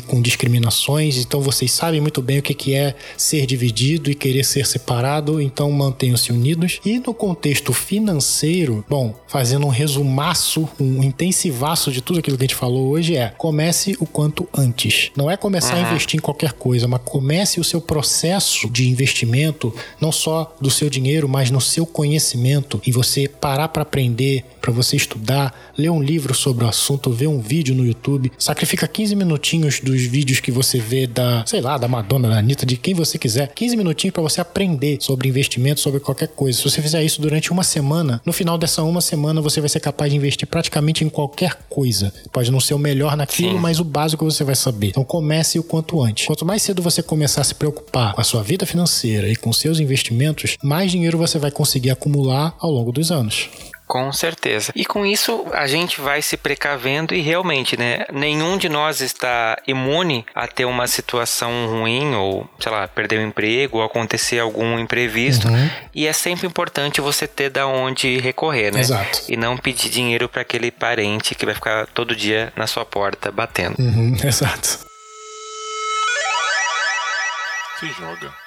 com 0.00 0.22
discriminações, 0.22 1.16
então 1.18 1.40
vocês 1.40 1.70
sabem 1.72 2.00
muito 2.00 2.22
bem 2.22 2.38
o 2.38 2.42
que 2.42 2.74
é 2.74 2.94
ser 3.16 3.46
dividido 3.46 4.10
e 4.10 4.14
querer 4.14 4.44
ser 4.44 4.66
separado, 4.66 5.40
então 5.40 5.70
mantenham-se 5.70 6.32
unidos. 6.32 6.80
E 6.84 6.98
no 6.98 7.12
contexto 7.12 7.72
financeiro, 7.72 8.84
bom, 8.88 9.14
fazendo 9.26 9.66
um 9.66 9.70
resumaço, 9.70 10.68
um 10.80 11.02
intensivaço 11.02 11.90
de 11.90 12.00
tudo 12.00 12.18
aquilo 12.18 12.36
que 12.36 12.44
a 12.44 12.46
gente 12.46 12.54
falou 12.54 12.88
hoje 12.88 13.16
é 13.16 13.32
comece 13.36 13.96
o 14.00 14.06
quanto 14.06 14.48
antes. 14.56 15.10
Não 15.16 15.30
é 15.30 15.36
começar 15.36 15.76
uhum. 15.76 15.84
a 15.84 15.90
investir 15.90 16.18
em 16.18 16.22
qualquer 16.22 16.52
coisa, 16.52 16.86
mas 16.88 17.00
comece 17.04 17.60
o 17.60 17.64
seu 17.64 17.80
processo 17.80 18.61
de 18.70 18.88
investimento, 18.88 19.74
não 20.00 20.12
só 20.12 20.54
do 20.60 20.70
seu 20.70 20.88
dinheiro, 20.88 21.28
mas 21.28 21.50
no 21.50 21.60
seu 21.60 21.86
conhecimento, 21.86 22.80
e 22.86 22.92
você 22.92 23.28
parar 23.28 23.68
para 23.68 23.82
aprender, 23.82 24.44
para 24.60 24.72
você 24.72 24.96
estudar, 24.96 25.72
ler 25.76 25.90
um 25.90 26.02
livro 26.02 26.34
sobre 26.34 26.64
o 26.64 26.68
assunto, 26.68 27.10
ver 27.10 27.26
um 27.26 27.40
vídeo 27.40 27.74
no 27.74 27.84
YouTube, 27.84 28.30
sacrifica 28.38 28.86
15 28.86 29.14
minutinhos 29.16 29.80
dos 29.80 30.02
vídeos 30.02 30.40
que 30.40 30.50
você 30.50 30.78
vê 30.78 31.06
da, 31.06 31.44
sei 31.46 31.60
lá, 31.60 31.76
da 31.78 31.88
Madonna, 31.88 32.28
da 32.28 32.38
Anitta, 32.38 32.64
de 32.64 32.76
quem 32.76 32.94
você 32.94 33.18
quiser, 33.18 33.48
15 33.48 33.76
minutinhos 33.76 34.12
para 34.12 34.22
você 34.22 34.40
aprender 34.40 34.98
sobre 35.00 35.28
investimento, 35.28 35.80
sobre 35.80 36.00
qualquer 36.00 36.28
coisa. 36.28 36.58
Se 36.58 36.64
você 36.64 36.82
fizer 36.82 37.02
isso 37.02 37.20
durante 37.20 37.50
uma 37.50 37.62
semana, 37.62 38.20
no 38.24 38.32
final 38.32 38.56
dessa 38.56 38.82
uma 38.82 39.00
semana 39.00 39.40
você 39.40 39.60
vai 39.60 39.68
ser 39.68 39.80
capaz 39.80 40.10
de 40.10 40.16
investir 40.16 40.46
praticamente 40.46 41.04
em 41.04 41.08
qualquer 41.08 41.58
coisa. 41.68 42.12
Pode 42.32 42.50
não 42.50 42.60
ser 42.60 42.74
o 42.74 42.78
melhor 42.78 43.16
naquilo, 43.16 43.54
Sim. 43.54 43.58
mas 43.58 43.80
o 43.80 43.84
básico 43.84 44.24
você 44.24 44.44
vai 44.44 44.54
saber. 44.54 44.88
Então 44.88 45.04
comece 45.04 45.58
o 45.58 45.62
quanto 45.62 46.00
antes. 46.02 46.26
Quanto 46.26 46.44
mais 46.44 46.62
cedo 46.62 46.82
você 46.82 47.02
começar 47.02 47.40
a 47.40 47.44
se 47.44 47.54
preocupar 47.54 48.14
com 48.14 48.20
a 48.20 48.24
sua 48.24 48.42
vida 48.42 48.51
vida 48.52 48.66
financeira 48.66 49.28
e 49.28 49.36
com 49.36 49.50
seus 49.50 49.80
investimentos, 49.80 50.58
mais 50.62 50.90
dinheiro 50.90 51.16
você 51.16 51.38
vai 51.38 51.50
conseguir 51.50 51.90
acumular 51.90 52.54
ao 52.58 52.70
longo 52.70 52.92
dos 52.92 53.10
anos. 53.10 53.48
Com 53.86 54.10
certeza. 54.10 54.72
E 54.74 54.86
com 54.86 55.04
isso 55.04 55.44
a 55.52 55.66
gente 55.66 56.00
vai 56.00 56.22
se 56.22 56.36
precavendo 56.36 57.14
e 57.14 57.20
realmente, 57.20 57.78
né? 57.78 58.06
Nenhum 58.12 58.56
de 58.56 58.68
nós 58.68 59.00
está 59.00 59.58
imune 59.66 60.24
a 60.34 60.46
ter 60.46 60.64
uma 60.64 60.86
situação 60.86 61.66
ruim 61.66 62.14
ou, 62.14 62.48
sei 62.58 62.72
lá, 62.72 62.88
perder 62.88 63.18
o 63.18 63.26
emprego 63.26 63.78
ou 63.78 63.84
acontecer 63.84 64.38
algum 64.38 64.78
imprevisto. 64.78 65.46
Uhum. 65.46 65.70
E 65.94 66.06
é 66.06 66.12
sempre 66.12 66.46
importante 66.46 67.02
você 67.02 67.26
ter 67.26 67.50
da 67.50 67.66
onde 67.66 68.18
recorrer, 68.18 68.72
né? 68.72 68.80
Exato. 68.80 69.22
E 69.28 69.36
não 69.36 69.58
pedir 69.58 69.90
dinheiro 69.90 70.26
para 70.26 70.40
aquele 70.40 70.70
parente 70.70 71.34
que 71.34 71.44
vai 71.44 71.54
ficar 71.54 71.86
todo 71.88 72.16
dia 72.16 72.50
na 72.56 72.66
sua 72.66 72.86
porta 72.86 73.30
batendo. 73.30 73.76
Uhum. 73.78 74.16
Exato. 74.24 74.78
Se 77.78 77.88
joga. 77.98 78.41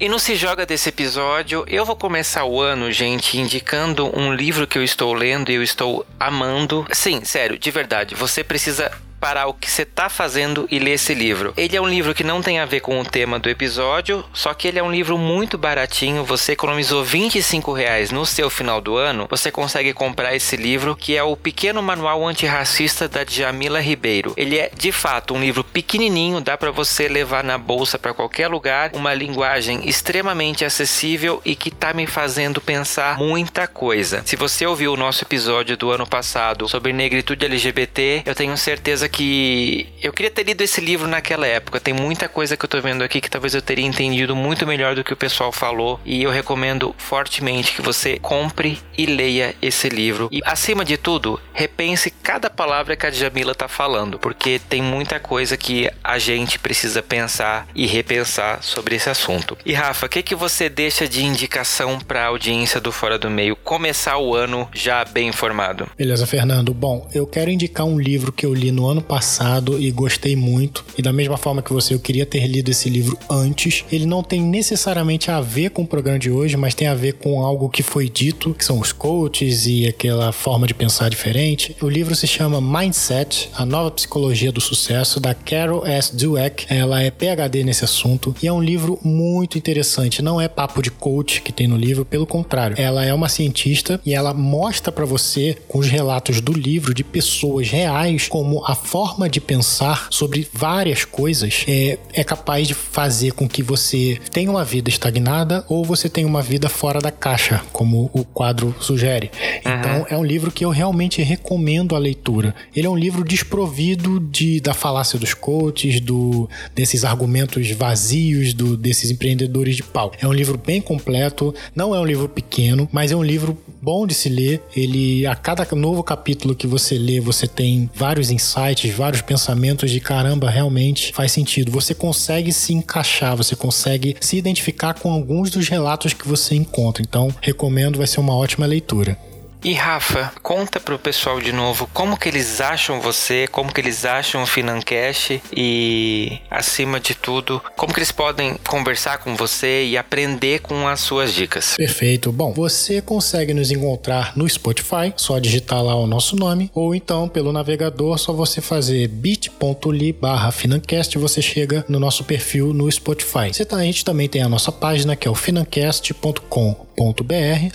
E 0.00 0.08
no 0.08 0.20
Se 0.20 0.36
Joga 0.36 0.64
desse 0.64 0.90
episódio, 0.90 1.64
eu 1.66 1.84
vou 1.84 1.96
começar 1.96 2.44
o 2.44 2.60
ano, 2.60 2.92
gente, 2.92 3.36
indicando 3.36 4.16
um 4.16 4.32
livro 4.32 4.64
que 4.64 4.78
eu 4.78 4.84
estou 4.84 5.12
lendo 5.12 5.50
e 5.50 5.56
eu 5.56 5.62
estou 5.62 6.06
amando. 6.20 6.86
Sim, 6.92 7.24
sério, 7.24 7.58
de 7.58 7.68
verdade, 7.72 8.14
você 8.14 8.44
precisa 8.44 8.92
parar 9.20 9.46
o 9.46 9.54
que 9.54 9.70
você 9.70 9.82
está 9.82 10.08
fazendo 10.08 10.66
e 10.70 10.78
ler 10.78 10.92
esse 10.92 11.14
livro. 11.14 11.52
Ele 11.56 11.76
é 11.76 11.80
um 11.80 11.88
livro 11.88 12.14
que 12.14 12.24
não 12.24 12.42
tem 12.42 12.58
a 12.58 12.64
ver 12.64 12.80
com 12.80 13.00
o 13.00 13.04
tema 13.04 13.38
do 13.38 13.48
episódio, 13.48 14.24
só 14.32 14.54
que 14.54 14.68
ele 14.68 14.78
é 14.78 14.82
um 14.82 14.90
livro 14.90 15.18
muito 15.18 15.58
baratinho. 15.58 16.24
Você 16.24 16.52
economizou 16.52 17.04
25 17.04 17.72
reais 17.72 18.10
no 18.10 18.24
seu 18.24 18.48
final 18.48 18.80
do 18.80 18.96
ano, 18.96 19.26
você 19.28 19.50
consegue 19.50 19.92
comprar 19.92 20.34
esse 20.34 20.56
livro, 20.56 20.96
que 20.96 21.16
é 21.16 21.22
o 21.22 21.36
Pequeno 21.36 21.82
Manual 21.82 22.26
Antirracista 22.26 23.08
da 23.08 23.24
Djamila 23.24 23.80
Ribeiro. 23.80 24.32
Ele 24.36 24.58
é 24.58 24.70
de 24.74 24.92
fato 24.92 25.34
um 25.34 25.40
livro 25.40 25.64
pequenininho, 25.64 26.40
dá 26.40 26.56
para 26.56 26.70
você 26.70 27.08
levar 27.08 27.42
na 27.42 27.58
bolsa 27.58 27.98
para 27.98 28.14
qualquer 28.14 28.48
lugar, 28.48 28.90
uma 28.94 29.14
linguagem 29.14 29.88
extremamente 29.88 30.64
acessível 30.64 31.40
e 31.44 31.54
que 31.56 31.70
tá 31.70 31.92
me 31.92 32.06
fazendo 32.06 32.60
pensar 32.60 33.18
muita 33.18 33.66
coisa. 33.66 34.22
Se 34.24 34.36
você 34.36 34.66
ouviu 34.66 34.92
o 34.92 34.96
nosso 34.96 35.24
episódio 35.24 35.76
do 35.76 35.90
ano 35.90 36.06
passado 36.06 36.68
sobre 36.68 36.92
negritude 36.92 37.44
LGBT, 37.44 38.22
eu 38.24 38.34
tenho 38.34 38.56
certeza 38.56 39.07
que 39.08 39.88
eu 40.02 40.12
queria 40.12 40.30
ter 40.30 40.44
lido 40.44 40.62
esse 40.62 40.80
livro 40.80 41.08
naquela 41.08 41.46
época. 41.46 41.80
Tem 41.80 41.94
muita 41.94 42.28
coisa 42.28 42.56
que 42.56 42.64
eu 42.64 42.68
tô 42.68 42.80
vendo 42.80 43.02
aqui 43.02 43.20
que 43.20 43.30
talvez 43.30 43.54
eu 43.54 43.62
teria 43.62 43.84
entendido 43.84 44.36
muito 44.36 44.66
melhor 44.66 44.94
do 44.94 45.04
que 45.04 45.12
o 45.12 45.16
pessoal 45.16 45.50
falou. 45.50 46.00
E 46.04 46.22
eu 46.22 46.30
recomendo 46.30 46.94
fortemente 46.98 47.72
que 47.72 47.82
você 47.82 48.18
compre 48.18 48.78
e 48.96 49.06
leia 49.06 49.54
esse 49.60 49.88
livro. 49.88 50.28
E 50.30 50.40
acima 50.44 50.84
de 50.84 50.96
tudo, 50.96 51.40
repense 51.52 52.10
cada 52.10 52.50
palavra 52.50 52.96
que 52.96 53.06
a 53.06 53.10
Jamila 53.10 53.54
tá 53.54 53.68
falando, 53.68 54.18
porque 54.18 54.60
tem 54.68 54.82
muita 54.82 55.18
coisa 55.18 55.56
que 55.56 55.90
a 56.02 56.18
gente 56.18 56.58
precisa 56.58 57.02
pensar 57.02 57.66
e 57.74 57.86
repensar 57.86 58.62
sobre 58.62 58.96
esse 58.96 59.08
assunto. 59.08 59.56
E 59.64 59.72
Rafa, 59.72 60.06
o 60.06 60.08
que, 60.08 60.22
que 60.22 60.34
você 60.34 60.68
deixa 60.68 61.08
de 61.08 61.24
indicação 61.24 61.98
para 61.98 62.24
a 62.24 62.26
audiência 62.26 62.80
do 62.80 62.92
Fora 62.92 63.18
do 63.18 63.30
Meio 63.30 63.56
começar 63.56 64.18
o 64.18 64.34
ano 64.34 64.68
já 64.72 65.04
bem 65.04 65.28
informado? 65.28 65.88
Beleza, 65.96 66.26
Fernando. 66.26 66.74
Bom, 66.74 67.08
eu 67.14 67.26
quero 67.26 67.50
indicar 67.50 67.86
um 67.86 67.98
livro 67.98 68.32
que 68.32 68.44
eu 68.44 68.54
li 68.54 68.70
no 68.70 68.86
ano 68.86 68.97
ano 68.98 69.02
passado 69.02 69.80
e 69.80 69.90
gostei 69.90 70.36
muito. 70.36 70.84
E 70.96 71.02
da 71.02 71.12
mesma 71.12 71.36
forma 71.36 71.62
que 71.62 71.72
você, 71.72 71.94
eu 71.94 72.00
queria 72.00 72.26
ter 72.26 72.46
lido 72.46 72.70
esse 72.70 72.90
livro 72.90 73.16
antes. 73.30 73.84
Ele 73.90 74.04
não 74.04 74.22
tem 74.22 74.42
necessariamente 74.42 75.30
a 75.30 75.40
ver 75.40 75.70
com 75.70 75.82
o 75.82 75.86
programa 75.86 76.18
de 76.18 76.30
hoje, 76.30 76.56
mas 76.56 76.74
tem 76.74 76.88
a 76.88 76.94
ver 76.94 77.14
com 77.14 77.40
algo 77.40 77.68
que 77.68 77.82
foi 77.82 78.08
dito, 78.08 78.52
que 78.54 78.64
são 78.64 78.80
os 78.80 78.92
coaches 78.92 79.66
e 79.66 79.86
aquela 79.86 80.32
forma 80.32 80.66
de 80.66 80.74
pensar 80.74 81.08
diferente. 81.08 81.76
O 81.80 81.88
livro 81.88 82.14
se 82.14 82.26
chama 82.26 82.60
Mindset, 82.60 83.50
a 83.54 83.64
nova 83.64 83.90
psicologia 83.90 84.50
do 84.50 84.60
sucesso, 84.60 85.20
da 85.20 85.34
Carol 85.34 85.86
S. 85.86 86.14
Dweck. 86.14 86.66
Ela 86.68 87.02
é 87.02 87.10
PhD 87.10 87.62
nesse 87.62 87.84
assunto 87.84 88.34
e 88.42 88.48
é 88.48 88.52
um 88.52 88.62
livro 88.62 88.98
muito 89.02 89.56
interessante. 89.56 90.22
Não 90.22 90.40
é 90.40 90.48
papo 90.48 90.82
de 90.82 90.90
coach 90.90 91.40
que 91.42 91.52
tem 91.52 91.68
no 91.68 91.76
livro, 91.76 92.04
pelo 92.04 92.26
contrário. 92.26 92.76
Ela 92.78 93.04
é 93.04 93.14
uma 93.14 93.28
cientista 93.28 94.00
e 94.04 94.14
ela 94.14 94.34
mostra 94.34 94.90
para 94.90 95.04
você, 95.04 95.56
com 95.68 95.78
os 95.78 95.86
relatos 95.86 96.40
do 96.40 96.52
livro, 96.52 96.92
de 96.92 97.04
pessoas 97.04 97.68
reais, 97.68 98.26
como 98.28 98.64
a 98.66 98.74
forma 98.88 99.28
de 99.28 99.38
pensar 99.38 100.08
sobre 100.10 100.48
várias 100.50 101.04
coisas 101.04 101.62
é, 101.68 101.98
é 102.14 102.24
capaz 102.24 102.66
de 102.66 102.72
fazer 102.72 103.32
com 103.32 103.46
que 103.46 103.62
você 103.62 104.18
tenha 104.32 104.50
uma 104.50 104.64
vida 104.64 104.88
estagnada 104.88 105.62
ou 105.68 105.84
você 105.84 106.08
tenha 106.08 106.26
uma 106.26 106.40
vida 106.40 106.70
fora 106.70 106.98
da 106.98 107.10
caixa, 107.10 107.60
como 107.70 108.08
o 108.14 108.24
quadro 108.24 108.74
sugere. 108.80 109.30
Então, 109.60 110.06
é 110.08 110.16
um 110.16 110.24
livro 110.24 110.50
que 110.50 110.64
eu 110.64 110.70
realmente 110.70 111.20
recomendo 111.20 111.94
a 111.94 111.98
leitura. 111.98 112.54
Ele 112.74 112.86
é 112.86 112.90
um 112.90 112.96
livro 112.96 113.22
desprovido 113.22 114.18
de, 114.20 114.58
da 114.58 114.72
falácia 114.72 115.18
dos 115.18 115.34
coaches, 115.34 116.00
do, 116.00 116.48
desses 116.74 117.04
argumentos 117.04 117.70
vazios 117.72 118.54
do, 118.54 118.74
desses 118.74 119.10
empreendedores 119.10 119.76
de 119.76 119.82
pau. 119.82 120.12
É 120.18 120.26
um 120.26 120.32
livro 120.32 120.56
bem 120.56 120.80
completo, 120.80 121.54
não 121.76 121.94
é 121.94 122.00
um 122.00 122.06
livro 122.06 122.26
pequeno, 122.26 122.88
mas 122.90 123.12
é 123.12 123.16
um 123.16 123.22
livro 123.22 123.54
bom 123.82 124.06
de 124.06 124.14
se 124.14 124.28
ler. 124.28 124.62
Ele, 124.74 125.26
a 125.26 125.34
cada 125.34 125.66
novo 125.74 126.02
capítulo 126.02 126.54
que 126.54 126.66
você 126.66 126.96
lê, 126.96 127.20
você 127.20 127.46
tem 127.46 127.90
vários 127.94 128.30
insights, 128.30 128.77
vários 128.86 129.22
pensamentos 129.22 129.90
de 129.90 130.00
caramba, 130.00 130.50
realmente 130.50 131.12
faz 131.12 131.32
sentido. 131.32 131.72
Você 131.72 131.94
consegue 131.94 132.52
se 132.52 132.72
encaixar, 132.72 133.36
você 133.36 133.56
consegue 133.56 134.16
se 134.20 134.36
identificar 134.36 134.94
com 134.94 135.10
alguns 135.10 135.50
dos 135.50 135.68
relatos 135.68 136.12
que 136.12 136.28
você 136.28 136.54
encontra. 136.54 137.02
Então, 137.02 137.34
recomendo, 137.40 137.98
vai 137.98 138.06
ser 138.06 138.20
uma 138.20 138.36
ótima 138.36 138.66
leitura. 138.66 139.18
E 139.62 139.72
Rafa, 139.72 140.32
conta 140.40 140.78
pro 140.78 140.98
pessoal 140.98 141.40
de 141.40 141.52
novo 141.52 141.88
como 141.92 142.16
que 142.16 142.28
eles 142.28 142.60
acham 142.60 143.00
você, 143.00 143.48
como 143.48 143.72
que 143.72 143.80
eles 143.80 144.04
acham 144.04 144.42
o 144.42 144.46
Financast 144.46 145.42
e, 145.54 146.38
acima 146.48 147.00
de 147.00 147.14
tudo, 147.14 147.60
como 147.76 147.92
que 147.92 147.98
eles 147.98 148.12
podem 148.12 148.54
conversar 148.68 149.18
com 149.18 149.34
você 149.34 149.84
e 149.84 149.98
aprender 149.98 150.60
com 150.60 150.86
as 150.86 151.00
suas 151.00 151.34
dicas. 151.34 151.74
Perfeito. 151.76 152.30
Bom, 152.30 152.52
você 152.52 153.02
consegue 153.02 153.52
nos 153.52 153.72
encontrar 153.72 154.32
no 154.36 154.48
Spotify, 154.48 155.12
só 155.16 155.40
digitar 155.40 155.82
lá 155.82 155.96
o 155.96 156.06
nosso 156.06 156.36
nome, 156.36 156.70
ou 156.72 156.94
então 156.94 157.28
pelo 157.28 157.52
navegador, 157.52 158.16
só 158.16 158.32
você 158.32 158.60
fazer 158.60 159.08
bit.ly 159.08 160.12
barra 160.12 160.52
Financast, 160.52 161.18
você 161.18 161.42
chega 161.42 161.84
no 161.88 161.98
nosso 161.98 162.22
perfil 162.22 162.72
no 162.72 162.90
Spotify. 162.90 163.52
Você 163.52 163.64
tá, 163.64 163.76
a 163.76 163.84
gente 163.84 164.04
também 164.04 164.28
tem 164.28 164.42
a 164.42 164.48
nossa 164.48 164.70
página 164.70 165.16
que 165.16 165.26
é 165.26 165.30
o 165.30 165.34
financast.com 165.34 166.88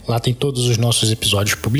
Lá 0.07 0.19
tem 0.19 0.33
todos 0.33 0.67
os 0.67 0.77
nossos 0.77 1.11
episódios 1.11 1.55
publicados. 1.55 1.72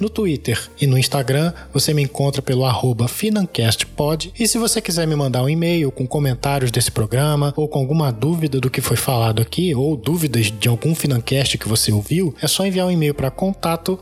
No 0.00 0.08
Twitter 0.08 0.70
e 0.80 0.86
no 0.86 0.96
Instagram 0.96 1.52
você 1.72 1.92
me 1.92 2.02
encontra 2.02 2.40
pelo 2.40 2.64
arroba 2.64 3.08
FinancastPod. 3.08 4.32
E 4.38 4.46
se 4.46 4.58
você 4.58 4.80
quiser 4.80 5.06
me 5.06 5.16
mandar 5.16 5.42
um 5.42 5.48
e-mail 5.48 5.90
com 5.90 6.06
comentários 6.06 6.70
desse 6.70 6.90
programa 6.90 7.52
ou 7.56 7.66
com 7.66 7.78
alguma 7.78 8.12
dúvida 8.12 8.60
do 8.60 8.70
que 8.70 8.80
foi 8.80 8.96
falado 8.96 9.42
aqui 9.42 9.74
ou 9.74 9.96
dúvidas 9.96 10.52
de 10.52 10.68
algum 10.68 10.94
Financast 10.94 11.58
que 11.58 11.68
você 11.68 11.90
ouviu, 11.90 12.34
é 12.40 12.46
só 12.46 12.64
enviar 12.64 12.86
um 12.86 12.90
e-mail 12.90 13.14
para 13.14 13.30
contato 13.30 13.98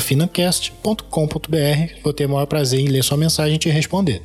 financast.com.br. 0.00 2.02
Vou 2.02 2.12
ter 2.12 2.26
o 2.26 2.30
maior 2.30 2.46
prazer 2.46 2.80
em 2.80 2.88
ler 2.88 3.02
sua 3.02 3.16
mensagem 3.16 3.56
e 3.56 3.58
te 3.58 3.68
responder. 3.68 4.22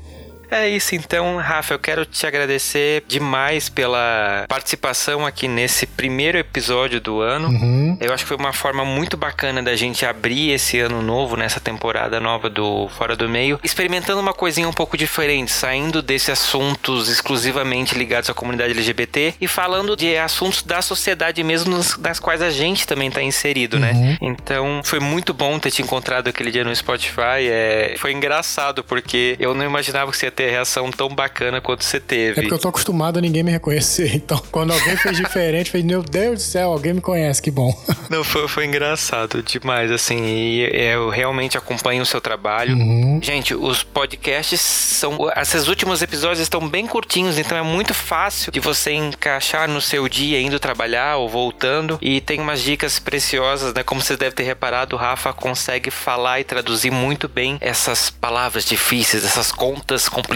É 0.52 0.68
isso 0.68 0.96
então, 0.96 1.38
Rafa. 1.38 1.74
Eu 1.74 1.80
quero 1.80 2.06
te 2.06 2.26
agradecer 2.26 3.04
demais 3.08 3.70
pela 3.70 4.46
participação 4.48 5.26
aqui 5.26 5.48
nesse 5.48 5.86
primeiro 5.86 6.38
episódio 6.38 7.00
do 7.00 7.22
ano. 7.22 7.50
Uhum. 7.50 7.98
Eu 8.02 8.14
acho 8.14 8.24
que 8.24 8.28
foi 8.28 8.38
uma 8.38 8.54
forma 8.54 8.84
muito 8.84 9.16
bacana 9.16 9.62
da 9.62 9.76
gente 9.76 10.06
abrir 10.06 10.52
esse 10.52 10.80
ano 10.80 11.02
novo, 11.02 11.36
nessa 11.36 11.60
temporada 11.60 12.20
nova 12.20 12.50
do 12.50 12.88
Fora 12.90 13.16
do 13.16 13.30
Meio, 13.30 13.60
experimentando 13.64 14.20
uma 14.20 14.34
coisinha 14.34 14.68
um 14.68 14.74
pouco 14.74 14.98
diferente, 14.98 15.52
saindo 15.52 16.02
desses 16.02 16.30
assuntos 16.30 17.10
exclusivamente 17.10 17.96
ligados 17.96 18.30
à 18.30 18.34
comunidade 18.34 18.72
LGBT 18.72 19.36
e 19.40 19.48
falando 19.48 19.96
de 19.96 20.18
assuntos 20.18 20.64
da 20.64 20.82
sociedade 20.82 21.44
mesmo, 21.44 21.80
nas 22.00 22.20
quais 22.20 22.42
a 22.42 22.50
gente 22.50 22.88
também 22.88 23.10
está 23.10 23.22
inserido, 23.22 23.80
né? 23.80 23.92
uhum. 23.92 24.02
né? 24.02 24.18
Então 24.22 24.82
foi 24.84 25.00
muito 25.00 25.34
bom 25.34 25.60
ter 25.60 25.72
te 25.72 25.82
encontrado 25.82 26.28
aquele 26.28 26.52
dia 26.52 26.64
no 26.64 26.76
Spotify. 26.76 27.48
É... 27.48 27.96
Foi 27.98 28.12
engraçado, 28.12 28.84
porque 28.84 29.36
eu 29.40 29.54
não 29.54 29.66
imaginava 29.66 30.12
que 30.12 30.18
você 30.18 30.28
ia 30.28 30.32
ter 30.40 30.52
reação 30.52 30.90
tão 30.90 31.10
bacana 31.10 31.60
quanto 31.60 31.84
você 31.84 32.00
teve. 32.00 32.40
É 32.40 32.42
porque 32.44 32.54
eu 32.54 32.60
tô 32.60 32.70
acostumado 32.70 33.18
a 33.18 33.22
ninguém 33.22 33.44
me 33.44 33.52
reconhecer. 33.52 34.16
Então, 34.30 34.42
quando 34.52 34.72
alguém 34.72 34.96
fez 34.98 35.18
diferente, 35.18 35.72
falei, 35.72 35.86
meu 35.86 36.04
Deus 36.04 36.36
do 36.36 36.42
céu, 36.42 36.72
alguém 36.72 36.94
me 36.94 37.02
conhece, 37.02 37.42
que 37.42 37.50
bom. 37.50 37.74
Não, 38.10 38.24
foi, 38.24 38.48
foi 38.48 38.66
engraçado 38.66 39.42
demais, 39.42 39.92
assim. 39.92 40.24
E 40.24 40.62
eu 40.72 41.10
realmente 41.10 41.58
acompanho 41.58 42.04
o 42.04 42.06
seu 42.06 42.22
trabalho. 42.22 42.76
Uhum. 42.76 43.20
Gente, 43.22 43.56
os 43.56 43.82
podcasts 43.82 44.62
são. 44.62 45.18
Esses 45.36 45.68
últimos 45.68 46.02
episódios 46.02 46.40
estão 46.40 46.68
bem 46.68 46.86
curtinhos, 46.86 47.38
então 47.38 47.58
é 47.58 47.62
muito 47.62 47.94
fácil 47.94 48.52
de 48.52 48.60
você 48.60 48.92
encaixar 48.92 49.68
no 49.68 49.82
seu 49.82 50.08
dia 50.08 50.40
indo 50.40 50.60
trabalhar 50.60 51.18
ou 51.18 51.28
voltando. 51.28 51.98
E 52.02 52.22
tem 52.22 52.40
umas 52.40 52.62
dicas 52.62 53.00
preciosas, 53.00 53.74
né? 53.74 53.82
Como 53.82 54.02
vocês 54.02 54.20
devem 54.20 54.36
ter 54.36 54.44
reparado, 54.44 54.96
o 54.96 55.00
Rafa 55.00 55.34
consegue 55.34 55.90
falar 55.90 56.40
e 56.40 56.44
traduzir 56.44 56.92
muito 56.92 57.28
bem 57.28 57.58
essas 57.62 58.10
palavras 58.10 58.66
difíceis, 58.66 59.26
essas 59.26 59.52
contas 59.52 60.08
complicadas 60.08 60.29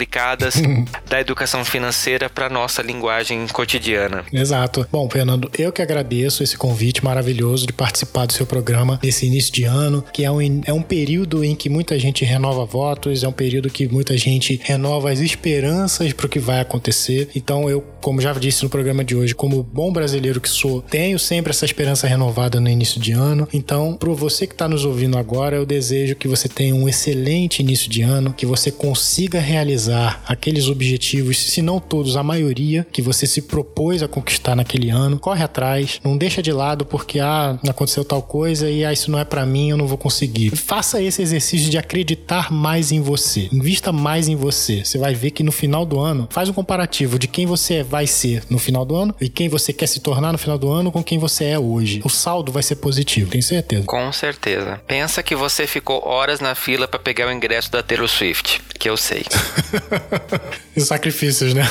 da 1.08 1.20
educação 1.20 1.64
financeira 1.64 2.30
para 2.30 2.50
nossa 2.50 2.82
linguagem 2.82 3.48
cotidiana. 3.48 4.26
Exato. 4.32 4.88
Bom, 4.92 5.10
Fernando, 5.10 5.50
eu 5.58 5.72
que 5.72 5.82
agradeço 5.82 6.44
esse 6.44 6.58
convite 6.58 7.04
maravilhoso 7.04 7.68
de 7.68 7.74
participar 7.74 8.26
do 8.26 8.34
seu 8.34 8.46
programa 8.46 9.00
nesse 9.04 9.26
início 9.26 9.54
de 9.54 9.64
ano, 9.64 10.04
que 10.12 10.26
é 10.26 10.32
um, 10.32 10.62
é 10.66 10.74
um 10.74 10.82
período 10.82 11.44
em 11.44 11.56
que 11.56 11.70
muita 11.70 11.98
gente 12.00 12.26
renova 12.26 12.66
votos, 12.66 13.24
é 13.24 13.28
um 13.28 13.34
período 13.34 13.70
que 13.70 13.88
muita 13.88 14.18
gente 14.18 14.60
renova 14.64 15.12
as 15.12 15.20
esperanças 15.20 16.12
para 16.14 16.26
o 16.26 16.30
que 16.30 16.40
vai 16.40 16.60
acontecer. 16.60 17.30
Então, 17.36 17.70
eu, 17.70 17.82
como 18.02 18.20
já 18.20 18.34
disse 18.34 18.64
no 18.64 18.70
programa 18.70 19.04
de 19.04 19.16
hoje, 19.16 19.36
como 19.36 19.62
bom 19.62 19.92
brasileiro 19.92 20.42
que 20.42 20.50
sou, 20.50 20.82
tenho 20.82 21.20
sempre 21.20 21.52
essa 21.52 21.66
esperança 21.66 22.08
renovada 22.08 22.60
no 22.60 22.70
início 22.70 23.00
de 23.00 23.12
ano. 23.12 23.48
Então, 23.54 23.96
para 23.96 24.12
você 24.14 24.48
que 24.48 24.54
está 24.54 24.68
nos 24.68 24.86
ouvindo 24.86 25.18
agora, 25.18 25.56
eu 25.56 25.66
desejo 25.66 26.16
que 26.16 26.28
você 26.28 26.50
tenha 26.50 26.74
um 26.74 26.90
excelente 26.90 27.62
início 27.62 27.90
de 27.90 28.02
ano, 28.02 28.34
que 28.34 28.46
você 28.46 28.72
consiga 28.72 29.40
realizar 29.40 29.83
realizar 29.84 30.22
aqueles 30.28 30.68
objetivos, 30.68 31.38
se 31.38 31.62
não 31.62 31.80
todos, 31.80 32.16
a 32.16 32.24
maioria 32.24 32.86
que 32.92 33.02
você 33.02 33.26
se 33.26 33.42
propôs 33.42 34.02
a 34.02 34.08
conquistar 34.08 34.56
naquele 34.56 34.90
ano. 34.90 35.20
Corre 35.20 35.44
atrás, 35.44 36.00
não 36.04 36.18
deixa 36.18 36.42
de 36.42 36.52
lado 36.52 36.86
porque 36.86 37.20
ah, 37.20 37.58
aconteceu 37.68 38.06
tal 38.06 38.22
coisa 38.22 38.70
e 38.70 38.86
ah, 38.86 38.94
isso 38.94 39.12
não 39.12 39.20
é 39.20 39.26
para 39.26 39.46
mim, 39.46 39.70
eu 39.70 39.78
não 39.78 39.88
vou 39.88 39.98
conseguir. 39.98 40.56
Faça 40.56 41.02
esse 41.02 41.22
exercício 41.22 41.70
de 41.70 41.78
acreditar 41.78 42.52
mais 42.52 42.92
em 42.92 43.02
você. 43.02 43.50
Invista 43.52 43.92
mais 43.92 44.28
em 44.28 44.36
você. 44.36 44.84
Você 44.84 44.98
vai 44.98 45.14
ver 45.14 45.32
que 45.32 45.44
no 45.44 45.52
final 45.52 45.86
do 45.86 46.00
ano, 46.00 46.28
faz 46.32 46.50
um 46.50 46.54
comparativo 46.54 47.20
de 47.20 47.28
quem 47.28 47.46
você 47.46 47.84
vai 47.84 48.08
ser 48.08 48.44
no 48.50 48.60
final 48.60 48.86
do 48.86 48.96
ano 48.96 49.16
e 49.20 49.30
quem 49.30 49.50
você 49.50 49.74
quer 49.74 49.88
se 49.88 50.00
tornar 50.00 50.32
no 50.32 50.38
final 50.38 50.58
do 50.58 50.70
ano 50.70 50.92
com 50.92 51.04
quem 51.04 51.18
você 51.18 51.46
é 51.46 51.60
hoje. 51.60 52.02
O 52.04 52.10
saldo 52.10 52.52
vai 52.52 52.64
ser 52.64 52.76
positivo, 52.78 53.30
tenho 53.30 53.44
certeza. 53.44 53.84
Com 53.86 54.12
certeza. 54.12 54.82
Pensa 54.88 55.22
que 55.24 55.36
você 55.36 55.68
ficou 55.68 56.06
horas 56.06 56.40
na 56.40 56.56
fila 56.56 56.88
para 56.88 57.00
pegar 57.00 57.28
o 57.28 57.32
ingresso 57.32 57.72
da 57.72 57.84
Taylor 57.84 58.08
Swift, 58.08 58.62
que 58.80 58.90
eu 58.90 58.98
sei. 58.98 59.24
e 60.76 60.82
sacrifícios, 60.82 61.54
né? 61.54 61.64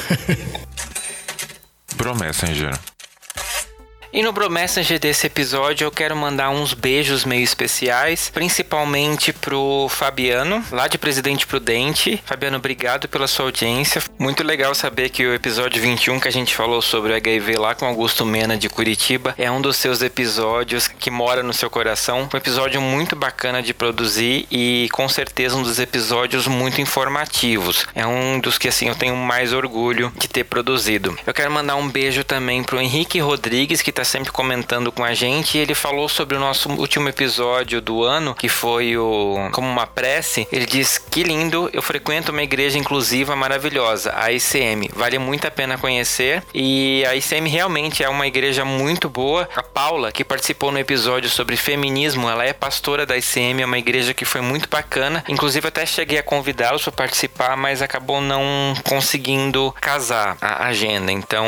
Pro 1.96 2.14
Messenger. 2.14 2.78
E 4.14 4.22
no 4.22 4.30
Bro 4.30 4.51
Messenger 4.51 4.98
desse 4.98 5.26
episódio 5.26 5.86
eu 5.86 5.90
quero 5.90 6.14
mandar 6.14 6.51
uns 6.51 6.74
beijos 6.74 7.24
meio 7.24 7.43
especiais, 7.43 8.28
principalmente 8.28 9.32
pro 9.32 9.86
Fabiano, 9.89 10.62
lá 10.70 10.86
de 10.86 10.98
Presidente 10.98 11.47
Prudente. 11.47 12.22
Fabiano, 12.26 12.59
obrigado 12.59 13.09
pela 13.09 13.26
sua 13.26 13.47
audiência. 13.47 14.02
Muito 14.18 14.43
legal 14.43 14.74
saber 14.74 15.09
que 15.09 15.24
o 15.24 15.32
episódio 15.32 15.80
21 15.80 16.20
que 16.20 16.28
a 16.28 16.30
gente 16.30 16.55
falou 16.55 16.82
sobre 16.82 17.10
o 17.10 17.16
HIV 17.16 17.56
lá 17.56 17.74
com 17.74 17.86
Augusto 17.86 18.26
Mena 18.26 18.55
de 18.55 18.68
Curitiba 18.68 19.34
é 19.39 19.51
um 19.51 19.62
dos 19.62 19.78
seus 19.78 20.02
episódios 20.02 20.89
que 20.89 21.10
mora 21.10 21.43
no 21.43 21.55
seu 21.55 21.70
coração. 21.70 22.28
Um 22.30 22.36
episódio 22.36 22.82
muito 22.82 23.16
bacana 23.16 23.62
de 23.62 23.72
produzir 23.72 24.47
e 24.51 24.90
com 24.93 25.09
certeza 25.09 25.56
um 25.56 25.62
dos 25.62 25.78
episódios 25.78 26.47
muito 26.47 26.82
informativos. 26.82 27.86
É 27.94 28.06
um 28.06 28.39
dos 28.39 28.59
que 28.59 28.68
assim 28.68 28.89
eu 28.89 28.94
tenho 28.94 29.16
mais 29.16 29.55
orgulho 29.55 30.12
de 30.18 30.28
ter 30.28 30.44
produzido. 30.44 31.16
Eu 31.26 31.32
quero 31.32 31.51
mandar 31.51 31.76
um 31.76 31.89
beijo 31.89 32.22
também 32.22 32.62
pro 32.62 32.78
Henrique 32.78 33.18
Rodrigues 33.18 33.80
que 33.80 33.90
tá 33.90 34.01
tá 34.02 34.04
sempre 34.04 34.32
comentando 34.32 34.90
com 34.90 35.04
a 35.04 35.14
gente. 35.14 35.56
E 35.56 35.60
ele 35.60 35.74
falou 35.74 36.08
sobre 36.08 36.36
o 36.36 36.40
nosso 36.40 36.68
último 36.70 37.08
episódio 37.08 37.80
do 37.80 38.02
ano, 38.02 38.34
que 38.34 38.48
foi 38.48 38.96
o 38.96 39.48
Como 39.52 39.68
uma 39.68 39.86
Prece. 39.86 40.46
Ele 40.50 40.66
diz 40.66 40.98
Que 40.98 41.22
lindo, 41.22 41.70
eu 41.72 41.80
frequento 41.80 42.32
uma 42.32 42.42
igreja 42.42 42.78
inclusiva 42.78 43.36
maravilhosa, 43.36 44.12
a 44.16 44.32
ICM. 44.32 44.90
Vale 44.94 45.18
muito 45.18 45.46
a 45.46 45.50
pena 45.50 45.78
conhecer 45.78 46.42
e 46.52 47.04
a 47.06 47.14
ICM 47.14 47.48
realmente 47.48 48.02
é 48.02 48.08
uma 48.08 48.26
igreja 48.26 48.64
muito 48.64 49.08
boa. 49.08 49.48
A 49.54 49.62
Paula, 49.62 50.10
que 50.10 50.24
participou 50.24 50.72
no 50.72 50.78
episódio 50.78 51.30
sobre 51.30 51.56
feminismo, 51.56 52.28
ela 52.28 52.44
é 52.44 52.52
pastora 52.52 53.06
da 53.06 53.16
ICM, 53.16 53.62
é 53.62 53.66
uma 53.66 53.78
igreja 53.78 54.12
que 54.12 54.24
foi 54.24 54.40
muito 54.40 54.68
bacana. 54.68 55.24
Inclusive 55.28 55.68
até 55.68 55.86
cheguei 55.86 56.18
a 56.18 56.22
convidá-los 56.22 56.82
para 56.82 56.92
participar, 56.92 57.56
mas 57.56 57.80
acabou 57.80 58.20
não 58.20 58.74
conseguindo 58.82 59.72
casar 59.80 60.36
a 60.40 60.66
agenda. 60.66 61.12
Então 61.12 61.46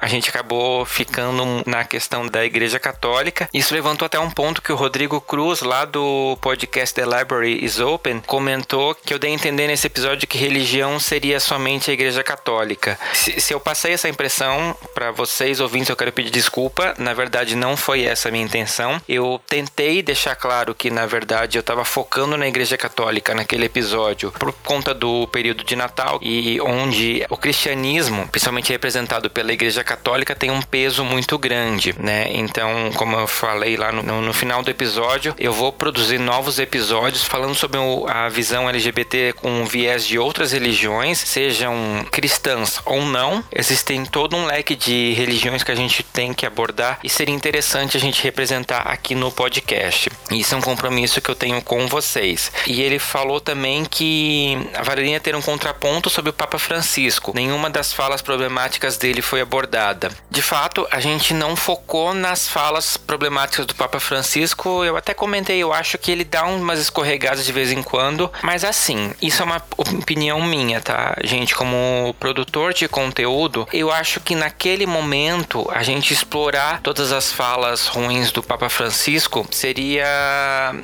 a 0.00 0.06
gente 0.06 0.28
acabou 0.28 0.84
ficando 0.84 1.62
na 1.64 1.77
questão 1.84 2.26
da 2.26 2.44
igreja 2.44 2.78
católica. 2.78 3.48
Isso 3.52 3.74
levantou 3.74 4.06
até 4.06 4.18
um 4.18 4.30
ponto 4.30 4.62
que 4.62 4.72
o 4.72 4.76
Rodrigo 4.76 5.20
Cruz, 5.20 5.60
lá 5.60 5.84
do 5.84 6.36
podcast 6.40 6.94
The 6.94 7.04
Library 7.04 7.64
is 7.64 7.80
Open, 7.80 8.20
comentou 8.26 8.94
que 8.94 9.12
eu 9.12 9.18
dei 9.18 9.30
a 9.30 9.34
entender 9.34 9.66
nesse 9.66 9.86
episódio 9.86 10.28
que 10.28 10.38
religião 10.38 10.98
seria 10.98 11.40
somente 11.40 11.90
a 11.90 11.94
igreja 11.94 12.22
católica. 12.22 12.98
Se, 13.12 13.40
se 13.40 13.54
eu 13.54 13.60
passei 13.60 13.92
essa 13.92 14.08
impressão 14.08 14.76
para 14.94 15.10
vocês 15.10 15.60
ouvintes, 15.60 15.88
eu 15.88 15.96
quero 15.96 16.12
pedir 16.12 16.30
desculpa. 16.30 16.94
Na 16.98 17.14
verdade, 17.14 17.54
não 17.54 17.76
foi 17.76 18.04
essa 18.04 18.28
a 18.28 18.32
minha 18.32 18.44
intenção. 18.44 19.00
Eu 19.08 19.40
tentei 19.46 20.02
deixar 20.02 20.34
claro 20.34 20.74
que, 20.74 20.90
na 20.90 21.06
verdade, 21.06 21.58
eu 21.58 21.60
estava 21.60 21.84
focando 21.84 22.36
na 22.36 22.46
igreja 22.48 22.76
católica 22.76 23.34
naquele 23.34 23.66
episódio 23.66 24.32
por 24.32 24.52
conta 24.52 24.94
do 24.94 25.26
período 25.28 25.64
de 25.64 25.76
Natal 25.76 26.18
e 26.22 26.60
onde 26.60 27.24
o 27.28 27.36
cristianismo, 27.36 28.26
principalmente 28.28 28.72
representado 28.72 29.30
pela 29.30 29.52
igreja 29.52 29.84
católica, 29.84 30.34
tem 30.34 30.50
um 30.50 30.62
peso 30.62 31.04
muito 31.04 31.38
grande, 31.38 31.67
né? 31.98 32.28
Então, 32.30 32.90
como 32.94 33.16
eu 33.16 33.26
falei 33.26 33.76
lá 33.76 33.92
no, 33.92 34.02
no, 34.02 34.32
final 34.32 34.62
do 34.62 34.70
episódio, 34.70 35.34
eu 35.38 35.52
vou 35.52 35.72
produzir 35.72 36.18
novos 36.18 36.58
episódios 36.58 37.24
falando 37.24 37.54
sobre 37.54 37.78
a 38.08 38.28
visão 38.28 38.68
LGBT 38.68 39.34
com 39.34 39.64
viés 39.64 40.06
de 40.06 40.18
outras 40.18 40.52
religiões, 40.52 41.18
sejam 41.18 41.74
cristãs 42.10 42.80
ou 42.84 43.04
não. 43.04 43.44
Existem 43.52 44.04
todo 44.04 44.36
um 44.36 44.46
leque 44.46 44.74
de 44.74 45.12
religiões 45.14 45.62
que 45.62 45.72
a 45.72 45.74
gente 45.74 46.02
tem 46.02 46.32
que 46.32 46.46
abordar 46.46 46.98
e 47.02 47.08
seria 47.08 47.34
interessante 47.34 47.96
a 47.96 48.00
gente 48.00 48.22
representar 48.22 48.82
aqui 48.82 49.14
no 49.14 49.30
podcast. 49.30 50.10
Isso 50.30 50.54
é 50.54 50.58
um 50.58 50.62
compromisso 50.62 51.20
que 51.20 51.30
eu 51.30 51.34
tenho 51.34 51.60
com 51.62 51.86
vocês. 51.86 52.50
E 52.66 52.82
ele 52.82 52.98
falou 52.98 53.40
também 53.40 53.84
que 53.84 54.58
valeria 54.84 55.20
ter 55.20 55.34
um 55.34 55.42
contraponto 55.42 56.10
sobre 56.10 56.30
o 56.30 56.34
Papa 56.34 56.58
Francisco. 56.58 57.32
Nenhuma 57.34 57.70
das 57.70 57.92
falas 57.92 58.22
problemáticas 58.22 58.96
dele 58.96 59.22
foi 59.22 59.40
abordada. 59.40 60.10
De 60.30 60.42
fato, 60.42 60.86
a 60.90 61.00
gente 61.00 61.34
não 61.34 61.56
focou 61.58 62.14
nas 62.14 62.48
falas 62.48 62.96
problemáticas 62.96 63.66
do 63.66 63.74
Papa 63.74 64.00
Francisco. 64.00 64.84
Eu 64.84 64.96
até 64.96 65.12
comentei, 65.12 65.58
eu 65.58 65.72
acho 65.72 65.98
que 65.98 66.10
ele 66.10 66.24
dá 66.24 66.44
umas 66.44 66.78
escorregadas 66.78 67.44
de 67.44 67.52
vez 67.52 67.72
em 67.72 67.82
quando, 67.82 68.30
mas 68.42 68.64
assim, 68.64 69.12
isso 69.20 69.42
é 69.42 69.44
uma 69.44 69.62
opinião 69.76 70.40
minha, 70.42 70.80
tá? 70.80 71.16
Gente, 71.22 71.54
como 71.54 72.14
produtor 72.18 72.72
de 72.72 72.88
conteúdo, 72.88 73.68
eu 73.72 73.90
acho 73.90 74.20
que 74.20 74.34
naquele 74.34 74.86
momento 74.86 75.68
a 75.70 75.82
gente 75.82 76.12
explorar 76.12 76.80
todas 76.80 77.12
as 77.12 77.32
falas 77.32 77.86
ruins 77.86 78.32
do 78.32 78.42
Papa 78.42 78.68
Francisco 78.68 79.46
seria 79.50 80.06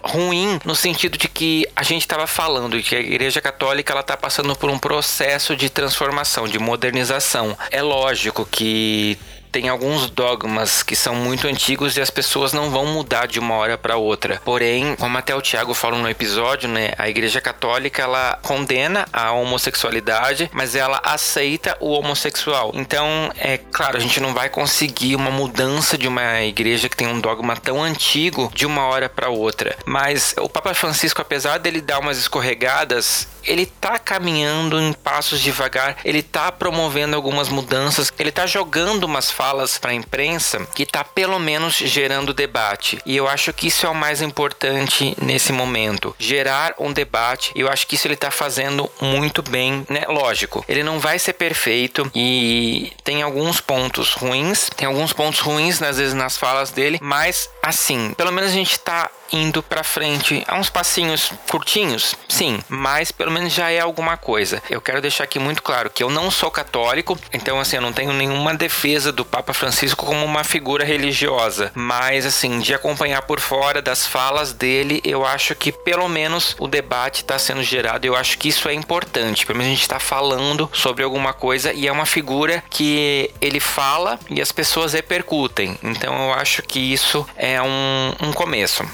ruim 0.02 0.58
no 0.64 0.74
sentido 0.74 1.16
de 1.16 1.28
que 1.28 1.66
a 1.74 1.82
gente 1.82 2.02
estava 2.02 2.26
falando 2.26 2.82
que 2.82 2.94
a 2.94 3.00
Igreja 3.00 3.40
Católica 3.40 3.92
ela 3.92 4.00
está 4.00 4.16
passando 4.16 4.56
por 4.56 4.68
um 4.68 4.78
processo 4.78 5.56
de 5.56 5.70
transformação, 5.70 6.48
de 6.48 6.58
modernização. 6.58 7.56
É 7.70 7.80
lógico 7.82 8.46
que 8.50 9.18
tem 9.54 9.68
alguns 9.68 10.10
dogmas 10.10 10.82
que 10.82 10.96
são 10.96 11.14
muito 11.14 11.46
antigos 11.46 11.96
e 11.96 12.00
as 12.00 12.10
pessoas 12.10 12.52
não 12.52 12.70
vão 12.70 12.86
mudar 12.86 13.28
de 13.28 13.38
uma 13.38 13.54
hora 13.54 13.78
para 13.78 13.96
outra. 13.96 14.42
Porém, 14.44 14.96
como 14.96 15.16
até 15.16 15.32
o 15.32 15.40
Tiago 15.40 15.72
falou 15.72 16.00
no 16.00 16.10
episódio, 16.10 16.68
né, 16.68 16.90
a 16.98 17.08
Igreja 17.08 17.40
Católica 17.40 18.02
ela 18.02 18.36
condena 18.42 19.06
a 19.12 19.30
homossexualidade, 19.30 20.50
mas 20.52 20.74
ela 20.74 21.00
aceita 21.04 21.76
o 21.78 21.92
homossexual. 21.92 22.72
Então, 22.74 23.30
é 23.36 23.56
claro, 23.56 23.96
a 23.96 24.00
gente 24.00 24.18
não 24.18 24.34
vai 24.34 24.48
conseguir 24.48 25.14
uma 25.14 25.30
mudança 25.30 25.96
de 25.96 26.08
uma 26.08 26.42
igreja 26.42 26.88
que 26.88 26.96
tem 26.96 27.06
um 27.06 27.20
dogma 27.20 27.56
tão 27.56 27.80
antigo 27.80 28.50
de 28.52 28.66
uma 28.66 28.86
hora 28.86 29.08
para 29.08 29.28
outra. 29.28 29.76
Mas 29.86 30.34
o 30.36 30.48
Papa 30.48 30.74
Francisco, 30.74 31.22
apesar 31.22 31.58
dele 31.58 31.80
dar 31.80 32.00
umas 32.00 32.18
escorregadas, 32.18 33.28
ele 33.44 33.66
tá 33.66 33.98
caminhando 33.98 34.80
em 34.80 34.92
passos 34.92 35.40
devagar, 35.40 35.98
ele 36.04 36.22
tá 36.22 36.50
promovendo 36.50 37.14
algumas 37.14 37.48
mudanças, 37.48 38.12
ele 38.18 38.32
tá 38.32 38.46
jogando 38.46 39.04
umas 39.04 39.30
falas 39.30 39.43
para 39.80 39.90
a 39.90 39.94
imprensa 39.94 40.66
que 40.74 40.86
tá 40.86 41.04
pelo 41.04 41.38
menos 41.38 41.74
gerando 41.74 42.32
debate. 42.32 42.98
E 43.04 43.16
eu 43.16 43.28
acho 43.28 43.52
que 43.52 43.66
isso 43.66 43.86
é 43.86 43.88
o 43.88 43.94
mais 43.94 44.22
importante 44.22 45.14
nesse 45.20 45.52
momento, 45.52 46.14
gerar 46.18 46.74
um 46.78 46.92
debate. 46.92 47.52
Eu 47.54 47.68
acho 47.68 47.86
que 47.86 47.94
isso 47.94 48.06
ele 48.06 48.16
tá 48.16 48.30
fazendo 48.30 48.90
muito 49.00 49.42
bem, 49.42 49.84
né? 49.88 50.04
Lógico, 50.08 50.64
ele 50.68 50.82
não 50.82 50.98
vai 50.98 51.18
ser 51.18 51.34
perfeito 51.34 52.10
e 52.14 52.92
tem 53.02 53.22
alguns 53.22 53.60
pontos 53.60 54.14
ruins, 54.14 54.70
tem 54.76 54.86
alguns 54.86 55.12
pontos 55.12 55.40
ruins 55.40 55.82
às 55.82 55.98
vezes 55.98 56.14
nas 56.14 56.36
falas 56.36 56.70
dele, 56.70 56.98
mas 57.02 57.50
assim, 57.62 58.14
pelo 58.16 58.32
menos 58.32 58.50
a 58.50 58.54
gente 58.54 58.78
tá 58.78 59.10
indo 59.32 59.62
para 59.62 59.82
frente 59.82 60.44
a 60.46 60.56
uns 60.56 60.70
passinhos 60.70 61.32
curtinhos, 61.50 62.14
sim, 62.28 62.60
mas 62.68 63.10
pelo 63.10 63.30
menos 63.30 63.52
já 63.52 63.70
é 63.70 63.80
alguma 63.80 64.16
coisa. 64.16 64.62
Eu 64.70 64.80
quero 64.80 65.00
deixar 65.00 65.24
aqui 65.24 65.38
muito 65.38 65.62
claro 65.62 65.90
que 65.90 66.02
eu 66.02 66.10
não 66.10 66.30
sou 66.30 66.50
católico, 66.50 67.18
então 67.32 67.60
assim, 67.60 67.76
eu 67.76 67.82
não 67.82 67.92
tenho 67.92 68.12
nenhuma 68.12 68.54
defesa 68.54 69.10
do 69.12 69.24
Papa 69.24 69.52
Francisco 69.52 70.06
como 70.06 70.24
uma 70.24 70.44
figura 70.44 70.84
religiosa, 70.84 71.70
mas 71.74 72.26
assim, 72.26 72.60
de 72.60 72.74
acompanhar 72.74 73.22
por 73.22 73.40
fora 73.40 73.80
das 73.80 74.06
falas 74.06 74.52
dele, 74.52 75.00
eu 75.04 75.24
acho 75.24 75.54
que 75.54 75.72
pelo 75.72 76.08
menos 76.08 76.56
o 76.58 76.68
debate 76.68 77.22
está 77.22 77.38
sendo 77.38 77.62
gerado. 77.62 78.06
Eu 78.06 78.16
acho 78.16 78.38
que 78.38 78.48
isso 78.48 78.68
é 78.68 78.74
importante. 78.74 79.46
Pelo 79.46 79.58
menos 79.58 79.72
a 79.72 79.74
gente 79.74 79.82
está 79.82 80.00
falando 80.00 80.70
sobre 80.72 81.02
alguma 81.02 81.32
coisa 81.32 81.72
e 81.72 81.86
é 81.86 81.92
uma 81.92 82.06
figura 82.06 82.62
que 82.70 83.30
ele 83.40 83.60
fala 83.60 84.18
e 84.30 84.40
as 84.40 84.52
pessoas 84.52 84.92
repercutem. 84.92 85.78
Então 85.82 86.28
eu 86.28 86.34
acho 86.34 86.62
que 86.62 86.78
isso 86.78 87.26
é 87.36 87.60
um, 87.60 88.28
um 88.28 88.32
começo. 88.32 88.84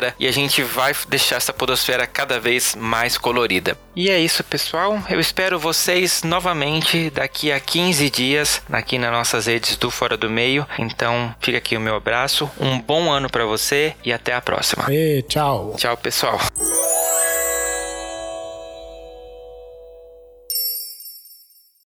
podosfera 0.05 0.15
e 0.19 0.27
a 0.27 0.31
gente 0.31 0.61
vai 0.61 0.93
deixar 1.07 1.37
essa 1.37 1.53
podosfera 1.53 2.05
cada 2.05 2.39
vez 2.39 2.75
mais 2.75 3.17
colorida. 3.17 3.77
E 3.95 4.09
é 4.09 4.19
isso, 4.19 4.43
pessoal. 4.43 5.01
Eu 5.09 5.19
espero 5.19 5.57
vocês 5.57 6.21
novamente 6.23 7.09
daqui 7.09 7.51
a 7.51 7.59
15 7.59 8.09
dias 8.09 8.61
aqui 8.71 8.97
nas 8.97 9.11
nossas 9.11 9.45
redes 9.45 9.77
do 9.77 9.89
Fora 9.89 10.17
do 10.17 10.29
Meio. 10.29 10.67
Então, 10.77 11.33
fica 11.39 11.57
aqui 11.57 11.77
o 11.77 11.81
meu 11.81 11.95
abraço. 11.95 12.49
Um 12.59 12.79
bom 12.79 13.11
ano 13.11 13.29
para 13.29 13.45
você 13.45 13.95
e 14.03 14.11
até 14.11 14.33
a 14.33 14.41
próxima. 14.41 14.85
E 14.89 15.23
tchau. 15.23 15.75
Tchau, 15.77 15.95
pessoal. 15.97 16.39